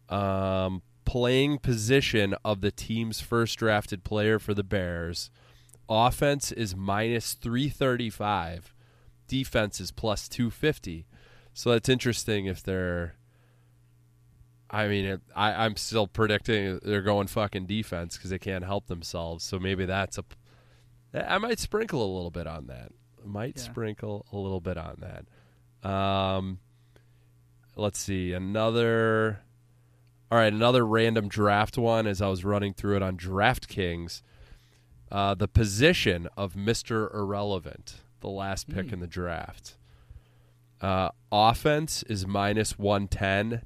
Um, 0.08 0.82
playing 1.04 1.58
position 1.58 2.34
of 2.44 2.60
the 2.60 2.70
team's 2.70 3.20
first 3.20 3.58
drafted 3.58 4.04
player 4.04 4.38
for 4.38 4.54
the 4.54 4.64
Bears. 4.64 5.30
Offense 5.88 6.52
is 6.52 6.74
minus 6.74 7.34
335. 7.34 8.72
Defense 9.26 9.80
is 9.80 9.90
plus 9.90 10.28
250. 10.28 11.06
So 11.52 11.70
that's 11.70 11.88
interesting 11.88 12.46
if 12.46 12.62
they're 12.62 13.16
I 14.70 14.88
mean, 14.88 15.04
it, 15.04 15.20
I, 15.36 15.64
I'm 15.64 15.76
still 15.76 16.06
predicting 16.06 16.80
they're 16.82 17.02
going 17.02 17.26
fucking 17.28 17.66
defense 17.66 18.16
because 18.16 18.30
they 18.30 18.38
can't 18.38 18.64
help 18.64 18.86
themselves. 18.86 19.44
So 19.44 19.58
maybe 19.58 19.84
that's 19.86 20.18
a. 20.18 20.24
I 21.14 21.38
might 21.38 21.58
sprinkle 21.60 22.02
a 22.04 22.10
little 22.12 22.30
bit 22.30 22.46
on 22.46 22.66
that. 22.66 22.90
Might 23.24 23.56
Yeah. 23.56 23.62
sprinkle 23.62 24.26
a 24.32 24.36
little 24.36 24.60
bit 24.60 24.76
on 24.76 24.96
that. 25.82 25.88
Um, 25.88 26.58
let's 27.76 27.98
see 27.98 28.32
another. 28.32 29.40
All 30.32 30.38
right, 30.38 30.52
another 30.52 30.84
random 30.84 31.28
draft 31.28 31.78
one. 31.78 32.06
As 32.06 32.20
I 32.20 32.26
was 32.28 32.44
running 32.44 32.74
through 32.74 32.96
it 32.96 33.02
on 33.02 33.16
DraftKings, 33.16 34.22
uh, 35.12 35.34
the 35.34 35.46
position 35.46 36.26
of 36.36 36.56
Mister 36.56 37.14
Irrelevant, 37.14 38.00
the 38.20 38.28
last 38.30 38.68
pick 38.68 38.92
in 38.92 38.98
the 39.00 39.06
draft. 39.06 39.76
Uh, 40.80 41.10
offense 41.30 42.02
is 42.04 42.26
minus 42.26 42.78
110. 42.78 43.62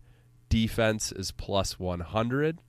Defense 0.49 1.13
is 1.13 1.31
plus 1.31 1.79
100. 1.79 2.61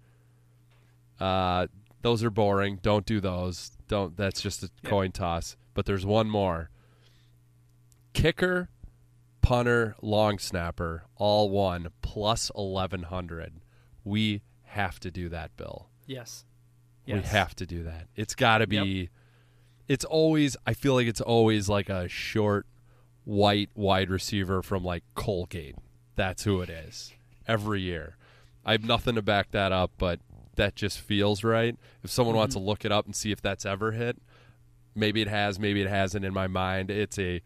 Uh, 1.20 1.68
those 2.02 2.24
are 2.24 2.30
boring. 2.30 2.80
Don't 2.82 3.06
do 3.06 3.20
those. 3.20 3.72
Don't. 3.88 4.16
That's 4.16 4.42
just 4.42 4.64
a 4.64 4.70
coin 4.86 5.12
toss. 5.12 5.56
But 5.74 5.86
there's 5.86 6.06
one 6.06 6.30
more. 6.30 6.70
Kicker, 8.14 8.70
punter, 9.42 9.96
long 10.02 10.40
snapper, 10.40 11.06
all 11.16 11.50
one 11.50 11.90
plus 12.02 12.50
1100. 12.56 13.62
We 14.04 14.42
have 14.64 15.00
to 15.02 15.12
do 15.12 15.30
that, 15.30 15.56
Bill. 15.58 15.90
yes. 16.06 16.46
We 17.06 17.22
have 17.30 17.56
to 17.56 17.66
do 17.66 17.84
that. 17.84 18.08
It's 18.16 18.36
got 18.36 18.60
to 18.60 18.68
be. 18.68 19.10
It's 19.88 20.06
always. 20.06 20.56
I 20.68 20.74
feel 20.74 20.94
like 20.94 21.08
it's 21.08 21.22
always 21.22 21.68
like 21.68 21.90
a 21.90 22.08
short, 22.08 22.68
white 23.24 23.70
wide 23.74 24.10
receiver 24.12 24.62
from 24.62 24.84
like 24.84 25.04
Colgate. 25.16 25.76
That's 26.16 26.44
who 26.44 26.62
it 26.62 26.70
is 26.70 27.14
every 27.50 27.82
year. 27.82 28.16
I 28.64 28.74
have 28.74 28.84
nothing 28.84 29.16
to 29.16 29.22
back 29.22 29.52
that 29.52 29.72
up, 29.72 29.92
but 29.98 30.20
that 30.56 30.76
just 30.76 31.00
feels 31.00 31.44
right. 31.44 31.76
If 32.04 32.12
someone 32.12 32.36
wants 32.36 32.54
to 32.56 32.60
mm-hmm. 32.60 32.68
look 32.70 32.86
it 32.86 32.92
up 32.92 33.06
and 33.06 33.16
see 33.16 33.32
if 33.32 33.42
that's 33.42 33.66
ever 33.66 33.92
hit, 33.94 34.22
maybe 34.96 35.22
it 35.22 35.28
has, 35.28 35.60
maybe 35.60 35.82
it 35.82 35.90
hasn't. 35.90 36.24
In 36.24 36.34
my 36.34 36.48
mind, 36.48 36.92
it's 36.92 37.18
a 37.18 37.42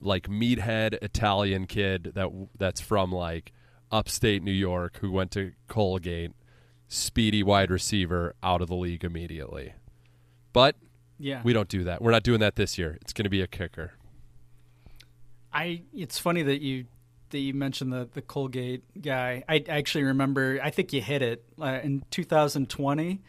like 0.00 0.28
meathead 0.28 0.94
Italian 1.02 1.66
kid 1.66 2.12
that 2.14 2.30
that's 2.56 2.80
from 2.80 3.12
like 3.12 3.52
upstate 3.90 4.42
New 4.42 4.52
York 4.52 4.98
who 5.00 5.10
went 5.10 5.30
to 5.32 5.52
Colgate 5.66 6.32
speedy 6.86 7.42
wide 7.42 7.70
receiver 7.70 8.34
out 8.42 8.62
of 8.62 8.68
the 8.68 8.74
league 8.76 9.04
immediately. 9.04 9.74
But 10.52 10.76
Yeah. 11.18 11.42
we 11.42 11.52
don't 11.52 11.68
do 11.68 11.84
that. 11.84 12.00
We're 12.00 12.12
not 12.12 12.22
doing 12.22 12.40
that 12.40 12.56
this 12.56 12.78
year. 12.78 12.96
It's 13.02 13.12
going 13.12 13.24
to 13.24 13.30
be 13.30 13.42
a 13.42 13.46
kicker. 13.46 13.92
I 15.52 15.82
it's 15.94 16.18
funny 16.18 16.42
that 16.42 16.60
you 16.60 16.86
that 17.30 17.38
you 17.38 17.54
mentioned 17.54 17.92
the 17.92 18.08
the 18.12 18.22
Colgate 18.22 18.82
guy. 19.00 19.44
I 19.48 19.64
actually 19.68 20.04
remember. 20.04 20.60
I 20.62 20.70
think 20.70 20.92
you 20.92 21.00
hit 21.00 21.22
it 21.22 21.44
uh, 21.60 21.80
in 21.82 22.04
2020. 22.10 23.20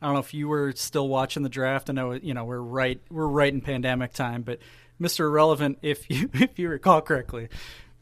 I 0.00 0.06
don't 0.06 0.14
know 0.14 0.20
if 0.20 0.34
you 0.34 0.48
were 0.48 0.72
still 0.76 1.08
watching 1.08 1.42
the 1.42 1.48
draft. 1.48 1.88
I 1.90 1.92
know 1.92 2.12
you 2.12 2.34
know 2.34 2.44
we're 2.44 2.60
right 2.60 3.00
we're 3.10 3.26
right 3.26 3.52
in 3.52 3.60
pandemic 3.60 4.12
time, 4.12 4.42
but 4.42 4.58
Mr. 5.00 5.20
Irrelevant, 5.20 5.78
if 5.82 6.08
you 6.10 6.30
if 6.34 6.58
you 6.58 6.68
recall 6.68 7.00
correctly, 7.00 7.48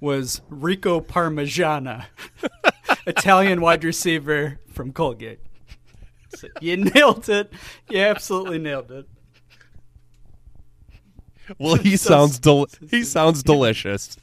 was 0.01 0.43
Rico 0.49 1.01
Parmigiana, 1.01 2.07
Italian 3.07 3.61
wide 3.61 3.85
receiver 3.85 4.59
from 4.73 4.93
Colgate. 4.93 5.41
So 6.37 6.49
you 6.61 6.77
nailed 6.95 7.29
it. 7.29 7.53
You 7.89 8.01
absolutely 8.01 8.59
nailed 8.59 8.91
it. 8.91 9.07
Well, 11.59 11.75
he 11.75 11.97
sounds 11.97 12.39
del- 12.39 12.69
he 12.91 13.05
sounds 13.05 13.43
delicious. 13.43 14.17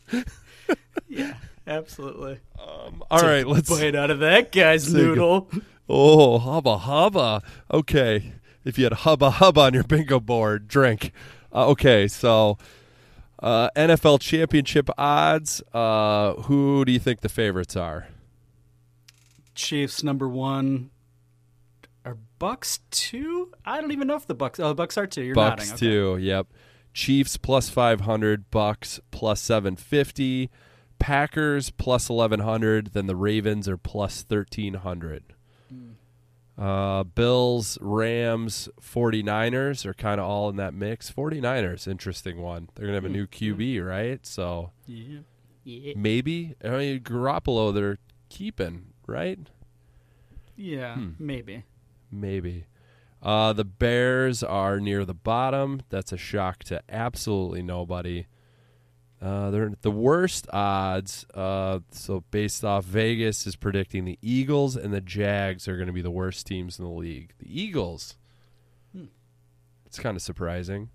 Yeah, 1.07 1.33
absolutely. 1.67 2.39
Um, 2.59 3.03
all 3.11 3.21
right, 3.21 3.45
let's 3.45 3.69
bite 3.69 3.95
out 3.95 4.11
of 4.11 4.19
that 4.19 4.51
guy's 4.51 4.93
noodle. 4.93 5.49
Oh, 5.89 6.37
hubba 6.39 6.77
hubba. 6.77 7.41
Okay. 7.71 8.33
If 8.63 8.77
you 8.77 8.85
had 8.85 8.93
hubba 8.93 9.29
hubba 9.31 9.61
on 9.61 9.73
your 9.73 9.83
bingo 9.83 10.19
board, 10.19 10.67
drink. 10.67 11.11
Uh, 11.53 11.67
okay, 11.69 12.07
so 12.07 12.57
uh, 13.41 13.69
NFL 13.75 14.21
championship 14.21 14.89
odds. 14.97 15.61
Uh, 15.73 16.33
who 16.43 16.85
do 16.85 16.91
you 16.91 16.99
think 16.99 17.21
the 17.21 17.29
favorites 17.29 17.75
are? 17.75 18.07
Chiefs 19.55 20.03
number 20.03 20.29
one. 20.29 20.91
Are 22.05 22.17
Bucks 22.39 22.79
two? 22.89 23.51
I 23.65 23.81
don't 23.81 23.91
even 23.91 24.07
know 24.07 24.15
if 24.15 24.27
the 24.27 24.33
Bucks. 24.33 24.59
Oh, 24.59 24.73
Bucks 24.73 24.97
are 24.97 25.07
two. 25.07 25.23
You're 25.23 25.35
Bucks 25.35 25.69
nodding. 25.71 25.87
Okay. 25.87 25.93
two. 25.95 26.17
Yep. 26.17 26.47
Chiefs 26.93 27.37
plus 27.37 27.69
five 27.69 28.01
hundred. 28.01 28.49
Bucks 28.51 28.99
plus 29.11 29.41
seven 29.41 29.75
fifty. 29.75 30.49
Packers 31.01 31.69
plus 31.71 32.09
eleven 32.09 32.41
hundred. 32.41 32.93
Then 32.93 33.07
the 33.07 33.15
Ravens 33.15 33.67
are 33.67 33.77
plus 33.77 34.21
thirteen 34.23 34.75
hundred. 34.75 35.23
Uh, 36.57 37.03
Bills, 37.03 37.77
Rams, 37.81 38.69
49ers 38.79 39.83
are 39.85 39.95
kind 39.95 40.19
of 40.21 40.27
all 40.27 40.47
in 40.49 40.57
that 40.57 40.75
mix. 40.75 41.09
49ers, 41.09 41.87
interesting 41.87 42.39
one. 42.39 42.69
They're 42.75 42.85
going 42.85 42.91
to 43.01 43.01
have 43.01 43.05
a 43.05 43.09
new 43.09 43.25
QB, 43.25 43.83
right? 43.83 44.23
So 44.27 44.71
Yeah. 44.85 45.19
Yeah. 45.63 45.93
maybe. 45.95 46.53
I 46.63 46.69
mean, 46.69 46.99
Garoppolo, 46.99 47.73
they're 47.73 47.97
keeping, 48.29 48.87
right? 49.07 49.39
Yeah. 50.55 50.95
Hmm. 50.95 51.09
Maybe. 51.17 51.63
Maybe. 52.11 52.65
Uh, 53.23 53.53
the 53.53 53.65
Bears 53.65 54.43
are 54.43 54.79
near 54.79 55.03
the 55.03 55.15
bottom. 55.15 55.81
That's 55.89 56.11
a 56.11 56.17
shock 56.17 56.63
to 56.65 56.83
absolutely 56.89 57.63
nobody. 57.63 58.27
Uh, 59.21 59.51
they're 59.51 59.71
the 59.81 59.91
worst 59.91 60.47
odds. 60.51 61.25
Uh, 61.33 61.79
so 61.91 62.23
based 62.31 62.65
off 62.65 62.85
Vegas 62.85 63.45
is 63.45 63.55
predicting 63.55 64.03
the 64.05 64.17
Eagles 64.21 64.75
and 64.75 64.91
the 64.93 65.01
Jags 65.01 65.67
are 65.67 65.75
going 65.75 65.87
to 65.87 65.93
be 65.93 66.01
the 66.01 66.09
worst 66.09 66.47
teams 66.47 66.79
in 66.79 66.85
the 66.85 66.91
league. 66.91 67.33
The 67.39 67.61
Eagles. 67.61 68.17
Hmm. 68.95 69.05
It's 69.85 69.99
kind 69.99 70.15
of 70.17 70.23
surprising. 70.23 70.89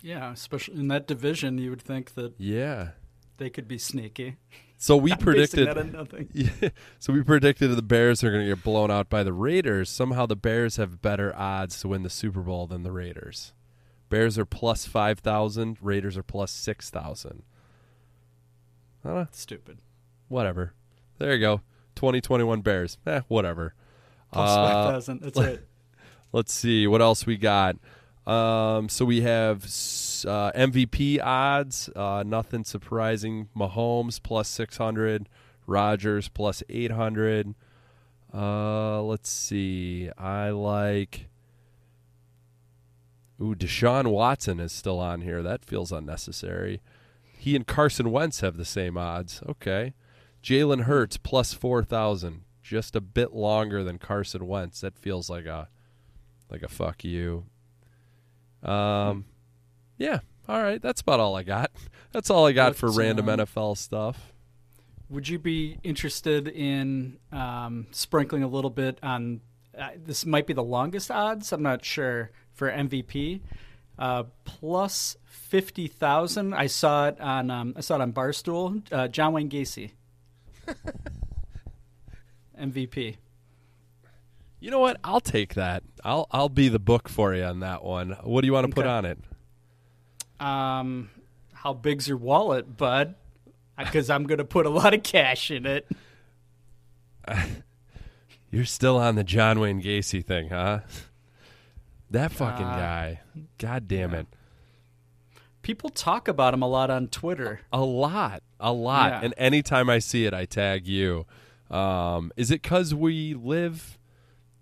Yeah. 0.00 0.32
Especially 0.32 0.76
in 0.76 0.86
that 0.88 1.08
division, 1.08 1.58
you 1.58 1.70
would 1.70 1.82
think 1.82 2.14
that 2.14 2.34
Yeah. 2.38 2.90
they 3.38 3.50
could 3.50 3.66
be 3.66 3.78
sneaky. 3.78 4.36
So 4.76 4.96
we 4.96 5.12
predicted. 5.16 5.66
that 5.66 5.92
nothing. 5.92 6.28
Yeah, 6.32 6.68
so 7.00 7.12
we 7.12 7.24
predicted 7.24 7.74
the 7.74 7.82
Bears 7.82 8.22
are 8.22 8.30
going 8.30 8.44
to 8.48 8.54
get 8.54 8.62
blown 8.62 8.92
out 8.92 9.08
by 9.10 9.24
the 9.24 9.32
Raiders. 9.32 9.90
Somehow 9.90 10.26
the 10.26 10.36
Bears 10.36 10.76
have 10.76 11.02
better 11.02 11.34
odds 11.36 11.80
to 11.80 11.88
win 11.88 12.04
the 12.04 12.10
Super 12.10 12.42
Bowl 12.42 12.68
than 12.68 12.84
the 12.84 12.92
Raiders. 12.92 13.52
Bears 14.08 14.38
are 14.38 14.44
plus 14.44 14.86
five 14.86 15.18
thousand. 15.20 15.76
Raiders 15.80 16.16
are 16.16 16.22
plus 16.22 16.50
six 16.50 16.90
thousand. 16.90 17.42
Uh, 19.04 19.26
Stupid. 19.30 19.78
whatever. 20.28 20.72
There 21.18 21.32
you 21.34 21.40
go. 21.40 21.60
Twenty 21.94 22.20
twenty 22.20 22.44
one 22.44 22.60
Bears. 22.60 22.98
Eh, 23.06 23.20
whatever. 23.28 23.74
Plus 24.32 24.50
Uh, 24.50 24.54
five 24.72 24.92
thousand. 24.94 25.20
That's 25.22 25.38
right. 25.38 25.60
Let's 26.32 26.52
see 26.52 26.86
what 26.86 27.00
else 27.00 27.24
we 27.26 27.36
got. 27.36 27.76
Um, 28.26 28.88
so 28.90 29.04
we 29.06 29.22
have 29.22 29.64
uh, 29.64 30.52
MVP 30.52 31.18
odds. 31.22 31.88
Uh, 31.96 32.22
nothing 32.26 32.64
surprising. 32.64 33.48
Mahomes 33.56 34.22
plus 34.22 34.48
six 34.48 34.76
hundred. 34.76 35.28
Rodgers 35.66 36.28
plus 36.28 36.62
eight 36.68 36.90
hundred. 36.92 37.54
Uh, 38.34 39.02
let's 39.02 39.30
see. 39.30 40.10
I 40.18 40.50
like. 40.50 41.28
Ooh, 43.40 43.54
Deshaun 43.54 44.10
Watson 44.10 44.58
is 44.58 44.72
still 44.72 44.98
on 44.98 45.20
here. 45.20 45.42
That 45.42 45.64
feels 45.64 45.92
unnecessary. 45.92 46.80
He 47.38 47.54
and 47.54 47.66
Carson 47.66 48.10
Wentz 48.10 48.40
have 48.40 48.56
the 48.56 48.64
same 48.64 48.98
odds. 48.98 49.42
Okay. 49.48 49.94
Jalen 50.42 50.82
Hurts 50.82 51.16
plus 51.16 51.52
four 51.52 51.84
thousand. 51.84 52.42
Just 52.62 52.96
a 52.96 53.00
bit 53.00 53.32
longer 53.32 53.84
than 53.84 53.98
Carson 53.98 54.46
Wentz. 54.46 54.80
That 54.80 54.98
feels 54.98 55.30
like 55.30 55.46
a 55.46 55.68
like 56.50 56.62
a 56.62 56.68
fuck 56.68 57.04
you. 57.04 57.44
Um, 58.62 59.26
yeah. 59.98 60.20
All 60.48 60.62
right. 60.62 60.82
That's 60.82 61.00
about 61.00 61.20
all 61.20 61.36
I 61.36 61.44
got. 61.44 61.70
That's 62.12 62.30
all 62.30 62.46
I 62.46 62.52
got 62.52 62.74
for 62.74 62.90
random 62.90 63.28
um, 63.28 63.38
NFL 63.38 63.76
stuff. 63.76 64.32
Would 65.10 65.28
you 65.28 65.38
be 65.38 65.78
interested 65.82 66.48
in 66.48 67.18
um, 67.32 67.86
sprinkling 67.92 68.42
a 68.42 68.48
little 68.48 68.70
bit 68.70 68.98
on? 69.02 69.40
Uh, 69.78 69.90
this 69.96 70.26
might 70.26 70.46
be 70.46 70.52
the 70.52 70.62
longest 70.62 71.10
odds. 71.10 71.52
I'm 71.52 71.62
not 71.62 71.84
sure 71.84 72.32
for 72.58 72.70
MVP. 72.70 73.40
Uh, 73.98 74.24
plus 74.44 75.16
fifty 75.24 75.86
thousand. 75.88 76.52
I 76.54 76.66
saw 76.66 77.08
it 77.08 77.20
on. 77.20 77.50
Um, 77.50 77.74
I 77.76 77.80
saw 77.80 77.94
it 77.96 78.00
on 78.02 78.12
Barstool. 78.12 78.82
Uh, 78.92 79.08
John 79.08 79.32
Wayne 79.32 79.48
Gacy. 79.48 79.92
MVP. 82.60 83.16
You 84.60 84.70
know 84.70 84.80
what? 84.80 84.98
I'll 85.04 85.20
take 85.20 85.54
that. 85.54 85.82
I'll 86.04 86.26
I'll 86.30 86.48
be 86.48 86.68
the 86.68 86.78
book 86.80 87.08
for 87.08 87.34
you 87.34 87.44
on 87.44 87.60
that 87.60 87.84
one. 87.84 88.16
What 88.22 88.40
do 88.42 88.46
you 88.46 88.52
want 88.52 88.66
to 88.68 88.74
put 88.74 88.86
Okay. 88.86 88.92
on 88.92 89.04
it? 89.04 89.18
Um, 90.40 91.10
how 91.52 91.72
big's 91.74 92.08
your 92.08 92.16
wallet, 92.16 92.76
bud? 92.76 93.14
Because 93.76 94.10
I'm 94.10 94.24
going 94.24 94.38
to 94.38 94.44
put 94.44 94.66
a 94.66 94.70
lot 94.70 94.92
of 94.94 95.02
cash 95.04 95.50
in 95.52 95.64
it. 95.66 95.88
You're 98.50 98.64
still 98.64 98.96
on 98.96 99.14
the 99.14 99.22
John 99.24 99.60
Wayne 99.60 99.80
Gacy 99.82 100.24
thing, 100.24 100.48
huh? 100.48 100.80
That 102.10 102.32
fucking 102.32 102.64
Uh, 102.66 102.76
guy. 102.76 103.20
God 103.58 103.86
damn 103.88 104.14
it. 104.14 104.26
People 105.62 105.90
talk 105.90 106.28
about 106.28 106.54
him 106.54 106.62
a 106.62 106.68
lot 106.68 106.90
on 106.90 107.08
Twitter. 107.08 107.60
A 107.72 107.82
lot, 107.82 108.42
a 108.58 108.72
lot. 108.72 109.10
Yeah. 109.10 109.20
And 109.24 109.34
anytime 109.36 109.90
I 109.90 109.98
see 109.98 110.24
it, 110.24 110.32
I 110.32 110.44
tag 110.46 110.86
you. 110.86 111.26
Um, 111.70 112.32
is 112.36 112.50
it 112.50 112.62
because 112.62 112.94
we 112.94 113.34
live 113.34 113.98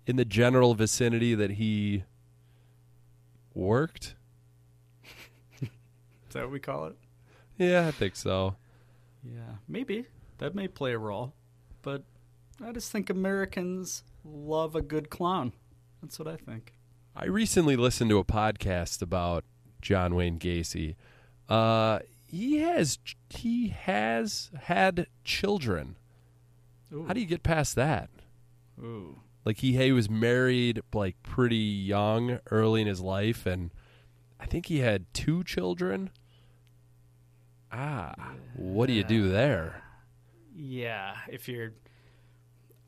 in 0.05 0.17
the 0.17 0.25
general 0.25 0.73
vicinity 0.73 1.33
that 1.35 1.51
he 1.51 2.03
worked? 3.53 4.15
Is 5.61 5.69
that 6.33 6.41
what 6.43 6.51
we 6.51 6.59
call 6.59 6.85
it? 6.87 6.95
Yeah, 7.57 7.87
I 7.87 7.91
think 7.91 8.15
so. 8.17 8.57
Yeah, 9.23 9.55
maybe 9.67 10.05
that 10.39 10.53
may 10.53 10.67
play 10.67 10.93
a 10.93 10.97
role, 10.97 11.33
but 11.81 12.03
I 12.63 12.71
just 12.73 12.91
think 12.91 13.09
Americans 13.09 14.03
love 14.25 14.75
a 14.75 14.81
good 14.81 15.09
clown. 15.09 15.53
That's 16.01 16.19
what 16.19 16.27
I 16.27 16.35
think. 16.35 16.73
I 17.19 17.25
recently 17.25 17.75
listened 17.75 18.11
to 18.11 18.19
a 18.19 18.23
podcast 18.23 19.01
about 19.01 19.43
John 19.81 20.13
Wayne 20.13 20.37
Gacy. 20.37 20.95
Uh, 21.49 21.97
he 22.27 22.59
has 22.59 22.99
he 23.31 23.69
has 23.69 24.51
had 24.61 25.07
children. 25.23 25.95
Ooh. 26.93 27.05
How 27.07 27.13
do 27.13 27.19
you 27.19 27.25
get 27.25 27.41
past 27.41 27.73
that? 27.73 28.11
Ooh. 28.79 29.21
Like 29.45 29.57
he, 29.61 29.75
he 29.75 29.91
was 29.91 30.11
married 30.11 30.83
like 30.93 31.15
pretty 31.23 31.55
young, 31.55 32.39
early 32.51 32.81
in 32.81 32.87
his 32.87 33.01
life, 33.01 33.47
and 33.47 33.71
I 34.39 34.45
think 34.45 34.67
he 34.67 34.79
had 34.79 35.11
two 35.11 35.43
children. 35.43 36.11
Ah, 37.71 38.13
what 38.55 38.85
do 38.85 38.93
you 38.93 39.03
do 39.03 39.27
there? 39.27 39.81
Yeah, 40.55 41.15
if 41.27 41.49
you're 41.49 41.73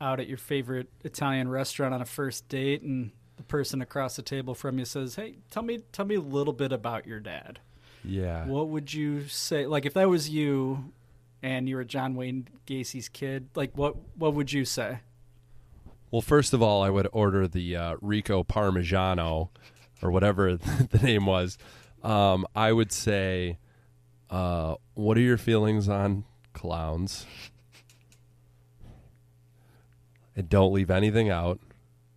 out 0.00 0.20
at 0.20 0.28
your 0.28 0.38
favorite 0.38 0.88
Italian 1.02 1.48
restaurant 1.48 1.94
on 1.94 2.00
a 2.00 2.06
first 2.06 2.48
date 2.48 2.82
and 2.82 3.10
the 3.40 3.46
person 3.46 3.80
across 3.80 4.16
the 4.16 4.22
table 4.22 4.54
from 4.54 4.78
you 4.78 4.84
says, 4.84 5.16
"Hey, 5.16 5.36
tell 5.50 5.62
me 5.62 5.78
tell 5.92 6.04
me 6.04 6.14
a 6.14 6.20
little 6.20 6.52
bit 6.52 6.72
about 6.72 7.06
your 7.06 7.20
dad." 7.20 7.58
Yeah, 8.04 8.46
What 8.46 8.68
would 8.68 8.94
you 8.94 9.26
say? 9.26 9.66
Like 9.66 9.84
if 9.84 9.94
that 9.94 10.08
was 10.08 10.30
you 10.30 10.92
and 11.42 11.68
you 11.68 11.76
were 11.76 11.84
John 11.84 12.14
Wayne 12.14 12.48
Gacy's 12.66 13.08
kid, 13.08 13.48
like 13.54 13.76
what 13.76 13.96
what 14.16 14.34
would 14.34 14.52
you 14.52 14.64
say? 14.64 15.00
Well, 16.10 16.22
first 16.22 16.52
of 16.52 16.62
all, 16.62 16.82
I 16.82 16.90
would 16.90 17.08
order 17.12 17.46
the 17.46 17.76
uh, 17.76 17.96
Rico 18.00 18.42
Parmigiano 18.42 19.50
or 20.02 20.10
whatever 20.10 20.56
the 20.90 20.98
name 21.02 21.26
was. 21.26 21.56
Um, 22.02 22.46
I 22.54 22.72
would 22.72 22.90
say, 22.90 23.58
uh, 24.30 24.74
what 24.94 25.16
are 25.16 25.20
your 25.20 25.36
feelings 25.38 25.88
on 25.88 26.24
clowns? 26.52 27.26
and 30.36 30.48
don't 30.48 30.72
leave 30.72 30.90
anything 30.90 31.28
out. 31.28 31.60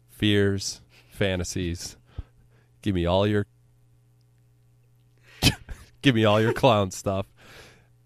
Fears, 0.07 0.81
fantasies. 1.13 1.97
Give 2.81 2.95
me 2.95 3.05
all 3.05 3.25
your 3.25 3.45
give 6.01 6.15
me 6.15 6.25
all 6.25 6.41
your 6.41 6.53
clown 6.53 6.91
stuff. 6.91 7.25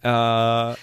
Uh 0.04 0.76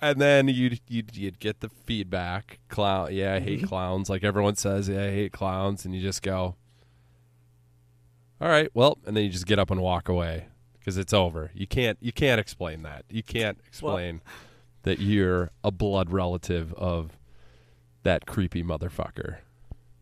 and 0.00 0.20
then 0.20 0.48
you'd, 0.48 0.80
you'd 0.88 1.16
you'd 1.16 1.40
get 1.40 1.60
the 1.60 1.68
feedback. 1.68 2.58
Clown, 2.68 3.08
yeah, 3.12 3.34
I 3.34 3.40
hate 3.40 3.66
clowns. 3.66 4.10
Like 4.10 4.24
everyone 4.24 4.56
says, 4.56 4.88
yeah, 4.88 5.04
I 5.04 5.10
hate 5.10 5.32
clowns, 5.32 5.86
and 5.86 5.94
you 5.94 6.02
just 6.02 6.22
go, 6.22 6.54
all 8.40 8.48
right, 8.48 8.68
well, 8.74 8.98
and 9.06 9.16
then 9.16 9.24
you 9.24 9.30
just 9.30 9.46
get 9.46 9.58
up 9.58 9.70
and 9.70 9.80
walk 9.80 10.08
away 10.08 10.48
because 10.78 10.98
it's 10.98 11.14
over. 11.14 11.50
You 11.54 11.66
can't 11.66 11.98
you 12.00 12.12
can't 12.12 12.38
explain 12.38 12.82
that. 12.82 13.04
You 13.10 13.22
can't 13.22 13.58
explain 13.66 14.20
that 14.82 15.00
you're 15.00 15.50
a 15.64 15.70
blood 15.70 16.10
relative 16.10 16.72
of 16.74 17.18
that 18.04 18.24
creepy 18.24 18.62
motherfucker. 18.62 19.38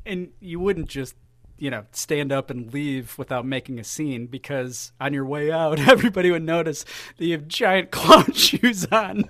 And 0.04 0.28
you 0.40 0.60
wouldn't 0.60 0.88
just, 0.88 1.14
you 1.58 1.70
know, 1.70 1.84
stand 1.92 2.32
up 2.32 2.50
and 2.50 2.72
leave 2.72 3.16
without 3.18 3.46
making 3.46 3.78
a 3.78 3.84
scene 3.84 4.26
because 4.26 4.92
on 5.00 5.12
your 5.12 5.24
way 5.24 5.50
out, 5.50 5.78
everybody 5.88 6.30
would 6.30 6.42
notice 6.42 6.84
that 7.16 7.24
you 7.24 7.32
have 7.32 7.48
giant 7.48 7.90
clown 7.90 8.32
shoes 8.32 8.86
on 8.86 9.24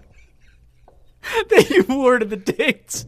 that 1.50 1.70
you 1.70 1.84
wore 1.88 2.18
to 2.18 2.24
the 2.24 2.36
dates. 2.36 3.06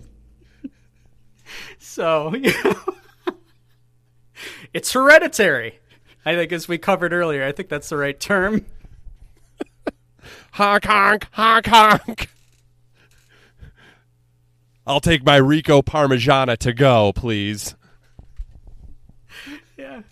So, 1.79 2.35
you 2.35 2.53
know, 2.65 3.35
it's 4.75 4.93
hereditary. 4.93 5.79
I 6.25 6.35
think, 6.35 6.51
as 6.51 6.67
we 6.67 6.77
covered 6.77 7.13
earlier, 7.13 7.45
I 7.45 7.53
think 7.53 7.69
that's 7.69 7.89
the 7.89 7.97
right 7.97 8.19
term. 8.19 8.67
Honk 10.53 10.85
honk 10.87 11.29
honk 11.33 11.67
honk. 11.67 12.31
I'll 14.87 15.01
take 15.01 15.25
my 15.25 15.37
Rico 15.37 15.83
Parmigiana 15.83 16.57
to 16.59 16.73
go, 16.73 17.13
please. 17.13 17.76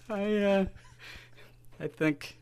I, 0.09 0.36
uh, 0.36 0.65
I 1.81 1.89
think, 1.89 2.39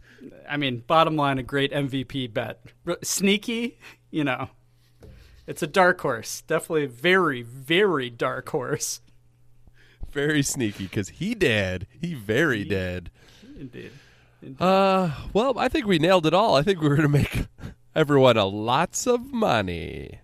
I 0.48 0.56
mean, 0.56 0.84
bottom 0.86 1.16
line, 1.16 1.38
a 1.38 1.42
great 1.42 1.72
MVP 1.72 2.32
bet. 2.32 2.60
Sneaky, 3.02 3.78
you 4.10 4.24
know, 4.24 4.48
it's 5.46 5.62
a 5.62 5.66
dark 5.66 6.00
horse. 6.00 6.42
Definitely 6.42 6.84
a 6.84 6.88
very, 6.88 7.42
very 7.42 8.10
dark 8.10 8.48
horse. 8.50 9.00
Very 10.10 10.42
sneaky 10.42 10.84
because 10.84 11.08
he 11.08 11.34
dead. 11.34 11.86
He 12.00 12.14
very 12.14 12.64
did. 12.64 13.10
Indeed. 13.58 13.92
Uh, 14.60 15.10
well, 15.32 15.58
I 15.58 15.68
think 15.68 15.86
we 15.86 15.98
nailed 15.98 16.26
it 16.26 16.34
all. 16.34 16.56
I 16.56 16.62
think 16.62 16.80
we're 16.80 16.96
going 16.96 17.02
to 17.02 17.08
make 17.08 17.46
everyone 17.94 18.36
a 18.36 18.44
lots 18.44 19.06
of 19.06 19.32
money. 19.32 20.20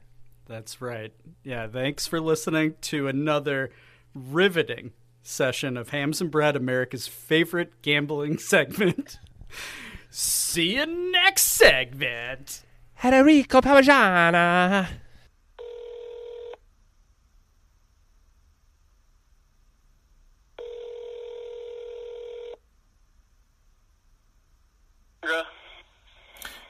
That's 0.46 0.80
right. 0.80 1.12
Yeah, 1.44 1.66
thanks 1.68 2.06
for 2.06 2.20
listening 2.20 2.74
to 2.82 3.06
another 3.08 3.70
riveting 4.14 4.92
session 5.28 5.76
of 5.76 5.90
Hams 5.90 6.20
and 6.20 6.30
Bread, 6.30 6.56
America's 6.56 7.06
favorite 7.06 7.82
gambling 7.82 8.38
segment. 8.38 9.18
See 10.10 10.76
you 10.76 10.86
next 11.12 11.42
segment. 11.42 12.62
Federico 12.96 13.60
Parmigiana. 13.60 14.88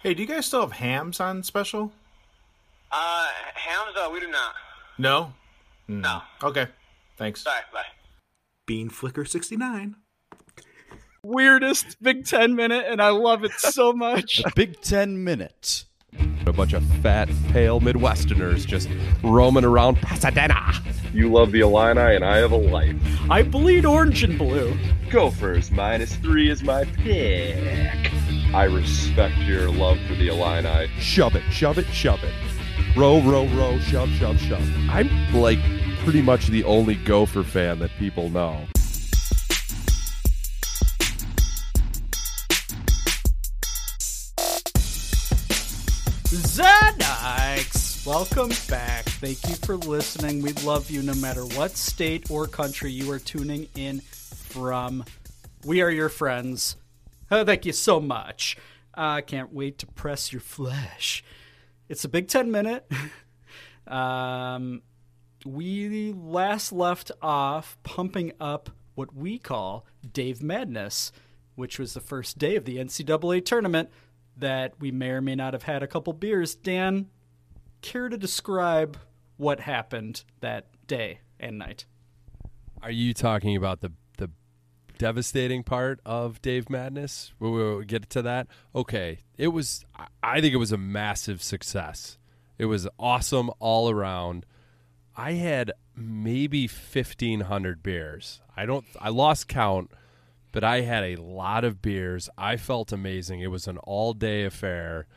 Hey, 0.03 0.15
do 0.15 0.23
you 0.23 0.29
guys 0.29 0.47
still 0.47 0.61
have 0.61 0.73
hams 0.73 1.21
on 1.21 1.43
special? 1.43 1.93
Uh, 2.91 3.29
hams? 3.55 3.97
Uh, 3.97 4.09
we 4.13 4.21
do 4.21 4.29
not. 4.29 4.55
No. 4.97 5.33
No. 5.89 6.23
Okay. 6.43 6.67
Thanks. 7.17 7.43
Sorry, 7.43 7.61
bye. 7.73 7.83
Bean 8.69 8.91
Flicker 8.91 9.25
sixty 9.25 9.57
nine. 9.57 9.97
Weirdest 11.25 11.97
Big 12.03 12.27
Ten 12.27 12.55
minute, 12.55 12.85
and 12.87 13.01
I 13.01 13.09
love 13.09 13.43
it 13.43 13.53
so 13.53 13.95
much. 13.95 14.43
Big 14.55 14.79
Ten 14.83 15.25
Minute. 15.25 15.87
A 16.47 16.53
bunch 16.53 16.75
of 16.75 16.85
fat, 17.03 17.31
pale 17.49 17.81
Midwesterners 17.81 18.67
just 18.67 18.91
roaming 19.25 19.65
around 19.65 19.97
Pasadena. 19.97 20.75
You 21.15 21.33
love 21.33 21.51
the 21.51 21.61
Illini, 21.61 22.17
and 22.17 22.25
I 22.25 22.37
have 22.37 22.53
a 22.53 22.57
life. 22.57 22.95
I 23.31 23.43
bleed 23.43 23.87
orange 23.87 24.23
and 24.23 24.37
blue. 24.37 24.77
Gophers 25.11 25.71
minus 25.71 26.15
three 26.17 26.51
is 26.51 26.63
my 26.63 26.85
pick. 26.85 28.13
I 28.55 28.65
respect 28.65 29.39
your 29.39 29.71
love 29.71 29.99
for 30.07 30.15
the 30.15 30.29
Illini. 30.29 30.89
Shove 31.01 31.37
it, 31.37 31.51
shove 31.51 31.79
it, 31.79 31.87
shove 31.87 32.23
it. 32.23 32.35
Row, 32.95 33.23
row, 33.23 33.47
row, 33.47 33.79
shove, 33.79 34.11
shove, 34.11 34.39
shove. 34.39 34.63
I'm 34.91 35.09
like 35.33 35.59
pretty 36.09 36.23
much 36.23 36.47
the 36.47 36.65
only 36.65 36.95
Gopher 36.95 37.43
fan 37.43 37.79
that 37.79 37.91
people 37.99 38.31
know. 38.31 38.65
Zanikes! 46.31 48.07
Welcome 48.07 48.49
back. 48.71 49.05
Thank 49.05 49.47
you 49.51 49.55
for 49.57 49.77
listening. 49.77 50.41
We 50.41 50.55
love 50.65 50.91
you 50.91 51.03
no 51.03 51.13
matter 51.13 51.45
what 51.45 51.73
state 51.73 52.31
or 52.31 52.47
country 52.47 52.91
you 52.91 53.13
are 53.13 53.19
tuning 53.19 53.69
in 53.77 54.01
from. 54.01 55.05
We 55.67 55.83
are 55.83 55.91
your 55.91 56.09
friends. 56.09 56.77
Oh, 57.31 57.45
thank 57.45 57.67
you 57.67 57.73
so 57.73 58.01
much. 58.01 58.57
I 58.95 59.21
can't 59.21 59.53
wait 59.53 59.77
to 59.81 59.87
press 59.87 60.33
your 60.33 60.41
flesh. 60.41 61.23
It's 61.87 62.07
a 62.07 62.09
Big 62.09 62.29
Ten 62.29 62.51
minute. 62.51 62.91
um, 63.87 64.81
we 65.45 66.13
last 66.13 66.73
left 66.73 67.11
off 67.23 67.79
pumping 67.83 68.33
up 68.41 68.71
what 68.95 69.15
we 69.15 69.39
call 69.39 69.87
Dave 70.13 70.43
Madness, 70.43 71.13
which 71.55 71.79
was 71.79 71.95
the 71.95 72.01
first 72.01 72.39
day 72.39 72.57
of 72.57 72.65
the 72.65 72.77
NCAA 72.79 73.45
tournament 73.45 73.91
that 74.37 74.75
we 74.81 74.91
may 74.91 75.11
or 75.11 75.21
may 75.21 75.35
not 75.35 75.53
have 75.53 75.65
had 75.65 75.83
a 75.83 75.87
couple 75.87 76.13
beers. 76.13 76.55
Dan, 76.55 77.07
care 77.83 78.09
to 78.09 78.17
describe 78.17 78.99
what 79.37 79.61
happened 79.61 80.25
that 80.41 80.67
day 80.87 81.21
and 81.39 81.59
night? 81.59 81.87
Are 82.83 82.91
you 82.91 83.13
talking 83.15 83.57
about 83.57 83.81
the 83.81 83.93
the 84.17 84.31
devastating 84.99 85.63
part 85.65 86.01
of 86.07 86.41
Dave 86.43 86.71
Madness? 86.71 87.33
We'll, 87.39 87.53
we'll 87.53 87.81
get 87.83 88.09
to 88.11 88.23
that. 88.23 88.47
Okay, 88.75 89.19
it 89.37 89.49
was. 89.49 89.85
I- 89.97 90.07
I 90.23 90.41
think 90.41 90.55
it 90.55 90.59
was 90.59 90.73
a 90.73 90.79
massive 90.79 91.43
success. 91.43 92.19
It 92.59 92.67
was 92.67 92.87
awesome 92.99 93.51
all 93.61 93.89
around. 93.91 94.45
I 95.19 95.33
had 95.33 95.73
maybe 95.97 96.69
fifteen 96.69 97.41
hundred 97.41 97.83
beers. 97.83 98.41
I 98.57 98.67
don't. 98.67 98.85
I 99.01 99.09
lost 99.09 99.49
count, 99.49 99.91
but 100.53 100.63
I 100.63 100.83
had 100.83 101.03
a 101.03 101.17
lot 101.17 101.65
of 101.65 101.83
beers. 101.83 102.31
I 102.39 102.57
felt 102.57 102.93
amazing. 102.93 103.41
It 103.41 103.51
was 103.51 103.67
an 103.67 103.79
all 103.79 104.13
day 104.15 104.45
affair. 104.45 105.09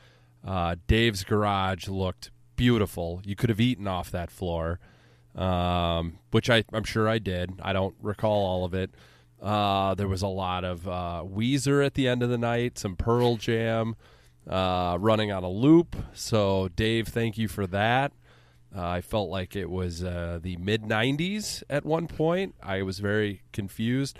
Uh, 0.44 0.76
Dave's 0.88 1.24
garage 1.24 1.88
looked 1.88 2.32
beautiful. 2.56 3.22
You 3.24 3.36
could 3.36 3.52
have 3.52 3.62
eaten 3.62 3.88
off 3.88 4.10
that 4.10 4.32
floor, 4.32 4.80
um, 5.36 6.18
which 6.32 6.50
I, 6.50 6.64
I'm 6.74 6.84
sure 6.84 7.08
I 7.08 7.20
did. 7.20 7.60
I 7.62 7.72
don't 7.72 7.96
recall 8.02 8.44
all 8.44 8.66
of 8.66 8.74
it. 8.74 8.90
Uh, 9.40 9.94
there 9.94 10.08
was 10.08 10.24
a 10.24 10.28
lot 10.28 10.64
of 10.64 10.88
uh, 10.88 11.24
Weezer 11.24 11.86
at 11.86 11.94
the 11.94 12.08
end 12.08 12.24
of 12.24 12.30
the 12.30 12.40
night, 12.40 12.80
some 12.80 12.96
Pearl 12.96 13.36
Jam 13.38 13.96
uh, 14.50 14.98
running 15.00 15.32
on 15.32 15.44
a 15.44 15.50
loop. 15.50 15.96
So, 16.14 16.70
Dave, 16.76 17.08
thank 17.08 17.38
you 17.38 17.48
for 17.48 17.68
that. 17.68 18.14
Uh, 18.76 18.88
I 18.88 19.02
felt 19.02 19.30
like 19.30 19.56
it 19.56 19.70
was 19.70 20.04
uh, 20.04 20.40
the 20.42 20.56
mid 20.58 20.84
90s 20.84 21.64
at 21.70 21.86
one 21.86 22.08
point. 22.08 22.56
I 22.64 22.82
was 22.84 23.00
very 23.00 23.42
confused. 23.52 24.18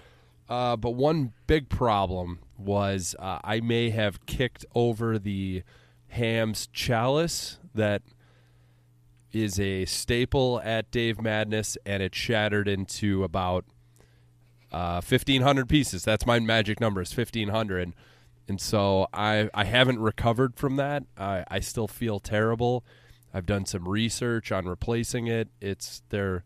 Uh, 0.50 0.76
but 0.76 0.92
one 0.92 1.32
big 1.48 1.70
problem 1.70 2.40
was 2.58 3.16
uh, 3.18 3.40
I 3.44 3.62
may 3.62 3.90
have 3.92 4.26
kicked 4.26 4.66
over 4.76 5.18
the 5.18 5.64
Ham's 6.10 6.68
chalice 6.68 7.58
that 7.74 8.02
is 9.32 9.58
a 9.60 9.86
staple 9.86 10.62
at 10.66 10.92
Dave 10.92 11.22
Madness, 11.22 11.78
and 11.86 12.04
it 12.04 12.14
shattered 12.14 12.68
into 12.68 13.24
about 13.24 13.64
uh, 14.74 15.02
1,500 15.02 15.70
pieces. 15.70 16.04
That's 16.04 16.26
my 16.26 16.40
magic 16.40 16.82
number 16.82 17.02
is 17.02 17.16
1,500. 17.16 17.94
And 18.50 18.60
so 18.60 19.08
I, 19.14 19.50
I 19.54 19.64
haven't 19.64 20.00
recovered 20.00 20.56
from 20.56 20.76
that. 20.76 21.04
I, 21.18 21.46
I 21.50 21.60
still 21.62 21.88
feel 21.88 22.20
terrible. 22.20 22.84
I've 23.34 23.46
done 23.46 23.66
some 23.66 23.88
research 23.88 24.52
on 24.52 24.66
replacing 24.66 25.28
it. 25.28 25.50
It's 25.62 26.04
there. 26.10 26.44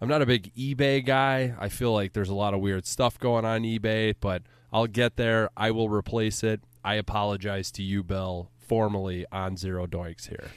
I'm 0.00 0.08
not 0.08 0.22
a 0.22 0.26
big 0.26 0.54
eBay 0.54 1.04
guy. 1.04 1.54
I 1.58 1.68
feel 1.68 1.92
like 1.92 2.12
there's 2.12 2.28
a 2.28 2.34
lot 2.34 2.54
of 2.54 2.60
weird 2.60 2.86
stuff 2.86 3.18
going 3.18 3.44
on 3.44 3.62
eBay, 3.62 4.14
but 4.18 4.42
I'll 4.72 4.86
get 4.86 5.16
there. 5.16 5.50
I 5.56 5.70
will 5.70 5.88
replace 5.88 6.42
it. 6.42 6.60
I 6.84 6.94
apologize 6.94 7.70
to 7.72 7.82
you, 7.82 8.02
Bill, 8.02 8.50
formally 8.58 9.26
on 9.30 9.56
Zero 9.56 9.86
Doinks 9.86 10.28
here. 10.28 10.50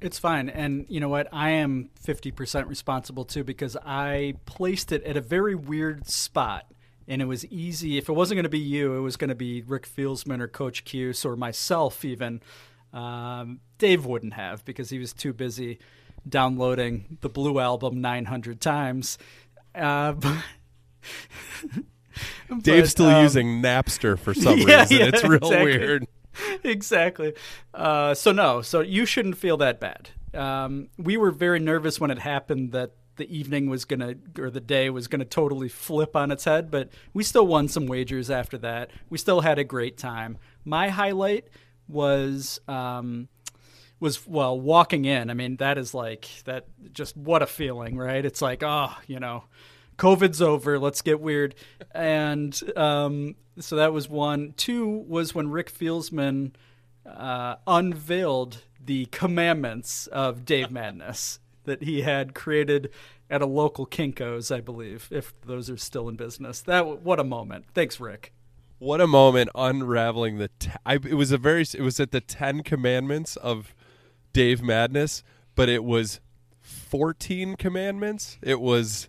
It's 0.00 0.18
fine. 0.18 0.48
And 0.48 0.86
you 0.88 1.00
know 1.00 1.08
what? 1.08 1.28
I 1.32 1.50
am 1.50 1.90
50% 2.04 2.68
responsible 2.68 3.24
too 3.24 3.44
because 3.44 3.76
I 3.84 4.34
placed 4.44 4.92
it 4.92 5.02
at 5.04 5.16
a 5.16 5.20
very 5.20 5.54
weird 5.54 6.06
spot. 6.08 6.66
And 7.08 7.22
it 7.22 7.26
was 7.26 7.44
easy. 7.46 7.98
If 7.98 8.08
it 8.08 8.12
wasn't 8.12 8.36
going 8.36 8.44
to 8.44 8.50
be 8.50 8.58
you, 8.58 8.96
it 8.96 9.00
was 9.00 9.16
going 9.16 9.28
to 9.28 9.36
be 9.36 9.62
Rick 9.62 9.88
Fieldsman 9.88 10.40
or 10.40 10.48
Coach 10.48 10.84
Cuse 10.84 11.24
or 11.24 11.36
myself, 11.36 12.04
even. 12.04 12.40
Um, 12.92 13.60
Dave 13.78 14.06
wouldn't 14.06 14.34
have 14.34 14.64
because 14.64 14.90
he 14.90 14.98
was 14.98 15.12
too 15.12 15.32
busy 15.32 15.78
downloading 16.28 17.18
the 17.20 17.28
Blue 17.28 17.58
Album 17.58 18.00
900 18.00 18.60
times. 18.60 19.18
Uh, 19.74 20.12
but, 20.12 20.42
Dave's 22.62 22.88
but, 22.88 22.88
still 22.88 23.06
um, 23.06 23.22
using 23.22 23.62
Napster 23.62 24.18
for 24.18 24.34
some 24.34 24.58
yeah, 24.58 24.82
reason. 24.82 24.96
yeah, 24.98 25.06
it's 25.06 25.24
real 25.24 25.36
exactly. 25.36 25.78
weird. 25.78 26.06
exactly. 26.64 27.34
Uh, 27.74 28.14
so 28.14 28.32
no, 28.32 28.62
so 28.62 28.80
you 28.80 29.06
shouldn't 29.06 29.36
feel 29.36 29.56
that 29.58 29.80
bad. 29.80 30.10
Um, 30.34 30.88
we 30.98 31.16
were 31.16 31.30
very 31.30 31.60
nervous 31.60 32.00
when 32.00 32.10
it 32.10 32.18
happened 32.18 32.72
that 32.72 32.92
the 33.16 33.30
evening 33.34 33.70
was 33.70 33.86
gonna 33.86 34.14
or 34.38 34.50
the 34.50 34.60
day 34.60 34.90
was 34.90 35.08
gonna 35.08 35.24
totally 35.24 35.68
flip 35.68 36.14
on 36.14 36.30
its 36.30 36.44
head, 36.44 36.70
but 36.70 36.90
we 37.14 37.22
still 37.22 37.46
won 37.46 37.68
some 37.68 37.86
wagers 37.86 38.30
after 38.30 38.58
that. 38.58 38.90
We 39.08 39.16
still 39.16 39.40
had 39.40 39.58
a 39.58 39.64
great 39.64 39.96
time. 39.96 40.36
My 40.64 40.88
highlight 40.90 41.48
was 41.88 42.60
um, 42.68 43.28
was 44.00 44.26
well 44.26 44.58
walking 44.58 45.04
in. 45.04 45.30
I 45.30 45.34
mean, 45.34 45.56
that 45.56 45.78
is 45.78 45.94
like 45.94 46.28
that. 46.44 46.66
Just 46.92 47.16
what 47.16 47.42
a 47.42 47.46
feeling, 47.46 47.96
right? 47.96 48.24
It's 48.24 48.42
like 48.42 48.62
oh, 48.62 48.92
you 49.06 49.20
know. 49.20 49.44
COVID's 49.98 50.42
over. 50.42 50.78
Let's 50.78 51.00
get 51.00 51.20
weird. 51.20 51.54
And 51.92 52.54
um, 52.76 53.34
so 53.58 53.76
that 53.76 53.94
was 53.94 54.10
one. 54.10 54.52
Two 54.54 54.86
was 54.86 55.34
when 55.34 55.48
Rick 55.48 55.72
Fieldsman 55.72 56.52
uh, 57.06 57.56
unveiled 57.66 58.62
the 58.84 59.06
commandments 59.06 60.06
of 60.08 60.44
Dave 60.44 60.70
Madness 60.70 61.40
that 61.64 61.82
he 61.82 62.02
had 62.02 62.34
created 62.34 62.90
at 63.28 63.42
a 63.42 63.46
local 63.46 63.86
Kinkos, 63.86 64.54
I 64.54 64.60
believe, 64.60 65.08
if 65.10 65.32
those 65.40 65.68
are 65.68 65.76
still 65.76 66.08
in 66.08 66.16
business. 66.16 66.60
That 66.62 67.02
what 67.02 67.18
a 67.18 67.24
moment. 67.24 67.66
Thanks, 67.74 67.98
Rick. 67.98 68.32
What 68.78 69.00
a 69.00 69.06
moment 69.06 69.48
unraveling 69.54 70.38
the. 70.38 70.50
T- 70.58 70.70
I, 70.84 70.94
it 70.94 71.14
was 71.14 71.32
a 71.32 71.38
very. 71.38 71.62
It 71.62 71.80
was 71.80 71.98
at 71.98 72.10
the 72.10 72.20
Ten 72.20 72.62
Commandments 72.62 73.36
of 73.36 73.74
Dave 74.32 74.62
Madness, 74.62 75.22
but 75.54 75.68
it 75.68 75.82
was 75.82 76.20
fourteen 76.60 77.56
commandments. 77.56 78.38
It 78.42 78.60
was 78.60 79.08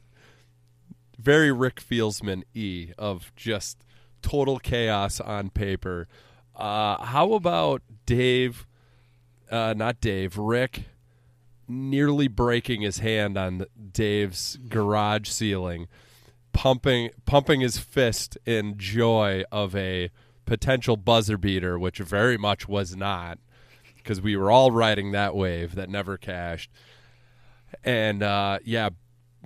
very 1.19 1.51
Rick 1.51 1.81
Fieldsman 1.81 2.43
e 2.53 2.91
of 2.97 3.33
just 3.35 3.83
total 4.21 4.57
chaos 4.57 5.19
on 5.19 5.49
paper. 5.49 6.07
Uh, 6.55 7.03
how 7.03 7.33
about 7.33 7.81
Dave? 8.05 8.65
Uh, 9.51 9.73
not 9.75 9.99
Dave. 9.99 10.37
Rick 10.37 10.85
nearly 11.67 12.29
breaking 12.29 12.81
his 12.81 12.99
hand 12.99 13.37
on 13.37 13.65
Dave's 13.91 14.57
garage 14.69 15.27
ceiling, 15.27 15.89
pumping 16.57 17.11
pumping 17.27 17.61
his 17.61 17.77
fist 17.77 18.35
in 18.43 18.79
joy 18.79 19.43
of 19.51 19.75
a 19.75 20.09
potential 20.45 20.97
buzzer 20.97 21.37
beater, 21.37 21.77
which 21.77 21.99
very 21.99 22.35
much 22.35 22.67
was 22.67 22.95
not, 22.95 23.37
because 23.95 24.19
we 24.19 24.35
were 24.35 24.49
all 24.49 24.71
riding 24.71 25.11
that 25.11 25.35
wave 25.35 25.75
that 25.75 25.87
never 25.87 26.17
cashed. 26.17 26.71
And 27.83 28.23
uh, 28.23 28.57
yeah, 28.63 28.89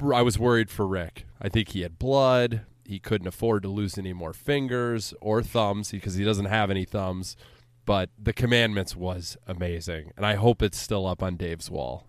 I 0.01 0.21
was 0.21 0.39
worried 0.39 0.69
for 0.69 0.87
Rick. 0.87 1.25
I 1.41 1.49
think 1.49 1.69
he 1.69 1.81
had 1.81 1.99
blood. 1.99 2.61
He 2.85 2.97
couldn't 2.97 3.27
afford 3.27 3.63
to 3.63 3.69
lose 3.69 3.97
any 3.97 4.13
more 4.13 4.31
fingers 4.31 5.13
or 5.19 5.43
thumbs 5.43 5.91
because 5.91 6.15
he 6.15 6.23
doesn't 6.23 6.45
have 6.45 6.71
any 6.71 6.85
thumbs. 6.85 7.35
But 7.83 8.09
the 8.17 8.31
commandments 8.31 8.95
was 8.95 9.35
amazing, 9.45 10.13
and 10.15 10.25
I 10.25 10.35
hope 10.35 10.61
it's 10.61 10.77
still 10.77 11.05
up 11.05 11.21
on 11.21 11.35
Dave's 11.35 11.69
wall. 11.69 12.07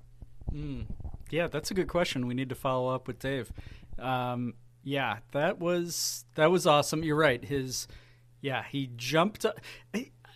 Mm. 0.53 0.85
Yeah, 1.29 1.49
that's 1.49 1.73
a 1.73 1.74
good 1.74 1.89
question. 1.89 2.29
We 2.29 2.35
need 2.35 2.51
to 2.51 2.55
follow 2.55 2.95
up 2.95 3.09
with 3.09 3.19
Dave. 3.19 3.53
Um, 3.99 4.55
yeah, 4.85 5.19
that 5.33 5.59
was 5.59 6.25
that 6.35 6.51
was 6.51 6.67
awesome. 6.67 7.03
You're 7.03 7.17
right. 7.17 7.45
His 7.45 7.87
yeah, 8.41 8.65
he 8.71 8.91
jumped. 8.97 9.45
Up. 9.45 9.61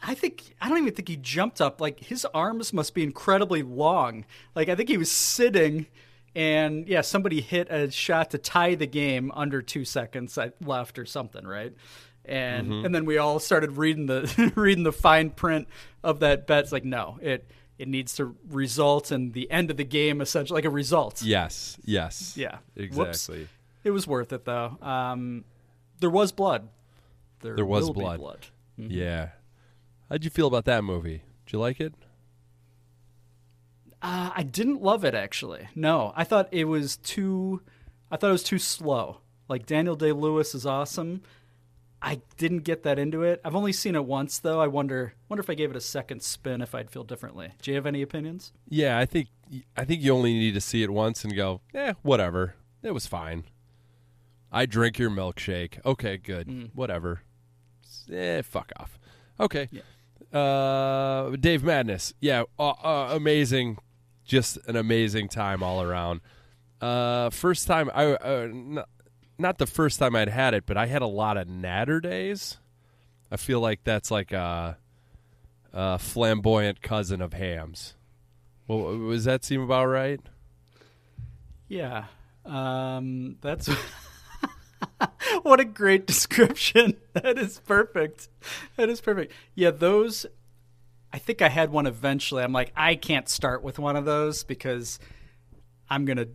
I, 0.03 0.15
think 0.15 0.55
I 0.61 0.69
don't 0.69 0.79
even 0.79 0.95
think 0.95 1.09
he 1.09 1.17
jumped 1.17 1.61
up. 1.61 1.81
Like 1.81 1.99
his 2.01 2.25
arms 2.33 2.73
must 2.73 2.95
be 2.95 3.03
incredibly 3.03 3.63
long. 3.63 4.25
Like 4.55 4.69
I 4.69 4.75
think 4.77 4.89
he 4.89 4.97
was 4.99 5.11
sitting, 5.11 5.87
and 6.35 6.87
yeah, 6.89 7.01
somebody 7.01 7.41
hit 7.41 7.69
a 7.71 7.91
shot 7.91 8.31
to 8.31 8.39
tie 8.39 8.75
the 8.77 8.87
game 8.87 9.33
under 9.35 9.63
two 9.63 9.85
seconds 9.85 10.39
left 10.65 10.99
or 10.99 11.07
something, 11.07 11.45
right? 11.47 11.73
And 12.25 12.69
Mhm. 12.69 12.87
and 12.87 12.95
then 12.95 13.05
we 13.05 13.19
all 13.19 13.39
started 13.41 13.77
reading 13.77 14.07
the 14.07 14.53
reading 14.57 14.85
the 14.85 14.93
fine 14.93 15.31
print 15.31 15.67
of 16.05 16.21
that 16.21 16.47
bet. 16.47 16.65
It's 16.65 16.73
like 16.73 16.85
no, 16.85 17.19
it 17.23 17.51
it 17.79 17.89
needs 17.89 18.15
to 18.17 18.35
result 18.49 19.13
in 19.13 19.33
the 19.33 19.51
end 19.51 19.71
of 19.71 19.77
the 19.77 19.85
game, 19.85 20.21
essentially 20.21 20.57
like 20.59 20.65
a 20.65 20.71
result. 20.71 21.23
Yes, 21.23 21.77
yes, 21.85 22.35
Yeah. 22.37 22.59
exactly. 22.75 23.41
Whoops. 23.41 23.51
It 23.87 23.91
was 23.93 24.05
worth 24.05 24.33
it 24.33 24.45
though. 24.45 24.77
Um, 24.83 25.45
there 26.01 26.11
was 26.11 26.33
blood. 26.33 26.69
There, 27.41 27.55
There 27.55 27.65
was 27.65 27.89
blood. 27.91 28.19
blood. 28.19 28.47
Mhm. 28.77 28.89
Yeah. 28.91 29.29
How'd 30.09 30.25
you 30.25 30.31
feel 30.31 30.49
about 30.49 30.65
that 30.65 30.83
movie? 30.83 31.23
Did 31.47 31.53
you 31.53 31.61
like 31.61 31.81
it? 31.81 31.95
Uh, 34.03 34.31
I 34.35 34.43
didn't 34.43 34.83
love 34.83 35.05
it 35.05 35.15
actually. 35.15 35.69
No, 35.77 36.13
I 36.17 36.25
thought 36.25 36.49
it 36.51 36.65
was 36.65 36.97
too. 36.97 37.63
I 38.11 38.17
thought 38.17 38.29
it 38.31 38.33
was 38.33 38.43
too 38.43 38.59
slow. 38.59 39.21
Like 39.49 39.67
Daniel 39.67 39.95
Day 39.95 40.11
Lewis 40.11 40.53
is 40.53 40.67
awesome. 40.67 41.23
I 42.03 42.21
didn't 42.37 42.65
get 42.65 42.83
that 42.83 42.99
into 42.99 43.23
it. 43.23 43.41
I've 43.45 43.55
only 43.55 43.73
seen 43.73 43.95
it 43.95 44.05
once 44.05 44.41
though. 44.41 44.61
I 44.61 44.67
wonder 44.67 45.15
wonder 45.29 45.41
if 45.43 45.49
I 45.49 45.55
gave 45.55 45.71
it 45.71 45.77
a 45.77 45.81
second 45.81 46.23
spin 46.25 46.61
if 46.61 46.75
I'd 46.75 46.91
feel 46.91 47.05
differently. 47.05 47.53
Do 47.63 47.71
you 47.71 47.77
have 47.77 47.87
any 47.87 48.03
opinions? 48.03 48.53
Yeah, 48.69 48.99
I 48.99 49.07
think 49.07 49.29
I 49.77 49.85
think 49.85 50.03
you 50.03 50.13
only 50.13 50.35
need 50.35 50.55
to 50.55 50.61
see 50.61 50.83
it 50.83 50.91
once 50.91 51.23
and 51.25 51.37
go, 51.37 51.61
eh, 51.73 51.95
whatever. 52.03 52.57
It 52.83 52.93
was 52.93 53.07
fine. 53.07 53.45
I 54.57 54.65
drink 54.65 54.99
your 54.99 55.11
milkshake. 55.11 55.85
Okay, 55.85 56.17
good. 56.17 56.49
Mm. 56.49 56.71
Whatever. 56.75 57.21
Eh, 58.11 58.41
fuck 58.41 58.73
off. 58.79 58.99
Okay. 59.39 59.69
Uh, 60.33 61.37
Dave 61.37 61.63
Madness. 61.63 62.15
Yeah, 62.21 62.45
uh, 62.59 62.71
uh, 62.71 63.09
amazing. 63.13 63.77
Just 64.25 64.57
an 64.67 64.75
amazing 64.75 65.29
time 65.29 65.63
all 65.63 65.83
around. 65.83 66.23
Uh, 66.81 67.29
first 67.29 67.67
time 67.67 67.91
I 67.95 68.07
uh, 68.15 68.49
n- 68.51 68.83
not 69.39 69.59
the 69.59 69.67
first 69.67 69.99
time 69.99 70.17
I'd 70.17 70.31
had 70.31 70.55
it, 70.55 70.65
but 70.65 70.79
I 70.79 70.87
had 70.87 71.03
a 71.03 71.07
lot 71.07 71.37
of 71.37 71.47
natter 71.49 72.01
days. 72.01 72.57
I 73.31 73.37
feel 73.37 73.61
like 73.61 73.85
that's 73.85 74.11
like 74.11 74.33
a, 74.33 74.79
a 75.75 75.99
flamboyant 75.99 76.81
cousin 76.81 77.21
of 77.21 77.35
hams. 77.35 77.95
Well, 78.67 79.11
does 79.11 79.25
that 79.25 79.45
seem 79.45 79.61
about 79.61 79.85
right? 79.87 80.21
Yeah. 81.69 82.05
Um, 82.47 83.37
that's 83.43 83.69
what 85.43 85.61
a 85.61 85.65
great 85.65 86.07
description. 86.07 86.97
That 87.17 87.39
is 87.39 87.61
perfect. 87.61 88.29
That 88.77 88.91
is 88.91 89.01
perfect. 89.01 89.33
Yeah, 89.55 89.71
those. 89.71 90.27
I 91.15 91.19
think 91.19 91.41
I 91.41 91.49
had 91.49 91.71
one 91.71 91.87
eventually. 91.87 92.43
I'm 92.43 92.53
like, 92.53 92.73
I 92.77 92.95
can't 92.95 93.27
start 93.27 93.63
with 93.63 93.79
one 93.79 93.97
of 93.97 94.05
those 94.05 94.45
because 94.45 94.99
I'm 95.89 96.05
gonna 96.05 96.27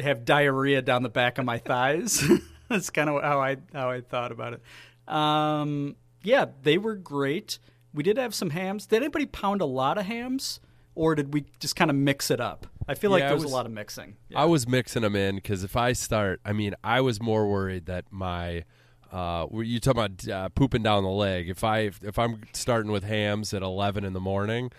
have 0.00 0.24
diarrhea 0.24 0.80
down 0.80 1.02
the 1.02 1.10
back 1.10 1.36
of 1.36 1.44
my 1.44 1.58
thighs. 1.58 2.24
That's 2.68 2.88
kind 2.88 3.10
of 3.10 3.22
how 3.22 3.40
I 3.40 3.58
how 3.74 3.90
I 3.90 4.00
thought 4.00 4.32
about 4.32 4.54
it. 4.54 5.12
Um, 5.12 5.96
yeah, 6.22 6.46
they 6.62 6.78
were 6.78 6.94
great. 6.96 7.58
We 7.92 8.02
did 8.02 8.16
have 8.16 8.34
some 8.34 8.50
hams. 8.50 8.86
Did 8.86 9.02
anybody 9.02 9.26
pound 9.26 9.60
a 9.60 9.66
lot 9.66 9.98
of 9.98 10.06
hams, 10.06 10.60
or 10.94 11.14
did 11.14 11.34
we 11.34 11.44
just 11.60 11.76
kind 11.76 11.90
of 11.90 11.96
mix 11.96 12.30
it 12.30 12.40
up? 12.40 12.66
I 12.88 12.94
feel 12.94 13.10
like 13.10 13.20
Yeah, 13.20 13.28
there 13.28 13.36
was, 13.36 13.44
was- 13.44 13.52
a 13.52 13.56
lot 13.56 13.66
of 13.66 13.72
mixing. 13.72 14.16
I 14.34 14.46
was 14.46 14.66
mixing 14.66 15.02
them 15.02 15.14
in 15.14 15.36
because 15.36 15.62
if 15.64 15.76
I 15.76 15.92
start, 15.92 16.40
I 16.44 16.52
mean, 16.52 16.74
I 16.82 17.00
was 17.00 17.20
more 17.20 17.46
worried 17.48 17.86
that 17.86 18.06
my, 18.10 18.64
uh, 19.12 19.46
you 19.52 19.78
talking 19.78 20.02
about 20.02 20.28
uh, 20.28 20.48
pooping 20.50 20.82
down 20.82 21.02
the 21.02 21.10
leg? 21.10 21.48
If 21.48 21.64
I 21.64 21.90
if 22.02 22.18
I'm 22.18 22.42
starting 22.52 22.90
with 22.90 23.04
hams 23.04 23.54
at 23.54 23.62
eleven 23.62 24.04
in 24.04 24.12
the 24.12 24.20
morning, 24.20 24.70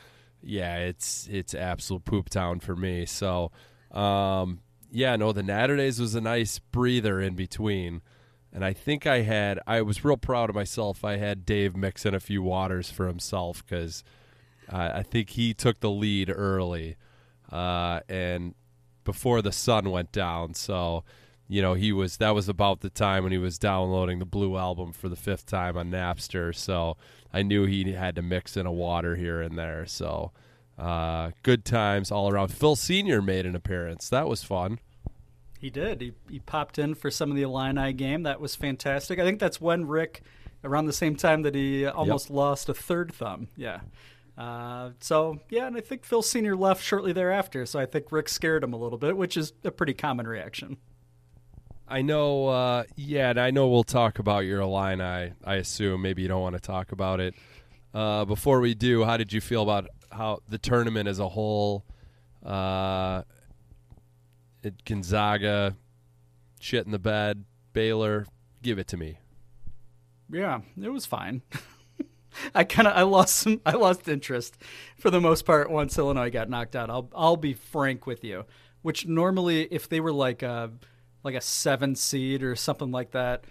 yeah, 0.41 0.77
it's 0.77 1.27
it's 1.31 1.53
absolute 1.53 2.05
poop 2.05 2.29
town 2.29 2.59
for 2.59 2.75
me. 2.75 3.05
So, 3.05 3.51
um, 3.91 4.61
yeah, 4.91 5.15
no, 5.15 5.31
the 5.31 5.41
Natterdays 5.41 5.99
was 5.99 6.15
a 6.15 6.21
nice 6.21 6.59
breather 6.59 7.21
in 7.21 7.35
between. 7.35 8.01
And 8.51 8.65
I 8.65 8.73
think 8.73 9.05
I 9.05 9.21
had, 9.21 9.59
I 9.67 9.83
was 9.83 10.03
real 10.03 10.17
proud 10.17 10.49
of 10.49 10.55
myself. 10.55 11.05
I 11.05 11.17
had 11.17 11.45
Dave 11.45 11.75
mixing 11.75 12.15
a 12.15 12.19
few 12.19 12.41
waters 12.41 12.89
for 12.89 13.05
himself 13.07 13.63
because 13.63 14.03
uh, 14.71 14.89
I 14.95 15.03
think 15.03 15.31
he 15.31 15.53
took 15.53 15.81
the 15.81 15.91
lead 15.91 16.31
early. 16.35 16.95
Uh, 17.51 18.01
and 18.07 18.53
before 19.03 19.41
the 19.41 19.51
sun 19.51 19.89
went 19.89 20.11
down. 20.11 20.53
So, 20.53 21.03
you 21.47 21.61
know, 21.61 21.73
he 21.73 21.91
was 21.91 22.17
that 22.17 22.35
was 22.35 22.47
about 22.47 22.81
the 22.81 22.89
time 22.89 23.23
when 23.23 23.31
he 23.31 23.37
was 23.37 23.57
downloading 23.57 24.19
the 24.19 24.25
Blue 24.25 24.57
album 24.57 24.93
for 24.93 25.09
the 25.09 25.15
fifth 25.15 25.45
time 25.45 25.77
on 25.77 25.89
Napster. 25.89 26.53
So 26.55 26.97
I 27.33 27.41
knew 27.41 27.65
he 27.65 27.93
had 27.93 28.15
to 28.15 28.21
mix 28.21 28.55
in 28.55 28.65
a 28.65 28.71
water 28.71 29.15
here 29.15 29.41
and 29.41 29.57
there. 29.57 29.85
So 29.87 30.31
uh, 30.77 31.31
good 31.43 31.65
times 31.65 32.11
all 32.11 32.31
around. 32.31 32.49
Phil 32.49 32.75
Senior 32.75 33.21
made 33.21 33.45
an 33.45 33.55
appearance. 33.55 34.09
That 34.09 34.27
was 34.27 34.43
fun. 34.43 34.79
He 35.59 35.69
did. 35.69 35.99
He, 35.99 36.13
he 36.29 36.39
popped 36.39 36.79
in 36.79 36.95
for 36.95 37.11
some 37.11 37.29
of 37.29 37.35
the 37.35 37.43
Illini 37.43 37.91
game. 37.91 38.23
That 38.23 38.39
was 38.39 38.55
fantastic. 38.55 39.19
I 39.19 39.25
think 39.25 39.39
that's 39.39 39.59
when 39.59 39.87
Rick, 39.87 40.21
around 40.63 40.85
the 40.85 40.93
same 40.93 41.17
time 41.17 41.41
that 41.41 41.53
he 41.53 41.85
almost 41.85 42.29
lost 42.29 42.69
a 42.69 42.73
third 42.73 43.13
thumb. 43.13 43.49
Yeah. 43.57 43.81
Uh, 44.39 44.91
so 45.01 45.37
yeah, 45.49 45.67
and 45.67 45.75
I 45.75 45.81
think 45.81 46.05
Phil 46.05 46.21
Senior 46.21 46.55
left 46.55 46.81
shortly 46.81 47.11
thereafter. 47.11 47.65
So 47.65 47.77
I 47.77 47.85
think 47.85 48.09
Rick 48.09 48.29
scared 48.29 48.63
him 48.63 48.71
a 48.71 48.77
little 48.77 48.97
bit, 48.97 49.17
which 49.17 49.35
is 49.35 49.51
a 49.65 49.71
pretty 49.71 49.93
common 49.93 50.25
reaction. 50.25 50.77
I 51.89 52.03
know, 52.03 52.47
uh, 52.47 52.83
yeah, 52.95 53.31
and 53.31 53.39
I 53.39 53.51
know 53.51 53.67
we'll 53.67 53.83
talk 53.83 54.19
about 54.19 54.45
your 54.45 54.61
Illini. 54.61 55.33
I 55.43 55.55
assume 55.55 56.01
maybe 56.01 56.21
you 56.21 56.29
don't 56.29 56.41
want 56.41 56.55
to 56.55 56.61
talk 56.61 56.93
about 56.93 57.19
it. 57.19 57.33
Uh, 57.93 58.23
before 58.23 58.61
we 58.61 58.75
do, 58.75 59.03
how 59.03 59.17
did 59.17 59.33
you 59.33 59.41
feel 59.41 59.63
about 59.63 59.89
how 60.11 60.39
the 60.47 60.57
tournament 60.59 61.09
as 61.09 61.19
a 61.19 61.27
whole? 61.27 61.83
Uh, 62.45 63.23
it, 64.63 64.85
Gonzaga, 64.85 65.75
shit 66.61 66.85
in 66.85 66.91
the 66.91 66.99
bed. 66.99 67.43
Baylor, 67.73 68.25
give 68.61 68.79
it 68.79 68.87
to 68.89 68.97
me. 68.97 69.17
Yeah, 70.31 70.61
it 70.81 70.89
was 70.89 71.05
fine. 71.05 71.41
I 72.55 72.63
kind 72.63 72.87
of 72.87 72.95
I 72.95 73.03
lost 73.03 73.35
some 73.35 73.61
I 73.65 73.71
lost 73.71 74.07
interest 74.07 74.57
for 74.97 75.09
the 75.09 75.21
most 75.21 75.45
part 75.45 75.69
once 75.69 75.97
Illinois 75.97 76.29
got 76.29 76.49
knocked 76.49 76.75
out. 76.75 76.89
I'll 76.89 77.09
I'll 77.15 77.37
be 77.37 77.53
frank 77.53 78.05
with 78.05 78.23
you. 78.23 78.45
Which 78.81 79.05
normally 79.05 79.63
if 79.71 79.89
they 79.89 79.99
were 79.99 80.13
like 80.13 80.41
a 80.41 80.71
like 81.23 81.35
a 81.35 81.41
7 81.41 81.95
seed 81.95 82.43
or 82.43 82.55
something 82.55 82.91
like 82.91 83.11
that, 83.11 83.43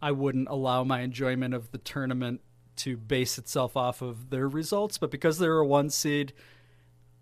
I 0.00 0.12
wouldn't 0.12 0.48
allow 0.48 0.84
my 0.84 1.00
enjoyment 1.00 1.52
of 1.52 1.70
the 1.72 1.78
tournament 1.78 2.40
to 2.76 2.96
base 2.96 3.38
itself 3.38 3.76
off 3.76 4.02
of 4.02 4.30
their 4.30 4.48
results, 4.48 4.98
but 4.98 5.10
because 5.10 5.38
they 5.38 5.48
were 5.48 5.60
a 5.60 5.66
1 5.66 5.90
seed, 5.90 6.32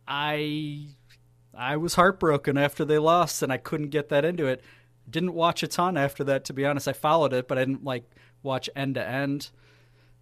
I 0.06 0.88
I 1.54 1.76
was 1.76 1.94
heartbroken 1.94 2.56
after 2.56 2.84
they 2.84 2.98
lost 2.98 3.42
and 3.42 3.52
I 3.52 3.56
couldn't 3.56 3.88
get 3.88 4.08
that 4.10 4.24
into 4.24 4.46
it. 4.46 4.62
Didn't 5.08 5.34
watch 5.34 5.62
a 5.62 5.68
ton 5.68 5.96
after 5.96 6.22
that 6.24 6.44
to 6.46 6.52
be 6.52 6.64
honest. 6.64 6.88
I 6.88 6.92
followed 6.92 7.32
it, 7.32 7.48
but 7.48 7.58
I 7.58 7.64
didn't 7.64 7.84
like 7.84 8.04
watch 8.42 8.68
end 8.76 8.94
to 8.94 9.06
end 9.06 9.50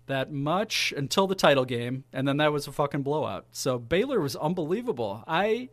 that 0.09 0.33
much 0.33 0.93
until 0.97 1.27
the 1.27 1.35
title 1.35 1.65
game, 1.65 2.05
and 2.13 2.27
then 2.27 2.39
that 2.39 2.53
was 2.53 2.67
a 2.67 2.73
fucking 2.73 3.03
blowout. 3.03 3.47
So 3.53 3.79
Baylor 3.79 4.21
was 4.21 4.37
unbelievable. 4.37 5.25
I 5.27 5.71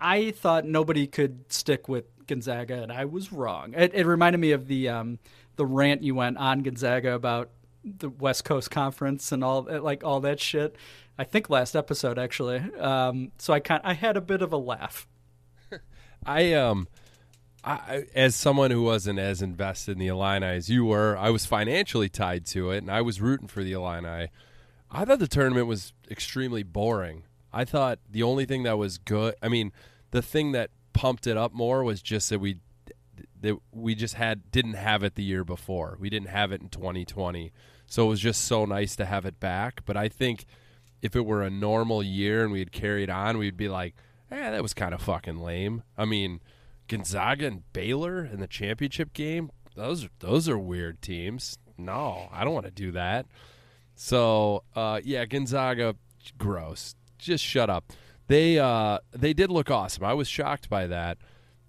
I 0.00 0.32
thought 0.32 0.64
nobody 0.64 1.06
could 1.06 1.50
stick 1.52 1.88
with 1.88 2.04
Gonzaga, 2.26 2.82
and 2.82 2.92
I 2.92 3.04
was 3.04 3.32
wrong. 3.32 3.74
It, 3.74 3.94
it 3.94 4.06
reminded 4.06 4.38
me 4.38 4.50
of 4.52 4.66
the 4.66 4.88
um, 4.88 5.18
the 5.56 5.66
rant 5.66 6.02
you 6.02 6.14
went 6.14 6.38
on 6.38 6.62
Gonzaga 6.62 7.12
about 7.12 7.50
the 7.84 8.08
West 8.10 8.44
Coast 8.44 8.70
Conference 8.70 9.32
and 9.32 9.42
all 9.44 9.62
like 9.62 10.04
all 10.04 10.20
that 10.20 10.40
shit. 10.40 10.76
I 11.18 11.24
think 11.24 11.50
last 11.50 11.76
episode 11.76 12.18
actually. 12.18 12.58
Um, 12.78 13.32
so 13.38 13.52
I 13.52 13.60
kind 13.60 13.80
I 13.84 13.94
had 13.94 14.16
a 14.16 14.20
bit 14.20 14.42
of 14.42 14.52
a 14.52 14.56
laugh. 14.56 15.06
I 16.26 16.52
um 16.54 16.88
I, 17.64 18.04
as 18.14 18.34
someone 18.34 18.70
who 18.72 18.82
wasn't 18.82 19.18
as 19.18 19.40
invested 19.40 19.92
in 19.92 19.98
the 19.98 20.08
Illini 20.08 20.46
as 20.46 20.68
you 20.68 20.84
were, 20.84 21.16
I 21.16 21.30
was 21.30 21.46
financially 21.46 22.08
tied 22.08 22.44
to 22.46 22.72
it, 22.72 22.78
and 22.78 22.90
I 22.90 23.02
was 23.02 23.20
rooting 23.20 23.46
for 23.46 23.62
the 23.62 23.72
Illini. 23.72 24.28
I 24.90 25.04
thought 25.04 25.20
the 25.20 25.28
tournament 25.28 25.68
was 25.68 25.92
extremely 26.10 26.64
boring. 26.64 27.22
I 27.52 27.64
thought 27.64 28.00
the 28.10 28.24
only 28.24 28.46
thing 28.46 28.64
that 28.64 28.78
was 28.78 28.98
good, 28.98 29.36
I 29.42 29.48
mean, 29.48 29.72
the 30.10 30.22
thing 30.22 30.52
that 30.52 30.70
pumped 30.92 31.26
it 31.26 31.36
up 31.36 31.52
more 31.52 31.84
was 31.84 32.02
just 32.02 32.30
that 32.30 32.40
we 32.40 32.58
that 33.40 33.58
we 33.72 33.94
just 33.94 34.14
had 34.14 34.50
didn't 34.52 34.74
have 34.74 35.02
it 35.02 35.14
the 35.14 35.22
year 35.22 35.44
before. 35.44 35.96
We 35.98 36.10
didn't 36.10 36.28
have 36.28 36.52
it 36.52 36.60
in 36.60 36.68
2020, 36.68 37.52
so 37.86 38.06
it 38.06 38.08
was 38.08 38.20
just 38.20 38.44
so 38.44 38.64
nice 38.64 38.94
to 38.96 39.04
have 39.04 39.24
it 39.24 39.40
back. 39.40 39.82
But 39.84 39.96
I 39.96 40.08
think 40.08 40.46
if 41.00 41.16
it 41.16 41.26
were 41.26 41.42
a 41.42 41.50
normal 41.50 42.02
year 42.02 42.42
and 42.42 42.52
we 42.52 42.60
had 42.60 42.72
carried 42.72 43.10
on, 43.10 43.38
we'd 43.38 43.56
be 43.56 43.68
like, 43.68 43.94
"Eh, 44.30 44.50
that 44.50 44.62
was 44.62 44.74
kind 44.74 44.94
of 44.94 45.02
fucking 45.02 45.38
lame." 45.38 45.84
I 45.96 46.04
mean. 46.06 46.40
Gonzaga 46.92 47.46
and 47.46 47.72
Baylor 47.72 48.22
in 48.22 48.40
the 48.40 48.46
championship 48.46 49.14
game. 49.14 49.50
Those 49.74 50.04
are 50.04 50.10
those 50.18 50.46
are 50.46 50.58
weird 50.58 51.00
teams. 51.00 51.56
No, 51.78 52.28
I 52.30 52.44
don't 52.44 52.52
want 52.52 52.66
to 52.66 52.70
do 52.70 52.92
that. 52.92 53.24
So 53.94 54.64
uh, 54.76 55.00
yeah, 55.02 55.24
Gonzaga, 55.24 55.96
gross. 56.36 56.94
Just 57.16 57.42
shut 57.42 57.70
up. 57.70 57.92
They 58.28 58.58
uh, 58.58 58.98
they 59.10 59.32
did 59.32 59.50
look 59.50 59.70
awesome. 59.70 60.04
I 60.04 60.12
was 60.12 60.28
shocked 60.28 60.68
by 60.68 60.86
that, 60.86 61.16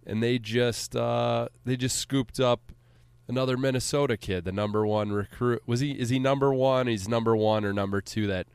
and 0.05 0.21
they 0.21 0.39
just 0.39 0.93
uh, 0.93 1.47
they 1.63 1.77
just 1.77 1.99
scooped 1.99 2.41
up 2.41 2.73
another 3.29 3.55
Minnesota 3.55 4.17
kid, 4.17 4.43
the 4.43 4.51
number 4.51 4.85
one 4.85 5.13
recruit. 5.13 5.61
Was 5.65 5.79
he? 5.79 5.91
Is 5.91 6.09
he 6.09 6.19
number 6.19 6.53
one? 6.53 6.87
He's 6.87 7.07
number 7.07 7.33
one 7.33 7.63
or 7.63 7.71
number 7.71 8.01
two? 8.01 8.27
That 8.27 8.47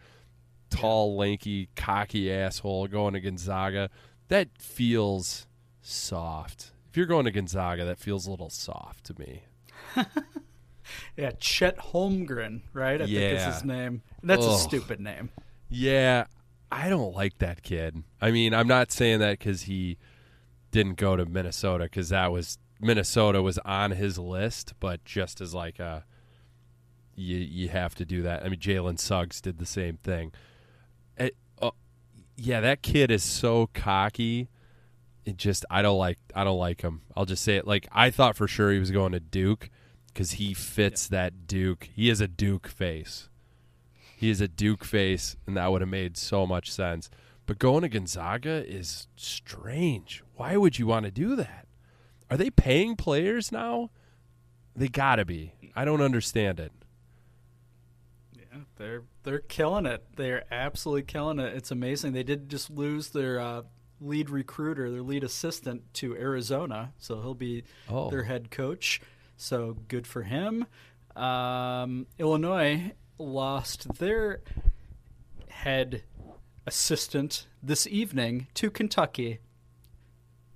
tall, 0.69 1.17
lanky, 1.17 1.71
cocky 1.77 2.31
asshole 2.31 2.89
going 2.89 3.15
to 3.15 3.21
Gonzaga. 3.21 3.89
That 4.29 4.49
feels 4.59 5.48
soft. 5.89 6.73
If 6.91 6.97
you're 6.97 7.07
going 7.07 7.25
to 7.25 7.31
Gonzaga, 7.31 7.85
that 7.85 7.99
feels 7.99 8.27
a 8.27 8.31
little 8.31 8.51
soft 8.51 9.05
to 9.07 9.19
me. 9.19 9.43
yeah, 11.17 11.33
Chet 11.39 11.79
Holmgren, 11.79 12.63
right? 12.73 13.01
I 13.01 13.05
yeah. 13.05 13.21
think 13.21 13.39
is 13.39 13.55
his 13.55 13.65
name. 13.65 14.03
That's 14.23 14.45
Ugh. 14.45 14.53
a 14.53 14.59
stupid 14.59 15.01
name. 15.01 15.31
Yeah, 15.69 16.27
I 16.73 16.89
don't 16.89 17.15
like 17.15 17.39
that 17.39 17.63
kid. 17.63 18.03
I 18.21 18.31
mean, 18.31 18.55
I'm 18.55 18.69
not 18.69 18.93
saying 18.93 19.21
that 19.21 19.39
because 19.39 19.63
he 19.63 19.99
didn't 20.71 20.97
go 20.97 21.17
to 21.17 21.27
Minnesota, 21.27 21.85
because 21.85 22.09
that 22.11 22.33
was 22.33 22.59
Minnesota 22.81 23.43
was 23.43 23.59
on 23.59 23.93
his 23.93 24.19
list, 24.19 24.75
but 24.81 25.05
just 25.05 25.41
as 25.41 25.55
like 25.55 25.79
a 25.79 26.05
you 27.15 27.37
you 27.37 27.69
have 27.69 27.95
to 27.97 28.05
do 28.05 28.23
that. 28.23 28.45
I 28.45 28.49
mean, 28.49 28.61
Jalen 28.61 28.99
Suggs 28.99 29.41
did 29.41 29.59
the 29.59 29.67
same 29.67 29.97
thing. 29.97 30.33
It, 31.17 31.37
uh, 31.61 31.71
yeah, 32.37 32.61
that 32.61 32.83
kid 32.83 33.11
is 33.11 33.23
so 33.23 33.69
cocky 33.75 34.49
it 35.29 35.37
just 35.37 35.67
I 35.71 35.83
don't 35.83 35.99
like 35.99 36.19
I 36.35 36.43
don't 36.43 36.59
like 36.59 36.81
him. 36.81 37.03
I'll 37.15 37.27
just 37.27 37.45
say 37.45 37.57
it. 37.57 37.67
Like 37.67 37.87
I 37.93 38.11
thought 38.11 38.35
for 38.37 38.49
sure 38.49 38.73
he 38.73 38.79
was 38.79 38.91
going 38.91 39.13
to 39.13 39.21
Duke 39.21 39.69
because 40.07 40.33
he 40.33 40.55
fits 40.55 41.09
yeah. 41.11 41.19
that 41.19 41.47
Duke. 41.47 41.89
He 41.95 42.09
is 42.09 42.21
a 42.23 42.27
Duke 42.27 42.67
face. 42.67 43.29
He 44.17 44.31
is 44.31 44.41
a 44.41 44.49
Duke 44.49 44.85
face, 44.85 45.37
and 45.47 45.57
that 45.57 45.71
would 45.71 45.83
have 45.83 45.91
made 45.91 46.17
so 46.17 46.47
much 46.47 46.73
sense. 46.73 47.11
But 47.47 47.59
going 47.59 47.83
to 47.83 47.89
Gonzaga 47.89 48.65
is 48.67 49.07
strange. 49.17 50.25
Why 50.35 50.57
would 50.57 50.79
you 50.79 50.87
want 50.87 51.05
to 51.05 51.11
do 51.11 51.37
that? 51.37 51.67
Are 52.31 52.37
they 52.37 52.51
paying 52.51 52.97
players 52.97 53.53
now? 53.53 53.91
They 54.75 54.89
gotta 54.89 55.25
be. 55.25 55.53
I 55.77 55.85
don't 55.85 56.01
understand 56.01 56.59
it. 56.59 56.73
Yeah, 58.33 58.61
they're 58.77 59.03
they're 59.25 59.41
killing 59.41 59.85
it. 59.85 60.05
They're 60.17 60.45
absolutely 60.51 61.03
killing 61.03 61.39
it. 61.39 61.55
It's 61.55 61.71
amazing. 61.71 62.13
They 62.13 62.23
did 62.23 62.49
just 62.49 62.71
lose 62.71 63.11
their 63.11 63.39
uh, 63.39 63.63
lead 64.01 64.31
recruiter, 64.31 64.91
their 64.91 65.03
lead 65.03 65.25
assistant 65.25 65.83
to 65.95 66.17
Arizona. 66.17 66.93
So 66.99 67.21
he'll 67.21 67.35
be 67.35 67.65
oh. 67.89 68.11
their 68.11 68.25
head 68.25 68.51
coach. 68.51 69.01
So 69.37 69.77
good 69.89 70.07
for 70.07 70.23
him. 70.23 70.67
Um, 71.17 72.07
Illinois 72.19 72.93
lost 73.19 73.95
their 73.95 74.41
head 75.49 76.03
assistant 76.67 77.47
this 77.63 77.87
evening 77.87 78.47
to 78.55 78.71
Kentucky. 78.71 79.39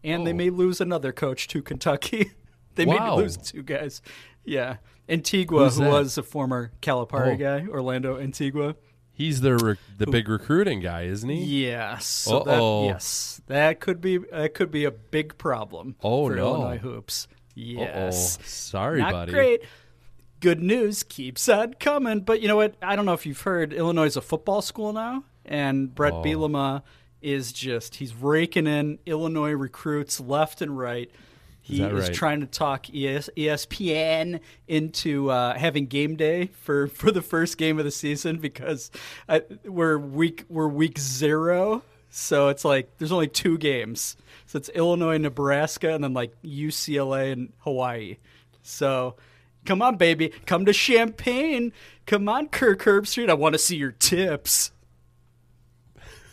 And 0.05 0.23
oh. 0.23 0.25
they 0.25 0.33
may 0.33 0.51
lose 0.51 0.81
another 0.81 1.13
coach 1.13 1.49
to 1.49 1.63
Kentucky. 1.63 2.33
they 2.75 2.85
wow. 2.85 3.17
may 3.17 3.23
lose 3.23 3.37
two 3.37 3.63
guys. 3.63 4.03
Yeah. 4.45 4.77
Antigua, 5.09 5.65
Who's 5.65 5.79
who 5.79 5.85
that? 5.85 5.91
was 5.91 6.19
a 6.19 6.23
former 6.23 6.73
Calipari 6.81 7.35
Oh. 7.35 7.37
guy, 7.37 7.67
Orlando 7.69 8.19
Antigua. 8.19 8.77
He's 9.15 9.41
the 9.43 9.57
re- 9.57 9.77
the 9.99 10.07
big 10.07 10.29
recruiting 10.29 10.81
guy, 10.81 11.03
isn't 11.03 11.29
he? 11.29 11.67
Yes. 11.67 12.07
So 12.07 12.41
that, 12.41 12.59
Uh-oh. 12.59 12.87
yes, 12.87 13.41
that 13.47 13.79
could 13.81 14.01
be 14.01 14.19
that 14.19 14.55
could 14.55 14.71
be 14.71 14.85
a 14.85 14.91
big 14.91 15.37
problem 15.39 15.97
Oh, 16.03 16.29
for 16.29 16.35
no. 16.37 16.55
Illinois 16.55 16.79
hoops. 16.79 17.29
Yes. 17.55 18.37
Uh-oh. 18.37 18.43
Sorry, 18.47 19.01
Not 19.01 19.13
buddy. 19.13 19.33
great. 19.33 19.63
Good 20.41 20.61
news 20.63 21.03
keeps 21.03 21.49
on 21.49 21.75
coming, 21.75 22.21
but 22.21 22.41
you 22.41 22.49
know 22.49 22.57
what? 22.57 22.75
I 22.83 22.97
don't 22.97 23.05
know 23.07 23.13
if 23.13 23.27
you've 23.27 23.43
heard. 23.43 23.73
Illinois 23.73 24.07
is 24.07 24.17
a 24.17 24.21
football 24.23 24.63
school 24.63 24.93
now, 24.93 25.25
and 25.45 25.95
Brett 25.95 26.15
Oh. 26.15 26.23
Bielema 26.23 26.83
is 27.21 27.53
just 27.53 27.97
he's 27.97 28.15
raking 28.17 28.67
in 28.67 28.99
Illinois 29.07 29.53
recruits 29.53 30.19
left 30.19 30.61
and 30.63 30.77
right. 30.77 31.11
He 31.63 31.81
is, 31.81 31.93
right? 31.93 32.15
trying 32.15 32.41
to 32.41 32.47
talk 32.47 32.87
ES, 32.93 33.31
ESPN 33.37 34.41
into 34.67 35.31
uh, 35.31 35.57
having 35.57 35.87
game 35.87 36.17
day 36.17 36.47
for, 36.47 36.87
for 36.89 37.11
the 37.13 37.23
first 37.23 37.57
game 37.57 37.79
of 37.79 37.85
the 37.85 37.91
season 37.91 38.39
because 38.39 38.91
I, 39.29 39.43
we're 39.65 39.97
week 39.97 40.45
we're 40.49 40.69
week 40.69 40.99
zero, 40.99 41.83
so 42.11 42.49
it's 42.49 42.65
like 42.65 42.99
there's 42.99 43.13
only 43.13 43.29
two 43.29 43.59
games. 43.59 44.17
So 44.47 44.59
it's 44.59 44.69
Illinois, 44.71 45.19
Nebraska, 45.19 45.95
and 45.95 46.03
then 46.03 46.15
like 46.15 46.35
UCLA 46.43 47.33
and 47.33 47.53
Hawaii. 47.59 48.17
So 48.63 49.15
come 49.65 49.83
on, 49.83 49.97
baby, 49.97 50.31
come 50.47 50.65
to 50.67 50.73
Champaign. 50.73 51.73
Come 52.07 52.29
on, 52.29 52.49
Kirk 52.49 52.83
Herbstreit. 52.83 53.31
I 53.31 53.35
want 53.35 53.53
to 53.53 53.59
see 53.59 53.77
your 53.77 53.93
tips. 53.93 54.73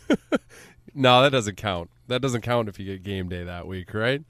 No, 0.94 1.22
that 1.22 1.30
doesn't 1.30 1.56
count. 1.56 1.90
That 2.08 2.20
doesn't 2.20 2.42
count 2.42 2.68
if 2.68 2.78
you 2.78 2.86
get 2.86 3.02
game 3.02 3.28
day 3.28 3.44
that 3.44 3.66
week, 3.66 3.94
right? 3.94 4.22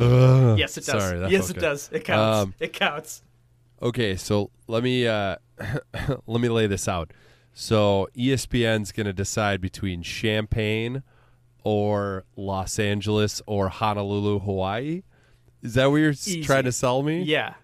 Ugh. 0.00 0.58
Yes, 0.58 0.76
it 0.76 0.84
does. 0.84 1.02
Sorry, 1.02 1.30
yes, 1.30 1.50
it 1.50 1.58
does. 1.58 1.88
It 1.92 2.04
counts. 2.04 2.38
Um, 2.38 2.54
it 2.60 2.72
counts. 2.72 3.22
Okay, 3.80 4.16
so 4.16 4.50
let 4.66 4.82
me 4.82 5.06
uh, 5.06 5.36
let 6.26 6.40
me 6.40 6.48
lay 6.48 6.66
this 6.66 6.88
out. 6.88 7.12
So 7.52 8.08
ESPN's 8.16 8.92
going 8.92 9.06
to 9.06 9.12
decide 9.14 9.60
between 9.60 10.02
Champaign 10.02 11.02
or 11.64 12.24
Los 12.36 12.78
Angeles 12.78 13.40
or 13.46 13.68
Honolulu, 13.68 14.40
Hawaii. 14.40 15.02
Is 15.62 15.74
that 15.74 15.90
what 15.90 15.96
you're 15.96 16.10
Easy. 16.10 16.42
trying 16.42 16.64
to 16.64 16.72
sell 16.72 17.02
me? 17.02 17.22
Yeah, 17.22 17.54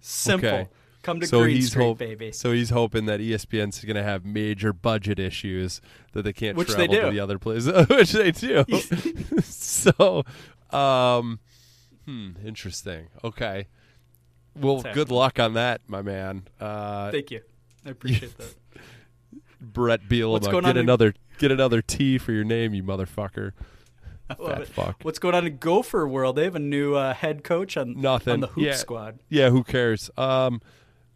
simple. 0.00 0.48
Okay. 0.48 0.68
Come 1.02 1.20
to 1.20 1.26
so 1.26 1.42
Green 1.42 1.62
Street, 1.62 1.84
hope- 1.84 1.98
baby. 1.98 2.32
So 2.32 2.52
he's 2.52 2.70
hoping 2.70 3.06
that 3.06 3.20
ESPN's 3.20 3.84
going 3.84 3.96
to 3.96 4.02
have 4.04 4.24
major 4.24 4.72
budget 4.72 5.18
issues 5.18 5.80
that 6.12 6.22
they 6.22 6.32
can't 6.32 6.56
Which 6.56 6.68
they 6.68 6.86
travel 6.86 7.08
to 7.08 7.14
the 7.14 7.20
other 7.20 7.38
places, 7.38 7.88
which 7.88 8.12
they 8.12 8.30
do. 8.30 8.64
so, 9.42 10.24
um, 10.70 11.40
hmm, 12.04 12.30
interesting. 12.44 13.08
Okay. 13.22 13.68
Well, 14.54 14.82
good 14.92 15.10
luck 15.10 15.40
on 15.40 15.54
that, 15.54 15.80
my 15.86 16.02
man. 16.02 16.46
Uh, 16.60 17.10
Thank 17.10 17.30
you. 17.30 17.40
I 17.86 17.90
appreciate 17.90 18.36
that. 18.38 18.54
Brett 19.60 20.08
Bielema, 20.08 20.50
going 20.50 20.64
get 20.64 20.76
in- 20.76 20.82
another 20.82 21.14
get 21.38 21.52
another 21.52 21.80
T 21.80 22.18
for 22.18 22.32
your 22.32 22.44
name, 22.44 22.74
you 22.74 22.82
motherfucker. 22.82 23.52
What's 25.02 25.18
going 25.18 25.34
on 25.34 25.46
in 25.46 25.58
Gopher 25.58 26.06
World? 26.08 26.36
They 26.36 26.44
have 26.44 26.54
a 26.54 26.60
new 26.60 26.94
uh, 26.94 27.14
head 27.14 27.44
coach 27.44 27.76
on 27.76 28.00
Nothing. 28.00 28.34
on 28.34 28.40
the 28.40 28.46
Hoop 28.48 28.64
yeah. 28.64 28.74
Squad. 28.74 29.18
Yeah, 29.28 29.50
who 29.50 29.62
cares? 29.62 30.10
Um, 30.16 30.60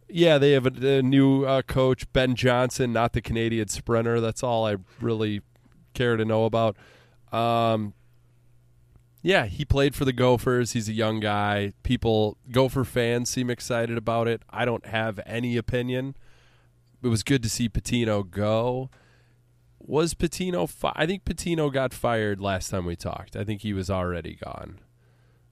yeah, 0.07 0.37
they 0.37 0.51
have 0.51 0.65
a, 0.65 0.97
a 0.97 1.01
new 1.01 1.43
uh, 1.43 1.61
coach, 1.63 2.11
Ben 2.13 2.35
Johnson, 2.35 2.93
not 2.93 3.13
the 3.13 3.21
Canadian 3.21 3.67
sprinter. 3.67 4.21
That's 4.21 4.43
all 4.43 4.65
I 4.65 4.77
really 5.01 5.41
care 5.93 6.15
to 6.15 6.25
know 6.25 6.45
about. 6.45 6.77
Um, 7.31 7.93
yeah, 9.21 9.45
he 9.45 9.65
played 9.65 9.95
for 9.95 10.05
the 10.05 10.13
Gophers. 10.13 10.71
He's 10.73 10.87
a 10.87 10.93
young 10.93 11.19
guy. 11.19 11.73
People, 11.83 12.37
Gopher 12.51 12.83
fans, 12.83 13.29
seem 13.29 13.49
excited 13.49 13.97
about 13.97 14.27
it. 14.27 14.41
I 14.49 14.65
don't 14.65 14.85
have 14.85 15.19
any 15.25 15.57
opinion. 15.57 16.15
It 17.01 17.07
was 17.07 17.23
good 17.23 17.43
to 17.43 17.49
see 17.49 17.69
Pitino 17.69 18.29
go. 18.29 18.89
Was 19.79 20.13
Pitino? 20.13 20.69
Fi- 20.69 20.93
I 20.95 21.05
think 21.05 21.23
Pitino 21.23 21.71
got 21.71 21.93
fired 21.93 22.41
last 22.41 22.69
time 22.69 22.85
we 22.85 22.95
talked. 22.95 23.35
I 23.35 23.43
think 23.43 23.61
he 23.61 23.73
was 23.73 23.89
already 23.89 24.35
gone. 24.35 24.79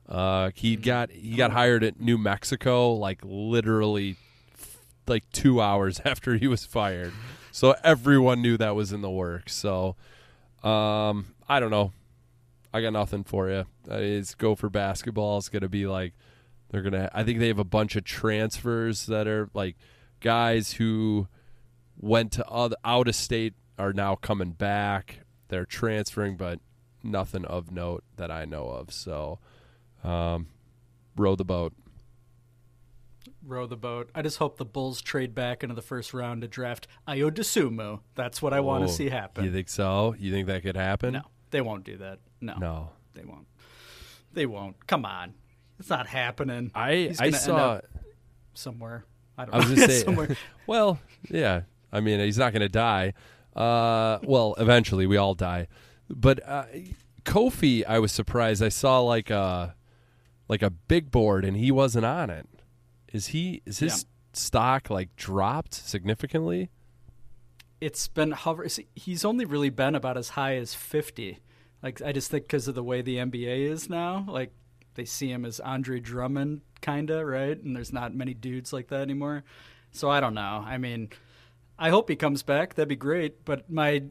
Uh, 0.07 0.51
he 0.53 0.75
got 0.75 1.09
he 1.11 1.35
got 1.35 1.51
hired 1.51 1.83
at 1.83 1.99
New 1.99 2.17
Mexico, 2.17 2.93
like 2.93 3.19
literally, 3.23 4.17
f- 4.53 4.77
like 5.07 5.23
two 5.31 5.61
hours 5.61 5.99
after 6.05 6.35
he 6.37 6.47
was 6.47 6.65
fired. 6.65 7.13
So 7.51 7.75
everyone 7.83 8.41
knew 8.41 8.57
that 8.57 8.75
was 8.75 8.91
in 8.91 9.01
the 9.01 9.09
works. 9.09 9.55
So, 9.55 9.95
um, 10.63 11.33
I 11.47 11.59
don't 11.59 11.71
know. 11.71 11.91
I 12.75 12.81
got 12.81 12.93
nothing 12.93 13.23
for 13.23 13.49
you. 13.49 13.65
Uh, 13.89 13.95
It's 13.95 14.35
Gopher 14.35 14.69
basketball. 14.69 15.37
It's 15.37 15.49
gonna 15.49 15.69
be 15.69 15.87
like 15.87 16.13
they're 16.69 16.81
gonna. 16.81 17.09
I 17.13 17.23
think 17.23 17.39
they 17.39 17.47
have 17.47 17.59
a 17.59 17.63
bunch 17.63 17.95
of 17.95 18.03
transfers 18.03 19.05
that 19.05 19.27
are 19.27 19.49
like 19.53 19.77
guys 20.19 20.73
who 20.73 21.27
went 21.97 22.31
to 22.33 22.45
other, 22.47 22.75
out 22.83 23.07
of 23.07 23.15
state 23.15 23.53
are 23.79 23.93
now 23.93 24.15
coming 24.15 24.51
back. 24.51 25.21
They're 25.47 25.65
transferring, 25.65 26.35
but 26.35 26.59
nothing 27.03 27.45
of 27.45 27.71
note 27.71 28.03
that 28.17 28.29
I 28.31 28.43
know 28.45 28.65
of. 28.67 28.91
So, 28.91 29.39
um, 30.03 30.47
row 31.15 31.35
the 31.35 31.45
boat. 31.45 31.73
Row 33.45 33.67
the 33.67 33.77
boat. 33.77 34.09
I 34.15 34.21
just 34.23 34.39
hope 34.39 34.57
the 34.57 34.65
Bulls 34.65 35.01
trade 35.01 35.35
back 35.35 35.61
into 35.63 35.75
the 35.75 35.81
first 35.81 36.13
round 36.13 36.41
to 36.41 36.47
draft 36.47 36.87
Ayo 37.07 37.29
Dosunmu. 37.31 37.99
That's 38.15 38.41
what 38.41 38.53
I 38.53 38.59
want 38.59 38.83
Oh, 38.83 38.87
to 38.87 38.91
see 38.93 39.09
happen. 39.09 39.45
You 39.45 39.51
think 39.51 39.69
so? 39.69 40.15
You 40.17 40.31
think 40.31 40.47
that 40.47 40.63
could 40.63 40.75
happen? 40.75 41.13
No, 41.13 41.21
they 41.55 41.61
won't 41.61 41.85
do 41.85 41.95
that. 41.99 42.19
No, 42.41 42.55
No. 42.57 42.89
they 43.13 43.23
won't. 43.23 43.47
They 44.33 44.45
won't. 44.45 44.85
Come 44.87 45.05
on, 45.05 45.33
it's 45.79 45.89
not 45.89 46.05
happening. 46.07 46.69
I 46.75 47.15
I 47.17 47.29
saw. 47.31 47.55
up 47.75 47.85
somewhere. 48.53 49.05
I 49.37 49.45
don't 49.45 49.53
I 49.55 49.57
was 49.59 49.69
know. 49.69 49.75
gonna 49.75 49.93
somewhere. 50.05 50.37
well, 50.67 50.99
yeah. 51.29 51.61
I 51.93 52.01
mean, 52.01 52.19
he's 52.19 52.37
not 52.37 52.51
going 52.51 52.59
to 52.61 52.67
die. 52.69 53.13
Uh, 53.55 54.19
well, 54.23 54.53
eventually 54.57 55.07
we 55.07 55.15
all 55.15 55.33
die. 55.33 55.67
But 56.09 56.45
uh, 56.45 56.65
Kofi, 57.23 57.85
I 57.87 57.99
was 57.99 58.11
surprised. 58.11 58.61
I 58.61 58.67
saw 58.69 58.99
like 58.99 59.29
a 59.29 59.75
like 60.49 60.61
a 60.61 60.69
big 60.69 61.09
board, 61.11 61.45
and 61.45 61.55
he 61.55 61.71
wasn't 61.71 62.05
on 62.05 62.29
it. 62.29 62.49
Is 63.13 63.27
he? 63.27 63.61
Is 63.65 63.79
his 63.79 64.03
Yeah. 64.03 64.09
stock 64.33 64.89
like 64.89 65.15
dropped 65.15 65.73
significantly? 65.73 66.69
it's 67.81 68.07
been 68.07 68.31
hover. 68.31 68.65
He's 68.95 69.23
only 69.25 69.45
really 69.45 69.69
been 69.69 69.95
about 69.95 70.17
as 70.17 70.29
high 70.29 70.55
as 70.57 70.73
fifty. 70.73 71.39
Like 71.85 72.01
I 72.01 72.13
just 72.13 72.31
think 72.31 72.45
because 72.45 72.67
of 72.67 72.73
the 72.73 72.83
way 72.83 73.03
the 73.03 73.17
NBA 73.17 73.69
is 73.69 73.91
now, 73.91 74.25
like 74.27 74.51
they 74.95 75.05
see 75.05 75.29
him 75.29 75.45
as 75.45 75.59
Andre 75.59 75.99
Drummond, 75.99 76.61
kinda 76.81 77.23
right, 77.23 77.61
and 77.61 77.75
there's 77.75 77.93
not 77.93 78.15
many 78.15 78.33
dudes 78.33 78.73
like 78.73 78.87
that 78.87 79.01
anymore. 79.01 79.43
So 79.91 80.09
I 80.09 80.19
don't 80.19 80.33
know. 80.33 80.63
I 80.65 80.79
mean, 80.79 81.09
I 81.77 81.91
hope 81.91 82.09
he 82.09 82.15
comes 82.15 82.41
back. 82.41 82.73
That'd 82.73 82.89
be 82.89 82.95
great. 82.95 83.45
But 83.45 83.69
my, 83.69 84.01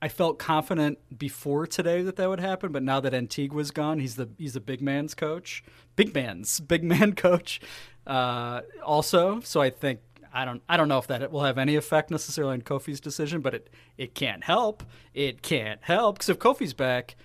I 0.00 0.08
felt 0.08 0.38
confident 0.38 0.98
before 1.18 1.66
today 1.66 2.00
that 2.00 2.16
that 2.16 2.26
would 2.26 2.40
happen. 2.40 2.72
But 2.72 2.84
now 2.84 3.00
that 3.00 3.12
Antigua's 3.12 3.70
gone, 3.70 3.98
he's 3.98 4.16
the 4.16 4.30
he's 4.38 4.54
the 4.54 4.60
big 4.60 4.80
man's 4.80 5.14
coach, 5.14 5.62
big 5.96 6.14
man's 6.14 6.58
big 6.58 6.82
man 6.82 7.12
coach. 7.16 7.60
Uh, 8.06 8.62
also, 8.82 9.40
so 9.40 9.60
I 9.60 9.68
think 9.68 10.00
I 10.32 10.44
don't 10.44 10.62
I 10.68 10.76
don't 10.76 10.88
know 10.88 10.98
if 10.98 11.06
that 11.08 11.30
will 11.30 11.44
have 11.44 11.58
any 11.58 11.76
effect 11.76 12.10
necessarily 12.10 12.54
on 12.54 12.62
Kofi's 12.62 13.00
decision, 13.00 13.40
but 13.40 13.54
it 13.54 13.70
it 13.96 14.14
can't 14.14 14.44
help. 14.44 14.84
It 15.14 15.42
can't 15.42 15.80
help 15.82 16.16
because 16.16 16.28
if 16.28 16.38
Kofi's 16.38 16.74
back 16.74 17.16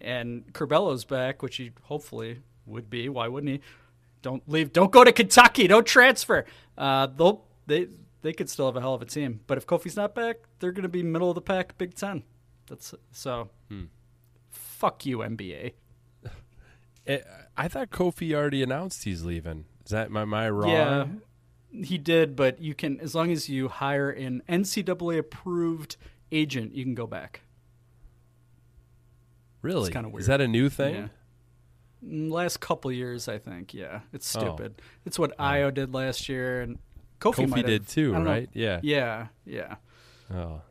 and 0.00 0.52
Curbelo's 0.52 1.04
back, 1.04 1.42
which 1.42 1.56
he 1.56 1.72
hopefully 1.82 2.40
would 2.66 2.90
be, 2.90 3.08
why 3.08 3.28
wouldn't 3.28 3.52
he? 3.52 3.60
Don't 4.22 4.42
leave. 4.48 4.72
Don't 4.72 4.92
go 4.92 5.04
to 5.04 5.12
Kentucky. 5.12 5.66
Don't 5.66 5.86
transfer. 5.86 6.44
Uh, 6.76 7.06
they'll 7.06 7.44
they 7.66 7.88
they 8.22 8.32
could 8.32 8.50
still 8.50 8.66
have 8.66 8.76
a 8.76 8.80
hell 8.80 8.94
of 8.94 9.02
a 9.02 9.06
team. 9.06 9.40
But 9.46 9.58
if 9.58 9.66
Kofi's 9.66 9.96
not 9.96 10.14
back, 10.14 10.36
they're 10.58 10.72
going 10.72 10.82
to 10.82 10.88
be 10.88 11.02
middle 11.02 11.30
of 11.30 11.34
the 11.34 11.40
pack, 11.40 11.78
Big 11.78 11.94
Ten. 11.94 12.22
That's 12.68 12.94
so. 13.12 13.50
Fuck 14.50 15.06
you, 15.06 15.18
NBA. 15.18 15.72
Eh, 17.06 17.20
I 17.56 17.66
thought 17.66 17.88
Kofi 17.88 18.34
already 18.34 18.62
announced 18.62 19.04
he's 19.04 19.24
leaving. 19.24 19.64
Is 19.86 19.90
that 19.90 20.10
my 20.10 20.22
I 20.22 20.50
wrong? 20.50 20.70
Yeah, 20.70 21.06
he 21.72 21.98
did. 21.98 22.36
But 22.36 22.60
you 22.60 22.74
can, 22.74 22.98
as 23.00 23.14
long 23.14 23.30
as 23.30 23.48
you 23.48 23.68
hire 23.68 24.10
an 24.10 24.42
NCAA 24.48 25.18
approved 25.18 25.96
agent, 26.32 26.74
you 26.74 26.84
can 26.84 26.94
go 26.94 27.06
back. 27.06 27.42
Really? 29.62 29.88
It's 29.88 29.92
kinda 29.92 30.08
weird. 30.08 30.20
Is 30.22 30.26
that 30.26 30.40
a 30.40 30.48
new 30.48 30.68
thing? 30.68 30.94
Yeah. 30.94 31.08
Mm, 32.04 32.30
Last 32.30 32.60
couple 32.60 32.90
years, 32.90 33.28
I 33.28 33.38
think. 33.38 33.74
Yeah, 33.74 34.00
it's 34.12 34.34
Oh. 34.34 34.40
stupid. 34.40 34.80
It's 35.04 35.18
what 35.18 35.36
Ayo 35.38 35.72
did 35.72 35.92
last 35.92 36.28
year, 36.28 36.62
and 36.62 36.78
Kofi, 37.20 37.46
Kofi 37.46 37.64
did 37.66 37.86
too, 37.86 38.12
don't 38.12 38.24
know. 38.24 38.30
right? 38.30 38.48
Yeah. 38.54 38.80
Yeah, 38.82 39.26
yeah. 39.44 39.76
Oh. 40.32 40.62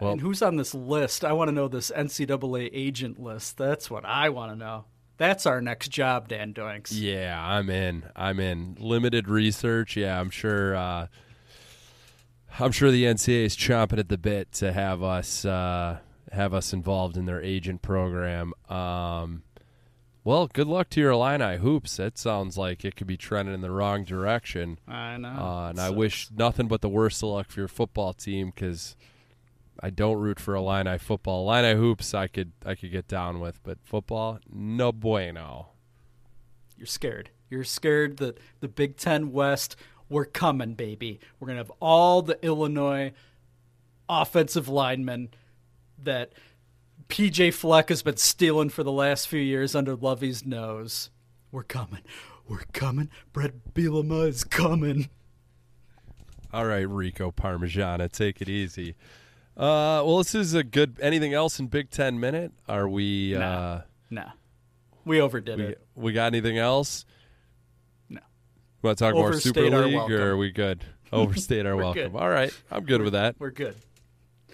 Well, 0.00 0.12
and 0.12 0.20
who's 0.20 0.42
on 0.42 0.54
this 0.56 0.72
list? 0.74 1.24
I 1.24 1.32
want 1.32 1.48
to 1.48 1.52
know 1.52 1.66
this 1.66 1.90
NCAA 1.90 2.70
agent 2.72 3.18
list. 3.18 3.56
That's 3.58 3.90
what 3.90 4.04
I 4.04 4.28
want 4.28 4.52
to 4.52 4.56
know. 4.56 4.84
That's 5.18 5.46
our 5.46 5.60
next 5.60 5.88
job, 5.88 6.28
Dan 6.28 6.54
Doinks. 6.54 6.90
Yeah, 6.92 7.38
I'm 7.44 7.68
in. 7.68 8.04
I'm 8.14 8.38
in. 8.38 8.76
Limited 8.78 9.28
research. 9.28 9.96
Yeah, 9.96 10.18
I'm 10.18 10.30
sure. 10.30 10.76
Uh, 10.76 11.06
I'm 12.60 12.72
sure 12.72 12.90
the 12.90 13.04
NCAA 13.04 13.44
is 13.44 13.56
chomping 13.56 13.98
at 13.98 14.08
the 14.08 14.16
bit 14.16 14.52
to 14.52 14.72
have 14.72 15.02
us 15.02 15.44
uh, 15.44 15.98
have 16.32 16.54
us 16.54 16.72
involved 16.72 17.16
in 17.16 17.26
their 17.26 17.42
agent 17.42 17.82
program. 17.82 18.52
Um, 18.68 19.42
well, 20.22 20.46
good 20.46 20.66
luck 20.66 20.88
to 20.90 21.00
your 21.00 21.10
Illini 21.10 21.56
hoops. 21.56 21.96
That 21.96 22.16
sounds 22.16 22.56
like 22.56 22.84
it 22.84 22.94
could 22.96 23.06
be 23.06 23.16
trending 23.16 23.54
in 23.54 23.60
the 23.60 23.70
wrong 23.70 24.04
direction. 24.04 24.78
I 24.86 25.16
know. 25.16 25.28
Uh, 25.28 25.70
and 25.70 25.80
I 25.80 25.90
wish 25.90 26.28
nothing 26.36 26.68
but 26.68 26.80
the 26.80 26.88
worst 26.88 27.22
of 27.22 27.30
luck 27.30 27.50
for 27.50 27.60
your 27.60 27.68
football 27.68 28.12
team 28.12 28.52
because 28.54 28.94
I 29.80 29.90
don't 29.90 30.18
root 30.18 30.40
for 30.40 30.54
Illini 30.54 30.98
football. 30.98 31.48
Illini 31.48 31.78
hoops, 31.78 32.14
I 32.14 32.26
could 32.26 32.52
I 32.64 32.74
could 32.74 32.90
get 32.90 33.08
down 33.08 33.40
with, 33.40 33.62
but 33.62 33.78
football, 33.84 34.38
no 34.52 34.92
bueno. 34.92 35.68
You're 36.76 36.86
scared. 36.86 37.30
You're 37.50 37.64
scared 37.64 38.18
that 38.18 38.38
the 38.60 38.68
Big 38.68 38.96
Ten 38.96 39.32
West, 39.32 39.76
we're 40.08 40.24
coming, 40.24 40.74
baby. 40.74 41.18
We're 41.38 41.46
going 41.46 41.56
to 41.56 41.64
have 41.64 41.72
all 41.80 42.22
the 42.22 42.38
Illinois 42.44 43.12
offensive 44.08 44.68
linemen 44.68 45.30
that 46.02 46.32
PJ 47.08 47.54
Fleck 47.54 47.88
has 47.88 48.02
been 48.02 48.16
stealing 48.16 48.68
for 48.68 48.82
the 48.82 48.92
last 48.92 49.28
few 49.28 49.40
years 49.40 49.74
under 49.74 49.96
Lovie's 49.96 50.44
nose. 50.44 51.10
We're 51.50 51.62
coming. 51.62 52.02
We're 52.46 52.64
coming. 52.72 53.10
Bret 53.32 53.74
Bielema 53.74 54.28
is 54.28 54.44
coming. 54.44 55.08
All 56.52 56.66
right, 56.66 56.88
Rico 56.88 57.30
Parmigiana, 57.30 58.10
take 58.10 58.40
it 58.40 58.48
easy. 58.48 58.94
Uh, 59.58 60.02
well, 60.06 60.18
this 60.18 60.34
is 60.36 60.54
a 60.54 60.62
good. 60.62 60.98
Anything 61.00 61.34
else 61.34 61.58
in 61.58 61.66
Big 61.66 61.90
Ten 61.90 62.20
minute? 62.20 62.52
Are 62.68 62.88
we? 62.88 63.34
Nah. 63.36 63.44
Uh, 63.44 63.82
Nah. 64.10 64.30
We 65.04 65.20
overdid 65.20 65.58
we 65.58 65.64
it. 65.64 65.82
we 65.94 66.12
got 66.12 66.26
anything 66.26 66.58
else? 66.58 67.04
No. 68.08 68.20
We 68.82 68.86
Want 68.88 68.98
to 68.98 69.04
talk 69.04 69.14
more 69.14 69.32
Super 69.34 69.62
League, 69.62 69.94
welcome. 69.94 70.14
or 70.14 70.30
are 70.30 70.36
we 70.36 70.50
good? 70.52 70.84
Overstayed 71.12 71.66
our 71.66 71.76
welcome. 71.76 72.12
good. 72.12 72.18
All 72.18 72.28
right, 72.28 72.52
I'm 72.70 72.84
good 72.84 73.02
with 73.02 73.14
that. 73.14 73.34
We're 73.38 73.50
good. 73.50 73.74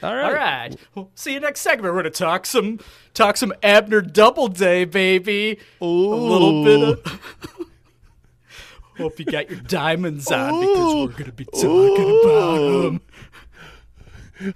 All 0.03 0.15
right. 0.15 0.25
All 0.25 0.33
right. 0.33 0.77
Well, 0.95 1.11
see 1.15 1.35
you 1.35 1.41
next 1.41 1.61
segment. 1.61 1.95
We're 1.95 2.01
gonna 2.03 2.11
talk 2.11 2.47
some 2.47 2.81
talk 3.15 3.37
some 3.37 3.53
Abner 3.63 4.01
Doubleday, 4.01 4.85
baby. 4.87 5.59
A 5.81 5.85
little 5.85 6.65
bit 6.65 6.83
of. 7.05 7.21
Hope 8.99 9.19
you 9.19 9.25
got 9.25 9.51
your 9.51 9.59
diamonds 9.61 10.31
on 10.31 10.61
because 10.61 10.95
we're 10.95 11.19
gonna 11.19 11.33
be 11.33 11.45
talking 11.47 12.21
about 12.25 12.83
them. 12.83 13.01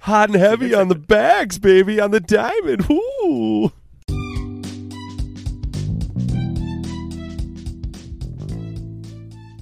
Hot 0.01 0.29
and 0.29 0.37
heavy 0.37 0.73
on 0.73 0.89
the 0.89 0.95
bags, 0.95 1.57
baby, 1.57 2.01
on 2.01 2.11
the 2.11 2.19
diamond. 2.19 2.85
Ooh. 2.91 3.71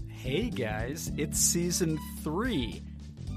Hey 0.10 0.49
guys, 0.49 1.11
it's 1.18 1.39
season 1.39 1.99
three. 2.23 2.81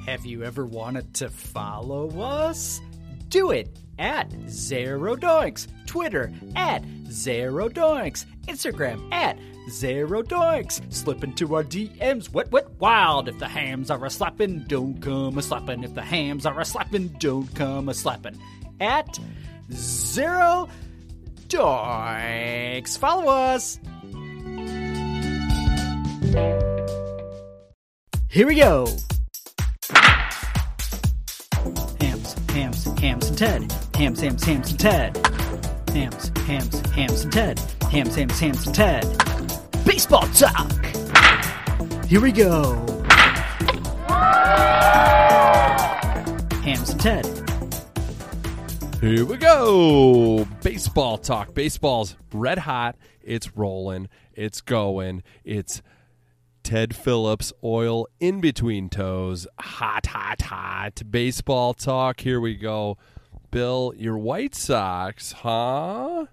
Have 0.06 0.24
you 0.24 0.42
ever 0.42 0.64
wanted 0.64 1.12
to 1.14 1.28
follow 1.28 2.08
us? 2.20 2.80
Do 3.28 3.50
it 3.50 3.68
at 4.00 4.32
Zero 4.48 5.14
Doinks, 5.14 5.68
Twitter 5.86 6.32
at 6.56 6.82
Zero 7.08 7.68
Doinks, 7.68 8.24
Instagram 8.46 9.12
at 9.12 9.38
Zero 9.68 10.22
Doinks. 10.22 10.80
Slip 10.92 11.22
into 11.22 11.54
our 11.54 11.62
DMs, 11.62 12.32
wet, 12.32 12.50
wet, 12.50 12.68
wild. 12.80 13.28
If 13.28 13.38
the 13.38 13.46
hams 13.46 13.90
are 13.90 14.04
a 14.04 14.10
slapping, 14.10 14.64
don't 14.66 15.00
come 15.00 15.38
a 15.38 15.42
slapping. 15.42 15.84
If 15.84 15.94
the 15.94 16.02
hams 16.02 16.46
are 16.46 16.58
a 16.58 16.64
slapping, 16.64 17.08
don't 17.18 17.54
come 17.54 17.88
a 17.88 17.94
slapping. 17.94 18.40
At 18.80 19.18
Zero 19.70 20.68
Doinks! 21.48 22.96
Follow 22.96 23.28
us! 23.28 23.78
Here 28.30 28.46
we 28.46 28.54
go! 28.54 28.86
Hams, 32.00 32.34
hams, 32.48 32.84
hams, 33.00 33.28
and 33.28 33.38
Ted. 33.38 33.79
Hams, 34.00 34.18
hams, 34.18 34.42
hams, 34.42 34.70
and 34.70 34.80
Ted. 34.80 35.26
Hams, 35.92 36.32
hams, 36.46 36.80
hams, 36.92 37.22
and 37.24 37.32
Ted. 37.34 37.58
Hams, 37.90 38.14
hams, 38.14 38.40
hams, 38.40 38.66
and 38.66 38.74
Ted. 38.74 39.84
Baseball 39.84 40.22
talk! 40.28 40.86
Here 42.06 42.22
we 42.22 42.32
go! 42.32 42.76
Hams 46.64 46.88
and 46.88 46.98
Ted. 46.98 47.26
Here 49.02 49.26
we 49.26 49.36
go. 49.36 50.48
Baseball 50.62 51.18
talk. 51.18 51.52
Baseball's 51.52 52.16
red 52.32 52.60
hot. 52.60 52.96
It's 53.20 53.54
rolling. 53.54 54.08
It's 54.32 54.62
going. 54.62 55.22
It's 55.44 55.82
Ted 56.62 56.96
Phillips 56.96 57.52
oil 57.62 58.06
in 58.18 58.40
between 58.40 58.88
toes. 58.88 59.46
Hot, 59.58 60.06
hot, 60.06 60.40
hot. 60.40 61.02
Baseball 61.10 61.74
talk. 61.74 62.20
Here 62.20 62.40
we 62.40 62.54
go. 62.54 62.96
Bill, 63.50 63.92
your 63.96 64.16
White 64.16 64.54
Sox, 64.54 65.32
huh? 65.32 66.26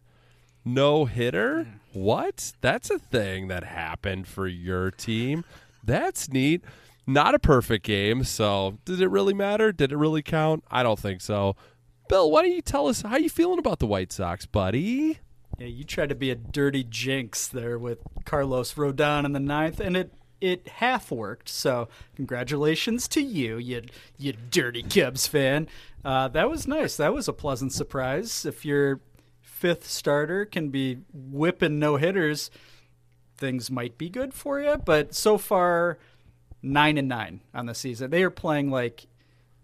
No 0.64 1.06
hitter? 1.06 1.68
What? 1.94 2.54
That's 2.62 2.90
a 2.90 3.00
thing 3.00 3.48
that 3.48 3.64
happened 3.64 4.28
for 4.28 4.48
your 4.48 4.92
team. 4.92 5.44
That's 5.84 6.30
neat. 6.30 6.64
Not 7.08 7.34
a 7.34 7.40
perfect 7.40 7.86
game, 7.86 8.24
so 8.24 8.78
did 8.84 9.00
it 9.02 9.08
really 9.08 9.34
matter? 9.34 9.72
Did 9.72 9.92
it 9.94 9.98
really 9.98 10.22
count? 10.22 10.64
I 10.70 10.84
don't 10.84 11.00
think 11.00 11.22
so. 11.22 11.56
Bill, 12.10 12.30
why 12.30 12.44
don't 12.44 12.52
you 12.52 12.62
tell 12.62 12.88
us 12.88 13.02
how 13.02 13.18
you 13.18 13.30
feeling 13.30 13.60
about 13.60 13.80
the 13.80 13.88
White 13.88 14.12
Sox, 14.12 14.46
buddy? 14.46 15.20
Yeah, 15.58 15.68
you 15.68 15.84
tried 15.84 16.10
to 16.10 16.16
be 16.16 16.30
a 16.30 16.36
dirty 16.36 16.84
jinx 16.84 17.48
there 17.48 17.80
with 17.80 18.00
Carlos 18.26 18.74
Rodon 18.76 19.26
in 19.26 19.32
the 19.32 19.40
ninth, 19.40 19.80
and 19.80 19.98
it 19.98 20.14
it 20.42 20.68
half 20.68 21.12
worked. 21.12 21.50
So 21.50 21.88
congratulations 22.16 23.08
to 23.10 23.22
you, 23.22 23.58
you 23.58 23.84
you 24.18 24.34
dirty 24.52 24.84
Cubs 24.84 25.28
fan. 25.28 25.68
Uh, 26.04 26.28
that 26.30 26.50
was 26.50 26.68
nice. 26.68 26.96
That 26.98 27.14
was 27.14 27.28
a 27.28 27.34
pleasant 27.34 27.74
surprise. 27.74 28.46
If 28.46 28.66
your 28.66 29.02
fifth 29.42 29.88
starter 29.88 30.46
can 30.46 30.70
be 30.70 31.00
whipping 31.14 31.80
no 31.80 31.98
hitters, 31.98 32.52
things 33.38 33.72
might 33.72 33.98
be 33.98 34.10
good 34.10 34.34
for 34.34 34.62
you. 34.62 34.78
But 34.78 35.16
so 35.16 35.38
far, 35.38 35.98
nine 36.62 36.98
and 36.98 37.08
nine 37.08 37.42
on 37.54 37.66
the 37.66 37.76
season. 37.76 38.12
They 38.12 38.24
are 38.24 38.30
playing 38.30 38.70
like 38.70 39.08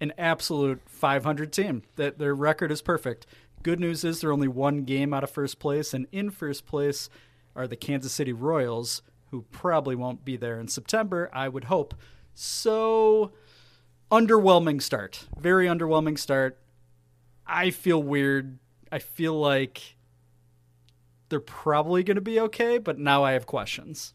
an 0.01 0.13
absolute 0.17 0.81
500 0.87 1.53
team. 1.53 1.83
That 1.95 2.17
their 2.17 2.35
record 2.35 2.71
is 2.71 2.81
perfect. 2.81 3.25
Good 3.61 3.79
news 3.79 4.03
is 4.03 4.19
they're 4.19 4.33
only 4.33 4.49
one 4.49 4.83
game 4.83 5.13
out 5.13 5.23
of 5.23 5.29
first 5.29 5.59
place, 5.59 5.93
and 5.93 6.07
in 6.11 6.29
first 6.29 6.65
place 6.65 7.09
are 7.55 7.67
the 7.67 7.77
Kansas 7.77 8.11
City 8.11 8.33
Royals, 8.33 9.01
who 9.33 9.41
probably 9.51 9.95
won't 9.95 10.23
be 10.23 10.37
there 10.37 10.59
in 10.59 10.67
September. 10.67 11.27
I 11.33 11.49
would 11.49 11.63
hope. 11.63 11.95
So 12.35 13.31
underwhelming 14.11 14.79
start. 14.79 15.25
Very 15.39 15.65
underwhelming 15.65 16.19
start. 16.19 16.59
I 17.47 17.71
feel 17.71 18.01
weird. 18.01 18.59
I 18.91 18.99
feel 18.99 19.33
like 19.33 19.97
they're 21.29 21.39
probably 21.39 22.03
going 22.03 22.13
to 22.13 22.21
be 22.21 22.39
okay, 22.41 22.77
but 22.77 22.99
now 22.99 23.23
I 23.23 23.31
have 23.31 23.47
questions. 23.47 24.13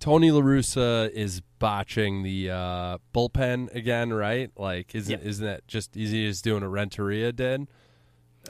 Tony 0.00 0.30
La 0.30 0.42
Russa 0.42 1.10
is 1.12 1.40
botching 1.58 2.22
the 2.22 2.50
uh, 2.50 2.98
bullpen 3.14 3.74
again, 3.74 4.12
right? 4.12 4.50
Like, 4.54 4.94
isn't 4.94 5.10
Yep. 5.12 5.24
isn't 5.24 5.46
that 5.46 5.66
just 5.66 5.96
is 5.96 6.10
he 6.10 6.26
just 6.26 6.44
doing 6.44 6.62
a 6.62 6.68
Renteria 6.68 7.32
did? 7.32 7.68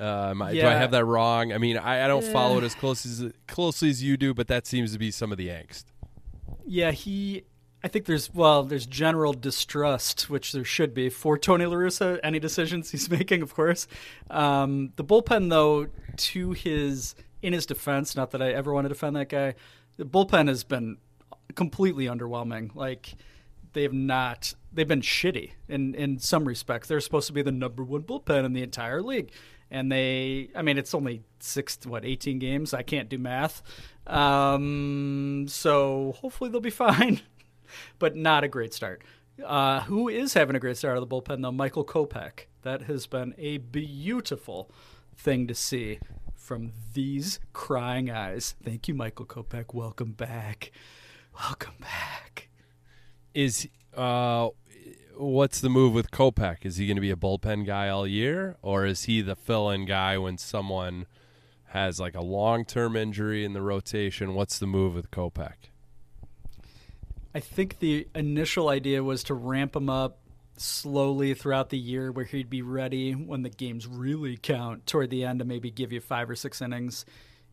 Um, 0.00 0.42
I- 0.42 0.52
Do 0.52 0.66
I 0.66 0.72
have 0.74 0.90
that 0.92 1.04
wrong? 1.04 1.52
I 1.52 1.58
mean, 1.58 1.76
I, 1.78 2.04
I 2.04 2.08
don't 2.08 2.24
follow 2.24 2.58
it 2.58 2.64
as 2.64 2.74
close 2.74 3.04
as 3.06 3.32
closely 3.46 3.90
as 3.90 4.02
you 4.02 4.16
do, 4.16 4.34
but 4.34 4.48
that 4.48 4.66
seems 4.66 4.92
to 4.92 4.98
be 4.98 5.10
some 5.10 5.32
of 5.32 5.38
the 5.38 5.48
angst. 5.48 5.84
Yeah, 6.66 6.90
he. 6.90 7.44
I 7.84 7.88
think 7.88 8.06
there's 8.06 8.34
well, 8.34 8.64
there's 8.64 8.86
general 8.86 9.32
distrust, 9.32 10.28
which 10.28 10.50
there 10.52 10.64
should 10.64 10.92
be 10.92 11.08
for 11.08 11.38
Tony 11.38 11.66
La 11.66 11.76
Russa. 11.76 12.18
Any 12.22 12.38
decisions 12.40 12.90
he's 12.90 13.08
making, 13.18 13.42
of 13.42 13.54
course. 13.54 13.86
Um, 14.30 14.92
the 14.96 15.04
bullpen, 15.04 15.50
though, 15.50 15.86
to 16.16 16.52
his 16.52 17.14
in 17.42 17.52
his 17.52 17.66
defense, 17.66 18.16
not 18.16 18.32
that 18.32 18.42
I 18.42 18.50
ever 18.50 18.72
want 18.72 18.86
to 18.86 18.88
defend 18.88 19.14
that 19.16 19.28
guy, 19.28 19.54
the 19.98 20.04
bullpen 20.04 20.48
has 20.48 20.64
been 20.64 20.96
completely 21.54 22.06
underwhelming. 22.06 22.74
Like 22.74 23.14
they 23.72 23.82
have 23.82 23.92
not. 23.92 24.54
They've 24.72 24.88
been 24.88 25.02
shitty 25.02 25.52
in 25.68 25.94
in 25.94 26.18
some 26.18 26.46
respects. 26.46 26.88
They're 26.88 27.00
supposed 27.00 27.28
to 27.28 27.32
be 27.32 27.42
the 27.42 27.52
number 27.52 27.84
one 27.84 28.02
bullpen 28.02 28.44
in 28.44 28.52
the 28.52 28.62
entire 28.62 29.00
league, 29.02 29.30
and 29.70 29.90
they. 29.90 30.50
I 30.54 30.62
mean, 30.62 30.78
it's 30.78 30.94
only 30.94 31.22
six 31.40 31.78
what 31.84 32.04
eighteen 32.04 32.38
games. 32.38 32.74
I 32.74 32.82
can't 32.82 33.08
do 33.08 33.18
math. 33.18 33.62
Um, 34.06 35.46
so 35.48 36.14
hopefully 36.20 36.50
they'll 36.50 36.60
be 36.60 36.70
fine, 36.86 37.20
but 37.98 38.16
not 38.16 38.44
a 38.44 38.48
great 38.48 38.72
start. 38.74 39.02
Uh, 39.44 39.80
who 39.80 40.08
is 40.08 40.34
having 40.34 40.56
a 40.56 40.60
great 40.60 40.76
start 40.76 40.96
of 40.96 41.06
the 41.06 41.14
bullpen 41.14 41.42
though? 41.42 41.52
Michael 41.52 41.84
Kopech. 41.84 42.46
That 42.62 42.82
has 42.82 43.06
been 43.06 43.34
a 43.38 43.58
beautiful 43.58 44.70
thing 45.14 45.46
to 45.46 45.54
see 45.54 46.00
from 46.34 46.72
these 46.94 47.38
crying 47.52 48.10
eyes. 48.10 48.54
Thank 48.64 48.88
you, 48.88 48.94
Michael 48.94 49.26
Kopech. 49.26 49.74
Welcome 49.74 50.12
back. 50.12 50.72
Welcome 51.34 51.74
back. 51.80 52.48
Is 53.34 53.68
uh, 53.96 54.48
what's 55.16 55.60
the 55.60 55.68
move 55.68 55.94
with 55.94 56.10
Kopech? 56.10 56.64
Is 56.64 56.76
he 56.76 56.86
going 56.86 56.96
to 56.96 57.00
be 57.00 57.10
a 57.10 57.16
bullpen 57.16 57.66
guy 57.66 57.88
all 57.88 58.06
year, 58.06 58.56
or 58.62 58.84
is 58.84 59.04
he 59.04 59.22
the 59.22 59.36
fill-in 59.36 59.84
guy 59.84 60.18
when 60.18 60.38
someone 60.38 61.06
has 61.66 61.98
like 61.98 62.14
a 62.14 62.22
long-term 62.22 62.96
injury 62.96 63.44
in 63.44 63.52
the 63.52 63.62
rotation? 63.62 64.34
What's 64.34 64.58
the 64.58 64.66
move 64.66 64.94
with 64.94 65.10
Kopech? 65.10 65.70
I 67.34 67.40
think 67.40 67.80
the 67.80 68.08
initial 68.14 68.68
idea 68.68 69.02
was 69.02 69.24
to 69.24 69.34
ramp 69.34 69.76
him 69.76 69.90
up 69.90 70.18
slowly 70.56 71.34
throughout 71.34 71.68
the 71.68 71.78
year 71.78 72.10
where 72.10 72.24
he'd 72.24 72.48
be 72.48 72.62
ready 72.62 73.12
when 73.12 73.42
the 73.42 73.50
games 73.50 73.86
really 73.86 74.38
count 74.38 74.86
toward 74.86 75.10
the 75.10 75.24
end 75.24 75.40
to 75.40 75.44
maybe 75.44 75.70
give 75.70 75.92
you 75.92 76.00
five 76.00 76.30
or 76.30 76.34
six 76.34 76.62
innings 76.62 77.04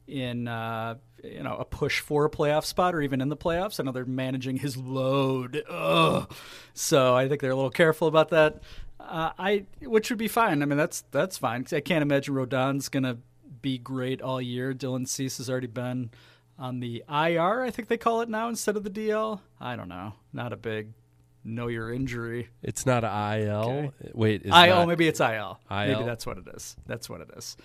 in 0.07 0.47
uh, 0.47 0.95
you 1.23 1.43
know 1.43 1.55
a 1.55 1.65
push 1.65 1.99
for 1.99 2.25
a 2.25 2.29
playoff 2.29 2.65
spot 2.65 2.95
or 2.95 3.01
even 3.01 3.21
in 3.21 3.29
the 3.29 3.37
playoffs. 3.37 3.79
I 3.79 3.83
know 3.83 3.91
they're 3.91 4.05
managing 4.05 4.57
his 4.57 4.77
load, 4.77 5.63
Ugh. 5.69 6.31
so 6.73 7.15
I 7.15 7.27
think 7.27 7.41
they're 7.41 7.51
a 7.51 7.55
little 7.55 7.69
careful 7.69 8.07
about 8.07 8.29
that. 8.29 8.61
Uh, 8.99 9.31
I 9.37 9.65
which 9.81 10.09
would 10.09 10.19
be 10.19 10.27
fine. 10.27 10.61
I 10.61 10.65
mean 10.65 10.77
that's 10.77 11.03
that's 11.11 11.37
fine. 11.37 11.65
I 11.71 11.79
can't 11.79 12.01
imagine 12.01 12.33
Rodon's 12.33 12.89
gonna 12.89 13.17
be 13.61 13.77
great 13.77 14.21
all 14.21 14.41
year. 14.41 14.73
Dylan 14.73 15.07
Cease 15.07 15.37
has 15.37 15.49
already 15.49 15.67
been 15.67 16.11
on 16.57 16.79
the 16.79 17.03
IR, 17.09 17.61
I 17.61 17.71
think 17.71 17.87
they 17.87 17.97
call 17.97 18.21
it 18.21 18.29
now 18.29 18.47
instead 18.47 18.77
of 18.77 18.83
the 18.83 18.89
DL. 18.89 19.39
I 19.59 19.75
don't 19.75 19.89
know. 19.89 20.13
Not 20.31 20.53
a 20.53 20.57
big 20.57 20.93
know 21.43 21.67
your 21.67 21.91
injury. 21.91 22.49
It's 22.61 22.85
not 22.85 23.03
IL. 23.03 23.91
Okay. 23.99 24.11
Wait, 24.13 24.41
is 24.41 24.47
it? 24.47 24.49
IL, 24.49 24.75
not- 24.75 24.87
maybe 24.87 25.07
it's 25.07 25.19
IL. 25.19 25.59
IL. 25.69 25.77
Maybe 25.87 26.03
that's 26.03 26.25
what 26.25 26.37
it 26.37 26.47
is. 26.53 26.75
That's 26.85 27.09
what 27.09 27.21
it 27.21 27.29
is. 27.37 27.57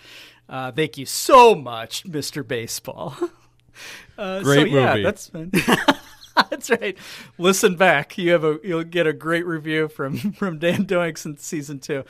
Uh, 0.47 0.71
thank 0.71 0.97
you 0.97 1.05
so 1.05 1.55
much, 1.55 2.03
Mr. 2.03 2.45
Baseball. 2.45 3.15
uh, 4.17 4.39
so 4.39 4.43
Great 4.43 4.71
yeah, 4.71 4.95
movie. 4.95 5.03
that's 5.03 5.31
that's 6.49 6.69
right. 6.69 6.97
Listen 7.37 7.75
back. 7.75 8.17
You 8.17 8.31
have 8.31 8.43
a 8.43 8.59
you'll 8.63 8.83
get 8.83 9.07
a 9.07 9.13
great 9.13 9.45
review 9.45 9.87
from 9.87 10.17
from 10.33 10.59
Dan 10.59 10.85
Doinks 10.85 11.25
in 11.25 11.37
season 11.37 11.79
two. 11.79 12.03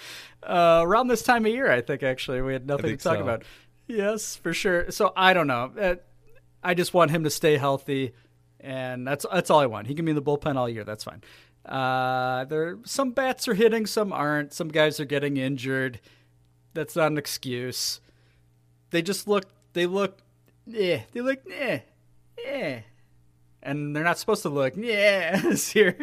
Uh, 0.44 0.82
around 0.84 1.08
this 1.08 1.22
time 1.22 1.46
of 1.46 1.52
year, 1.52 1.72
I 1.72 1.82
think 1.82 2.04
actually 2.04 2.42
we 2.42 2.54
had 2.54 2.66
nothing 2.68 2.98
to 2.98 3.04
talk 3.04 3.18
so. 3.18 3.24
about. 3.24 3.44
Yes, 3.88 4.36
for 4.36 4.54
sure. 4.54 4.92
So 4.92 5.14
I 5.16 5.34
don't 5.34 5.48
know. 5.48 5.72
Uh, 5.80 5.96
I 6.64 6.74
just 6.74 6.94
want 6.94 7.12
him 7.12 7.24
to 7.24 7.30
stay 7.30 7.58
healthy, 7.58 8.14
and 8.60 9.08
that's 9.08 9.26
that's 9.32 9.50
all 9.50 9.60
I 9.60 9.66
want. 9.66 9.88
He 9.88 9.96
can 9.96 10.06
be 10.06 10.12
in 10.12 10.16
the 10.16 10.22
bullpen 10.22 10.56
all 10.56 10.70
year. 10.70 10.84
That's 10.84 11.04
fine. 11.04 11.24
Uh, 11.66 12.46
there 12.46 12.78
some 12.86 13.12
bats 13.12 13.48
are 13.48 13.54
hitting, 13.54 13.86
some 13.86 14.12
aren't. 14.14 14.54
Some 14.54 14.70
guys 14.70 15.00
are 15.00 15.06
getting 15.06 15.38
injured. 15.38 16.00
That's 16.74 16.96
not 16.96 17.12
an 17.12 17.18
excuse. 17.18 18.00
They 18.92 19.02
just 19.02 19.28
look. 19.28 19.46
They 19.74 19.86
look. 19.86 20.20
Yeah. 20.66 21.02
They 21.12 21.22
look. 21.22 21.40
Yeah. 21.48 21.82
Yeah. 22.44 22.80
And 23.62 23.96
they're 23.96 24.04
not 24.04 24.18
supposed 24.18 24.42
to 24.44 24.50
look. 24.50 24.74
Yeah. 24.78 25.42
year. 25.74 25.98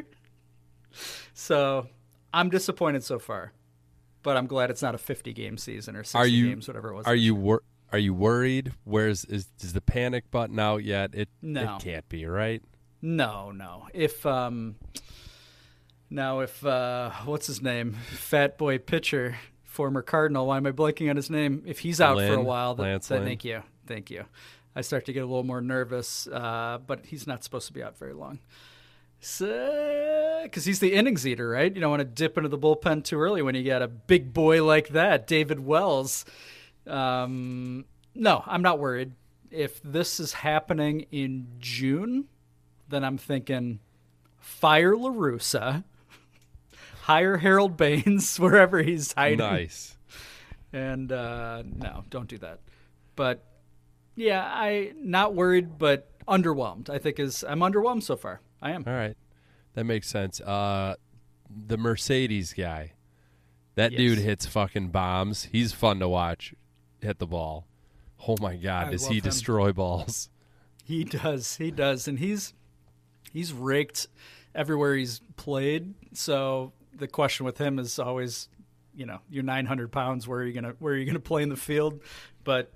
So 1.34 1.88
I'm 2.32 2.50
disappointed 2.50 3.04
so 3.04 3.18
far, 3.18 3.52
but 4.22 4.36
I'm 4.36 4.46
glad 4.46 4.70
it's 4.70 4.82
not 4.82 4.94
a 4.94 4.98
50 4.98 5.32
game 5.32 5.58
season 5.58 5.96
or 5.96 6.04
60 6.04 6.18
Are 6.18 6.26
you 6.26 6.48
games, 6.48 6.68
whatever 6.68 6.90
it 6.90 6.94
was. 6.94 7.06
Are 7.06 7.14
you 7.14 7.34
wor- 7.34 7.62
Are 7.92 7.98
you 7.98 8.14
worried? 8.14 8.72
Where's 8.84 9.24
is 9.24 9.46
is 9.62 9.72
the 9.72 9.80
panic 9.80 10.30
button 10.30 10.58
out 10.58 10.84
yet? 10.84 11.10
It 11.14 11.28
No. 11.42 11.76
it 11.76 11.82
can't 11.82 12.08
be 12.08 12.26
right. 12.26 12.62
No, 13.02 13.50
no. 13.52 13.88
If 13.94 14.24
um 14.26 14.76
now 16.10 16.40
if 16.40 16.64
uh 16.64 17.10
what's 17.24 17.46
his 17.46 17.62
name? 17.62 17.92
Fat 17.92 18.58
boy 18.58 18.78
pitcher, 18.78 19.36
former 19.64 20.02
Cardinal, 20.02 20.46
why 20.46 20.56
am 20.56 20.66
I 20.66 20.72
blanking 20.72 21.10
on 21.10 21.16
his 21.16 21.30
name? 21.30 21.62
If 21.66 21.80
he's 21.80 22.00
out 22.00 22.18
for 22.18 22.34
a 22.34 22.42
while, 22.42 22.74
then, 22.74 22.86
Lance 22.86 23.08
then 23.08 23.24
thank 23.24 23.44
you. 23.44 23.62
Thank 23.86 24.10
you. 24.10 24.24
I 24.74 24.82
start 24.82 25.06
to 25.06 25.12
get 25.12 25.20
a 25.20 25.26
little 25.26 25.42
more 25.42 25.62
nervous, 25.62 26.26
uh, 26.26 26.78
but 26.86 27.06
he's 27.06 27.26
not 27.26 27.42
supposed 27.42 27.66
to 27.68 27.72
be 27.72 27.82
out 27.82 27.96
very 27.96 28.12
long. 28.12 28.40
Because 29.18 30.64
he's 30.64 30.80
the 30.80 30.92
innings 30.92 31.26
eater, 31.26 31.48
right? 31.48 31.74
You 31.74 31.80
don't 31.80 31.90
want 31.90 32.00
to 32.00 32.04
dip 32.04 32.36
into 32.36 32.50
the 32.50 32.58
bullpen 32.58 33.02
too 33.02 33.18
early 33.18 33.40
when 33.40 33.54
you 33.54 33.64
got 33.64 33.80
a 33.80 33.88
big 33.88 34.34
boy 34.34 34.62
like 34.62 34.88
that, 34.90 35.26
David 35.26 35.60
Wells. 35.60 36.26
Um, 36.86 37.86
no, 38.14 38.44
I'm 38.46 38.62
not 38.62 38.78
worried. 38.78 39.12
If 39.50 39.82
this 39.82 40.20
is 40.20 40.34
happening 40.34 41.06
in 41.10 41.48
June, 41.58 42.26
then 42.88 43.02
I'm 43.02 43.16
thinking 43.16 43.80
fire 44.38 44.94
La 44.94 45.10
Russa, 45.10 45.84
hire 47.06 47.36
Harold 47.36 47.76
Baines 47.76 48.36
wherever 48.40 48.82
he's 48.82 49.12
hiding. 49.12 49.38
Nice. 49.38 49.96
And 50.72 51.10
uh, 51.12 51.62
no, 51.64 52.02
don't 52.10 52.28
do 52.28 52.38
that. 52.38 52.60
But 53.14 53.44
yeah, 54.16 54.44
I 54.44 54.92
not 54.96 55.34
worried, 55.34 55.78
but 55.78 56.10
underwhelmed. 56.26 56.90
I 56.90 56.98
think 56.98 57.18
is 57.20 57.44
I'm 57.48 57.60
underwhelmed 57.60 58.02
so 58.02 58.16
far. 58.16 58.40
I 58.60 58.72
am. 58.72 58.84
All 58.86 58.92
right, 58.92 59.16
that 59.74 59.84
makes 59.84 60.08
sense. 60.08 60.40
Uh, 60.40 60.96
the 61.48 61.78
Mercedes 61.78 62.52
guy, 62.52 62.92
that 63.76 63.92
Yes. 63.92 63.98
dude 63.98 64.18
hits 64.18 64.44
fucking 64.46 64.88
bombs. 64.88 65.44
He's 65.52 65.72
fun 65.72 66.00
to 66.00 66.08
watch. 66.08 66.54
Hit 67.00 67.18
the 67.20 67.26
ball. 67.26 67.66
Oh 68.26 68.36
my 68.40 68.56
god, 68.56 68.88
I 68.88 68.90
does 68.90 69.06
he 69.06 69.16
him. 69.18 69.22
destroy 69.22 69.72
balls? 69.72 70.28
He 70.84 71.02
does. 71.02 71.56
He 71.56 71.72
does, 71.72 72.06
and 72.06 72.16
he's 72.20 72.54
he's 73.32 73.52
raked 73.52 74.06
everywhere 74.54 74.94
he's 74.94 75.20
played. 75.36 75.94
So 76.12 76.72
the 76.96 77.08
question 77.08 77.46
with 77.46 77.58
him 77.58 77.78
is 77.78 77.98
always, 77.98 78.48
you 78.94 79.06
know, 79.06 79.20
you're 79.30 79.42
900 79.42 79.92
pounds. 79.92 80.26
Where 80.26 80.40
are 80.40 80.44
you 80.44 80.52
gonna 80.52 80.74
Where 80.78 80.94
are 80.94 80.96
you 80.96 81.06
gonna 81.06 81.20
play 81.20 81.42
in 81.42 81.48
the 81.48 81.56
field? 81.56 82.00
But 82.44 82.72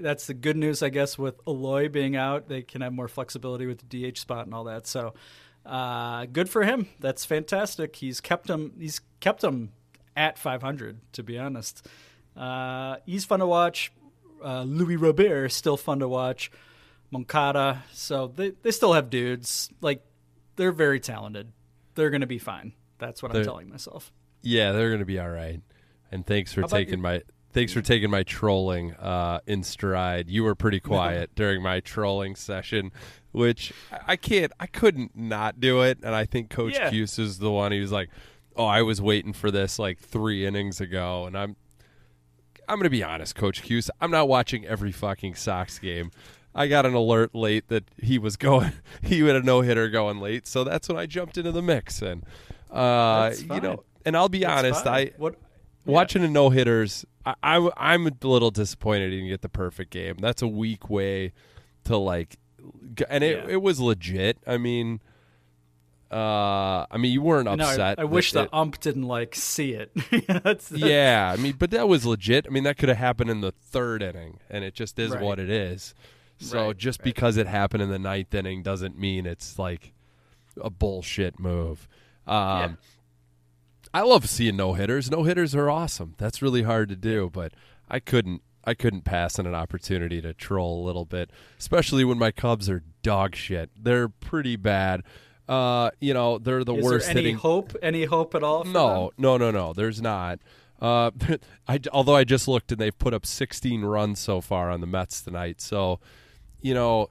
that's 0.00 0.26
the 0.26 0.34
good 0.34 0.56
news, 0.56 0.82
I 0.82 0.88
guess. 0.88 1.18
With 1.18 1.40
Eloy 1.46 1.88
being 1.88 2.16
out, 2.16 2.48
they 2.48 2.62
can 2.62 2.80
have 2.80 2.92
more 2.92 3.08
flexibility 3.08 3.66
with 3.66 3.88
the 3.88 4.10
DH 4.10 4.18
spot 4.18 4.46
and 4.46 4.54
all 4.54 4.64
that. 4.64 4.86
So 4.86 5.14
uh, 5.64 6.26
good 6.26 6.48
for 6.48 6.64
him. 6.64 6.88
That's 7.00 7.24
fantastic. 7.24 7.96
He's 7.96 8.20
kept 8.20 8.48
him. 8.48 8.72
He's 8.78 9.00
kept 9.20 9.44
him 9.44 9.72
at 10.16 10.38
500. 10.38 11.00
To 11.12 11.22
be 11.22 11.38
honest, 11.38 11.86
uh, 12.36 12.96
he's 13.06 13.24
fun 13.24 13.40
to 13.40 13.46
watch. 13.46 13.92
Uh, 14.42 14.62
Luis 14.62 14.98
Robert 14.98 15.46
is 15.46 15.54
still 15.54 15.76
fun 15.76 15.98
to 16.00 16.08
watch. 16.08 16.50
Moncada. 17.10 17.84
So 17.92 18.32
they, 18.34 18.50
they 18.62 18.70
still 18.70 18.92
have 18.92 19.10
dudes. 19.10 19.70
Like, 19.80 20.04
they're 20.56 20.72
very 20.72 21.00
talented. 21.00 21.52
They're 21.94 22.10
going 22.10 22.20
to 22.20 22.26
be 22.26 22.38
fine. 22.38 22.72
That's 22.98 23.22
what 23.22 23.34
I'm 23.34 23.44
telling 23.44 23.68
myself. 23.68 24.12
Yeah, 24.42 24.72
they're 24.72 24.90
gonna 24.90 25.04
be 25.04 25.18
all 25.18 25.30
right. 25.30 25.60
And 26.10 26.24
thanks 26.26 26.52
for 26.52 26.62
taking 26.62 26.98
you? 26.98 27.02
my 27.02 27.22
thanks 27.52 27.72
for 27.72 27.82
taking 27.82 28.10
my 28.10 28.22
trolling 28.22 28.94
uh, 28.94 29.40
in 29.46 29.62
stride. 29.62 30.28
You 30.28 30.44
were 30.44 30.54
pretty 30.54 30.80
quiet 30.80 31.34
during 31.34 31.62
my 31.62 31.80
trolling 31.80 32.34
session, 32.36 32.92
which 33.32 33.72
I- 34.06 34.16
can't, 34.16 34.52
I 34.60 34.66
couldn't 34.66 35.16
not 35.16 35.60
do 35.60 35.80
it. 35.82 35.98
And 36.02 36.14
I 36.14 36.24
think 36.24 36.50
Coach 36.50 36.74
Yeah. 36.74 36.90
Cuse 36.90 37.18
is 37.18 37.38
the 37.38 37.50
one 37.50 37.72
who's 37.72 37.90
like, 37.92 38.10
"Oh, 38.56 38.64
I 38.64 38.82
was 38.82 39.00
waiting 39.02 39.32
for 39.32 39.50
this 39.50 39.78
like 39.78 39.98
three 39.98 40.46
innings 40.46 40.80
ago," 40.80 41.26
and 41.26 41.36
I'm 41.36 41.56
I'm 42.68 42.78
gonna 42.78 42.90
be 42.90 43.02
honest, 43.02 43.34
Coach 43.34 43.62
Cuse. 43.62 43.90
I'm 44.00 44.10
not 44.10 44.28
watching 44.28 44.66
every 44.66 44.92
fucking 44.92 45.34
Sox 45.34 45.78
game. 45.78 46.10
I 46.54 46.66
got 46.66 46.86
an 46.86 46.94
alert 46.94 47.34
late 47.34 47.68
that 47.68 47.84
he 47.98 48.18
was 48.18 48.36
going. 48.48 48.72
He 49.02 49.20
had 49.20 49.36
a 49.36 49.42
no 49.42 49.60
hitter 49.62 49.88
going 49.88 50.20
late, 50.20 50.46
so 50.46 50.64
that's 50.64 50.88
when 50.88 50.98
I 50.98 51.06
jumped 51.06 51.38
into 51.38 51.52
the 51.52 51.62
mix. 51.62 52.02
And 52.02 52.24
uh, 52.70 53.32
you 53.38 53.60
know, 53.60 53.84
and 54.04 54.16
I'll 54.16 54.28
be 54.28 54.40
That's 54.40 54.58
honest, 54.64 54.84
fine. 54.84 55.08
I 55.08 55.12
What? 55.16 55.36
watching 55.84 56.22
a 56.24 56.28
no 56.28 56.50
hitters. 56.50 57.04
I, 57.26 57.34
I 57.42 57.70
I'm 57.76 58.06
a 58.06 58.12
little 58.22 58.50
disappointed 58.50 59.10
he 59.10 59.16
didn't 59.16 59.30
get 59.30 59.42
the 59.42 59.48
perfect 59.48 59.90
game. 59.90 60.16
That's 60.18 60.42
a 60.42 60.48
weak 60.48 60.88
way 60.88 61.32
to 61.84 61.96
like, 61.96 62.36
and 63.08 63.22
it 63.24 63.44
Yeah. 63.44 63.52
it 63.54 63.62
was 63.62 63.80
legit. 63.80 64.38
I 64.46 64.56
mean. 64.58 65.00
Uh, 66.10 66.86
I 66.90 66.96
mean, 66.96 67.12
you 67.12 67.20
weren't 67.20 67.44
No, 67.44 67.50
I- 67.52 67.54
upset. 67.70 67.98
I, 67.98 68.04
wish 68.04 68.32
the 68.32 68.48
ump 68.50 68.80
didn't 68.80 69.02
like 69.02 69.34
see 69.34 69.72
it. 69.74 69.90
that's, 70.26 70.70
that's, 70.70 70.72
yeah, 70.72 71.30
I 71.30 71.38
mean, 71.38 71.54
but 71.58 71.70
that 71.72 71.86
was 71.86 72.06
legit. 72.06 72.46
I 72.46 72.50
mean, 72.50 72.64
that 72.64 72.78
could 72.78 72.88
have 72.88 72.96
happened 72.96 73.28
in 73.28 73.42
the 73.42 73.52
third 73.52 74.02
inning, 74.02 74.38
and 74.48 74.64
it 74.64 74.72
just 74.72 74.98
is 74.98 75.10
Right. 75.10 75.20
what 75.20 75.38
it 75.38 75.50
is. 75.50 75.94
So 76.38 76.68
Right, 76.68 76.78
just 76.78 77.00
right. 77.00 77.04
because 77.04 77.36
it 77.36 77.46
happened 77.46 77.82
in 77.82 77.90
the 77.90 77.98
ninth 77.98 78.32
inning 78.34 78.62
doesn't 78.62 78.98
mean 78.98 79.26
it's 79.26 79.58
like 79.58 79.92
a 80.58 80.70
bullshit 80.70 81.38
move. 81.38 81.86
Um, 82.28 82.78
I 83.94 84.02
love 84.02 84.28
seeing 84.28 84.56
no 84.56 84.74
hitters. 84.74 85.10
No 85.10 85.22
hitters 85.22 85.54
are 85.54 85.70
awesome. 85.70 86.14
That's 86.18 86.42
really 86.42 86.62
hard 86.62 86.88
to 86.90 86.96
do, 86.96 87.30
but 87.32 87.52
I 87.88 88.00
couldn't. 88.00 88.42
I 88.64 88.74
couldn't 88.74 89.02
pass 89.02 89.38
on 89.38 89.46
an 89.46 89.54
opportunity 89.54 90.20
to 90.20 90.34
troll 90.34 90.82
a 90.82 90.84
little 90.84 91.06
bit, 91.06 91.30
especially 91.58 92.04
when 92.04 92.18
my 92.18 92.30
Cubs 92.30 92.68
are 92.68 92.82
dog 93.02 93.34
shit. 93.34 93.70
They're 93.80 94.08
pretty 94.10 94.56
bad. 94.56 95.04
Uh, 95.48 95.90
you 96.00 96.12
know, 96.12 96.36
they're 96.36 96.64
the 96.64 96.74
Is 96.74 96.84
worst 96.84 97.06
there 97.06 97.12
any 97.12 97.22
hitting. 97.22 97.36
hope? 97.36 97.74
Any 97.82 98.04
hope 98.04 98.34
at 98.34 98.42
all? 98.42 98.64
No, 98.64 99.10
no, 99.16 99.38
no, 99.38 99.50
no. 99.50 99.72
There's 99.72 100.02
not. 100.02 100.40
Uh, 100.82 101.10
I, 101.68 101.80
although 101.92 102.14
I 102.16 102.24
just 102.24 102.46
looked 102.46 102.70
and 102.70 102.78
they've 102.78 102.98
put 102.98 103.14
up 103.14 103.24
16 103.24 103.82
runs 103.82 104.18
so 104.18 104.42
far 104.42 104.70
on 104.70 104.82
the 104.82 104.86
Mets 104.86 105.22
tonight. 105.22 105.62
So, 105.62 106.00
you 106.60 106.74
know, 106.74 107.08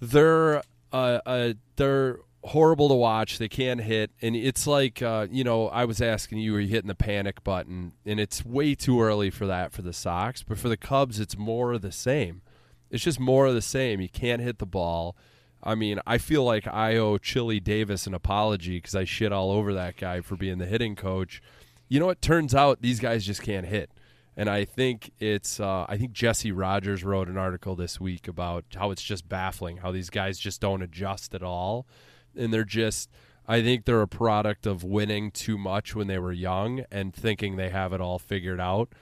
they're 0.00 0.58
uh, 0.92 1.18
uh, 1.26 1.52
they're 1.74 2.20
horrible 2.44 2.88
to 2.88 2.94
watch. 2.94 3.38
They 3.38 3.48
can't 3.48 3.80
hit, 3.80 4.10
and 4.22 4.34
it's 4.34 4.66
like 4.66 5.02
uh, 5.02 5.26
you 5.30 5.44
know, 5.44 5.68
I 5.68 5.84
was 5.84 6.00
asking 6.00 6.38
you, 6.38 6.54
are 6.56 6.60
you 6.60 6.68
hitting 6.68 6.88
the 6.88 6.94
panic 6.94 7.42
button? 7.44 7.92
And 8.04 8.18
it's 8.20 8.44
way 8.44 8.74
too 8.74 9.00
early 9.00 9.30
for 9.30 9.46
that 9.46 9.72
for 9.72 9.82
the 9.82 9.92
Sox, 9.92 10.42
but 10.42 10.58
for 10.58 10.68
the 10.68 10.76
Cubs, 10.76 11.20
it's 11.20 11.36
more 11.36 11.72
of 11.72 11.82
the 11.82 11.92
same. 11.92 12.42
It's 12.90 13.04
just 13.04 13.20
more 13.20 13.46
of 13.46 13.54
the 13.54 13.62
same. 13.62 14.00
You 14.00 14.08
can't 14.08 14.42
hit 14.42 14.58
the 14.58 14.66
ball. 14.66 15.16
I 15.62 15.74
mean, 15.74 16.00
I 16.06 16.18
feel 16.18 16.42
like 16.44 16.66
I 16.66 16.96
owe 16.96 17.18
Chili 17.18 17.60
Davis 17.60 18.06
an 18.06 18.14
apology 18.14 18.78
because 18.78 18.94
I 18.94 19.04
shit 19.04 19.32
all 19.32 19.50
over 19.50 19.74
that 19.74 19.96
guy 19.96 20.22
for 20.22 20.36
being 20.36 20.58
the 20.58 20.66
hitting 20.66 20.96
coach. 20.96 21.42
You 21.88 22.00
know, 22.00 22.08
it 22.08 22.22
turns 22.22 22.54
out 22.54 22.80
these 22.80 23.00
guys 23.00 23.26
just 23.26 23.42
can't 23.42 23.66
hit. 23.66 23.90
And 24.36 24.48
I 24.48 24.64
think 24.64 25.10
it's 25.18 25.60
uh, 25.60 25.84
I 25.88 25.98
think 25.98 26.12
Jesse 26.12 26.52
Rogers 26.52 27.04
wrote 27.04 27.28
an 27.28 27.36
article 27.36 27.76
this 27.76 28.00
week 28.00 28.26
about 28.26 28.64
how 28.74 28.90
it's 28.90 29.02
just 29.02 29.28
baffling 29.28 29.78
how 29.78 29.92
these 29.92 30.08
guys 30.08 30.38
just 30.38 30.60
don't 30.60 30.82
adjust 30.82 31.34
at 31.34 31.42
all, 31.42 31.86
and 32.36 32.52
they're 32.52 32.64
just 32.64 33.10
I 33.50 33.62
think 33.62 33.84
they're 33.84 34.00
a 34.00 34.06
product 34.06 34.64
of 34.64 34.84
winning 34.84 35.32
too 35.32 35.58
much 35.58 35.94
when 35.94 36.06
they 36.06 36.20
were 36.20 36.30
young 36.30 36.84
and 36.90 37.12
thinking 37.12 37.56
they 37.56 37.70
have 37.70 37.92
it 37.92 38.00
all 38.00 38.20
figured 38.20 38.60
out, 38.60 38.92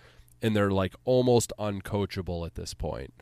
and 0.41 0.57
they're 0.57 0.71
like 0.71 0.95
almost 1.05 1.53
uncoachable 1.59 2.47
at 2.47 2.55
this 2.55 2.73
point. 2.73 3.13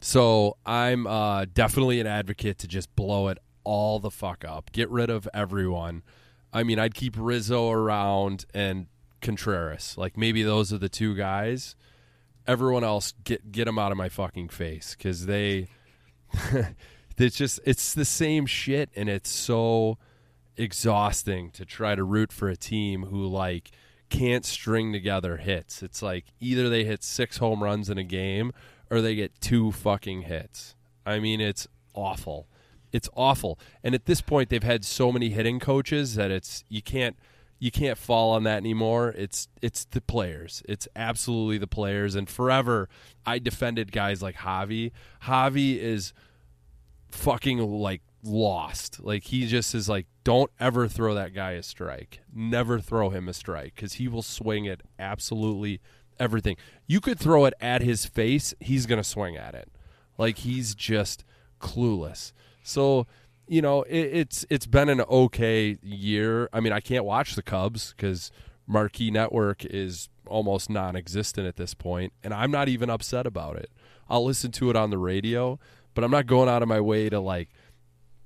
So 0.00 0.56
I'm 0.66 1.06
uh, 1.06 1.44
definitely 1.44 2.00
an 2.00 2.08
advocate 2.08 2.58
to 2.58 2.66
just 2.66 2.94
blow 2.96 3.28
it 3.28 3.38
all 3.62 4.00
the 4.00 4.10
fuck 4.10 4.44
up. 4.44 4.72
Get 4.72 4.90
rid 4.90 5.08
of 5.08 5.28
everyone. 5.32 6.02
I 6.52 6.64
mean, 6.64 6.80
I'd 6.80 6.94
keep 6.94 7.14
Rizzo 7.16 7.70
around 7.70 8.44
and 8.52 8.86
Contreras. 9.20 9.96
Like 9.96 10.16
maybe 10.16 10.42
those 10.42 10.72
are 10.72 10.78
the 10.78 10.88
two 10.88 11.14
guys. 11.14 11.76
Everyone 12.44 12.82
else, 12.82 13.14
get 13.22 13.52
get 13.52 13.66
them 13.66 13.78
out 13.78 13.92
of 13.92 13.98
my 13.98 14.08
fucking 14.08 14.48
face 14.48 14.96
because 14.98 15.26
they. 15.26 15.68
it's 17.20 17.36
just 17.36 17.60
it's 17.64 17.94
the 17.94 18.04
same 18.04 18.46
shit, 18.46 18.90
and 18.94 19.08
it's 19.08 19.30
so 19.30 19.98
exhausting 20.56 21.50
to 21.50 21.64
try 21.64 21.94
to 21.94 22.04
root 22.04 22.32
for 22.32 22.48
a 22.48 22.56
team 22.56 23.04
who 23.04 23.26
like 23.26 23.70
can't 24.10 24.44
string 24.44 24.92
together 24.92 25.38
hits. 25.38 25.82
It's 25.82 26.02
like 26.02 26.26
either 26.40 26.68
they 26.68 26.84
hit 26.84 27.02
six 27.02 27.38
home 27.38 27.62
runs 27.62 27.88
in 27.88 27.98
a 27.98 28.04
game 28.04 28.52
or 28.90 29.00
they 29.00 29.14
get 29.14 29.40
two 29.40 29.72
fucking 29.72 30.22
hits. 30.22 30.76
I 31.06 31.18
mean, 31.18 31.40
it's 31.40 31.66
awful. 31.94 32.46
It's 32.92 33.08
awful. 33.16 33.58
And 33.82 33.94
at 33.94 34.04
this 34.04 34.20
point 34.20 34.50
they've 34.50 34.62
had 34.62 34.84
so 34.84 35.10
many 35.10 35.30
hitting 35.30 35.58
coaches 35.58 36.14
that 36.16 36.30
it's 36.30 36.64
you 36.68 36.82
can't 36.82 37.16
you 37.58 37.70
can't 37.70 37.96
fall 37.96 38.32
on 38.32 38.42
that 38.42 38.58
anymore. 38.58 39.14
It's 39.16 39.48
it's 39.62 39.86
the 39.86 40.02
players. 40.02 40.62
It's 40.68 40.86
absolutely 40.94 41.56
the 41.58 41.66
players 41.66 42.14
and 42.14 42.28
forever 42.28 42.88
I 43.24 43.38
defended 43.38 43.92
guys 43.92 44.22
like 44.22 44.36
Javi. 44.36 44.92
Javi 45.24 45.78
is 45.78 46.12
fucking 47.14 47.58
like 47.58 48.02
lost. 48.22 49.00
Like 49.02 49.24
he 49.24 49.46
just 49.46 49.74
is 49.74 49.88
like, 49.88 50.06
don't 50.24 50.50
ever 50.60 50.88
throw 50.88 51.14
that 51.14 51.34
guy 51.34 51.52
a 51.52 51.62
strike. 51.62 52.20
Never 52.34 52.80
throw 52.80 53.10
him 53.10 53.28
a 53.28 53.32
strike 53.32 53.74
because 53.74 53.94
he 53.94 54.08
will 54.08 54.22
swing 54.22 54.66
at 54.68 54.82
absolutely 54.98 55.80
everything. 56.18 56.56
You 56.86 57.00
could 57.00 57.18
throw 57.18 57.44
it 57.44 57.54
at 57.60 57.82
his 57.82 58.06
face, 58.06 58.54
he's 58.60 58.86
gonna 58.86 59.04
swing 59.04 59.36
at 59.36 59.54
it. 59.54 59.70
Like 60.18 60.38
he's 60.38 60.74
just 60.74 61.24
clueless. 61.60 62.32
So 62.62 63.06
you 63.48 63.60
know 63.60 63.82
it, 63.82 63.98
it's 63.98 64.46
it's 64.50 64.66
been 64.66 64.88
an 64.88 65.00
okay 65.02 65.78
year. 65.82 66.48
I 66.52 66.60
mean, 66.60 66.72
I 66.72 66.80
can't 66.80 67.04
watch 67.04 67.34
the 67.34 67.42
Cubs 67.42 67.94
because 67.96 68.30
Marquee 68.66 69.10
Network 69.10 69.64
is 69.64 70.08
almost 70.26 70.70
non-existent 70.70 71.46
at 71.46 71.56
this 71.56 71.74
point, 71.74 72.12
and 72.22 72.32
I'm 72.32 72.50
not 72.50 72.68
even 72.68 72.88
upset 72.88 73.26
about 73.26 73.56
it. 73.56 73.70
I'll 74.08 74.24
listen 74.24 74.52
to 74.52 74.70
it 74.70 74.76
on 74.76 74.90
the 74.90 74.98
radio, 74.98 75.58
but 75.94 76.04
I'm 76.04 76.10
not 76.10 76.26
going 76.26 76.48
out 76.48 76.62
of 76.62 76.68
my 76.68 76.80
way 76.80 77.08
to 77.08 77.20
like 77.20 77.48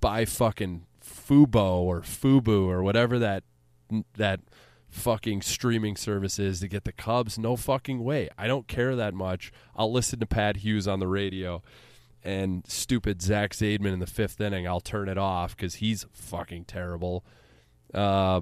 buy 0.01 0.25
fucking 0.25 0.87
Fubo 1.03 1.81
or 1.81 2.01
Fubu 2.01 2.67
or 2.67 2.83
whatever 2.83 3.19
that 3.19 3.45
that 4.15 4.41
fucking 4.89 5.43
streaming 5.43 5.97
service 5.97 6.39
is 6.39 6.61
to 6.61 6.69
get 6.69 6.85
the 6.85 6.93
Cubs. 6.93 7.39
No 7.39 7.57
fucking 7.57 8.03
way. 8.03 8.29
I 8.39 8.47
don't 8.47 8.67
care 8.67 8.97
that 8.97 9.15
much. 9.15 9.53
I'll 9.75 9.93
listen 9.93 10.19
to 10.21 10.27
Pat 10.27 10.59
Hughes 10.59 10.89
on 10.89 11.01
the 11.01 11.09
radio 11.09 11.63
and 12.23 12.65
stupid 12.67 13.23
Zach 13.23 13.53
Zaidman 13.53 13.93
in 13.93 13.99
the 14.01 14.07
fifth 14.07 14.41
inning. 14.41 14.67
I'll 14.67 14.81
turn 14.81 15.09
it 15.09 15.19
off 15.19 15.57
because 15.57 15.77
he's 15.77 16.07
fucking 16.13 16.65
terrible. 16.65 17.25
Uh, 17.95 18.41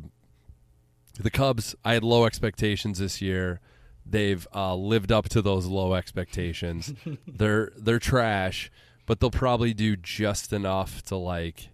the 1.20 1.30
Cubs, 1.30 1.74
I 1.84 1.94
had 1.94 2.02
low 2.02 2.24
expectations 2.24 2.98
this 2.98 3.20
year. 3.20 3.60
they've 4.06 4.46
uh, 4.54 4.74
lived 4.74 5.12
up 5.12 5.28
to 5.30 5.42
those 5.42 5.66
low 5.66 5.94
expectations. 5.94 6.94
they're 7.26 7.72
they're 7.76 7.98
trash, 7.98 8.70
but 9.06 9.20
they'll 9.20 9.30
probably 9.30 9.74
do 9.74 9.96
just 9.96 10.52
enough 10.52 11.02
to 11.04 11.16
like 11.16 11.68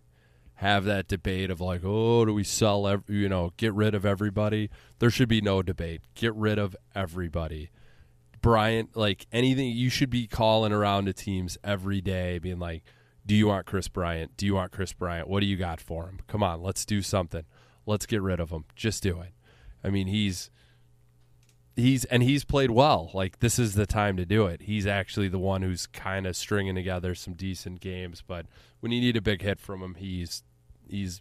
have 0.57 0.85
that 0.85 1.09
debate 1.09 1.51
of 1.51 1.61
like, 1.61 1.81
oh, 1.85 2.25
do 2.25 2.35
we 2.35 2.45
sell, 2.45 2.87
ev- 2.87 3.05
you 3.09 3.29
know, 3.29 3.53
get 3.57 3.73
rid 3.73 3.95
of 3.95 4.05
everybody? 4.05 4.69
There 4.99 5.11
should 5.11 5.29
be 5.29 5.41
no 5.41 5.63
debate. 5.63 6.03
Get 6.15 6.35
rid 6.35 6.59
of 6.59 6.77
everybody. 6.95 7.71
Bryant, 8.43 8.97
like 8.97 9.27
anything, 9.33 9.71
you 9.71 9.89
should 9.91 10.11
be 10.11 10.27
calling 10.27 10.73
around 10.73 11.07
to 11.07 11.13
teams 11.13 11.57
every 11.65 12.01
day, 12.01 12.39
being 12.39 12.59
like, 12.59 12.83
do 13.25 13.35
you 13.35 13.47
want 13.47 13.67
Kris 13.67 13.89
Bryant? 13.89 14.37
Do 14.37 14.45
you 14.45 14.55
want 14.55 14.73
Kris 14.73 14.93
Bryant? 14.93 15.29
What 15.29 15.41
do 15.41 15.47
you 15.47 15.57
got 15.57 15.81
for 15.81 16.07
him? 16.07 16.21
Come 16.27 16.43
on, 16.43 16.63
let's 16.63 16.85
do 16.85 17.01
something. 17.01 17.45
Let's 17.87 18.07
get 18.07 18.23
rid 18.23 18.41
of 18.41 18.51
him. 18.51 18.65
Just 18.75 19.03
do 19.03 19.21
it. 19.21 19.33
I 19.85 19.91
mean, 19.91 20.09
he's 20.09 20.51
he's 21.77 22.05
and 22.07 22.23
he's 22.23 22.45
played 22.45 22.71
well. 22.71 23.11
Like 23.15 23.41
this 23.41 23.59
is 23.59 23.75
the 23.75 23.87
time 23.87 24.17
to 24.17 24.25
do 24.27 24.47
it. 24.47 24.63
He's 24.63 24.87
actually 24.87 25.29
the 25.29 25.39
one 25.39 25.63
who's 25.63 25.87
kind 25.87 26.27
of 26.27 26.37
stringing 26.37 26.75
together 26.75 27.15
some 27.15 27.35
decent 27.35 27.81
games, 27.81 28.23
but 28.27 28.47
when 28.81 28.93
you 28.93 29.01
need 29.01 29.17
a 29.17 29.21
big 29.23 29.43
hit 29.43 29.61
from 29.61 29.83
him, 29.83 29.95
he's 29.97 30.43
he's 30.89 31.21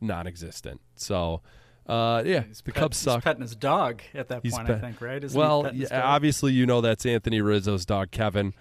non-existent. 0.00 0.80
So, 0.94 1.40
uh, 1.86 2.22
yeah, 2.26 2.42
He's 2.42 2.60
the 2.60 2.72
pet- 2.72 2.74
Cubs 2.82 2.98
he's 2.98 3.04
suck. 3.04 3.24
petting 3.24 3.42
his 3.42 3.56
dog 3.56 4.02
at 4.14 4.28
that 4.28 4.40
He's 4.42 4.54
point, 4.54 4.66
pet- 4.66 4.76
I 4.76 4.80
think, 4.80 5.00
right? 5.00 5.22
Isn't 5.22 5.38
well, 5.38 5.70
yeah, 5.72 6.02
obviously 6.02 6.52
you 6.52 6.66
know 6.66 6.80
that's 6.80 7.06
Anthony 7.06 7.40
Rizzo's 7.40 7.86
dog, 7.86 8.10
Kevin. 8.10 8.52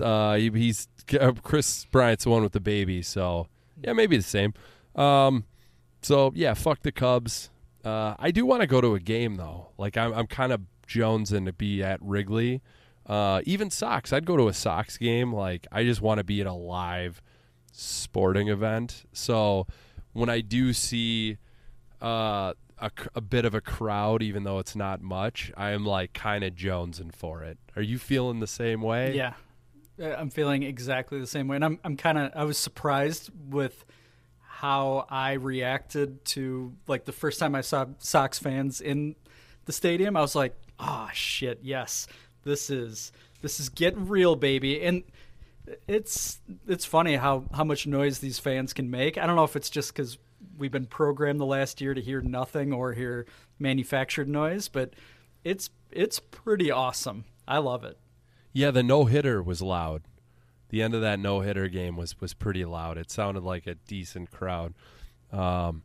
Uh, 0.00 0.34
he, 0.36 0.50
he's 0.50 0.88
uh, 1.20 1.32
Kris 1.42 1.86
Bryant's 1.86 2.24
the 2.24 2.30
one 2.30 2.42
with 2.42 2.52
the 2.52 2.60
baby, 2.60 3.02
so 3.02 3.48
yeah, 3.82 3.92
maybe 3.92 4.16
the 4.16 4.22
same. 4.22 4.54
Um, 4.94 5.44
so 6.02 6.32
yeah, 6.34 6.54
fuck 6.54 6.82
the 6.82 6.92
Cubs. 6.92 7.50
Uh, 7.84 8.14
I 8.18 8.30
do 8.30 8.46
want 8.46 8.60
to 8.62 8.66
go 8.66 8.80
to 8.80 8.94
a 8.94 9.00
game 9.00 9.34
though. 9.36 9.68
Like 9.76 9.96
I'm, 9.96 10.12
I'm 10.14 10.26
kind 10.26 10.52
of 10.52 10.60
jonesing 10.86 11.46
to 11.46 11.52
be 11.52 11.82
at 11.82 12.00
Wrigley. 12.02 12.62
Uh, 13.06 13.42
even 13.44 13.70
Sox, 13.70 14.12
I'd 14.12 14.24
go 14.26 14.36
to 14.36 14.48
a 14.48 14.54
Sox 14.54 14.96
game. 14.96 15.32
Like 15.32 15.66
I 15.70 15.84
just 15.84 16.00
want 16.00 16.18
to 16.18 16.24
be 16.24 16.40
at 16.40 16.46
a 16.46 16.52
live 16.52 17.20
sporting 17.72 18.48
event. 18.48 19.04
So 19.12 19.66
when 20.12 20.28
I 20.28 20.40
do 20.40 20.72
see 20.72 21.38
uh, 22.00 22.54
a, 22.78 22.90
a 23.14 23.20
bit 23.20 23.44
of 23.44 23.54
a 23.54 23.60
crowd, 23.60 24.22
even 24.22 24.44
though 24.44 24.58
it's 24.58 24.76
not 24.76 25.00
much, 25.02 25.52
I 25.56 25.70
am 25.70 25.84
like 25.84 26.12
kind 26.12 26.44
of 26.44 26.54
jonesing 26.54 27.14
for 27.14 27.42
it. 27.42 27.58
Are 27.76 27.82
you 27.82 27.98
feeling 27.98 28.40
the 28.40 28.46
same 28.46 28.80
way? 28.80 29.14
Yeah, 29.14 29.34
Uh, 30.00 30.14
I'm 30.14 30.30
feeling 30.30 30.62
exactly 30.62 31.20
the 31.20 31.26
same 31.26 31.48
way, 31.48 31.56
and 31.56 31.64
I'm 31.64 31.78
I'm 31.84 31.96
kind 31.96 32.16
of 32.18 32.32
I 32.34 32.44
was 32.44 32.58
surprised 32.58 33.30
with 33.50 33.84
how 34.40 35.06
I 35.10 35.32
reacted 35.34 36.24
to 36.26 36.72
like 36.86 37.04
the 37.04 37.12
first 37.12 37.38
time 37.40 37.54
I 37.54 37.60
saw 37.60 37.86
Sox 37.98 38.38
fans 38.38 38.80
in 38.80 39.16
the 39.66 39.72
stadium. 39.72 40.16
I 40.16 40.20
was 40.20 40.34
like, 40.34 40.56
oh 40.78 41.08
shit, 41.12 41.60
yes, 41.62 42.06
this 42.44 42.70
is 42.70 43.12
this 43.42 43.60
is 43.60 43.68
getting 43.68 44.08
real, 44.08 44.36
baby, 44.36 44.82
and. 44.82 45.04
It's 45.88 46.42
it's 46.68 46.84
funny 46.84 47.16
how, 47.16 47.44
how 47.54 47.64
much 47.64 47.86
noise 47.86 48.18
these 48.18 48.38
fans 48.38 48.74
can 48.74 48.90
make. 48.90 49.16
I 49.16 49.24
don't 49.24 49.34
know 49.34 49.44
if 49.44 49.56
it's 49.56 49.70
just 49.70 49.94
because 49.94 50.18
we've 50.58 50.70
been 50.70 50.86
programmed 50.86 51.40
the 51.40 51.46
last 51.46 51.80
year 51.80 51.94
to 51.94 52.00
hear 52.00 52.20
nothing 52.20 52.72
or 52.72 52.92
hear 52.92 53.26
manufactured 53.58 54.28
noise, 54.28 54.68
but 54.68 54.94
it's 55.42 55.70
it's 55.90 56.18
pretty 56.18 56.70
awesome. 56.70 57.24
I 57.46 57.58
love 57.58 57.84
it. 57.84 57.98
Yeah, 58.52 58.70
the 58.70 58.82
no 58.82 59.04
hitter 59.04 59.42
was 59.42 59.62
loud. 59.62 60.02
The 60.70 60.82
end 60.82 60.94
of 60.94 61.02
that 61.02 61.18
no 61.18 61.40
hitter 61.40 61.68
game 61.68 61.96
was 61.96 62.20
was 62.20 62.34
pretty 62.34 62.64
loud. 62.64 62.98
It 62.98 63.10
sounded 63.10 63.42
like 63.42 63.66
a 63.66 63.74
decent 63.74 64.30
crowd. 64.30 64.74
Um, 65.32 65.82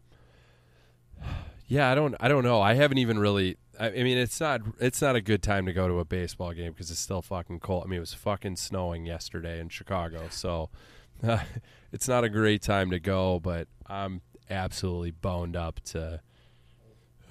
yeah, 1.67 1.91
I 1.91 1.95
don't 1.95 2.15
I 2.19 2.27
don't 2.27 2.43
know. 2.43 2.61
I 2.61 2.73
haven't 2.73 2.97
even 2.97 3.19
really. 3.19 3.57
I, 3.79 3.91
mean, 3.91 4.17
it's 4.17 4.41
not 4.41 4.61
it's 4.79 5.01
not 5.01 5.15
a 5.15 5.21
good 5.21 5.41
time 5.41 5.65
to 5.65 5.73
go 5.73 5.87
to 5.87 5.99
a 5.99 6.05
baseball 6.05 6.51
game 6.51 6.73
because 6.73 6.91
it's 6.91 6.99
still 6.99 7.21
fucking 7.21 7.61
cold. 7.61 7.83
I 7.85 7.87
mean, 7.87 7.97
it 7.97 8.01
was 8.01 8.13
fucking 8.13 8.57
snowing 8.57 9.05
yesterday 9.05 9.59
in 9.59 9.69
Chicago, 9.69 10.27
so 10.29 10.69
uh, 11.25 11.39
it's 11.91 12.07
not 12.07 12.23
a 12.23 12.29
great 12.29 12.61
time 12.61 12.91
to 12.91 12.99
go. 12.99 13.39
But 13.39 13.67
I'm 13.87 14.21
absolutely 14.49 15.11
boned 15.11 15.55
up 15.55 15.79
to 15.85 16.19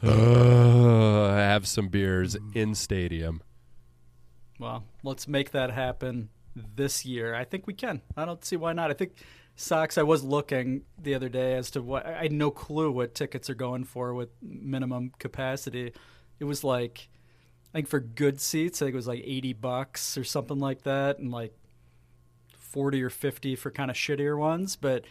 uh, 0.02 1.34
have 1.34 1.66
some 1.66 1.88
beers 1.88 2.36
in 2.54 2.74
stadium. 2.74 3.42
Well, 4.58 4.84
let's 5.02 5.28
make 5.28 5.50
that 5.50 5.70
happen 5.70 6.30
this 6.56 7.04
year. 7.04 7.34
I 7.34 7.44
think 7.44 7.66
we 7.66 7.74
can. 7.74 8.00
I 8.16 8.24
don't 8.24 8.44
see 8.44 8.56
why 8.56 8.72
not. 8.72 8.90
I 8.90 8.94
think 8.94 9.12
Sox. 9.54 9.98
I 9.98 10.02
was 10.02 10.22
looking 10.22 10.82
the 10.98 11.14
other 11.14 11.28
day 11.28 11.54
as 11.54 11.70
to 11.72 11.82
what 11.82 12.06
I 12.06 12.22
had 12.22 12.32
no 12.32 12.50
clue 12.50 12.90
what 12.90 13.14
tickets 13.14 13.50
are 13.50 13.54
going 13.54 13.84
for 13.84 14.14
with 14.14 14.30
minimum 14.40 15.12
capacity. 15.18 15.92
It 16.40 16.44
was 16.44 16.62
like, 16.64 17.08
I 17.74 17.78
think 17.78 17.88
for 17.88 18.00
good 18.00 18.40
seats, 18.40 18.80
I 18.80 18.86
think 18.86 18.94
it 18.94 18.96
was 18.96 19.08
like 19.08 19.22
eighty 19.24 19.52
bucks 19.52 20.16
or 20.16 20.24
something 20.24 20.58
like 20.58 20.82
that, 20.82 21.18
and 21.18 21.30
like 21.30 21.52
forty 22.56 23.02
or 23.02 23.10
fifty 23.10 23.56
for 23.56 23.70
kind 23.70 23.90
of 23.90 23.96
shittier 23.96 24.38
ones. 24.38 24.76
But 24.76 25.04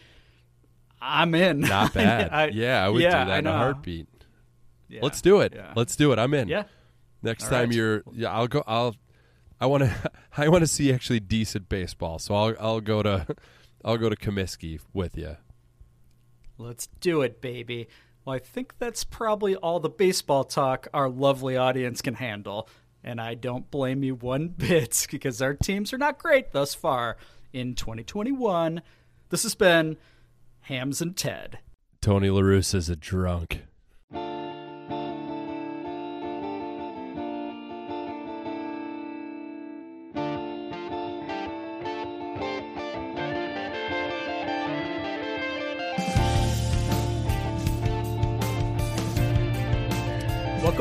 I'm 1.00 1.34
in. 1.34 1.60
Not 1.60 1.94
bad. 1.94 2.30
I- 2.32 2.48
yeah, 2.48 2.84
I 2.84 2.88
would 2.88 3.02
yeah, 3.02 3.24
do 3.24 3.30
that 3.30 3.38
in 3.40 3.46
a 3.46 3.52
heartbeat. 3.56 4.06
Yeah, 4.88 5.00
Let's 5.02 5.20
do 5.20 5.40
it. 5.42 5.52
yeah. 5.54 5.72
Let's 5.76 5.96
do 5.96 6.12
it. 6.12 6.18
I'm 6.18 6.32
in. 6.32 6.48
Yeah. 6.48 6.64
Next 7.22 7.44
All 7.44 7.50
time 7.50 7.68
right. 7.68 7.72
you're 7.76 8.02
yeah, 8.12 8.32
I'll 8.32 8.48
go 8.48 8.62
I'll 8.66 8.94
I 9.60 9.66
want 9.66 9.82
to 9.84 10.10
I 10.36 10.48
want 10.48 10.62
to 10.62 10.66
see 10.66 10.92
actually 10.92 11.20
decent 11.20 11.68
baseball. 11.68 12.18
So 12.18 12.34
I'll 12.34 12.54
I'll 12.58 12.80
go 12.80 13.02
to 13.02 13.26
I'll 13.84 13.98
go 13.98 14.08
to 14.08 14.16
Comiskey 14.16 14.80
with 14.94 15.16
you. 15.18 15.36
Let's 16.56 16.88
do 17.00 17.22
it, 17.22 17.40
baby. 17.40 17.88
Well, 18.28 18.36
I 18.36 18.40
think 18.40 18.74
that's 18.78 19.04
probably 19.04 19.56
all 19.56 19.80
the 19.80 19.88
baseball 19.88 20.44
talk 20.44 20.86
our 20.92 21.08
lovely 21.08 21.56
audience 21.56 22.02
can 22.02 22.12
handle. 22.12 22.68
And 23.02 23.22
I 23.22 23.32
don't 23.32 23.70
blame 23.70 24.02
you 24.04 24.16
one 24.16 24.48
bit 24.58 25.06
because 25.10 25.40
our 25.40 25.54
teams 25.54 25.94
are 25.94 25.98
not 25.98 26.18
great 26.18 26.52
thus 26.52 26.74
far 26.74 27.16
in 27.54 27.74
2021. 27.74 28.82
This 29.30 29.44
has 29.44 29.54
been 29.54 29.96
Hams 30.60 31.00
and 31.00 31.16
Ted. 31.16 31.60
Tony 32.02 32.28
La 32.28 32.42
Russa 32.42 32.74
is 32.74 32.90
a 32.90 32.96
drunk. 32.96 33.62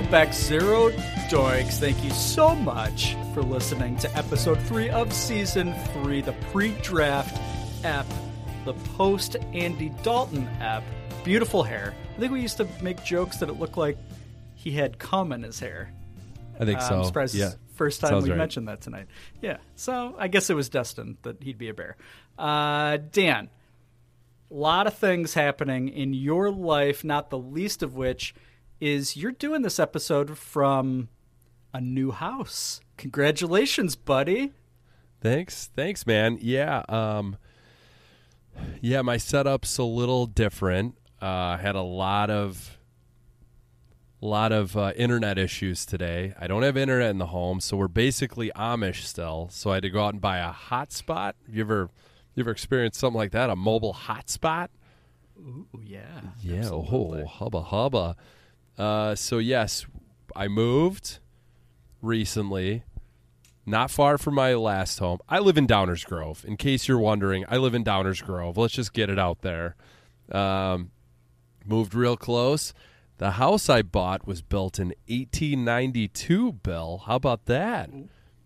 Back, 0.10 0.34
Zero 0.34 0.90
Doinks. 1.30 1.80
Thank 1.80 2.04
you 2.04 2.10
so 2.12 2.56
much 2.56 3.16
for 3.34 3.42
listening 3.44 3.98
to 3.98 4.18
episode 4.18 4.60
three 4.62 4.90
of 4.90 5.12
season 5.14 5.74
three, 5.94 6.22
the 6.22 6.34
pre 6.52 6.72
draft 6.82 7.40
app, 7.84 8.06
the 8.66 8.74
post 8.74 9.36
Andy 9.54 9.90
Dalton 10.04 10.48
app. 10.60 10.84
Beautiful 11.24 11.64
hair. 11.64 11.94
I 12.16 12.20
think 12.20 12.32
we 12.32 12.42
used 12.42 12.58
to 12.58 12.68
make 12.82 13.04
jokes 13.04 13.38
that 13.38 13.50
it 13.50 13.54
looked 13.54 13.78
like 13.78 13.98
he 14.56 14.72
had 14.72 14.98
cum 14.98 15.32
in 15.32 15.44
his 15.44 15.60
hair. 15.60 15.92
I 16.60 16.66
think 16.66 16.80
Uh, 16.80 16.90
so. 16.90 16.98
I'm 17.00 17.04
surprised 17.06 17.36
yeah. 17.36 17.52
first 17.76 18.00
time 18.02 18.10
Sounds 18.12 18.24
we 18.24 18.30
right. 18.32 18.38
mentioned 18.38 18.68
that 18.70 18.82
tonight. 18.82 19.08
Yeah. 19.42 19.58
So 19.76 20.16
I 20.18 20.28
guess 20.30 20.50
it 20.50 20.56
was 20.56 20.70
destined 20.70 21.18
that 21.24 21.44
he'd 21.44 21.58
be 21.58 21.70
a 21.70 21.74
bear. 21.74 21.98
Uh, 22.40 22.98
Dan, 23.12 23.50
a 24.50 24.54
lot 24.54 24.88
of 24.88 24.94
things 24.96 25.34
happening 25.34 25.90
in 25.90 26.14
your 26.14 26.50
life, 26.50 27.04
not 27.04 27.30
the 27.30 27.38
least 27.38 27.84
of 27.84 27.96
which 27.96 28.34
is 28.80 29.18
you're 29.18 29.32
doing 29.32 29.62
this 29.62 29.80
episode 29.80 30.38
from 30.38 31.10
a 31.74 31.82
new 31.82 32.12
house. 32.12 32.82
Congratulations, 32.98 33.96
buddy. 33.96 34.54
Thanks. 35.22 35.70
Thanks, 35.76 36.06
man. 36.06 36.38
Yeah. 36.42 36.84
Um 36.90 37.38
Yeah, 38.82 39.02
my 39.02 39.18
setup's 39.18 39.78
a 39.78 39.84
little 39.84 40.26
different. 40.26 40.96
Uh 41.22 41.26
I 41.26 41.58
had 41.58 41.76
a 41.76 41.82
lot 41.82 42.30
of 42.30 42.78
lot 44.20 44.52
of 44.52 44.76
uh, 44.76 44.94
internet 44.96 45.38
issues 45.38 45.86
today. 45.86 46.34
I 46.40 46.48
don't 46.48 46.64
have 46.64 46.76
internet 46.76 47.12
in 47.12 47.20
the 47.20 47.28
home, 47.28 47.60
so 47.60 47.78
we're 47.78 47.88
basically 47.88 48.52
Amish 48.56 49.04
still. 49.04 49.48
So 49.52 49.70
I 49.70 49.76
had 49.76 49.84
to 49.84 49.92
go 49.92 50.04
out 50.06 50.14
and 50.14 50.22
buy 50.22 50.40
a 50.40 50.52
hotspot. 50.52 51.34
You 51.48 51.62
ever 51.62 51.90
you 52.36 52.42
ever 52.42 52.52
experienced 52.52 53.00
something 53.00 53.18
like 53.18 53.32
that? 53.32 53.50
A 53.50 53.56
mobile 53.56 53.94
hotspot? 53.94 54.70
Ooh, 55.40 55.68
yeah. 55.84 56.02
Yeah, 56.42 56.60
absolutely. 56.60 57.24
oh, 57.24 57.28
hubba 57.28 57.62
hubba. 57.62 58.16
Uh, 58.78 59.16
so 59.16 59.40
yes, 59.40 59.86
I 60.36 60.48
moved 60.48 61.20
recently, 62.02 62.84
not 63.66 63.90
far 63.92 64.18
from 64.18 64.36
my 64.36 64.54
last 64.54 65.00
home. 65.00 65.20
I 65.28 65.40
live 65.40 65.58
in 65.58 65.68
Downers 65.68 66.06
Grove. 66.06 66.46
In 66.48 66.58
case 66.58 66.88
you're 66.88 67.00
wondering, 67.00 67.46
I 67.50 67.58
live 67.58 67.74
in 67.74 67.84
Downers 67.84 68.24
Grove. 68.24 68.58
Let's 68.58 68.74
just 68.74 68.94
get 68.94 69.10
it 69.10 69.18
out 69.18 69.42
there. 69.42 69.76
Um, 70.32 70.92
moved 71.66 71.96
real 71.96 72.18
close. 72.18 72.74
The 73.18 73.32
house 73.32 73.68
I 73.68 73.82
bought 73.82 74.28
was 74.28 74.42
built 74.42 74.78
in 74.78 74.90
1892. 75.08 76.54
Bill, 76.54 77.04
how 77.08 77.16
about 77.16 77.46
that? 77.46 77.90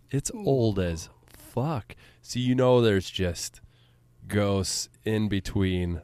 It's 0.10 0.32
old 0.34 0.80
as 0.80 1.10
fuck. 1.28 1.95
So 2.22 2.40
you 2.40 2.56
know 2.56 2.82
there's 2.82 3.10
just 3.10 3.60
ghosts 4.28 4.88
in 5.03 5.28
between 5.28 6.02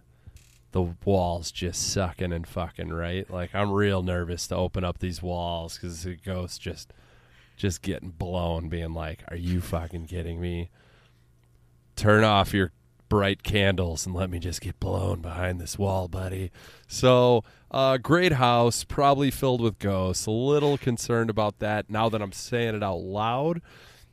the 0.77 0.93
walls 1.05 1.51
just 1.51 1.91
sucking 1.91 2.31
and 2.31 2.47
fucking 2.47 2.89
right 2.89 3.31
like 3.31 3.55
i'm 3.55 3.71
real 3.71 4.03
nervous 4.03 4.47
to 4.47 4.55
open 4.55 4.83
up 4.83 4.99
these 4.99 5.23
walls 5.23 5.75
because 5.75 6.03
the 6.03 6.15
ghost 6.15 6.61
just 6.61 6.93
just 7.57 7.81
getting 7.81 8.11
blown, 8.11 8.69
being 8.69 8.93
like, 8.93 9.23
"Are 9.27 9.35
you 9.35 9.59
fucking 9.59 10.05
kidding 10.05 10.39
me? 10.39 10.69
Turn 11.95 12.23
off 12.23 12.53
your 12.53 12.71
bright 13.09 13.41
candles 13.43 14.05
and 14.05 14.13
let 14.13 14.29
me 14.29 14.37
just 14.37 14.61
get 14.61 14.79
blown 14.79 15.21
behind 15.21 15.59
this 15.59 15.77
wall, 15.77 16.07
buddy." 16.07 16.51
So, 16.87 17.43
uh, 17.71 17.97
great 17.97 18.33
house, 18.33 18.83
probably 18.83 19.31
filled 19.31 19.61
with 19.61 19.79
ghosts. 19.79 20.27
A 20.27 20.31
little 20.31 20.77
concerned 20.77 21.29
about 21.29 21.59
that 21.59 21.89
now 21.89 22.07
that 22.09 22.21
I'm 22.21 22.31
saying 22.31 22.75
it 22.75 22.83
out 22.83 23.01
loud. 23.01 23.61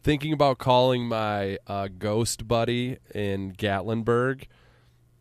Thinking 0.02 0.32
about 0.32 0.58
calling 0.58 1.06
my 1.06 1.58
uh, 1.66 1.88
ghost 1.98 2.48
buddy 2.48 2.98
in 3.14 3.52
Gatlinburg 3.52 4.44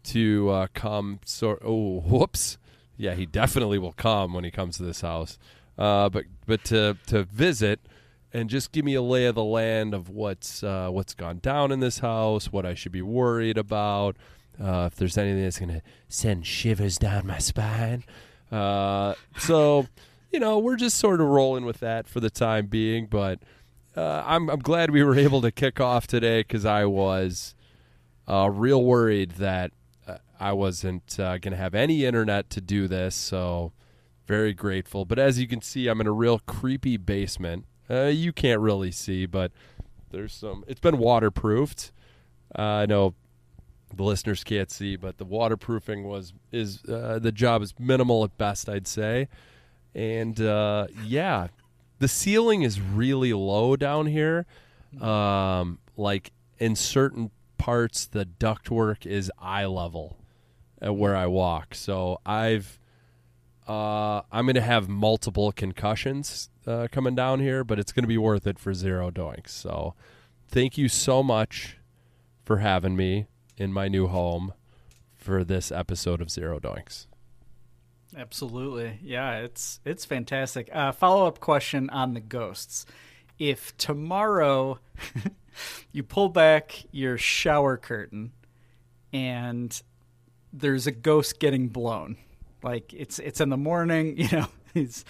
to 0.05 0.49
uh, 0.49 0.67
come. 0.73 1.19
So, 1.25 1.57
oh, 1.63 2.01
whoops. 2.01 2.57
Yeah, 2.97 3.15
he 3.15 3.25
definitely 3.25 3.79
will 3.79 3.93
come 3.93 4.33
when 4.33 4.43
he 4.43 4.51
comes 4.51 4.77
to 4.77 4.83
this 4.83 5.01
house. 5.01 5.39
Uh, 5.77 6.09
but 6.09 6.25
but 6.45 6.63
to 6.65 6.97
to 7.07 7.23
visit 7.23 7.79
and 8.33 8.49
just 8.49 8.71
give 8.71 8.83
me 8.83 8.95
a 8.95 9.01
lay 9.01 9.25
of 9.25 9.35
the 9.35 9.43
land 9.43 9.93
of 9.93 10.09
what's 10.09 10.63
uh, 10.63 10.89
what's 10.89 11.13
gone 11.13 11.39
down 11.39 11.71
in 11.71 11.79
this 11.79 11.99
house, 11.99 12.51
what 12.51 12.65
I 12.65 12.73
should 12.73 12.91
be 12.91 13.01
worried 13.01 13.57
about, 13.57 14.17
uh, 14.61 14.89
if 14.91 14.95
there's 14.95 15.17
anything 15.17 15.43
that's 15.43 15.59
to 15.59 15.81
send 16.09 16.45
shivers 16.45 16.97
down 16.97 17.27
my 17.27 17.37
spine. 17.37 18.03
Uh, 18.51 19.15
so, 19.37 19.87
you 20.31 20.39
know, 20.39 20.59
we're 20.59 20.75
just 20.75 20.97
sort 20.97 21.21
of 21.21 21.27
rolling 21.27 21.65
with 21.65 21.79
that 21.79 22.07
for 22.07 22.19
the 22.19 22.29
time 22.29 22.67
being. 22.67 23.05
But 23.07 23.39
uh, 23.95 24.23
I'm 24.25 24.49
I'm 24.49 24.59
glad 24.59 24.91
we 24.91 25.03
were 25.03 25.17
able 25.17 25.41
to 25.41 25.51
kick 25.51 25.79
off 25.79 26.07
today 26.07 26.41
because 26.41 26.65
I 26.65 26.85
was 26.85 27.55
uh, 28.27 28.49
real 28.51 28.83
worried 28.83 29.31
that 29.31 29.71
I 30.43 30.51
wasn't 30.51 31.17
uh, 31.21 31.37
going 31.37 31.53
to 31.53 31.57
have 31.57 31.73
any 31.73 32.03
internet 32.03 32.49
to 32.49 32.59
do 32.59 32.89
this. 32.89 33.15
So, 33.15 33.71
very 34.27 34.53
grateful. 34.53 35.05
But 35.05 35.17
as 35.17 35.39
you 35.39 35.47
can 35.47 35.61
see, 35.61 35.87
I'm 35.87 36.01
in 36.01 36.07
a 36.07 36.11
real 36.11 36.39
creepy 36.39 36.97
basement. 36.97 37.63
Uh, 37.89 38.07
you 38.07 38.33
can't 38.33 38.59
really 38.59 38.91
see, 38.91 39.25
but 39.25 39.53
there's 40.11 40.33
some. 40.33 40.65
It's 40.67 40.81
been 40.81 40.97
waterproofed. 40.97 41.93
Uh, 42.57 42.61
I 42.61 42.85
know 42.85 43.15
the 43.95 44.03
listeners 44.03 44.43
can't 44.43 44.69
see, 44.69 44.97
but 44.97 45.17
the 45.17 45.23
waterproofing 45.23 46.03
was 46.03 46.33
is 46.51 46.83
uh, 46.89 47.19
the 47.21 47.31
job 47.31 47.61
is 47.61 47.73
minimal 47.79 48.25
at 48.25 48.37
best, 48.37 48.67
I'd 48.67 48.87
say. 48.87 49.29
And 49.95 50.41
uh, 50.41 50.87
yeah, 51.05 51.47
the 51.99 52.09
ceiling 52.09 52.63
is 52.63 52.81
really 52.81 53.31
low 53.31 53.77
down 53.77 54.07
here. 54.07 54.45
Um, 54.99 55.79
like 55.95 56.33
in 56.59 56.75
certain 56.75 57.31
parts, 57.57 58.05
the 58.05 58.25
ductwork 58.25 59.05
is 59.05 59.31
eye 59.39 59.65
level 59.65 60.17
where 60.91 61.15
I 61.15 61.27
walk. 61.27 61.75
So 61.75 62.19
I've 62.25 62.79
uh, 63.67 64.21
I'm 64.31 64.45
going 64.45 64.55
to 64.55 64.61
have 64.61 64.89
multiple 64.89 65.51
concussions 65.53 66.49
uh, 66.67 66.87
coming 66.91 67.15
down 67.15 67.39
here, 67.39 67.63
but 67.63 67.79
it's 67.79 67.93
going 67.93 68.03
to 68.03 68.09
be 68.09 68.17
worth 68.17 68.45
it 68.45 68.59
for 68.59 68.73
zero 68.73 69.09
doinks. 69.09 69.49
So, 69.49 69.93
thank 70.49 70.77
you 70.77 70.89
so 70.89 71.23
much 71.23 71.77
for 72.43 72.57
having 72.57 72.95
me 72.95 73.27
in 73.57 73.71
my 73.71 73.87
new 73.87 74.07
home 74.07 74.53
for 75.15 75.43
this 75.43 75.71
episode 75.71 76.21
of 76.21 76.29
Zero 76.29 76.59
Doinks. 76.59 77.07
Absolutely. 78.15 78.99
Yeah, 79.01 79.39
it's 79.39 79.79
it's 79.85 80.05
fantastic. 80.05 80.69
Uh, 80.71 80.91
Follow 80.91 81.25
up 81.25 81.39
question 81.39 81.89
on 81.89 82.13
the 82.13 82.19
ghosts. 82.19 82.85
If 83.39 83.75
tomorrow 83.77 84.79
you 85.91 86.03
pull 86.03 86.29
back 86.29 86.85
your 86.91 87.17
shower 87.17 87.77
curtain 87.77 88.33
and 89.11 89.81
there's 90.53 90.87
a 90.87 90.91
ghost 90.91 91.39
getting 91.39 91.67
blown, 91.67 92.17
like 92.61 92.93
it's 92.93 93.19
it's 93.19 93.41
in 93.41 93.49
the 93.49 93.57
morning, 93.57 94.17
you 94.17 94.29
know, 94.31 94.47
he's 94.73 95.03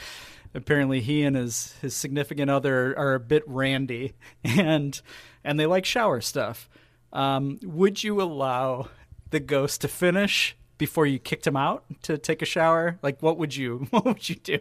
apparently 0.53 1.01
he 1.01 1.23
and 1.23 1.35
his 1.35 1.73
his 1.81 1.95
significant 1.95 2.49
other 2.49 2.97
are 2.97 3.13
a 3.13 3.19
bit 3.19 3.43
randy 3.45 4.13
and 4.43 5.01
and 5.43 5.59
they 5.59 5.65
like 5.65 5.85
shower 5.85 6.21
stuff. 6.21 6.69
Um, 7.11 7.59
would 7.61 8.03
you 8.03 8.21
allow 8.21 8.89
the 9.29 9.39
ghost 9.39 9.81
to 9.81 9.87
finish 9.87 10.55
before 10.77 11.05
you 11.05 11.19
kicked 11.19 11.45
him 11.45 11.55
out 11.55 11.83
to 12.03 12.17
take 12.17 12.41
a 12.41 12.45
shower? 12.45 12.97
Like, 13.01 13.21
what 13.21 13.37
would 13.37 13.55
you 13.55 13.87
what 13.91 14.05
would 14.05 14.29
you 14.29 14.35
do? 14.35 14.59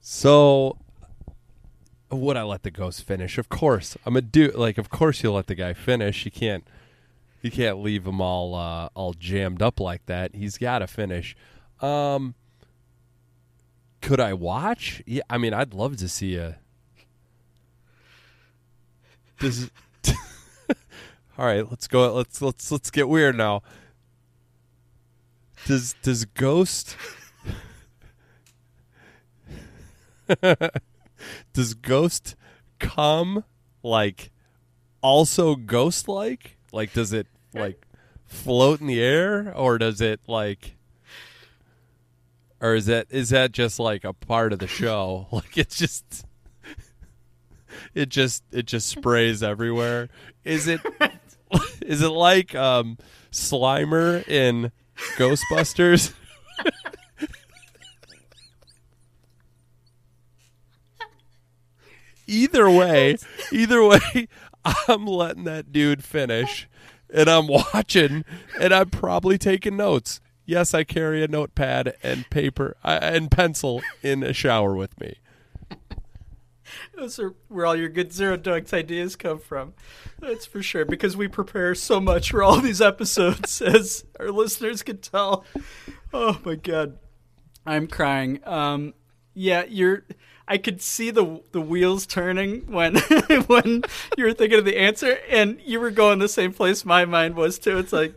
So, 0.00 0.78
would 2.10 2.36
I 2.36 2.42
let 2.42 2.62
the 2.62 2.70
ghost 2.70 3.04
finish? 3.04 3.36
Of 3.36 3.48
course, 3.48 3.96
I'm 4.06 4.16
a 4.16 4.22
dude. 4.22 4.54
Like, 4.54 4.78
of 4.78 4.88
course, 4.88 5.22
you'll 5.22 5.34
let 5.34 5.46
the 5.46 5.54
guy 5.54 5.74
finish. 5.74 6.24
You 6.24 6.30
can't, 6.30 6.66
you 7.42 7.50
can't 7.50 7.82
leave 7.82 8.06
him 8.06 8.20
all 8.20 8.54
uh, 8.54 8.88
all 8.94 9.14
jammed 9.14 9.62
up 9.62 9.80
like 9.80 10.06
that. 10.06 10.34
He's 10.34 10.58
got 10.58 10.80
to 10.80 10.86
finish. 10.86 11.34
Um, 11.80 12.34
could 14.00 14.20
I 14.20 14.34
watch? 14.34 15.02
Yeah, 15.06 15.22
I 15.30 15.38
mean, 15.38 15.54
I'd 15.54 15.74
love 15.74 15.96
to 15.98 16.08
see 16.08 16.36
a. 16.36 16.58
Does. 19.38 19.70
all 21.38 21.46
right, 21.46 21.68
let's 21.68 21.86
go. 21.88 22.12
Let's 22.14 22.42
let's 22.42 22.70
let's 22.70 22.90
get 22.90 23.08
weird 23.08 23.36
now. 23.36 23.62
Does 25.66 25.94
does 26.02 26.24
Ghost? 26.24 26.96
does 31.52 31.74
Ghost 31.74 32.36
come 32.78 33.44
like 33.82 34.30
also 35.02 35.54
ghost 35.56 36.08
like? 36.08 36.56
Like 36.72 36.92
does 36.92 37.12
it 37.12 37.26
like 37.54 37.86
float 38.26 38.80
in 38.80 38.86
the 38.86 39.00
air 39.02 39.52
or 39.54 39.78
does 39.78 40.00
it 40.00 40.20
like 40.26 40.76
or 42.60 42.74
is 42.74 42.86
that 42.86 43.06
is 43.10 43.30
that 43.30 43.52
just 43.52 43.78
like 43.78 44.04
a 44.04 44.12
part 44.12 44.52
of 44.52 44.58
the 44.58 44.66
show? 44.66 45.26
like 45.32 45.56
it's 45.56 45.76
just 45.76 46.26
it 47.94 48.08
just 48.08 48.42
it 48.52 48.66
just 48.66 48.88
sprays 48.88 49.42
everywhere. 49.42 50.08
Is 50.44 50.66
it 50.68 50.80
is 51.82 52.02
it 52.02 52.10
like 52.10 52.54
um 52.54 52.98
Slimer 53.32 54.26
in 54.28 54.72
Ghostbusters? 55.16 56.12
either 62.26 62.70
way, 62.70 63.16
either 63.52 63.82
way, 63.84 64.28
I'm 64.64 65.06
letting 65.06 65.44
that 65.44 65.72
dude 65.72 66.04
finish 66.04 66.68
and 67.12 67.28
I'm 67.28 67.46
watching 67.46 68.24
and 68.58 68.72
I'm 68.72 68.90
probably 68.90 69.38
taking 69.38 69.76
notes. 69.76 70.20
Yes, 70.44 70.74
I 70.74 70.84
carry 70.84 71.22
a 71.22 71.28
notepad 71.28 71.94
and 72.02 72.28
paper 72.30 72.76
uh, 72.82 72.98
and 73.02 73.30
pencil 73.30 73.82
in 74.02 74.22
a 74.22 74.32
shower 74.32 74.74
with 74.74 74.98
me. 75.00 75.16
Those 76.96 77.18
are 77.18 77.34
where 77.48 77.66
all 77.66 77.76
your 77.76 77.88
good 77.88 78.12
zero 78.12 78.36
doinks 78.36 78.72
ideas 78.72 79.16
come 79.16 79.38
from. 79.38 79.74
That's 80.18 80.46
for 80.46 80.62
sure. 80.62 80.84
Because 80.84 81.16
we 81.16 81.28
prepare 81.28 81.74
so 81.74 82.00
much 82.00 82.30
for 82.30 82.42
all 82.42 82.60
these 82.60 82.80
episodes, 82.80 83.60
as 83.62 84.04
our 84.18 84.30
listeners 84.30 84.82
can 84.82 84.98
tell. 84.98 85.44
Oh 86.12 86.40
my 86.44 86.56
god, 86.56 86.98
I'm 87.66 87.86
crying. 87.86 88.40
Um, 88.44 88.94
yeah, 89.34 89.64
you're. 89.68 90.04
I 90.50 90.58
could 90.58 90.82
see 90.82 91.12
the 91.12 91.40
the 91.52 91.60
wheels 91.60 92.06
turning 92.06 92.62
when 92.72 92.96
when 93.46 93.84
you 94.18 94.24
were 94.24 94.34
thinking 94.34 94.58
of 94.58 94.64
the 94.64 94.78
answer, 94.78 95.18
and 95.28 95.60
you 95.64 95.78
were 95.78 95.92
going 95.92 96.18
the 96.18 96.28
same 96.28 96.52
place 96.52 96.84
my 96.84 97.04
mind 97.04 97.36
was 97.36 97.56
too. 97.56 97.78
It's 97.78 97.92
like, 97.92 98.14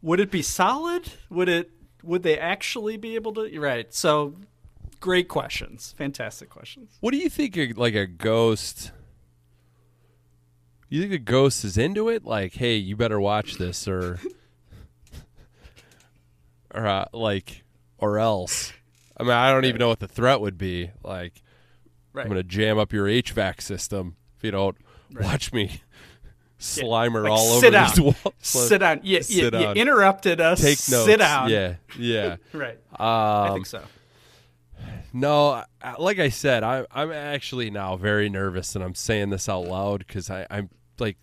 would 0.00 0.20
it 0.20 0.30
be 0.30 0.40
solid? 0.40 1.12
Would 1.28 1.50
it? 1.50 1.70
Would 2.02 2.22
they 2.22 2.38
actually 2.38 2.96
be 2.96 3.14
able 3.14 3.34
to? 3.34 3.60
Right. 3.60 3.92
So, 3.92 4.36
great 5.00 5.28
questions. 5.28 5.94
Fantastic 5.98 6.48
questions. 6.48 6.96
What 7.00 7.10
do 7.10 7.18
you 7.18 7.28
think? 7.28 7.76
Like 7.76 7.94
a 7.94 8.06
ghost? 8.06 8.90
You 10.88 11.02
think 11.02 11.12
a 11.12 11.18
ghost 11.18 11.62
is 11.62 11.76
into 11.76 12.08
it? 12.08 12.24
Like, 12.24 12.54
hey, 12.54 12.76
you 12.76 12.96
better 12.96 13.20
watch 13.20 13.56
this, 13.56 13.86
or, 13.86 14.18
or 16.74 16.86
uh, 16.86 17.04
like, 17.12 17.64
or 17.98 18.18
else. 18.18 18.72
I 19.16 19.22
mean, 19.22 19.32
I 19.32 19.50
don't 19.52 19.64
even 19.64 19.78
know 19.78 19.88
what 19.88 20.00
the 20.00 20.08
threat 20.08 20.40
would 20.40 20.58
be. 20.58 20.90
Like, 21.02 21.42
Right. 22.12 22.22
I'm 22.22 22.28
going 22.28 22.40
to 22.40 22.48
jam 22.48 22.78
up 22.78 22.92
your 22.92 23.06
HVAC 23.06 23.60
system 23.60 24.14
if 24.38 24.44
you 24.44 24.52
don't 24.52 24.76
watch 25.20 25.52
me 25.52 25.80
slimer 26.60 27.24
Like, 27.24 27.32
all 27.32 27.52
over 27.54 27.70
down. 27.70 27.88
these 27.90 28.00
walls. 28.00 28.16
Sit 28.38 28.78
down. 28.78 29.00
You, 29.02 29.20
Sit 29.22 29.36
you 29.44 29.50
down. 29.50 29.62
You 29.76 29.82
interrupted 29.82 30.40
us. 30.40 30.60
Take 30.60 30.78
notes. 30.90 31.06
Sit 31.06 31.16
down. 31.18 31.50
Yeah, 31.50 31.74
yeah. 31.98 32.36
Right. 32.52 32.78
Um, 32.92 32.98
I 33.00 33.50
think 33.54 33.66
so. 33.66 33.82
No, 35.12 35.62
like 35.98 36.18
I 36.18 36.28
said, 36.28 36.62
I, 36.64 36.86
I'm 36.90 37.12
actually 37.12 37.70
now 37.70 37.96
very 37.96 38.28
nervous, 38.28 38.74
and 38.74 38.82
I'm 38.84 38.94
saying 38.96 39.30
this 39.30 39.48
out 39.48 39.66
loud 39.66 39.98
because 40.06 40.28
I'm 40.28 40.70
like, 40.98 41.16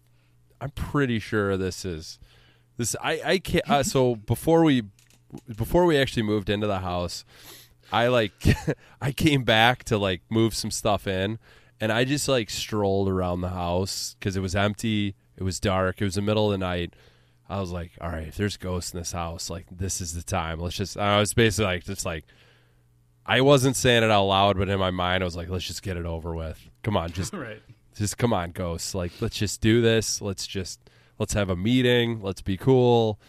I'm 0.61 0.69
pretty 0.71 1.19
sure 1.19 1.57
this 1.57 1.83
is 1.83 2.17
this. 2.77 2.95
I 3.01 3.21
I 3.25 3.37
can't. 3.39 3.69
Uh, 3.69 3.83
so 3.95 4.15
before 4.15 4.63
we 4.63 4.83
before 5.55 5.85
we 5.85 5.97
actually 5.97 6.23
moved 6.23 6.49
into 6.49 6.67
the 6.67 6.79
house, 6.79 7.25
I 7.91 8.07
like 8.07 8.33
I 9.01 9.11
came 9.11 9.43
back 9.43 9.83
to 9.85 9.97
like 9.97 10.21
move 10.29 10.55
some 10.55 10.71
stuff 10.71 11.07
in, 11.07 11.39
and 11.79 11.91
I 11.91 12.03
just 12.03 12.27
like 12.27 12.49
strolled 12.49 13.09
around 13.09 13.41
the 13.41 13.49
house 13.49 14.15
because 14.19 14.35
it 14.35 14.41
was 14.41 14.55
empty. 14.55 15.15
It 15.37 15.43
was 15.43 15.59
dark. 15.59 16.01
It 16.01 16.05
was 16.05 16.15
the 16.15 16.21
middle 16.21 16.51
of 16.51 16.51
the 16.51 16.65
night. 16.65 16.95
I 17.49 17.59
was 17.59 17.71
like, 17.71 17.91
all 17.99 18.09
right, 18.09 18.27
if 18.27 18.37
there's 18.37 18.55
ghosts 18.55 18.93
in 18.93 18.99
this 18.99 19.11
house, 19.11 19.49
like 19.49 19.65
this 19.69 19.99
is 19.99 20.13
the 20.13 20.23
time. 20.23 20.59
Let's 20.59 20.77
just. 20.77 20.97
I 20.97 21.19
was 21.19 21.33
basically 21.33 21.65
like, 21.65 21.83
just 21.83 22.05
like 22.05 22.25
I 23.25 23.41
wasn't 23.41 23.75
saying 23.75 24.03
it 24.03 24.11
out 24.11 24.25
loud, 24.25 24.57
but 24.57 24.69
in 24.69 24.79
my 24.79 24.91
mind, 24.91 25.23
I 25.23 25.25
was 25.25 25.35
like, 25.35 25.49
let's 25.49 25.65
just 25.65 25.83
get 25.83 25.97
it 25.97 26.05
over 26.05 26.33
with. 26.33 26.69
Come 26.83 26.97
on, 26.97 27.11
just 27.11 27.33
right. 27.33 27.61
just 27.95 28.17
come 28.17 28.33
on, 28.33 28.51
ghosts. 28.51 28.95
Like, 28.95 29.11
let's 29.21 29.37
just 29.37 29.61
do 29.61 29.81
this. 29.81 30.21
Let's 30.21 30.47
just 30.47 30.79
let's 31.19 31.33
have 31.33 31.49
a 31.49 31.55
meeting. 31.55 32.21
Let's 32.21 32.41
be 32.41 32.57
cool. 32.57 33.19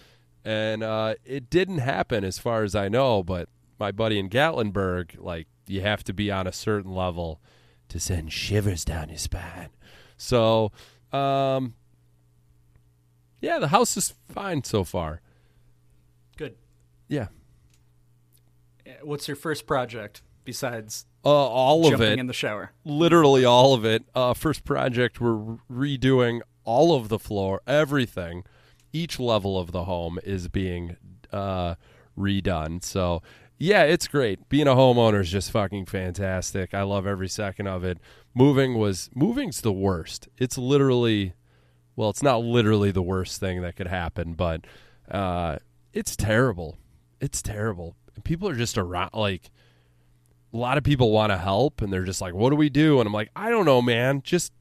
And 0.44 0.82
uh, 0.82 1.14
it 1.24 1.50
didn't 1.50 1.78
happen, 1.78 2.24
as 2.24 2.38
far 2.38 2.64
as 2.64 2.74
I 2.74 2.88
know. 2.88 3.22
But 3.22 3.48
my 3.82 3.90
buddy 3.90 4.16
in 4.16 4.28
Gatlinburg, 4.30 5.16
like, 5.18 5.48
you 5.66 5.80
have 5.80 6.04
to 6.04 6.12
be 6.12 6.30
on 6.30 6.46
a 6.46 6.52
certain 6.52 6.92
level 6.94 7.40
to 7.88 7.98
send 7.98 8.32
shivers 8.32 8.84
down 8.84 9.08
your 9.08 9.18
spine. 9.18 9.70
So, 10.16 10.70
um, 11.12 11.74
yeah, 13.40 13.58
the 13.58 13.68
house 13.68 13.96
is 13.96 14.14
fine 14.28 14.62
so 14.62 14.84
far. 14.84 15.20
Good. 16.36 16.54
Yeah, 17.08 17.26
Uh, 18.86 18.90
What's 19.02 19.26
your 19.26 19.36
first 19.36 19.66
project 19.66 20.22
besides 20.44 21.06
uh, 21.24 21.28
all 21.28 21.92
of 21.92 22.00
it. 22.00 22.18
in 22.20 22.28
the 22.28 22.32
shower? 22.32 22.70
literally 22.84 23.44
all 23.44 23.74
of 23.74 23.84
it. 23.84 24.04
Uh, 24.14 24.32
first 24.32 24.64
project, 24.64 25.20
we're 25.20 25.58
redoing 25.68 26.40
all 26.64 26.94
of 26.94 27.08
the 27.08 27.18
floor, 27.18 27.60
everything. 27.66 28.44
Each 28.92 29.18
level 29.18 29.58
of 29.58 29.72
the 29.72 29.84
home 29.84 30.20
is 30.22 30.46
being 30.46 30.96
uh, 31.32 31.74
redone. 32.16 32.82
So, 32.84 33.22
yeah, 33.62 33.84
it's 33.84 34.08
great. 34.08 34.48
Being 34.48 34.66
a 34.66 34.74
homeowner 34.74 35.20
is 35.20 35.30
just 35.30 35.52
fucking 35.52 35.86
fantastic. 35.86 36.74
I 36.74 36.82
love 36.82 37.06
every 37.06 37.28
second 37.28 37.68
of 37.68 37.84
it. 37.84 37.98
Moving 38.34 38.76
was 38.76 39.08
moving's 39.14 39.60
the 39.60 39.72
worst. 39.72 40.28
It's 40.36 40.58
literally, 40.58 41.34
well, 41.94 42.10
it's 42.10 42.24
not 42.24 42.42
literally 42.42 42.90
the 42.90 43.02
worst 43.02 43.38
thing 43.38 43.62
that 43.62 43.76
could 43.76 43.86
happen, 43.86 44.32
but 44.32 44.66
uh, 45.08 45.58
it's 45.92 46.16
terrible. 46.16 46.76
It's 47.20 47.40
terrible. 47.40 47.94
People 48.24 48.48
are 48.48 48.56
just 48.56 48.76
around 48.76 49.10
like 49.14 49.52
a 50.52 50.56
lot 50.56 50.76
of 50.76 50.82
people 50.82 51.12
want 51.12 51.30
to 51.30 51.38
help 51.38 51.82
and 51.82 51.92
they're 51.92 52.02
just 52.02 52.20
like, 52.20 52.34
what 52.34 52.50
do 52.50 52.56
we 52.56 52.68
do? 52.68 52.98
And 52.98 53.06
I'm 53.06 53.14
like, 53.14 53.30
I 53.36 53.48
don't 53.48 53.64
know, 53.64 53.80
man. 53.80 54.22
Just 54.24 54.52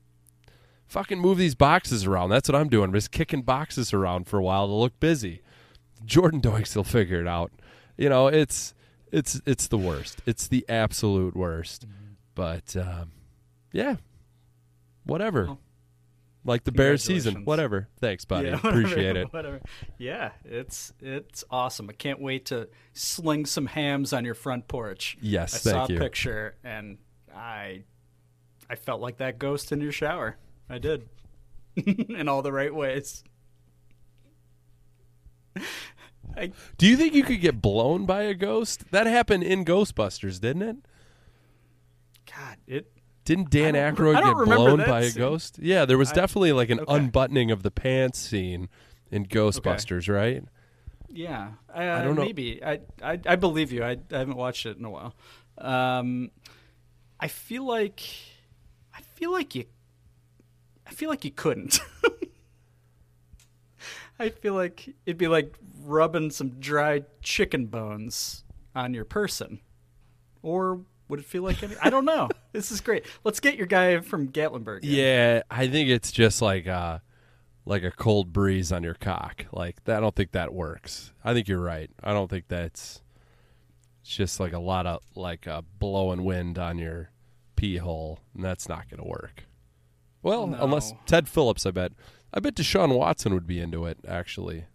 fucking 0.86 1.18
move 1.18 1.40
these 1.40 1.56
boxes 1.56 2.06
around. 2.06 2.30
That's 2.30 2.48
what 2.48 2.56
I'm 2.56 2.70
doing. 2.70 2.90
I'm 2.90 2.94
just 2.94 3.10
kicking 3.10 3.42
boxes 3.42 3.94
around 3.94 4.28
for 4.28 4.38
a 4.38 4.44
while 4.44 4.68
to 4.68 4.74
look 4.74 5.00
busy. 5.00 5.42
Jordan 6.06 6.40
Doinks 6.40 6.76
will 6.76 6.84
figure 6.84 7.20
it 7.20 7.28
out. 7.28 7.52
You 7.98 8.08
know, 8.08 8.28
it's 8.28 8.76
it's 9.12 9.42
it's 9.46 9.68
the 9.68 9.78
worst. 9.78 10.22
It's 10.26 10.48
the 10.48 10.66
absolute 10.70 11.36
worst. 11.36 11.86
But 12.34 12.76
um, 12.76 13.12
yeah, 13.72 13.96
whatever. 15.06 15.46
Well, 15.46 15.60
like 16.44 16.64
the 16.64 16.72
Bears 16.72 17.04
season, 17.04 17.46
whatever. 17.46 17.88
Thanks, 18.00 18.26
buddy. 18.26 18.48
Yeah, 18.48 18.56
whatever, 18.62 18.80
Appreciate 18.80 19.16
it. 19.16 19.32
Whatever. 19.32 19.62
Yeah, 19.98 20.32
it's 20.44 20.94
it's 21.00 21.44
awesome. 21.52 21.90
I 21.90 21.94
can't 21.94 22.20
wait 22.20 22.46
to 22.48 22.68
sling 22.94 23.46
some 23.46 23.68
hams 23.68 24.12
on 24.14 24.26
your 24.26 24.34
front 24.34 24.68
porch. 24.68 25.18
Yes, 25.22 25.54
I 25.54 25.58
saw 25.58 25.72
thank 25.72 25.90
a 25.90 25.94
you. 25.94 26.00
picture 26.00 26.56
and 26.64 26.98
I 27.36 27.84
I 28.70 28.76
felt 28.76 29.02
like 29.02 29.18
that 29.18 29.38
ghost 29.38 29.72
in 29.72 29.82
your 29.82 29.92
shower. 29.92 30.38
I 30.70 30.78
did. 30.78 31.10
in 31.76 32.28
all 32.28 32.42
the 32.42 32.52
right 32.52 32.74
ways. 32.74 33.24
I, 36.38 36.52
Do 36.78 36.88
you 36.88 36.98
think 36.98 37.14
you 37.14 37.24
could 37.24 37.42
get 37.42 37.62
blown 37.62 38.06
by 38.06 38.24
a 38.24 38.34
ghost? 38.34 38.92
That 38.92 39.08
happened 39.08 39.44
in 39.44 39.66
Ghostbusters, 39.66 40.40
didn't 40.40 40.62
it? 40.64 40.76
God, 42.28 42.58
it 42.68 42.92
Didn't 43.26 43.50
Dan 43.50 43.76
I 43.76 43.92
Aykroyd 43.92 44.16
I 44.16 44.22
get 44.22 44.46
blown 44.46 44.80
that 44.80 44.88
by 44.88 45.02
a 45.02 45.12
ghost? 45.12 45.60
Yeah, 45.62 45.86
there 45.86 45.98
was 45.98 46.12
I- 46.12 46.16
definitely 46.16 46.52
like 46.54 46.70
an 46.70 46.80
okay. 46.80 46.94
unbuttoning 46.96 47.52
of 47.52 47.64
the 47.64 47.72
pants 47.72 48.20
scene 48.20 48.70
in 49.10 49.26
Ghostbusters, 49.26 50.08
right? 50.14 50.44
Yeah, 51.10 51.52
uh, 51.74 51.78
I 51.78 52.04
don't 52.04 52.16
know. 52.16 52.24
Maybe 52.24 52.64
I, 52.64 52.80
I 53.04 53.20
I 53.26 53.36
believe 53.36 53.74
you. 53.74 53.84
I, 53.84 53.98
I 54.14 54.18
haven't 54.20 54.38
watched 54.38 54.66
it 54.66 54.78
in 54.78 54.86
a 54.86 54.90
while. 54.90 55.14
Um, 55.58 56.32
I 57.20 57.28
feel 57.28 57.66
like 57.68 58.02
I 58.96 59.02
feel 59.16 59.32
like 59.34 59.54
you. 59.54 59.66
I 60.88 60.92
feel 60.92 61.10
like 61.10 61.26
you 61.26 61.32
couldn't. 61.32 61.80
I 64.22 64.30
feel 64.30 64.54
like 64.54 64.88
it'd 65.06 65.18
be 65.18 65.28
like 65.28 65.54
rubbing 65.84 66.30
some 66.32 66.60
dried 66.60 67.06
chicken 67.22 67.66
bones 67.68 68.44
on 68.76 68.94
your 68.94 69.06
person, 69.06 69.60
or 70.42 70.82
would 71.08 71.20
it 71.20 71.26
feel 71.26 71.44
like 71.44 71.62
any? 71.64 71.76
I 71.82 71.90
don't 71.90 72.06
know. 72.06 72.30
this 72.54 72.72
is 72.72 72.82
great. 72.82 73.06
Let's 73.24 73.40
get 73.40 73.56
your 73.56 73.68
guy 73.68 74.00
from 74.00 74.30
Gatlinburg. 74.30 74.84
in. 74.84 74.90
Yeah, 74.92 75.42
I 75.50 75.68
think 75.68 75.90
it's 75.90 76.12
just 76.12 76.42
like 76.42 76.68
uh 76.68 77.00
like 77.66 77.84
a 77.84 77.92
cold 77.92 78.32
breeze 78.34 78.72
on 78.72 78.84
your 78.84 78.94
cock. 78.96 79.46
Like 79.52 79.84
that, 79.86 79.98
I 79.98 80.00
don't 80.00 80.16
think 80.16 80.32
that 80.32 80.54
works. 80.54 81.12
I 81.24 81.34
think 81.34 81.48
you're 81.48 81.60
right. 81.62 81.90
I 82.04 82.14
don't 82.14 82.30
think 82.30 82.48
that's 82.48 83.02
it's 84.02 84.16
just 84.16 84.40
like 84.40 84.54
a 84.54 84.60
lot 84.60 84.86
of 84.88 85.02
like 85.16 85.46
a 85.48 85.64
blowing 85.80 86.24
wind 86.24 86.58
on 86.58 86.78
your 86.80 87.12
pee 87.56 87.78
hole, 87.78 88.20
and 88.36 88.44
that's 88.44 88.68
not 88.70 88.90
going 88.90 89.02
to 89.04 89.08
work. 89.08 89.44
Well, 90.24 90.48
No. 90.48 90.58
unless 90.64 90.94
Ted 91.08 91.28
Phillips, 91.28 91.66
I 91.66 91.72
bet. 91.72 91.92
I 92.34 92.40
bet 92.40 92.56
Deshaun 92.56 92.96
Watson 92.98 93.34
would 93.34 93.46
be 93.48 93.60
into 93.60 93.86
it. 93.86 93.98
Actually, 94.08 94.66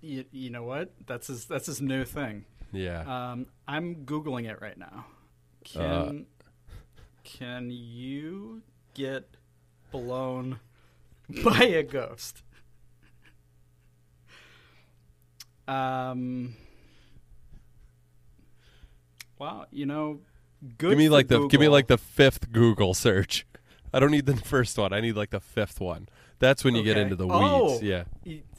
You, 0.00 0.24
you 0.32 0.50
know 0.50 0.64
what? 0.64 0.92
That's 1.06 1.28
his. 1.28 1.44
That's 1.46 1.66
his 1.66 1.80
new 1.80 2.04
thing. 2.04 2.44
yeah. 2.72 3.02
Um, 3.32 3.46
I'm 3.68 4.04
googling 4.04 4.48
it 4.50 4.60
right 4.60 4.76
now. 4.78 5.06
Can 5.64 6.26
Uh. 6.70 6.74
can 7.24 7.70
you 7.70 8.62
get 8.94 9.36
blown 9.92 10.58
by 11.44 11.64
a 11.64 11.82
ghost? 11.82 12.42
Um. 15.68 16.54
Wow, 19.38 19.66
you 19.70 19.84
know, 19.86 20.20
good. 20.78 20.90
give 20.90 20.98
me 20.98 21.08
like 21.08 21.28
the 21.28 21.46
give 21.48 21.60
me 21.60 21.68
like 21.68 21.88
the 21.88 21.98
fifth 21.98 22.50
Google 22.52 22.94
search. 22.94 23.46
I 23.92 24.00
don't 24.00 24.10
need 24.10 24.26
the 24.26 24.36
first 24.52 24.78
one. 24.78 24.92
I 24.92 25.00
need 25.00 25.16
like 25.16 25.30
the 25.30 25.40
fifth 25.40 25.80
one. 25.80 26.08
That's 26.38 26.64
when 26.64 26.74
you 26.74 26.82
get 26.82 26.96
into 26.98 27.16
the 27.16 27.26
Oh, 27.28 27.78
weeds. 27.78 27.82
Yeah. 27.82 28.04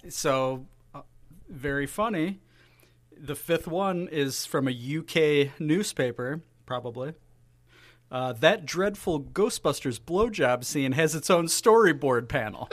So, 0.10 0.66
uh, 0.96 1.02
very 1.50 1.86
funny. 1.86 2.40
The 3.20 3.36
fifth 3.36 3.68
one 3.68 4.08
is 4.12 4.46
from 4.46 4.68
a 4.68 4.72
UK 4.72 5.60
newspaper, 5.60 6.42
probably. 6.66 7.14
Uh, 8.10 8.34
that 8.34 8.66
dreadful 8.66 9.22
Ghostbusters 9.22 10.00
blowjob 10.00 10.64
scene 10.64 10.94
has 10.94 11.14
its 11.14 11.30
own 11.30 11.48
storyboard 11.48 12.30
panel. 12.30 12.70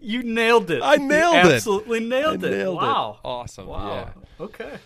you 0.00 0.22
nailed 0.22 0.70
it. 0.70 0.82
I 0.82 0.96
nailed 0.96 1.34
you 1.34 1.50
it. 1.50 1.54
Absolutely 1.54 2.00
nailed 2.00 2.44
I 2.44 2.48
it. 2.48 2.50
nailed 2.50 2.74
it. 2.82 2.86
wow. 2.86 3.18
Awesome. 3.24 3.66
Wow. 3.66 4.10
Okay. 4.40 4.78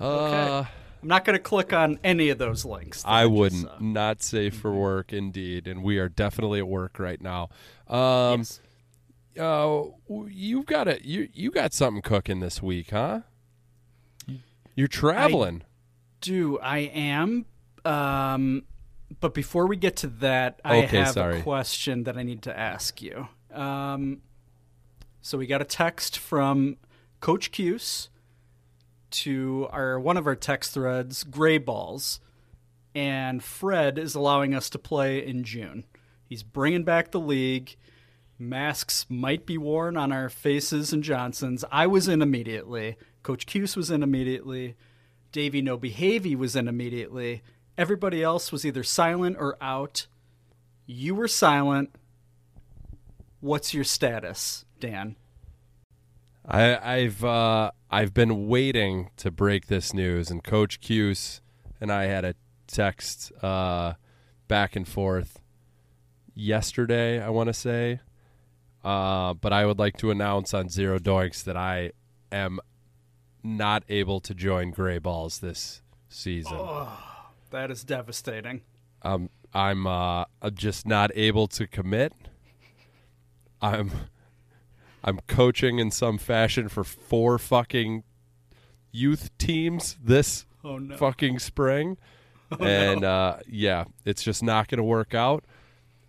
Uh, 0.00 0.64
I'm 1.02 1.08
not 1.08 1.24
going 1.24 1.36
to 1.36 1.42
click 1.42 1.72
on 1.72 1.98
any 2.04 2.28
of 2.28 2.38
those 2.38 2.64
links. 2.64 3.02
that 3.02 3.08
I 3.08 3.26
wouldn't. 3.26 3.62
saw. 3.66 3.76
Not 3.80 4.22
safe 4.22 4.54
for 4.54 4.72
work, 4.72 5.12
indeed. 5.12 5.66
And 5.66 5.82
we 5.82 5.98
are 5.98 6.08
definitely 6.08 6.60
at 6.60 6.68
work 6.68 6.98
right 7.00 7.20
now. 7.20 7.48
Um, 7.88 8.38
Yes. 8.40 8.60
uh, 9.38 9.82
you've 10.28 10.66
got 10.66 10.86
it. 10.88 11.02
You 11.04 11.28
you 11.32 11.50
got 11.50 11.72
something 11.72 12.02
cooking 12.02 12.38
this 12.40 12.62
week, 12.62 12.90
huh? 12.90 13.20
You're 14.74 14.88
traveling. 14.88 15.62
do. 16.20 16.58
I 16.60 16.78
am. 16.78 17.46
Um, 17.84 18.62
but 19.20 19.34
before 19.34 19.66
we 19.66 19.76
get 19.76 19.96
to 19.96 20.06
that, 20.06 20.60
I 20.64 20.84
Okay, 20.84 20.98
have 20.98 21.08
sorry. 21.14 21.40
a 21.40 21.42
question 21.42 22.04
that 22.04 22.16
I 22.16 22.22
need 22.22 22.42
to 22.42 22.56
ask 22.58 23.02
you. 23.02 23.26
Um, 23.52 24.22
so 25.20 25.36
we 25.36 25.46
got 25.46 25.60
a 25.60 25.64
text 25.64 26.16
from 26.16 26.76
Coach 27.20 27.50
Cuse 27.50 28.08
to 29.12 29.68
our 29.70 29.98
one 29.98 30.16
of 30.16 30.26
our 30.26 30.34
text 30.34 30.72
threads, 30.74 31.24
Gray 31.24 31.58
Balls, 31.58 32.20
and 32.94 33.42
Fred 33.42 33.98
is 33.98 34.14
allowing 34.14 34.54
us 34.54 34.68
to 34.70 34.78
play 34.78 35.24
in 35.24 35.44
June. 35.44 35.84
He's 36.24 36.42
bringing 36.42 36.84
back 36.84 37.10
the 37.10 37.20
league. 37.20 37.76
Masks 38.38 39.06
might 39.08 39.46
be 39.46 39.56
worn 39.56 39.96
on 39.96 40.12
our 40.12 40.28
faces 40.28 40.92
and 40.92 41.02
Johnsons. 41.02 41.64
I 41.70 41.86
was 41.86 42.08
in 42.08 42.22
immediately. 42.22 42.96
Coach 43.22 43.46
Cuse 43.46 43.76
was 43.76 43.90
in 43.90 44.02
immediately. 44.02 44.74
Davey 45.30 45.62
No 45.62 45.78
Behavey 45.78 46.36
was 46.36 46.56
in 46.56 46.68
immediately. 46.68 47.42
Everybody 47.78 48.22
else 48.22 48.50
was 48.50 48.66
either 48.66 48.82
silent 48.82 49.36
or 49.38 49.56
out. 49.60 50.06
You 50.86 51.14
were 51.14 51.28
silent. 51.28 51.94
What's 53.40 53.72
your 53.72 53.84
status, 53.84 54.64
Dan? 54.78 55.16
I, 56.46 56.76
I've 56.76 57.24
uh, 57.24 57.70
I've 57.94 58.14
been 58.14 58.48
waiting 58.48 59.10
to 59.18 59.30
break 59.30 59.66
this 59.66 59.92
news, 59.92 60.30
and 60.30 60.42
Coach 60.42 60.80
Cuse 60.80 61.42
and 61.78 61.92
I 61.92 62.04
had 62.04 62.24
a 62.24 62.34
text 62.66 63.30
uh, 63.42 63.94
back 64.48 64.74
and 64.74 64.88
forth 64.88 65.42
yesterday. 66.34 67.20
I 67.20 67.28
want 67.28 67.48
to 67.48 67.52
say, 67.52 68.00
uh, 68.82 69.34
but 69.34 69.52
I 69.52 69.66
would 69.66 69.78
like 69.78 69.98
to 69.98 70.10
announce 70.10 70.54
on 70.54 70.70
Zero 70.70 70.98
Doinks 70.98 71.44
that 71.44 71.58
I 71.58 71.92
am 72.32 72.60
not 73.42 73.84
able 73.90 74.20
to 74.20 74.34
join 74.34 74.70
Gray 74.70 74.98
Balls 74.98 75.40
this 75.40 75.82
season. 76.08 76.58
That 77.50 77.70
is 77.70 77.84
devastating. 77.84 78.62
Um, 79.02 79.28
I'm 79.52 79.86
uh, 79.86 80.24
I'm 80.40 80.54
just 80.54 80.86
not 80.86 81.10
able 81.14 81.46
to 81.48 81.66
commit. 81.66 82.14
I'm 83.60 83.90
I'm 85.04 85.18
coaching 85.26 85.78
in 85.78 85.90
some 85.90 86.18
fashion 86.18 86.68
for 86.68 86.84
four 86.84 87.38
fucking 87.38 88.04
youth 88.92 89.30
teams 89.38 89.96
this 90.02 90.46
Oh, 90.64 90.78
no. 90.78 90.96
fucking 90.96 91.38
spring. 91.38 91.96
Oh, 92.60 92.64
and 92.66 93.02
uh, 93.02 93.38
yeah, 93.48 93.84
it's 94.04 94.22
just 94.22 94.42
not 94.42 94.68
going 94.68 94.76
to 94.76 94.84
work 94.84 95.14
out. 95.14 95.42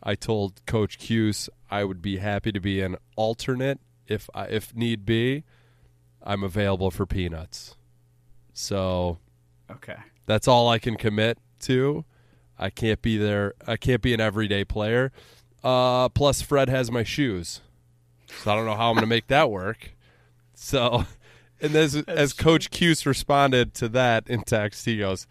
I 0.03 0.15
told 0.15 0.60
Coach 0.65 0.98
Cuse 0.99 1.49
I 1.72 1.86
would 1.86 2.02
be 2.02 2.18
happy 2.18 2.52
to 2.52 2.60
be 2.60 2.82
an 2.82 2.98
alternate 3.15 3.80
if 4.07 4.30
I, 4.36 4.48
if 4.48 4.76
need 4.76 5.06
be. 5.06 5.45
I'm 6.22 6.44
available 6.44 6.91
for 6.91 7.06
peanuts. 7.06 7.78
So 8.52 9.20
Okay. 9.72 9.95
that's 10.26 10.45
all 10.45 10.68
I 10.68 10.80
can 10.80 10.98
commit 10.98 11.38
to. 11.61 12.03
I 12.60 12.70
can't 12.70 13.02
be 13.02 13.15
there. 13.18 13.53
I 13.65 13.78
can't 13.78 14.02
be 14.02 14.14
an 14.14 14.20
everyday 14.20 14.65
player. 14.65 15.14
Uh, 15.64 16.10
plus, 16.10 16.41
Fred 16.41 16.68
has 16.68 16.91
my 16.91 17.03
shoes, 17.03 17.61
so 18.41 18.51
I 18.51 18.55
don't 18.55 18.65
know 18.65 18.76
how 18.76 18.89
I'm 18.89 18.95
going 18.95 19.03
to 19.03 19.07
make 19.07 19.27
that 19.27 19.49
work. 19.51 19.91
So, 20.55 21.05
and 21.61 21.76
as 21.76 21.95
as 21.95 22.34
Coach 22.34 22.69
Cuse 22.72 23.05
responded 23.05 23.73
to 23.76 23.89
that 23.89 24.27
in 24.27 24.41
text, 24.43 24.85
he 24.85 24.97
goes, 24.99 25.27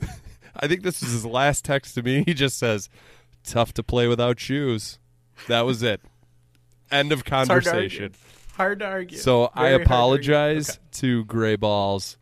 "I 0.56 0.66
think 0.68 0.82
this 0.82 1.02
is 1.02 1.12
his 1.12 1.26
last 1.26 1.64
text 1.64 1.94
to 1.94 2.02
me. 2.02 2.22
He 2.26 2.34
just 2.34 2.58
says, 2.58 2.88
tough 3.44 3.72
to 3.74 3.82
play 3.82 4.06
without 4.08 4.38
shoes.' 4.40 4.98
That 5.48 5.62
was 5.62 5.82
it. 5.82 6.00
End 6.90 7.10
of 7.12 7.20
It's 7.20 7.28
hard 7.30 7.46
to 7.48 7.52
argue. 7.54 7.70
conversation. 7.70 8.14
Hard 8.56 8.78
to 8.78 8.84
argue. 8.86 9.18
So 9.18 9.50
I 9.54 9.70
Very 9.70 9.78
to 9.78 9.84
apologize 9.84 10.70
Okay. 10.70 10.78
to 10.92 11.24
Gray 11.24 11.56
Balls. 11.56 12.16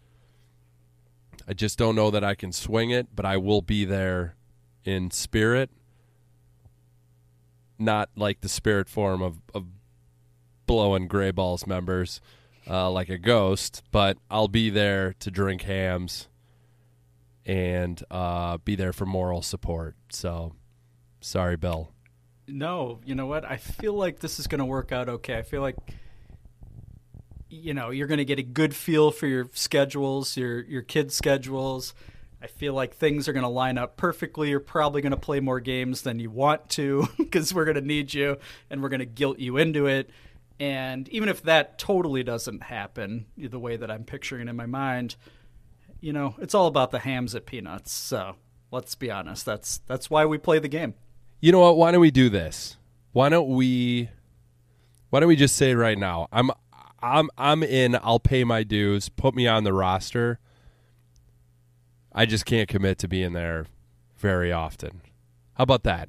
I 1.47 1.53
just 1.53 1.77
don't 1.79 1.95
know 1.95 2.11
that 2.11 2.25
I 2.25 2.35
can 2.35 2.53
swing 2.53 2.91
it, 2.91 3.09
but 3.15 3.27
I 3.27 3.37
will 3.37 3.61
be 3.61 3.85
there 3.85 4.37
in 4.85 5.11
spirit. 5.11 5.69
Not 7.79 8.09
like 8.17 8.41
the 8.41 8.49
spirit 8.49 8.89
form 8.89 9.21
of, 9.21 9.39
of 9.53 9.67
blowing 10.67 11.09
Gray 11.09 11.31
Balls 11.31 11.67
members 11.67 12.21
uh, 12.69 12.91
like 12.91 13.09
a 13.09 13.19
ghost, 13.19 13.83
but 13.91 14.19
I'll 14.31 14.49
be 14.49 14.71
there 14.71 15.15
to 15.21 15.31
drink 15.31 15.63
hams 15.63 16.29
and 17.45 18.03
uh, 18.11 18.59
be 18.59 18.77
there 18.77 18.93
for 18.93 19.07
moral 19.07 19.43
support. 19.43 19.97
So 20.11 20.53
sorry, 21.21 21.57
Bill. 21.57 21.93
No, 22.47 23.01
you 23.05 23.15
know 23.15 23.27
what? 23.27 23.45
I 23.45 23.57
feel 23.57 23.95
like 23.95 24.21
this 24.21 24.39
is 24.39 24.47
going 24.47 24.59
to 24.59 24.65
work 24.65 24.93
out 24.93 25.09
okay. 25.09 25.39
I 25.39 25.43
feel 25.43 25.63
like 25.63 25.77
you 27.49 27.75
know, 27.75 27.91
you're 27.91 28.07
going 28.07 28.19
to 28.19 28.25
get 28.25 28.39
a 28.39 28.43
good 28.43 28.75
feel 28.75 29.11
for 29.11 29.27
your 29.27 29.47
schedules, 29.53 30.37
your 30.37 30.63
your 30.65 30.83
kids' 30.83 31.15
schedules. 31.15 31.95
I 32.41 32.47
feel 32.49 32.75
like 32.75 32.95
things 32.95 33.29
are 33.29 33.33
going 33.33 33.45
to 33.45 33.49
line 33.49 33.79
up 33.79 33.97
perfectly. 33.97 34.51
You're 34.51 34.59
probably 34.59 35.01
going 35.01 35.13
to 35.13 35.19
play 35.19 35.39
more 35.39 35.61
games 35.61 36.03
than 36.03 36.19
you 36.19 36.29
want 36.31 36.71
to 36.71 37.07
because 37.19 37.55
we're 37.55 37.67
going 37.67 37.77
to 37.77 37.83
need 37.83 38.13
you 38.15 38.39
and 38.69 38.83
we're 38.83 38.89
going 38.89 39.01
to 39.01 39.07
guilt 39.07 39.39
you 39.39 39.59
into 39.59 39.87
it. 39.87 40.11
And 40.63 41.09
even 41.09 41.29
if 41.29 41.43
that 41.43 41.77
totally 41.77 42.23
doesn't 42.23 42.63
happen 42.63 43.27
the 43.37 43.59
way 43.59 43.77
that 43.77 43.91
I'm 43.91 44.05
picturing 44.05 44.47
it 44.47 44.51
in 44.51 44.55
my 44.55 44.67
mind, 44.67 45.17
you 46.01 46.13
know, 46.13 46.37
it's 46.39 46.55
all 46.55 46.69
about 46.69 46.93
the 46.93 47.01
hams 47.01 47.35
at 47.35 47.47
peanuts. 47.47 47.91
So 47.91 48.37
let's 48.71 48.95
be 48.95 49.11
honest. 49.11 49.45
That's 49.45 49.79
that's 49.89 50.09
why 50.09 50.25
we 50.25 50.39
play 50.39 50.61
the 50.61 50.69
game. 50.69 50.95
You 51.41 51.51
know 51.51 51.59
what? 51.59 51.77
Why 51.77 51.91
don't 51.91 52.01
we 52.01 52.13
do 52.13 52.29
this? 52.29 52.77
Why 53.11 53.29
don't 53.29 53.49
we? 53.49 54.09
Why 55.11 55.19
don't 55.19 55.29
we 55.29 55.35
just 55.35 55.57
say 55.57 55.75
right 55.75 55.99
now? 55.99 56.29
I'm, 56.31 56.53
I'm, 57.03 57.29
I'm 57.37 57.65
in. 57.65 57.99
I'll 58.01 58.21
pay 58.21 58.45
my 58.45 58.63
dues. 58.63 59.09
Put 59.09 59.35
me 59.35 59.49
on 59.49 59.65
the 59.65 59.73
roster. 59.73 60.39
I 62.13 62.25
just 62.25 62.47
can't 62.47 62.69
commit 62.69 62.99
to 63.01 63.09
being 63.09 63.33
there 63.33 63.67
very 64.17 64.53
often. 64.53 65.03
How 65.55 65.65
about 65.65 65.83
that? 65.83 66.09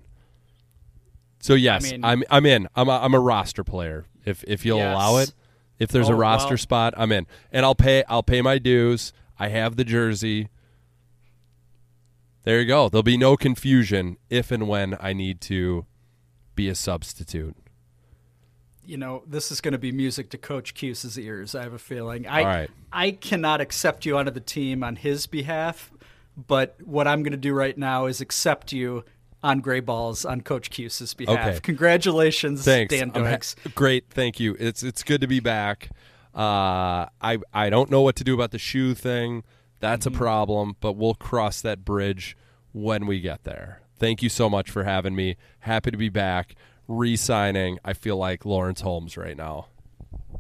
So 1.40 1.56
yes, 1.56 1.92
mean- 1.92 2.06
I'm 2.06 2.24
I'm 2.30 2.46
in. 2.46 2.68
I'm 2.76 2.88
a, 2.88 3.00
I'm 3.00 3.16
a 3.16 3.20
roster 3.20 3.64
player. 3.64 4.06
If 4.26 4.44
if 4.46 4.66
you'll 4.66 4.78
Yes. 4.80 4.94
allow 4.96 5.18
it, 5.18 5.34
if 5.80 5.90
there's 5.92 6.10
a 6.10 6.14
Oh, 6.14 6.18
roster 6.18 6.50
well- 6.52 6.58
spot, 6.58 6.94
I'm 6.98 7.12
in, 7.12 7.28
and 7.52 7.66
I'll 7.66 7.76
pay 7.76 8.04
I'll 8.08 8.24
pay 8.24 8.42
my 8.42 8.58
dues. 8.58 9.14
I 9.40 9.50
have 9.50 9.76
the 9.76 9.84
jersey. 9.84 10.50
There 12.44 12.60
you 12.60 12.68
go. 12.68 12.90
There'll 12.90 13.04
be 13.04 13.18
no 13.18 13.38
confusion 13.38 14.18
if 14.30 14.52
and 14.52 14.68
when 14.68 14.98
I 15.00 15.14
need 15.14 15.40
to 15.42 15.86
be 16.56 16.68
a 16.70 16.76
substitute. 16.76 17.56
you 18.86 18.98
know, 18.98 19.24
this 19.26 19.50
is 19.50 19.62
going 19.62 19.72
to 19.72 19.78
be 19.78 19.94
music 19.94 20.30
to 20.30 20.38
Coach 20.38 20.74
Cuse's 20.74 21.18
ears. 21.18 21.56
I 21.56 21.64
have 21.64 21.72
a 21.72 21.80
feeling. 21.80 22.28
I 22.28 22.44
right. 22.44 22.70
I 22.92 23.12
cannot 23.12 23.62
accept 23.62 24.06
you 24.06 24.18
onto 24.18 24.30
the 24.32 24.42
team 24.42 24.84
on 24.84 24.98
his 24.98 25.26
behalf, 25.26 25.90
but 26.36 26.76
what 26.84 27.08
I'm 27.08 27.24
going 27.24 27.32
to 27.32 27.38
do 27.38 27.54
right 27.54 27.78
now 27.78 28.08
is 28.08 28.20
accept 28.20 28.74
you 28.74 29.06
on 29.44 29.60
Gray 29.60 29.82
Balls 29.82 30.24
on 30.26 30.42
Coach 30.42 30.70
Cuse's 30.70 31.14
behalf. 31.14 31.38
Okay. 31.48 31.60
Congratulations, 31.62 32.64
Thanks. 32.64 32.94
Dan 32.96 33.12
I'm 33.14 33.26
ha- 33.26 33.38
great. 33.76 34.06
Thank 34.10 34.40
you. 34.40 34.56
It's 34.60 34.82
it's 34.84 35.04
good 35.04 35.22
to 35.22 35.28
be 35.28 35.40
back. 35.40 35.90
Uh, 36.34 37.08
I 37.22 37.38
I 37.54 37.70
don't 37.70 37.92
know 37.92 38.02
what 38.02 38.16
to 38.16 38.24
do 38.24 38.34
about 38.34 38.52
the 38.52 38.58
shoe 38.60 38.94
thing. 38.94 39.44
That's 39.80 40.06
Mm-hmm. 40.06 40.16
a 40.16 40.18
problem, 40.18 40.76
but 40.80 40.94
we'll 40.94 41.14
cross 41.16 41.62
that 41.62 41.84
bridge 41.84 42.38
when 42.72 43.06
we 43.06 43.20
get 43.20 43.44
there. 43.44 43.82
Thank 44.00 44.24
you 44.24 44.30
so 44.30 44.50
much 44.50 44.72
for 44.72 44.84
having 44.86 45.14
me. 45.16 45.36
Happy 45.60 45.92
to 45.92 45.98
be 45.98 46.10
back. 46.10 46.56
Re-signing. 46.88 47.80
I 47.86 47.94
feel 47.94 48.18
like 48.18 48.46
Lawrence 48.46 48.82
Holmes 48.82 49.16
right 49.18 49.38
now. 49.38 49.68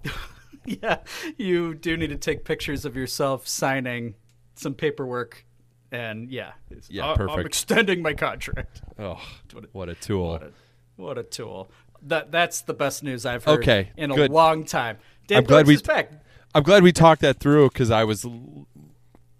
yeah, 0.65 0.97
you 1.37 1.73
do 1.73 1.95
need 1.97 2.07
to 2.09 2.17
take 2.17 2.45
pictures 2.45 2.85
of 2.85 2.95
yourself 2.95 3.47
signing 3.47 4.15
some 4.55 4.73
paperwork, 4.73 5.45
and 5.93 6.29
yeah, 6.29 6.53
Yeah, 6.89 7.05
I- 7.05 7.11
I'm 7.11 7.17
perfect. 7.17 7.45
extending 7.47 8.01
my 8.01 8.13
contract. 8.13 8.81
Oh, 8.99 9.21
What 9.53 9.63
a- 9.63 9.67
what 9.71 9.89
a 9.89 9.95
tool. 9.95 10.31
What 10.31 10.43
a, 10.43 10.51
what 10.97 11.17
a 11.17 11.23
tool. 11.23 11.69
That 12.01 12.31
that's 12.31 12.61
the 12.61 12.73
best 12.73 13.03
news 13.03 13.25
I've 13.25 13.45
heard 13.45 13.59
Okay, 13.59 13.91
in 13.95 14.11
a 14.11 14.15
good. 14.15 14.31
long 14.31 14.65
time. 14.65 14.97
Dan 15.27 15.37
I'm 15.39 15.43
glad 15.45 15.67
we 15.67 15.77
back. 15.77 16.11
I'm 16.53 16.63
glad 16.63 16.83
we 16.83 16.91
talked 16.91 17.21
that 17.21 17.39
through 17.39 17.69
because 17.69 17.89
I 17.91 18.03
was. 18.03 18.25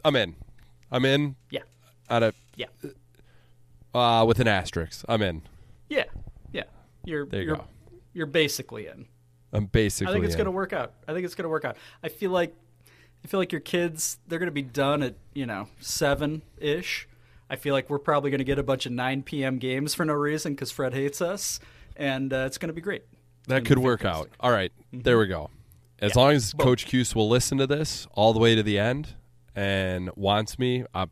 I'm 0.06 0.16
in. 0.16 0.36
I'm 0.92 1.04
in. 1.06 1.36
Yeah. 1.50 1.62
Out 2.10 2.24
of 2.24 2.36
Yeah. 2.56 2.68
uh, 3.94 4.24
with 4.28 4.40
an 4.40 4.48
asterisk. 4.48 5.04
I'm 5.10 5.22
in. 5.22 5.42
Yeah, 5.90 6.06
yeah. 6.52 6.64
You're 7.04 7.26
There 7.26 7.42
you 7.42 7.48
you're, 7.48 7.56
go. 7.58 7.66
you're 8.14 8.26
basically 8.28 8.88
in. 8.88 9.06
I'm 9.52 9.66
basically. 9.66 10.12
I 10.12 10.14
think 10.16 10.26
it's 10.26 10.36
in. 10.36 10.46
to 10.46 10.52
work 10.52 10.74
out. 10.74 10.94
I 11.08 11.14
think 11.14 11.26
it's 11.26 11.36
going 11.36 11.44
to 11.44 11.50
work 11.50 11.66
out. 11.66 11.78
I 12.02 12.08
feel 12.10 12.32
like 12.32 12.56
I 13.24 13.28
feel 13.28 13.40
like 13.40 13.52
your 13.52 13.62
kids 13.62 14.18
they're 14.28 14.40
going 14.40 14.48
to 14.48 14.52
be 14.52 14.62
done 14.62 15.02
at 15.02 15.16
you 15.34 15.45
know 15.45 15.68
seven 15.80 16.41
ish. 16.58 17.08
I 17.50 17.56
feel 17.56 17.74
like 17.74 17.90
we're 17.90 18.00
probably 18.00 18.32
going 18.32 18.40
to 18.40 18.45
get 18.45 18.58
a 18.58 18.64
bunch 18.64 18.86
of 18.86 18.94
9 18.94 19.22
p.m. 19.24 19.60
games 19.60 19.94
for 19.94 20.06
no 20.06 20.14
reason 20.14 20.54
because 20.54 20.72
Fred 20.72 20.94
hates 20.94 21.22
us, 21.22 21.60
and 21.95 22.34
uh, 22.34 22.45
it's 22.48 22.58
going 22.58 22.70
to 22.70 22.74
be 22.74 22.82
great. 22.82 23.04
That 23.48 23.66
could 23.66 23.78
work 23.78 24.06
out. 24.06 24.30
All 24.40 24.52
right, 24.52 24.72
there 24.91 25.20
we 25.20 25.28
go. 25.28 25.50
As 26.00 26.16
long 26.16 26.32
as 26.32 26.54
Coach 26.54 26.86
Cuse 26.86 27.14
will 27.14 27.30
listen 27.30 27.58
to 27.60 27.68
this 27.68 28.08
all 28.14 28.34
the 28.34 28.40
way 28.40 28.56
to 28.56 28.64
the 28.64 28.80
end 28.80 29.10
and 29.56 30.10
wants 30.16 30.58
me, 30.58 30.84
uh, 30.94 31.06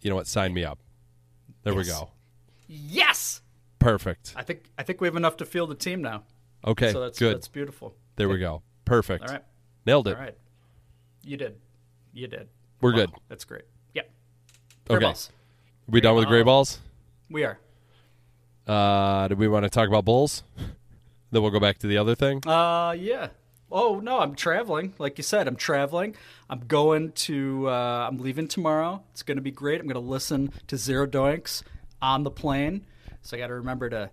you 0.00 0.10
know 0.10 0.16
what? 0.16 0.26
Sign 0.26 0.54
me 0.54 0.64
up. 0.64 0.78
There 1.64 1.74
we 1.74 1.84
go. 1.84 2.10
Yes, 2.66 3.42
Perfect. 3.80 4.34
I 4.36 4.42
think 4.42 4.64
I 4.78 4.82
think 4.82 5.00
we 5.00 5.08
have 5.08 5.16
enough 5.16 5.38
to 5.38 5.46
field 5.46 5.72
a 5.72 5.74
team 5.74 6.02
now. 6.02 6.22
Okay, 6.64 6.92
so 6.92 7.00
that's 7.00 7.18
good. 7.18 7.34
that's 7.34 7.48
beautiful. 7.48 7.94
There 8.16 8.28
we 8.28 8.38
go. 8.38 8.62
Perfect. 8.84 9.24
All 9.24 9.32
right, 9.32 9.44
Nailed 9.86 10.06
it. 10.06 10.16
all 10.16 10.22
right. 10.22 10.36
You 11.22 11.36
did, 11.36 11.56
you 12.12 12.26
did. 12.26 12.48
We're 12.80 12.92
Wow, 12.92 12.96
good. 12.98 13.10
That's 13.28 13.44
great. 13.44 13.64
Yep. 13.94 14.10
Gray 14.86 14.96
Okay. 14.96 15.04
balls. 15.04 15.30
we 15.86 16.00
done 16.00 16.16
with 16.16 16.26
gray 16.26 16.42
balls? 16.42 16.80
We 17.28 17.44
are. 17.44 17.58
Uh, 18.66 19.28
do 19.28 19.36
we 19.36 19.48
want 19.48 19.64
to 19.64 19.70
talk 19.70 19.88
about 19.88 20.04
bulls? 20.04 20.42
then 21.30 21.42
we'll 21.42 21.50
go 21.50 21.60
back 21.60 21.78
to 21.78 21.86
the 21.86 21.98
other 21.98 22.14
thing. 22.14 22.46
Uh, 22.46 22.92
yeah. 22.98 23.28
Oh 23.72 24.00
no, 24.00 24.18
I'm 24.20 24.34
traveling. 24.34 24.94
Like 24.98 25.16
you 25.18 25.22
said, 25.22 25.46
I'm 25.46 25.56
traveling. 25.56 26.16
I'm 26.48 26.60
going 26.66 27.12
to. 27.12 27.68
Uh, 27.68 28.08
I'm 28.08 28.18
leaving 28.18 28.48
tomorrow. 28.48 29.02
It's 29.12 29.22
going 29.22 29.36
to 29.36 29.42
be 29.42 29.52
great. 29.52 29.80
I'm 29.80 29.86
going 29.86 29.94
to 30.02 30.10
listen 30.10 30.52
to 30.66 30.76
Zero 30.76 31.06
Doinks 31.06 31.62
on 32.02 32.24
the 32.24 32.30
plane. 32.30 32.84
So 33.22 33.36
I 33.36 33.40
got 33.40 33.48
to 33.48 33.54
remember 33.54 33.88
to 33.90 34.10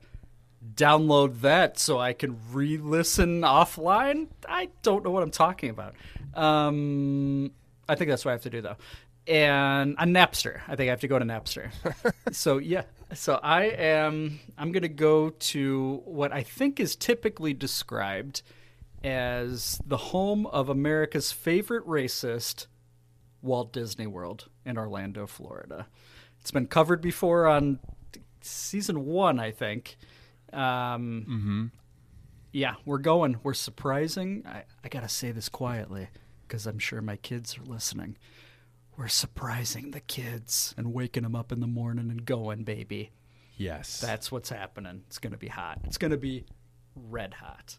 download 0.76 1.42
that 1.42 1.80
so 1.80 2.00
I 2.00 2.14
can 2.14 2.38
re-listen 2.52 3.42
offline. 3.42 4.28
I 4.48 4.70
don't 4.82 5.04
know 5.04 5.12
what 5.12 5.24
I'm 5.24 5.32
talking 5.32 5.70
about. 5.70 5.96
Um, 6.34 7.52
I 7.88 7.96
think 7.96 8.10
that's 8.10 8.26
what 8.26 8.32
I 8.32 8.34
have 8.34 8.44
to 8.44 8.50
do 8.50 8.62
though. 8.62 8.78
And 9.28 9.98
on 9.98 10.14
Napster, 10.14 10.62
I 10.68 10.76
think 10.76 10.88
I 10.88 10.92
have 10.92 11.02
to 11.02 11.08
go 11.08 11.20
to 11.20 11.26
Napster. 11.26 11.70
so 12.32 12.60
yeah, 12.60 12.84
so 13.14 13.40
I 13.44 13.64
am. 13.66 14.40
I'm 14.58 14.72
going 14.72 14.84
to 14.84 14.90
go 14.90 15.32
to 15.32 16.02
what 16.06 16.32
I 16.32 16.44
think 16.44 16.80
is 16.80 16.96
typically 16.96 17.54
described 17.54 18.42
as 19.04 19.82
the 19.86 19.98
home 19.98 20.46
of 20.48 20.70
America's 20.70 21.32
favorite 21.32 21.86
racist, 21.86 22.68
Walt 23.42 23.74
Disney 23.74 24.08
World 24.08 24.48
in 24.66 24.78
Orlando, 24.78 25.28
Florida. 25.28 25.88
It's 26.40 26.52
been 26.52 26.68
covered 26.68 27.02
before 27.02 27.48
on 27.48 27.80
season 28.42 29.06
one, 29.06 29.40
I 29.40 29.52
think. 29.52 29.98
Um, 30.58 31.26
Mm-hmm. 31.30 31.66
yeah, 32.52 32.76
we're 32.86 32.98
going. 32.98 33.38
We're 33.44 33.54
surprising. 33.54 34.44
I, 34.48 34.64
I 34.84 34.88
got 34.90 35.04
to 35.04 35.10
say 35.10 35.32
this 35.32 35.50
quietly 35.50 36.08
because 36.48 36.66
I'm 36.66 36.80
sure 36.80 37.02
my 37.02 37.18
kids 37.18 37.58
are 37.58 37.64
listening. 37.64 38.18
We're 38.98 39.08
surprising 39.10 39.92
the 39.92 40.00
kids 40.00 40.74
and 40.78 40.94
waking 40.94 41.24
them 41.24 41.36
up 41.36 41.52
in 41.52 41.60
the 41.60 41.68
morning 41.68 42.10
and 42.10 42.26
going, 42.26 42.64
baby. 42.64 43.12
Yes. 43.58 44.00
That's 44.02 44.32
what's 44.32 44.50
happening. 44.50 45.04
It's 45.08 45.20
going 45.20 45.34
to 45.34 45.38
be 45.38 45.48
hot. 45.50 45.80
It's 45.84 45.98
going 46.00 46.12
to 46.12 46.18
be 46.18 46.46
red 46.96 47.36
hot. 47.36 47.78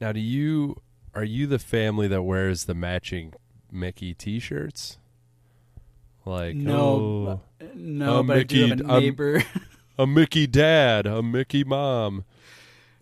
Now, 0.00 0.12
do 0.12 0.20
you 0.20 0.80
are 1.14 1.24
you 1.24 1.46
the 1.46 1.58
family 1.60 2.08
that 2.08 2.22
wears 2.22 2.64
the 2.64 2.74
matching 2.74 3.34
Mickey 3.70 4.14
T-shirts? 4.14 4.98
Like 6.24 6.56
No, 6.56 7.40
oh, 7.60 7.66
no, 7.74 8.18
a 8.18 8.22
but 8.24 8.36
I 8.38 8.42
do 8.42 8.66
have 8.66 8.78
Mickey- 8.78 8.90
a 8.90 9.00
neighbor. 9.00 9.42
a 9.98 10.06
Mickey 10.06 10.46
dad, 10.46 11.06
a 11.06 11.22
Mickey 11.22 11.64
mom. 11.64 12.24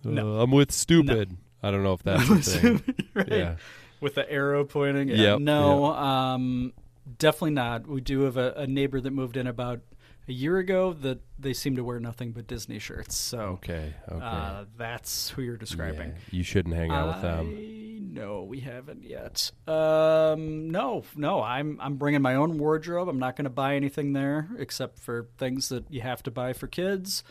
Uh, 0.04 0.10
No. 0.10 0.40
I'm 0.40 0.50
with 0.50 0.70
stupid. 0.72 1.36
I 1.62 1.70
don't 1.70 1.82
know 1.82 1.94
if 1.94 2.02
that's 2.02 2.28
a 2.28 2.36
thing. 2.60 2.94
right. 3.14 3.28
Yeah. 3.30 3.56
With 4.00 4.14
the 4.16 4.30
arrow 4.30 4.64
pointing. 4.64 5.08
Yeah. 5.08 5.16
Yep, 5.16 5.40
no, 5.40 5.86
um, 5.94 6.72
definitely 7.18 7.52
not. 7.52 7.86
We 7.86 8.00
do 8.02 8.20
have 8.22 8.36
a, 8.36 8.52
a 8.52 8.66
neighbor 8.66 9.00
that 9.00 9.10
moved 9.12 9.36
in 9.38 9.46
about 9.46 9.80
a 10.28 10.32
year 10.32 10.58
ago 10.58 10.92
that 10.92 11.20
they 11.38 11.52
seem 11.54 11.76
to 11.76 11.84
wear 11.84 12.00
nothing 12.00 12.32
but 12.32 12.46
Disney 12.46 12.78
shirts. 12.78 13.16
So 13.16 13.38
Okay, 13.40 13.94
okay. 14.10 14.24
uh, 14.24 14.64
that's 14.76 15.30
who 15.30 15.42
you're 15.42 15.56
describing. 15.56 16.08
Yeah, 16.10 16.14
you 16.30 16.42
shouldn't 16.42 16.74
hang 16.74 16.90
out 16.90 17.08
with 17.14 17.22
them. 17.22 17.93
No, 18.12 18.42
we 18.42 18.60
haven't 18.60 19.02
yet. 19.02 19.50
Um, 19.66 20.70
no, 20.70 21.04
no. 21.16 21.42
I'm 21.42 21.78
I'm 21.80 21.96
bringing 21.96 22.22
my 22.22 22.34
own 22.34 22.58
wardrobe. 22.58 23.08
I'm 23.08 23.18
not 23.18 23.36
going 23.36 23.44
to 23.44 23.50
buy 23.50 23.76
anything 23.76 24.12
there 24.12 24.50
except 24.58 24.98
for 24.98 25.28
things 25.38 25.68
that 25.70 25.90
you 25.90 26.00
have 26.02 26.22
to 26.24 26.30
buy 26.30 26.52
for 26.52 26.66
kids. 26.66 27.24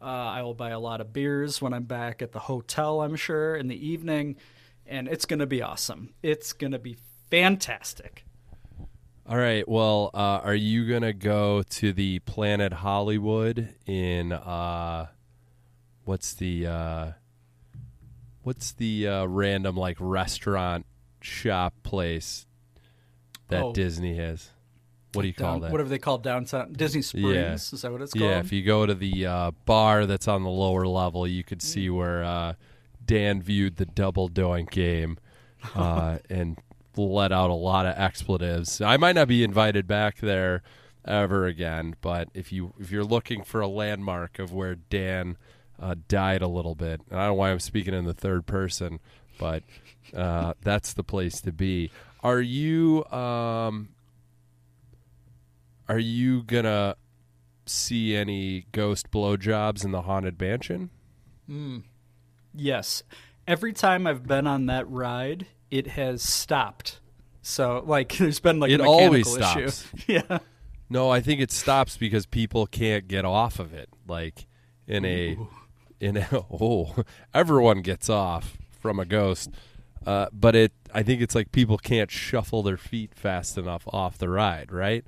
Uh, 0.00 0.04
I 0.04 0.42
will 0.42 0.54
buy 0.54 0.70
a 0.70 0.78
lot 0.78 1.00
of 1.00 1.12
beers 1.12 1.60
when 1.60 1.72
I'm 1.72 1.84
back 1.84 2.22
at 2.22 2.32
the 2.32 2.40
hotel. 2.40 3.00
I'm 3.00 3.16
sure 3.16 3.56
in 3.56 3.68
the 3.68 3.86
evening, 3.88 4.36
and 4.86 5.08
it's 5.08 5.24
going 5.24 5.38
to 5.38 5.46
be 5.46 5.62
awesome. 5.62 6.14
It's 6.22 6.52
going 6.52 6.72
to 6.72 6.78
be 6.78 6.96
fantastic. 7.30 8.24
All 9.28 9.36
right. 9.36 9.68
Well, 9.68 10.10
uh, 10.14 10.40
are 10.44 10.54
you 10.54 10.88
gonna 10.88 11.12
go 11.12 11.64
to 11.64 11.92
the 11.92 12.20
Planet 12.20 12.72
Hollywood 12.72 13.74
in 13.84 14.30
uh, 14.30 15.06
what's 16.04 16.34
the 16.34 16.68
uh, 16.68 17.12
what's 18.46 18.70
the 18.74 19.08
uh, 19.08 19.24
random 19.26 19.76
like 19.76 19.96
restaurant 19.98 20.86
shop 21.20 21.74
place 21.82 22.46
that 23.48 23.60
Oh. 23.62 23.72
Disney 23.72 24.14
has? 24.16 24.50
What 25.14 25.22
do 25.22 25.28
you 25.28 25.34
call 25.34 25.54
Down- 25.54 25.60
that? 25.62 25.72
Whatever 25.72 25.88
they 25.88 25.98
call 25.98 26.18
downtown 26.18 26.72
Disney 26.74 27.02
Springs. 27.02 27.26
Yeah. 27.34 27.54
Is 27.54 27.70
that 27.82 27.90
what 27.90 28.02
it's 28.02 28.12
called? 28.12 28.30
Yeah, 28.30 28.38
if 28.38 28.52
you 28.52 28.62
go 28.62 28.86
to 28.86 28.94
the 28.94 29.26
uh, 29.26 29.50
bar 29.64 30.06
that's 30.06 30.28
on 30.28 30.44
the 30.44 30.50
lower 30.50 30.86
level, 30.86 31.26
you 31.26 31.42
could 31.42 31.60
see 31.60 31.90
where 31.90 32.22
uh, 32.22 32.52
Dan 33.04 33.42
viewed 33.42 33.76
the 33.78 33.86
double 33.86 34.28
doink 34.28 34.70
game 34.70 35.18
uh, 35.74 36.18
and 36.30 36.58
let 36.96 37.32
out 37.32 37.50
a 37.50 37.54
lot 37.54 37.84
of 37.86 37.96
expletives. 37.98 38.80
I 38.80 38.96
might 38.96 39.14
not 39.16 39.26
be 39.26 39.42
invited 39.42 39.88
back 39.88 40.18
there 40.18 40.62
ever 41.04 41.46
again, 41.46 41.96
but 42.00 42.28
if 42.34 42.52
you 42.52 42.74
if 42.78 42.90
you're 42.92 43.04
looking 43.04 43.42
for 43.42 43.60
a 43.60 43.68
landmark 43.68 44.38
of 44.38 44.52
where 44.52 44.74
Dan 44.76 45.36
uh, 45.80 45.94
died 46.08 46.42
a 46.42 46.48
little 46.48 46.74
bit, 46.74 47.00
and 47.10 47.18
I 47.18 47.24
don't 47.24 47.30
know 47.30 47.34
why 47.34 47.50
I'm 47.50 47.60
speaking 47.60 47.94
in 47.94 48.04
the 48.04 48.14
third 48.14 48.46
person, 48.46 49.00
but 49.38 49.62
uh, 50.14 50.54
that's 50.62 50.92
the 50.92 51.04
place 51.04 51.40
to 51.42 51.52
be. 51.52 51.90
Are 52.22 52.40
you 52.40 53.04
um, 53.06 53.90
are 55.88 55.98
you 55.98 56.42
gonna 56.42 56.96
see 57.66 58.16
any 58.16 58.66
ghost 58.72 59.10
blowjobs 59.10 59.84
in 59.84 59.92
the 59.92 60.02
haunted 60.02 60.40
mansion? 60.40 60.90
Mm. 61.48 61.84
Yes. 62.54 63.02
Every 63.46 63.72
time 63.72 64.06
I've 64.06 64.26
been 64.26 64.46
on 64.46 64.66
that 64.66 64.90
ride, 64.90 65.46
it 65.70 65.88
has 65.88 66.22
stopped. 66.22 67.00
So, 67.42 67.82
like, 67.86 68.12
there's 68.18 68.40
been 68.40 68.58
like 68.58 68.70
it 68.70 68.80
a 68.80 68.84
mechanical 68.84 69.04
always 69.04 69.36
issue. 69.36 69.70
yeah. 70.06 70.38
No, 70.88 71.10
I 71.10 71.20
think 71.20 71.40
it 71.40 71.50
stops 71.50 71.96
because 71.96 72.26
people 72.26 72.66
can't 72.66 73.08
get 73.08 73.24
off 73.24 73.58
of 73.58 73.72
it. 73.72 73.88
Like 74.06 74.46
in 74.86 75.04
a 75.04 75.36
in 76.00 76.16
a 76.16 76.28
oh, 76.50 77.04
everyone 77.34 77.82
gets 77.82 78.08
off 78.08 78.56
from 78.80 78.98
a 78.98 79.04
ghost. 79.04 79.50
Uh, 80.04 80.26
but 80.32 80.54
it 80.54 80.72
I 80.94 81.02
think 81.02 81.20
it's 81.20 81.34
like 81.34 81.50
people 81.52 81.78
can't 81.78 82.10
shuffle 82.10 82.62
their 82.62 82.76
feet 82.76 83.14
fast 83.14 83.58
enough 83.58 83.82
off 83.88 84.18
the 84.18 84.28
ride, 84.28 84.70
right? 84.70 85.04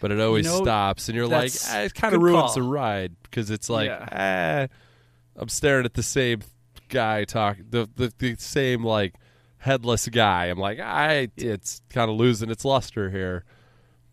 But 0.00 0.10
it 0.10 0.20
always 0.20 0.44
know, 0.44 0.62
stops 0.62 1.08
and 1.08 1.16
you're 1.16 1.26
like, 1.26 1.50
ah, 1.70 1.80
it 1.80 1.94
kind 1.94 2.14
of 2.14 2.20
ruins 2.20 2.42
call. 2.42 2.54
the 2.54 2.62
ride 2.62 3.12
because 3.22 3.50
it's 3.50 3.70
like, 3.70 3.86
Yeah. 3.88 4.68
ah, 4.68 5.40
I'm 5.40 5.48
staring 5.48 5.86
at 5.86 5.94
the 5.94 6.02
same 6.02 6.42
guy 6.90 7.24
talk 7.24 7.56
the, 7.70 7.88
the 7.96 8.12
the 8.18 8.34
same 8.36 8.84
like 8.84 9.14
headless 9.58 10.06
guy. 10.08 10.46
I'm 10.46 10.58
like, 10.58 10.78
I 10.78 11.28
it's 11.38 11.80
kind 11.88 12.10
of 12.10 12.16
losing 12.18 12.50
its 12.50 12.66
luster 12.66 13.08
here. 13.10 13.44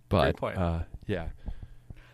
But 0.07 0.41
uh 0.41 0.83
yeah. 1.07 1.27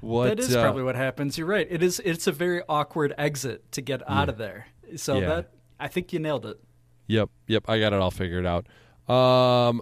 What 0.02 0.28
that 0.28 0.40
is 0.40 0.56
uh, 0.56 0.61
probably 0.61 0.84
what 0.84 0.95
happens. 0.95 1.38
You're 1.38 1.48
right. 1.48 1.68
It 1.69 1.82
is. 1.84 1.99
It's 2.06 2.28
a 2.28 2.32
very 2.32 2.61
awkward 2.69 3.14
exit 3.18 3.72
to 3.74 3.82
get 3.82 4.02
out 4.10 4.30
of 4.30 4.38
there. 4.38 4.68
So 4.95 5.19
Yeah. 5.19 5.28
that 5.28 5.52
I 5.80 5.88
think 5.88 6.14
you 6.14 6.19
nailed 6.19 6.45
it. 6.45 6.60
Yep, 7.07 7.30
yep, 7.48 7.64
I 7.68 7.80
got 7.80 7.94
it 7.94 7.99
all 7.99 8.11
figured 8.11 8.45
out. 8.45 8.68
Um 9.11 9.82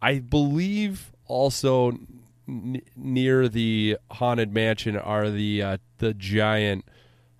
I 0.00 0.20
believe 0.20 1.12
also 1.26 1.90
n- 2.48 2.82
near 2.96 3.48
the 3.48 3.98
haunted 4.12 4.52
mansion 4.52 4.96
are 4.96 5.28
the 5.30 5.62
uh, 5.62 5.76
the 5.98 6.14
giant 6.14 6.84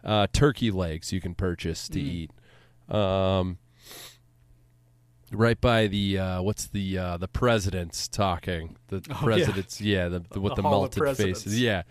uh, 0.05 0.27
turkey 0.33 0.71
legs 0.71 1.13
you 1.13 1.21
can 1.21 1.35
purchase 1.35 1.89
to 1.89 1.99
Mm. 1.99 2.03
eat. 2.05 2.31
Um 2.95 3.59
right 5.33 5.61
by 5.61 5.87
the 5.87 6.19
uh, 6.19 6.43
what's 6.43 6.67
the 6.67 6.99
uh, 6.99 7.17
the 7.17 7.29
president's 7.29 8.09
talking. 8.09 8.77
The 8.89 9.03
Oh, 9.11 9.15
president's 9.25 9.81
yeah, 9.81 10.09
the, 10.09 10.21
the 10.31 10.41
with 10.41 10.55
The 10.57 10.63
the, 10.63 10.69
melted 10.69 11.17
faces. 11.17 11.61
Yeah. 11.61 11.83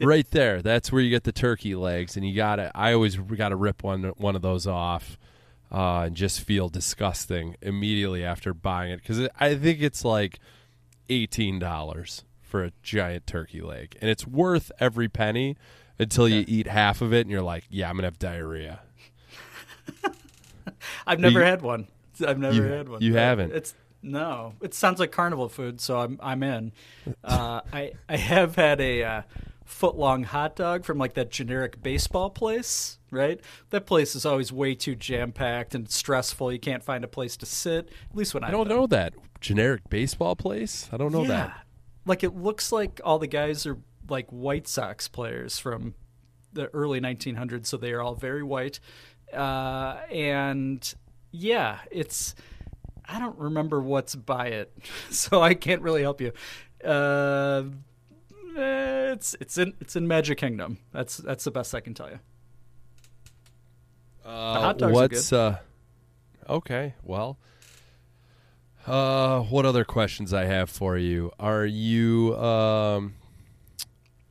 Right 0.00 0.30
there. 0.30 0.62
That's 0.62 0.90
where 0.92 1.02
you 1.02 1.10
get 1.10 1.24
the 1.24 1.32
turkey 1.32 1.74
legs 1.74 2.16
and 2.16 2.26
you 2.26 2.34
gotta 2.34 2.70
i 2.74 2.92
always 2.92 3.16
gotta 3.16 3.56
rip 3.56 3.82
one 3.82 4.04
one 4.16 4.36
of 4.36 4.42
those 4.42 4.66
off 4.66 5.18
uh, 5.72 6.02
and 6.06 6.14
just 6.16 6.40
feel 6.42 6.68
disgusting 6.68 7.56
immediately 7.60 8.24
after 8.24 8.54
buying 8.54 8.92
it 8.92 8.98
because 8.98 9.28
i 9.40 9.54
think 9.56 9.80
it's 9.82 10.04
like 10.04 10.38
$18 11.08 12.22
for 12.42 12.64
a 12.64 12.70
giant 12.82 13.26
turkey 13.26 13.60
leg 13.60 13.96
and 14.00 14.08
it's 14.10 14.26
worth 14.26 14.70
every 14.78 15.08
penny 15.08 15.56
until 15.98 16.28
you 16.28 16.44
eat 16.46 16.66
half 16.68 17.00
of 17.02 17.12
it 17.12 17.22
and 17.22 17.30
you're 17.30 17.42
like 17.42 17.64
yeah 17.68 17.88
i'm 17.90 17.96
gonna 17.96 18.06
have 18.06 18.18
diarrhea. 18.18 18.80
I've 21.06 21.20
never 21.20 21.40
You- 21.40 21.44
had 21.44 21.62
one. 21.62 21.88
I've 22.26 22.38
never 22.38 22.54
you- 22.56 22.62
had 22.62 22.88
one. 22.88 23.02
you 23.02 23.14
haven't? 23.14 23.52
It's 23.52 23.74
no. 24.02 24.54
It 24.60 24.74
sounds 24.74 25.00
like 25.00 25.12
carnival 25.12 25.48
food, 25.48 25.80
so 25.80 25.98
I'm 25.98 26.18
I'm 26.22 26.42
in. 26.42 26.72
Uh, 27.22 27.60
I 27.72 27.92
I 28.08 28.16
have 28.16 28.56
had 28.56 28.80
a 28.80 29.02
uh, 29.02 29.22
foot 29.64 29.96
long 29.96 30.24
hot 30.24 30.56
dog 30.56 30.84
from 30.84 30.98
like 30.98 31.14
that 31.14 31.30
generic 31.30 31.82
baseball 31.82 32.30
place. 32.30 32.98
Right, 33.10 33.40
that 33.70 33.86
place 33.86 34.16
is 34.16 34.26
always 34.26 34.52
way 34.52 34.74
too 34.74 34.94
jam 34.96 35.30
packed 35.32 35.74
and 35.74 35.88
stressful. 35.88 36.52
You 36.52 36.58
can't 36.58 36.82
find 36.82 37.04
a 37.04 37.08
place 37.08 37.36
to 37.38 37.46
sit. 37.46 37.88
At 38.10 38.16
least 38.16 38.34
when 38.34 38.42
I 38.44 38.48
i 38.48 38.50
don't 38.50 38.68
know 38.68 38.86
that 38.88 39.14
generic 39.40 39.82
baseball 39.90 40.34
place 40.34 40.88
i 40.90 40.96
don't 40.96 41.12
know 41.12 41.20
yeah. 41.22 41.28
that 41.28 41.66
Like 42.06 42.24
it 42.24 42.34
looks 42.34 42.72
like 42.72 43.00
all 43.04 43.18
the 43.18 43.26
guys 43.26 43.66
are 43.66 43.78
like 44.08 44.28
White 44.30 44.66
Sox 44.68 45.06
players 45.08 45.58
from 45.58 45.94
the 46.52 46.66
early 46.74 47.00
1900s, 47.00 47.66
so 47.66 47.76
they 47.76 47.92
are 47.92 48.02
all 48.02 48.14
very 48.14 48.42
white. 48.42 48.80
Uh, 49.32 49.96
and 50.10 50.94
yeah, 51.36 51.78
it's 51.90 52.34
I 53.06 53.18
don't 53.18 53.36
remember 53.38 53.80
what's 53.80 54.14
by 54.14 54.46
it, 54.46 54.72
so 55.10 55.42
I 55.42 55.54
can't 55.54 55.82
really 55.82 56.02
help 56.02 56.20
you. 56.20 56.32
Uh, 56.84 57.64
eh, 58.56 59.12
it's 59.12 59.34
it's 59.40 59.58
in 59.58 59.74
it's 59.80 59.96
in 59.96 60.06
Magic 60.06 60.38
Kingdom. 60.38 60.78
That's 60.92 61.16
that's 61.16 61.42
the 61.44 61.50
best 61.50 61.74
I 61.74 61.80
can 61.80 61.92
tell 61.94 62.08
you. 62.08 62.20
Uh, 64.24 64.54
the 64.54 64.60
hot 64.60 64.78
dogs 64.78 64.92
what's 64.94 65.32
uh 65.34 65.58
okay 66.48 66.94
well 67.02 67.36
uh 68.86 69.40
what 69.40 69.66
other 69.66 69.84
questions 69.84 70.32
i 70.32 70.44
have 70.44 70.70
for 70.70 70.96
you 70.96 71.30
are 71.38 71.66
you 71.66 72.34
um 72.38 73.12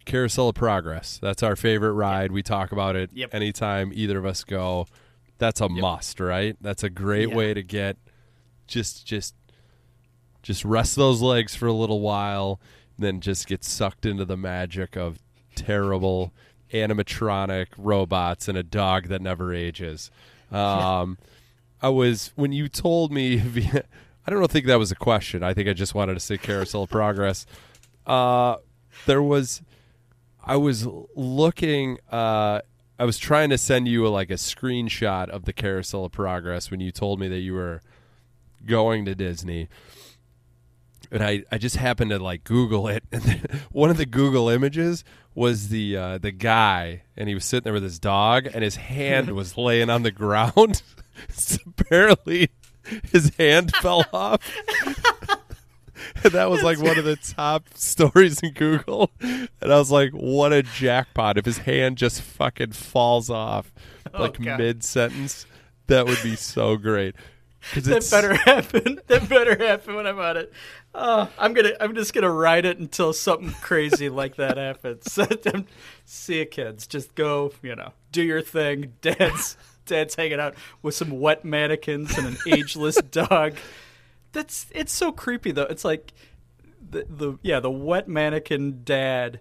carousel 0.05 0.49
of 0.49 0.55
progress 0.55 1.19
that's 1.21 1.43
our 1.43 1.55
favorite 1.55 1.91
ride 1.93 2.31
we 2.31 2.41
talk 2.41 2.71
about 2.71 2.95
it 2.95 3.11
Yep. 3.13 3.35
anytime 3.35 3.91
either 3.93 4.17
of 4.17 4.25
us 4.25 4.43
go 4.43 4.87
that's 5.43 5.59
a 5.61 5.67
must 5.67 6.19
right 6.21 6.55
that's 6.61 6.83
a 6.83 6.89
great 6.89 7.29
Yeah. 7.29 7.35
way 7.35 7.53
to 7.53 7.61
get 7.63 7.97
just 8.67 9.05
just 9.05 9.35
just 10.41 10.63
rest 10.63 10.95
those 10.95 11.21
legs 11.21 11.53
for 11.55 11.67
a 11.67 11.73
little 11.73 11.99
while 11.99 12.59
then 12.97 13.19
just 13.19 13.45
get 13.47 13.63
sucked 13.63 14.05
into 14.05 14.23
the 14.25 14.37
magic 14.37 14.95
of 14.95 15.19
terrible 15.55 16.33
animatronic 16.73 17.67
robots 17.77 18.47
and 18.47 18.57
a 18.57 18.63
dog 18.63 19.07
that 19.09 19.21
never 19.21 19.53
ages 19.53 20.11
um 20.51 21.17
I 21.81 21.89
was 21.89 22.31
when 22.35 22.53
you 22.53 22.69
told 22.69 23.11
me. 23.11 23.41
I 24.25 24.29
don't 24.31 24.49
think 24.49 24.67
that 24.67 24.79
was 24.79 24.89
a 24.89 24.95
question. 24.95 25.43
I 25.43 25.53
think 25.53 25.67
I 25.67 25.73
just 25.73 25.93
wanted 25.93 26.13
to 26.13 26.21
say 26.21 26.37
carousel 26.37 26.83
of 26.83 26.89
progress. 26.89 27.45
Uh, 28.07 28.55
there 29.05 29.21
was, 29.21 29.61
I 30.45 30.55
was 30.55 30.87
looking. 31.13 31.97
Uh, 32.09 32.61
I 32.99 33.05
was 33.05 33.17
trying 33.17 33.49
to 33.49 33.57
send 33.57 33.87
you 33.87 34.07
like 34.07 34.29
a 34.29 34.35
screenshot 34.35 35.29
of 35.29 35.45
the 35.45 35.53
carousel 35.53 36.05
of 36.05 36.11
progress 36.11 36.69
when 36.69 36.79
you 36.79 36.91
told 36.91 37.19
me 37.19 37.27
that 37.27 37.39
you 37.39 37.53
were 37.53 37.81
going 38.65 39.05
to 39.05 39.15
Disney. 39.15 39.67
And 41.11 41.23
I, 41.23 41.43
I 41.51 41.57
just 41.57 41.75
happened 41.75 42.11
to 42.11 42.19
like 42.19 42.43
Google 42.43 42.87
it, 42.87 43.03
and 43.11 43.61
one 43.71 43.89
of 43.89 43.97
the 43.97 44.05
Google 44.05 44.49
images 44.49 45.03
was 45.35 45.69
the 45.69 45.97
uh, 45.97 46.17
the 46.17 46.31
guy, 46.31 47.03
and 47.17 47.27
he 47.27 47.35
was 47.35 47.45
sitting 47.45 47.63
there 47.63 47.73
with 47.73 47.83
his 47.83 47.99
dog, 47.99 48.47
and 48.53 48.63
his 48.63 48.77
hand 48.77 49.31
was 49.31 49.57
laying 49.57 49.89
on 49.89 50.03
the 50.03 50.11
ground. 50.11 50.81
so 51.29 51.57
apparently, 51.67 52.49
his 53.11 53.35
hand 53.35 53.75
fell 53.75 54.05
off, 54.13 54.39
that 56.23 56.49
was 56.49 56.63
like 56.63 56.79
one 56.79 56.97
of 56.97 57.05
the 57.05 57.15
top 57.15 57.65
stories 57.73 58.39
in 58.41 58.53
Google, 58.53 59.11
and 59.19 59.49
I 59.61 59.77
was 59.77 59.91
like, 59.91 60.11
"What 60.11 60.53
a 60.53 60.63
jackpot!" 60.63 61.37
If 61.37 61.45
his 61.45 61.59
hand 61.59 61.97
just 61.97 62.21
fucking 62.21 62.73
falls 62.73 63.29
off, 63.29 63.73
oh, 64.13 64.23
like 64.23 64.41
God. 64.41 64.59
mid 64.59 64.83
sentence, 64.83 65.45
that 65.87 66.05
would 66.05 66.21
be 66.23 66.35
so 66.35 66.77
great. 66.77 67.15
that 67.75 68.07
better 68.09 68.33
happen. 68.45 68.99
That 69.07 69.29
better 69.29 69.57
happen 69.57 69.95
when 69.95 70.07
I'm 70.07 70.19
on 70.19 70.37
it. 70.37 70.53
Oh, 70.95 71.29
I'm 71.39 71.53
gonna. 71.53 71.73
I'm 71.79 71.95
just 71.95 72.13
gonna 72.13 72.31
ride 72.31 72.65
it 72.65 72.77
until 72.79 73.13
something 73.13 73.51
crazy 73.61 74.09
like 74.09 74.35
that 74.35 74.57
happens. 74.57 75.17
See 76.05 76.39
you, 76.39 76.45
kids. 76.45 76.87
Just 76.87 77.15
go. 77.15 77.51
You 77.61 77.75
know, 77.75 77.93
do 78.11 78.21
your 78.21 78.41
thing. 78.41 78.93
Dad's 79.01 79.57
Dad's 79.85 80.15
hanging 80.15 80.39
out 80.39 80.55
with 80.81 80.95
some 80.95 81.19
wet 81.19 81.43
mannequins 81.43 82.17
and 82.17 82.27
an 82.27 82.37
ageless 82.47 82.95
dog. 83.11 83.55
That's 84.33 84.65
it's 84.71 84.91
so 84.91 85.11
creepy 85.11 85.51
though. 85.51 85.63
It's 85.63 85.85
like 85.85 86.13
the 86.89 87.05
the 87.09 87.37
yeah 87.41 87.59
the 87.59 87.71
wet 87.71 88.07
mannequin 88.07 88.81
dad 88.83 89.39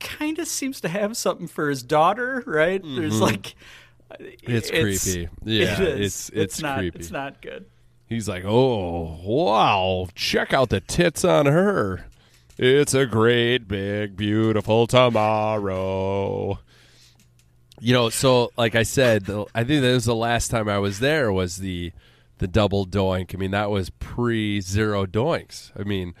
kind 0.00 0.38
of 0.38 0.46
seems 0.48 0.80
to 0.82 0.88
have 0.88 1.16
something 1.16 1.46
for 1.48 1.68
his 1.68 1.82
daughter, 1.82 2.42
right? 2.46 2.80
There's 2.82 3.14
Mhm. 3.14 3.20
like 3.20 3.54
It's 4.20 4.70
creepy. 4.70 5.28
Yeah, 5.44 5.80
it 5.82 6.00
is. 6.00 6.30
it's- 6.30 6.30
it's 6.32 6.62
not 6.62 6.78
creepy. 6.78 6.98
it's 7.00 7.10
not 7.10 7.42
good. 7.42 7.66
He's 8.06 8.26
like, 8.26 8.44
"Oh, 8.46 9.18
wow! 9.22 10.08
Check 10.14 10.54
out 10.54 10.70
the 10.70 10.80
tits 10.80 11.24
on 11.26 11.44
her. 11.44 12.06
It's 12.56 12.94
a 12.94 13.04
great, 13.04 13.68
big, 13.68 14.16
beautiful 14.16 14.86
tomorrow." 14.86 16.58
You 17.80 17.92
know, 17.92 18.08
so 18.08 18.50
like 18.56 18.74
I 18.74 18.82
said, 18.82 19.26
the, 19.26 19.44
I 19.54 19.62
think 19.62 19.82
that 19.82 19.92
was 19.92 20.06
the 20.06 20.14
last 20.14 20.50
time 20.50 20.68
I 20.68 20.78
was 20.78 21.00
there 21.00 21.30
was 21.32 21.58
the 21.58 21.92
the 22.38 22.48
double 22.48 22.86
doink. 22.86 23.34
I 23.34 23.38
mean, 23.38 23.50
that 23.50 23.70
was 23.70 23.90
pre 23.90 24.60
zero 24.60 25.06
doinks. 25.06 25.70
I 25.78 25.84
mean, 25.84 26.14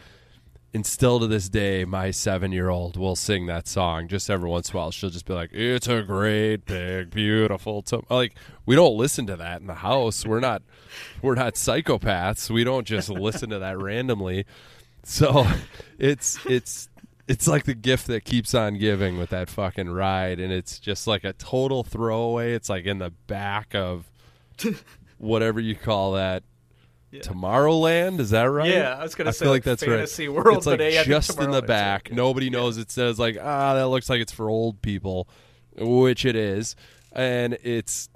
and 0.74 0.84
still 0.84 1.18
to 1.20 1.26
this 1.26 1.48
day, 1.48 1.84
my 1.84 2.10
seven 2.10 2.52
year 2.52 2.68
old 2.68 2.96
will 2.96 3.16
sing 3.16 3.46
that 3.46 3.66
song 3.66 4.06
just 4.06 4.28
every 4.28 4.48
once 4.48 4.70
in 4.70 4.76
a 4.76 4.78
while. 4.78 4.90
She'll 4.90 5.10
just 5.10 5.24
be 5.26 5.32
like, 5.32 5.50
"It's 5.52 5.88
a 5.88 6.02
great, 6.02 6.66
big, 6.66 7.10
beautiful." 7.10 7.82
To-. 7.82 8.02
Like 8.10 8.34
we 8.66 8.76
don't 8.76 8.96
listen 8.96 9.26
to 9.28 9.36
that 9.36 9.60
in 9.60 9.66
the 9.66 9.74
house. 9.74 10.26
We're 10.26 10.40
not, 10.40 10.62
we're 11.22 11.34
not 11.34 11.54
psychopaths. 11.54 12.50
We 12.50 12.64
don't 12.64 12.86
just 12.86 13.08
listen 13.08 13.50
to 13.50 13.58
that 13.58 13.78
randomly. 13.78 14.44
So 15.04 15.46
it's 15.98 16.44
it's 16.44 16.88
it's 17.26 17.48
like 17.48 17.64
the 17.64 17.74
gift 17.74 18.06
that 18.08 18.24
keeps 18.24 18.54
on 18.54 18.78
giving 18.78 19.18
with 19.18 19.30
that 19.30 19.48
fucking 19.48 19.88
ride, 19.88 20.38
and 20.38 20.52
it's 20.52 20.78
just 20.78 21.06
like 21.06 21.24
a 21.24 21.32
total 21.32 21.82
throwaway. 21.82 22.52
It's 22.52 22.68
like 22.68 22.84
in 22.84 22.98
the 22.98 23.10
back 23.26 23.74
of 23.74 24.10
whatever 25.18 25.60
you 25.60 25.74
call 25.74 26.12
that. 26.12 26.42
Tomorrowland, 27.12 28.20
is 28.20 28.30
that 28.30 28.44
right? 28.44 28.70
Yeah, 28.70 28.96
I 28.98 29.02
was 29.02 29.14
gonna 29.14 29.30
I 29.30 29.32
say, 29.32 29.44
feel 29.46 29.52
like, 29.52 29.56
like 29.60 29.78
that's 29.78 29.84
Fantasy 29.84 30.28
right. 30.28 30.44
World, 30.44 30.58
it's 30.58 30.66
like 30.66 30.78
but 30.78 30.92
yeah, 30.92 31.04
just 31.04 31.40
in 31.40 31.50
the 31.50 31.62
back. 31.62 32.12
Nobody 32.12 32.50
knows 32.50 32.76
it 32.76 32.90
says 32.90 33.18
like 33.18 33.38
ah, 33.40 33.74
that 33.74 33.88
looks 33.88 34.10
like 34.10 34.20
it's 34.20 34.32
for 34.32 34.50
old 34.50 34.82
people, 34.82 35.26
which 35.76 36.26
it 36.26 36.36
is, 36.36 36.76
and 37.12 37.56
it's 37.62 38.10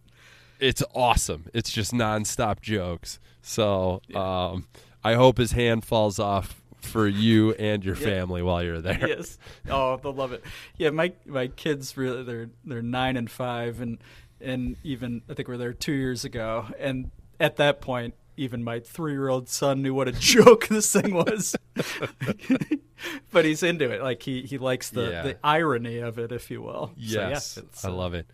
it's 0.60 0.82
awesome. 0.94 1.46
It's 1.54 1.70
just 1.72 1.92
nonstop 1.92 2.60
jokes. 2.60 3.18
So 3.40 4.02
um, 4.14 4.66
I 5.02 5.14
hope 5.14 5.38
his 5.38 5.52
hand 5.52 5.84
falls 5.86 6.18
off 6.18 6.62
for 6.82 7.08
you 7.08 7.52
and 7.54 7.82
your 7.84 7.96
Yeah. 7.96 8.04
family 8.06 8.42
while 8.42 8.62
you're 8.62 8.80
there. 8.82 9.08
Yes. 9.08 9.38
Oh, 9.70 9.96
they'll 9.96 10.12
love 10.12 10.32
it. 10.32 10.44
Yeah, 10.76 10.90
my 10.90 11.12
my 11.24 11.46
kids 11.46 11.96
really 11.96 12.24
they're 12.24 12.50
they're 12.64 12.82
nine 12.82 13.16
and 13.16 13.30
five 13.30 13.80
and 13.80 13.98
and 14.42 14.76
even 14.82 15.22
I 15.28 15.34
think 15.34 15.48
we 15.48 15.54
were 15.54 15.58
there 15.58 15.72
two 15.72 15.92
years 15.92 16.24
ago 16.24 16.66
and 16.78 17.10
at 17.40 17.56
that 17.56 17.80
point 17.80 18.14
even 18.36 18.64
my 18.64 18.80
three 18.80 19.12
year 19.12 19.28
old 19.28 19.48
son 19.48 19.82
knew 19.82 19.92
what 19.94 20.08
a 20.08 20.12
joke 20.18 20.66
this 20.68 20.90
thing 20.92 21.14
was. 21.14 21.54
but 23.30 23.44
he's 23.44 23.62
into 23.62 23.90
it. 23.90 24.02
Like 24.02 24.22
he, 24.22 24.42
he 24.42 24.58
likes 24.58 24.90
the, 24.90 25.10
Yeah. 25.10 25.22
the 25.22 25.36
irony 25.44 25.98
of 25.98 26.18
it, 26.18 26.32
if 26.32 26.50
you 26.50 26.62
will. 26.62 26.88
So, 26.88 26.92
yeah, 26.96 27.28
Yes, 27.30 27.56
it's, 27.56 27.84
I 27.84 27.90
love 27.90 28.14
it. 28.14 28.26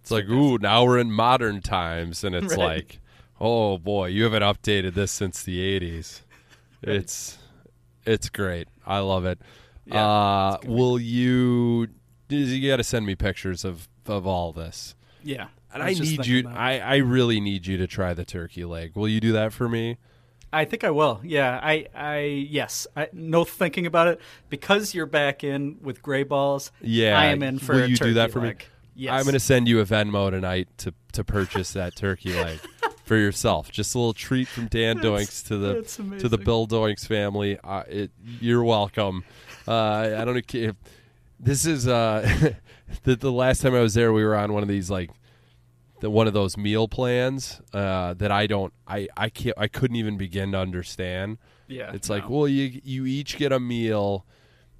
It's 0.00 0.10
like, 0.10 0.28
ooh, 0.28 0.58
now 0.58 0.84
we're 0.84 0.98
in 0.98 1.10
modern 1.10 1.60
times, 1.62 2.22
and 2.22 2.34
it's 2.34 2.50
Right. 2.56 2.58
like, 2.58 3.00
oh 3.40 3.78
boy, 3.78 4.06
you 4.08 4.24
haven't 4.24 4.42
updated 4.42 4.94
this 4.94 5.10
since 5.10 5.42
the 5.42 5.58
'80s. 5.80 6.20
Right. 6.86 6.96
It's 6.96 7.38
it's 8.04 8.28
great. 8.28 8.68
I 8.86 8.98
love 9.00 9.24
it. 9.24 9.40
Yeah, 9.86 10.04
uh, 10.06 10.58
will 10.64 10.98
you? 11.00 11.88
You 12.28 12.68
got 12.70 12.76
to 12.76 12.84
send 12.84 13.06
me 13.06 13.14
pictures 13.14 13.64
of 13.64 13.88
of 14.06 14.26
all 14.26 14.52
this. 14.52 14.94
Yeah. 15.26 15.48
and 15.74 15.82
I 15.82 15.88
I, 15.88 15.92
need 15.94 16.26
you. 16.26 16.42
that. 16.42 16.56
I 16.56 16.78
I 16.78 16.96
really 16.96 17.40
need 17.40 17.66
you 17.66 17.76
to 17.78 17.86
try 17.86 18.14
the 18.14 18.24
turkey 18.24 18.64
leg. 18.64 18.92
Will 18.94 19.08
you 19.08 19.20
do 19.20 19.32
that 19.32 19.52
for 19.52 19.68
me? 19.68 19.98
I 20.52 20.64
think 20.64 20.84
I 20.84 20.90
will. 20.90 21.20
Yeah, 21.24 21.60
I, 21.62 21.86
I, 21.94 22.18
yes, 22.20 22.86
I, 22.96 23.08
no 23.12 23.44
thinking 23.44 23.84
about 23.84 24.08
it 24.08 24.20
because 24.48 24.94
you're 24.94 25.04
back 25.04 25.44
in 25.44 25.76
with 25.82 26.00
gray 26.02 26.22
balls. 26.22 26.70
Yeah, 26.80 27.18
I 27.18 27.26
am 27.26 27.42
in 27.42 27.58
for. 27.58 27.74
Will 27.74 27.82
a 27.82 27.86
you 27.88 27.96
do 27.96 28.14
that 28.14 28.30
for 28.30 28.40
me? 28.40 28.54
Yes, 28.94 29.12
I'm 29.12 29.24
going 29.24 29.34
to 29.34 29.40
send 29.40 29.68
you 29.68 29.80
a 29.80 29.84
Venmo 29.84 30.30
tonight 30.30 30.68
to 30.78 30.94
to 31.12 31.24
purchase 31.24 31.72
that 31.72 31.96
turkey 31.96 32.32
leg 32.32 32.58
for 33.04 33.16
yourself. 33.16 33.70
Just 33.70 33.94
a 33.94 33.98
little 33.98 34.14
treat 34.14 34.48
from 34.48 34.68
Dan 34.68 34.96
That's- 34.96 35.28
Doinks 35.28 35.46
to 35.48 35.58
the 35.58 36.18
to 36.20 36.28
the. 36.28 36.38
Bill 36.38 36.66
Doinks 36.66 37.06
family. 37.06 37.58
Uh, 37.62 37.82
it, 37.88 38.10
you're 38.40 38.64
welcome. 38.64 39.24
Uh, 39.68 40.14
I 40.16 40.24
don't 40.24 40.34
know. 40.36 40.40
If, 40.60 40.76
this 41.38 41.66
is 41.66 41.86
uh, 41.86 42.52
the 43.04 43.16
the 43.16 43.32
last 43.32 43.62
time 43.62 43.74
I 43.74 43.80
was 43.80 43.94
there. 43.94 44.12
We 44.12 44.24
were 44.24 44.36
on 44.36 44.52
one 44.52 44.62
of 44.62 44.68
these 44.68 44.90
like 44.90 45.10
the 46.00 46.10
one 46.10 46.26
of 46.26 46.32
those 46.34 46.56
meal 46.56 46.88
plans 46.88 47.60
uh, 47.72 48.14
that 48.14 48.30
I 48.30 48.46
don't 48.46 48.72
I 48.86 49.08
I 49.16 49.28
can't 49.28 49.56
I 49.58 49.68
couldn't 49.68 49.96
even 49.96 50.16
begin 50.16 50.52
to 50.52 50.58
understand. 50.58 51.38
Yeah, 51.68 51.92
it's 51.92 52.08
like 52.10 52.28
well 52.28 52.46
you 52.46 52.80
you 52.84 53.06
each 53.06 53.36
get 53.36 53.52
a 53.52 53.58
meal. 53.60 54.24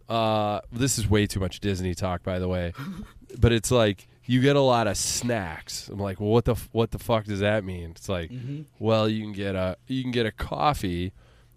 Uh, 0.08 0.60
this 0.70 0.98
is 0.98 1.08
way 1.10 1.26
too 1.26 1.40
much 1.40 1.58
Disney 1.58 1.94
talk, 1.94 2.22
by 2.22 2.38
the 2.38 2.46
way, 2.46 2.72
but 3.40 3.50
it's 3.52 3.72
like 3.72 4.06
you 4.24 4.40
get 4.40 4.54
a 4.56 4.60
lot 4.60 4.86
of 4.86 4.96
snacks. 4.96 5.88
I'm 5.88 5.98
like, 5.98 6.20
well, 6.20 6.30
what 6.30 6.44
the 6.44 6.54
what 6.72 6.92
the 6.92 6.98
fuck 6.98 7.24
does 7.24 7.40
that 7.40 7.64
mean? 7.64 7.90
It's 7.90 8.08
like, 8.08 8.30
Mhm. 8.30 8.66
well, 8.78 9.08
you 9.08 9.22
can 9.22 9.32
get 9.32 9.56
a 9.56 9.76
you 9.88 10.02
can 10.02 10.12
get 10.12 10.26
a 10.26 10.30
coffee, 10.32 11.12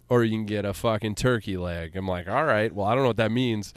or 0.10 0.24
you 0.24 0.32
can 0.36 0.46
get 0.48 0.66
a 0.66 0.74
fucking 0.74 1.14
turkey 1.16 1.58
leg. 1.58 1.96
I'm 1.96 2.08
like, 2.08 2.28
all 2.28 2.44
right, 2.46 2.74
well, 2.74 2.88
I 2.88 2.94
don't 2.96 3.04
know 3.04 3.10
what 3.10 3.18
that 3.18 3.32
means. 3.32 3.74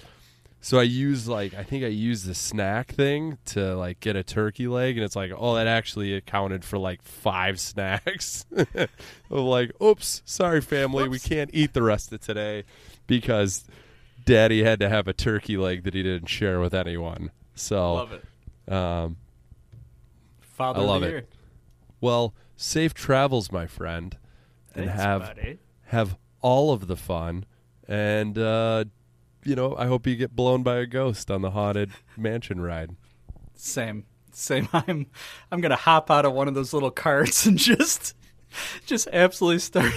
So 0.64 0.78
I 0.78 0.84
use 0.84 1.26
like 1.26 1.54
I 1.54 1.64
think 1.64 1.82
I 1.82 1.88
used 1.88 2.24
the 2.24 2.36
snack 2.36 2.92
thing 2.92 3.36
to 3.46 3.74
like 3.74 3.98
get 3.98 4.14
a 4.14 4.22
turkey 4.22 4.68
leg, 4.68 4.96
and 4.96 5.04
it's 5.04 5.16
like, 5.16 5.32
oh, 5.36 5.56
that 5.56 5.66
actually 5.66 6.14
accounted 6.14 6.64
for 6.64 6.78
like 6.78 7.02
five 7.02 7.58
snacks. 7.68 8.46
I'm 8.76 8.88
like, 9.30 9.72
oops, 9.82 10.22
sorry, 10.24 10.60
family, 10.60 11.08
we 11.08 11.18
can't 11.18 11.50
eat 11.52 11.72
the 11.72 11.82
rest 11.82 12.12
of 12.12 12.20
today 12.20 12.62
because 13.08 13.64
Daddy 14.24 14.62
had 14.62 14.78
to 14.78 14.88
have 14.88 15.08
a 15.08 15.12
turkey 15.12 15.56
leg 15.56 15.82
that 15.82 15.94
he 15.94 16.02
didn't 16.04 16.28
share 16.28 16.60
with 16.60 16.74
anyone. 16.74 17.32
So 17.56 17.94
Love 17.94 18.12
it. 18.12 18.72
Um, 18.72 19.16
Father 20.40 20.80
I 20.80 20.84
love 20.84 21.02
year. 21.02 21.16
it. 21.18 21.32
Well, 22.00 22.34
safe 22.56 22.94
travels, 22.94 23.50
my 23.50 23.66
friend, 23.66 24.16
and 24.76 24.86
Thanks, 24.86 25.02
have 25.02 25.20
buddy. 25.22 25.58
have 25.86 26.16
all 26.40 26.72
of 26.72 26.86
the 26.86 26.96
fun. 26.96 27.46
And 27.88 28.38
uh, 28.38 28.84
you 29.44 29.54
know, 29.56 29.74
I 29.76 29.86
hope 29.86 30.06
you 30.06 30.16
get 30.16 30.34
blown 30.36 30.62
by 30.62 30.76
a 30.76 30.86
ghost 30.86 31.30
on 31.30 31.42
the 31.42 31.50
haunted 31.50 31.90
mansion 32.16 32.60
ride. 32.60 32.90
Same, 33.54 34.04
same. 34.32 34.68
I'm, 34.72 35.06
I'm 35.50 35.60
gonna 35.60 35.76
hop 35.76 36.10
out 36.10 36.24
of 36.24 36.32
one 36.32 36.48
of 36.48 36.54
those 36.54 36.72
little 36.72 36.90
carts 36.90 37.46
and 37.46 37.58
just, 37.58 38.14
just 38.86 39.08
absolutely 39.12 39.58
start, 39.60 39.92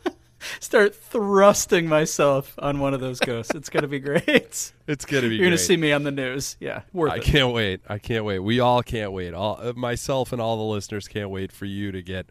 start 0.60 0.94
thrusting 0.94 1.88
myself 1.88 2.54
on 2.58 2.78
one 2.78 2.94
of 2.94 3.00
those 3.00 3.20
ghosts. 3.20 3.54
It's 3.54 3.68
gonna 3.68 3.88
be 3.88 4.00
great. 4.00 4.72
It's 4.88 5.04
gonna 5.04 5.28
be. 5.28 5.34
You're 5.34 5.46
gonna 5.46 5.58
see 5.58 5.76
me 5.76 5.90
on 5.90 6.04
the 6.04 6.12
news. 6.12 6.56
Yeah, 6.60 6.82
worth 6.92 7.10
I 7.10 7.16
it. 7.16 7.24
can't 7.24 7.52
wait. 7.52 7.80
I 7.88 7.98
can't 7.98 8.24
wait. 8.24 8.38
We 8.38 8.60
all 8.60 8.84
can't 8.84 9.10
wait. 9.10 9.34
All 9.34 9.58
uh, 9.60 9.72
myself 9.72 10.32
and 10.32 10.40
all 10.40 10.56
the 10.56 10.62
listeners 10.62 11.08
can't 11.08 11.28
wait 11.28 11.50
for 11.50 11.64
you 11.64 11.90
to 11.90 12.02
get 12.02 12.26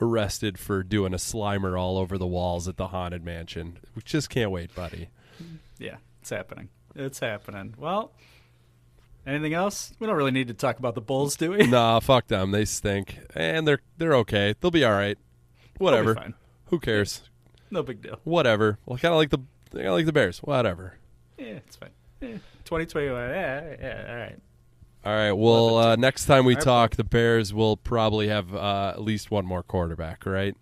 arrested 0.00 0.58
for 0.58 0.82
doing 0.82 1.14
a 1.14 1.18
slimer 1.18 1.78
all 1.78 1.98
over 1.98 2.18
the 2.18 2.26
walls 2.26 2.66
at 2.66 2.76
the 2.76 2.88
haunted 2.88 3.24
mansion. 3.24 3.78
We 3.94 4.02
just 4.02 4.28
can't 4.28 4.50
wait, 4.50 4.74
buddy. 4.74 5.08
Yeah, 5.78 5.98
it's 6.20 6.30
happening. 6.30 6.68
It's 6.94 7.20
happening. 7.20 7.74
Well, 7.78 8.12
anything 9.26 9.54
else? 9.54 9.92
We 9.98 10.06
don't 10.06 10.16
really 10.16 10.30
need 10.30 10.48
to 10.48 10.54
talk 10.54 10.78
about 10.78 10.94
the 10.94 11.00
Bulls, 11.00 11.36
do 11.36 11.52
we? 11.52 11.66
nah, 11.66 12.00
fuck 12.00 12.26
them. 12.28 12.50
They 12.50 12.64
stink, 12.64 13.18
and 13.34 13.66
they're 13.66 13.80
they're 13.98 14.14
okay. 14.16 14.54
They'll 14.60 14.70
be 14.70 14.84
all 14.84 14.92
right. 14.92 15.18
Whatever. 15.78 16.14
fine. 16.14 16.34
Who 16.66 16.78
cares? 16.78 17.22
No 17.70 17.82
big 17.82 18.02
deal. 18.02 18.18
Whatever. 18.24 18.78
Well, 18.86 18.98
kind 18.98 19.12
of 19.12 19.18
like 19.18 19.30
the 19.30 19.38
kind 19.72 19.86
of 19.86 19.94
like 19.94 20.06
the 20.06 20.12
Bears. 20.12 20.38
Whatever. 20.38 20.94
Yeah, 21.38 21.46
it's 21.46 21.76
fine. 21.76 21.90
Yeah, 22.20 22.38
2021. 22.64 23.30
Yeah, 23.30 23.76
yeah, 23.80 24.06
all 24.08 24.16
right. 24.16 24.38
All 25.02 25.14
right. 25.14 25.32
Well, 25.32 25.78
uh, 25.78 25.96
next 25.96 26.26
time 26.26 26.44
we 26.44 26.54
talk, 26.54 26.96
the 26.96 27.04
Bears 27.04 27.54
will 27.54 27.78
probably 27.78 28.28
have 28.28 28.54
uh, 28.54 28.92
at 28.94 29.00
least 29.00 29.30
one 29.30 29.46
more 29.46 29.62
quarterback, 29.62 30.26
right? 30.26 30.54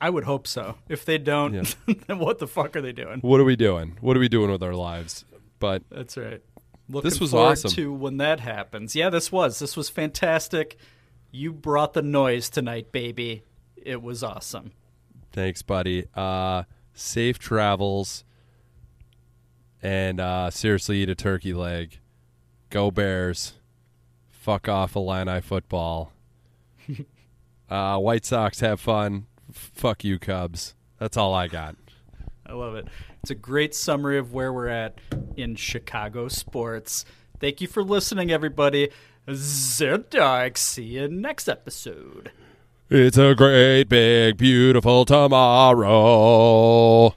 I 0.00 0.10
would 0.10 0.24
hope 0.24 0.46
so. 0.46 0.76
If 0.88 1.04
they 1.04 1.18
don't, 1.18 1.54
Yeah. 1.54 1.62
then 2.06 2.18
what 2.18 2.38
the 2.38 2.46
fuck 2.46 2.76
are 2.76 2.80
they 2.80 2.92
doing? 2.92 3.20
What 3.20 3.40
are 3.40 3.44
we 3.44 3.56
doing? 3.56 3.96
What 4.00 4.16
are 4.16 4.20
we 4.20 4.28
doing 4.28 4.50
with 4.50 4.62
our 4.62 4.74
lives? 4.74 5.24
But 5.58 5.82
That's 5.90 6.16
right. 6.16 6.40
Looking 6.88 7.10
this 7.10 7.20
was 7.20 7.32
forward 7.32 7.52
awesome. 7.52 7.70
to 7.72 7.92
when 7.92 8.16
that 8.18 8.40
happens. 8.40 8.94
Yeah, 8.96 9.10
this 9.10 9.30
was. 9.30 9.58
This 9.58 9.76
was 9.76 9.88
fantastic. 9.88 10.76
You 11.30 11.52
brought 11.52 11.92
the 11.92 12.00
noise 12.02 12.48
tonight, 12.48 12.92
baby. 12.92 13.42
It 13.76 14.00
was 14.02 14.22
awesome. 14.22 14.72
Thanks, 15.32 15.60
buddy. 15.60 16.06
Uh, 16.14 16.62
safe 16.94 17.38
travels, 17.38 18.24
and 19.82 20.18
uh, 20.20 20.50
seriously 20.50 21.02
eat 21.02 21.10
a 21.10 21.14
turkey 21.14 21.52
leg. 21.52 21.98
Go 22.70 22.90
Bears. 22.90 23.54
Fuck 24.30 24.68
off 24.68 24.96
Illini 24.96 25.40
football. 25.42 26.12
uh, 27.70 27.98
White 27.98 28.24
Sox 28.24 28.60
have 28.60 28.80
fun. 28.80 29.26
Fuck 29.58 30.04
you, 30.04 30.18
Cubs. 30.18 30.74
That's 30.98 31.16
all 31.16 31.34
I 31.34 31.48
got. 31.48 31.76
I 32.46 32.54
love 32.54 32.76
it. 32.76 32.88
It's 33.22 33.30
a 33.30 33.34
great 33.34 33.74
summary 33.74 34.18
of 34.18 34.32
where 34.32 34.52
we're 34.52 34.68
at 34.68 34.98
in 35.36 35.56
Chicago 35.56 36.28
sports. 36.28 37.04
Thank 37.40 37.60
you 37.60 37.68
for 37.68 37.82
listening, 37.82 38.30
everybody. 38.30 38.90
Zerdark. 39.28 40.56
See 40.56 40.84
you 40.84 41.08
next 41.08 41.48
episode. 41.48 42.32
It's 42.88 43.18
a 43.18 43.34
great, 43.34 43.84
big, 43.84 44.38
beautiful 44.38 45.04
tomorrow. 45.04 47.14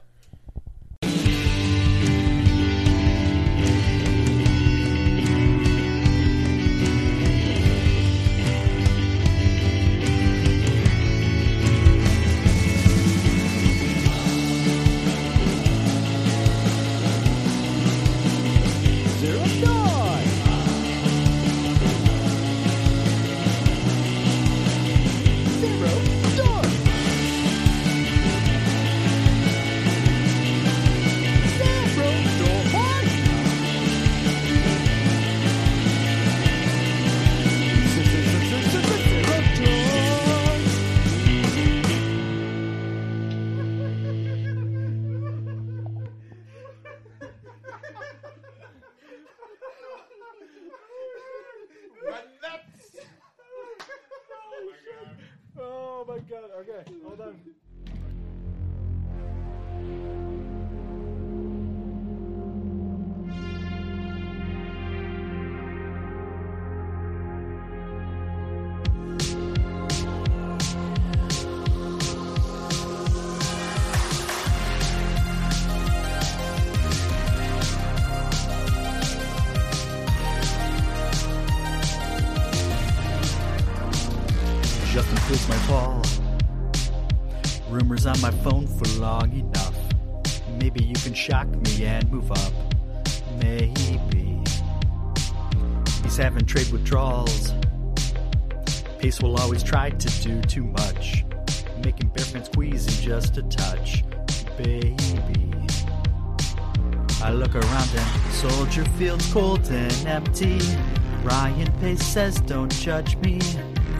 Judge 112.82 113.16
me. 113.18 113.38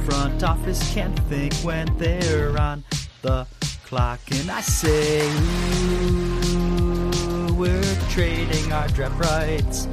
Front 0.07 0.43
office 0.43 0.93
can't 0.93 1.17
think 1.29 1.55
when 1.63 1.87
they're 1.99 2.59
on 2.59 2.83
the 3.23 3.47
clock. 3.85 4.19
And 4.33 4.51
I 4.51 4.61
say, 4.61 5.25
Ooh, 7.15 7.55
we're 7.55 7.97
trading 8.11 8.73
our 8.73 8.89
draft 8.89 9.21
rights. 9.21 9.87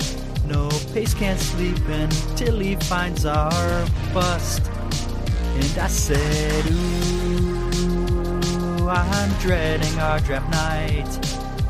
No 0.46 0.70
Pace 0.92 1.14
can't 1.14 1.40
sleep 1.40 1.78
until 1.88 2.58
he 2.58 2.78
finds 2.78 3.28
our 3.28 3.86
bust. 4.12 4.72
And 5.54 5.78
I 5.78 5.88
said, 5.88 6.66
Ooh, 6.72 7.70
I'm 8.90 9.30
dreading 9.40 10.00
our 10.00 10.20
draft 10.22 10.50
night. 10.50 11.20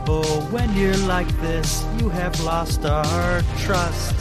Oh, 0.08 0.48
when 0.52 0.74
you're 0.74 0.96
like 1.06 1.28
this, 1.42 1.84
you 2.00 2.08
have 2.08 2.40
lost 2.46 2.86
our 2.86 3.42
trust. 3.58 4.19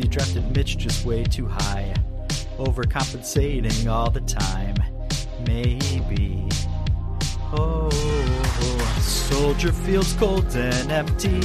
He 0.00 0.08
drafted 0.08 0.56
Mitch 0.56 0.78
just 0.78 1.04
way 1.04 1.24
too 1.24 1.46
high. 1.46 1.94
Overcompensating 2.56 3.86
all 3.86 4.10
the 4.10 4.22
time. 4.22 4.76
Maybe. 5.46 6.48
Oh, 7.52 7.90
Soldier 9.00 9.72
Field's 9.72 10.14
cold 10.14 10.56
and 10.56 10.90
empty. 10.90 11.42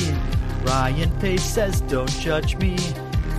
Ryan 0.64 1.12
Pace 1.20 1.44
says, 1.44 1.82
Don't 1.82 2.10
judge 2.22 2.56
me. 2.56 2.78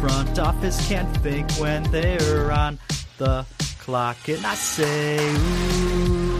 Front 0.00 0.38
office 0.38 0.86
can't 0.86 1.16
think 1.22 1.50
when 1.52 1.82
they're 1.84 2.52
on 2.52 2.78
the 3.16 3.46
clock. 3.78 4.28
And 4.28 4.44
I 4.44 4.54
say, 4.54 5.16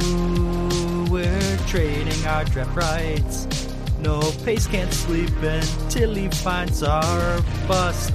Ooh, 0.05 1.06
we're 1.10 1.56
trading 1.66 2.26
our 2.26 2.44
draft 2.44 2.76
rights. 2.76 3.48
No 4.00 4.20
Pace 4.44 4.66
can't 4.66 4.92
sleep 4.92 5.32
until 5.40 6.14
he 6.14 6.28
finds 6.28 6.82
our 6.82 7.40
bust. 7.66 8.12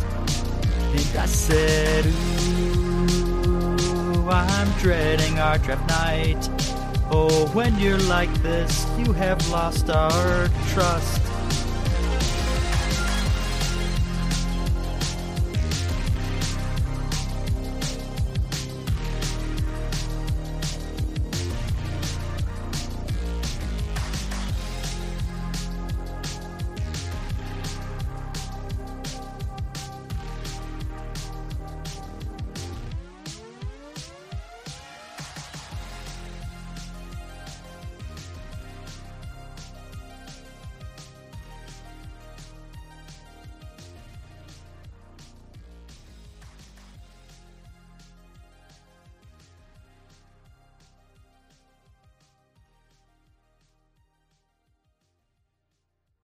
And 0.92 1.18
I 1.18 1.26
said, 1.26 2.06
Ooh, 4.06 4.30
I'm 4.30 4.70
dreading 4.80 5.40
our 5.40 5.58
draft 5.58 5.88
night. 5.90 6.50
Oh, 7.10 7.48
when 7.54 7.78
you're 7.80 7.98
like 7.98 8.34
this, 8.42 8.86
you 8.98 9.14
have 9.14 9.48
lost 9.50 9.90
our 9.90 10.50
trust. 10.74 11.31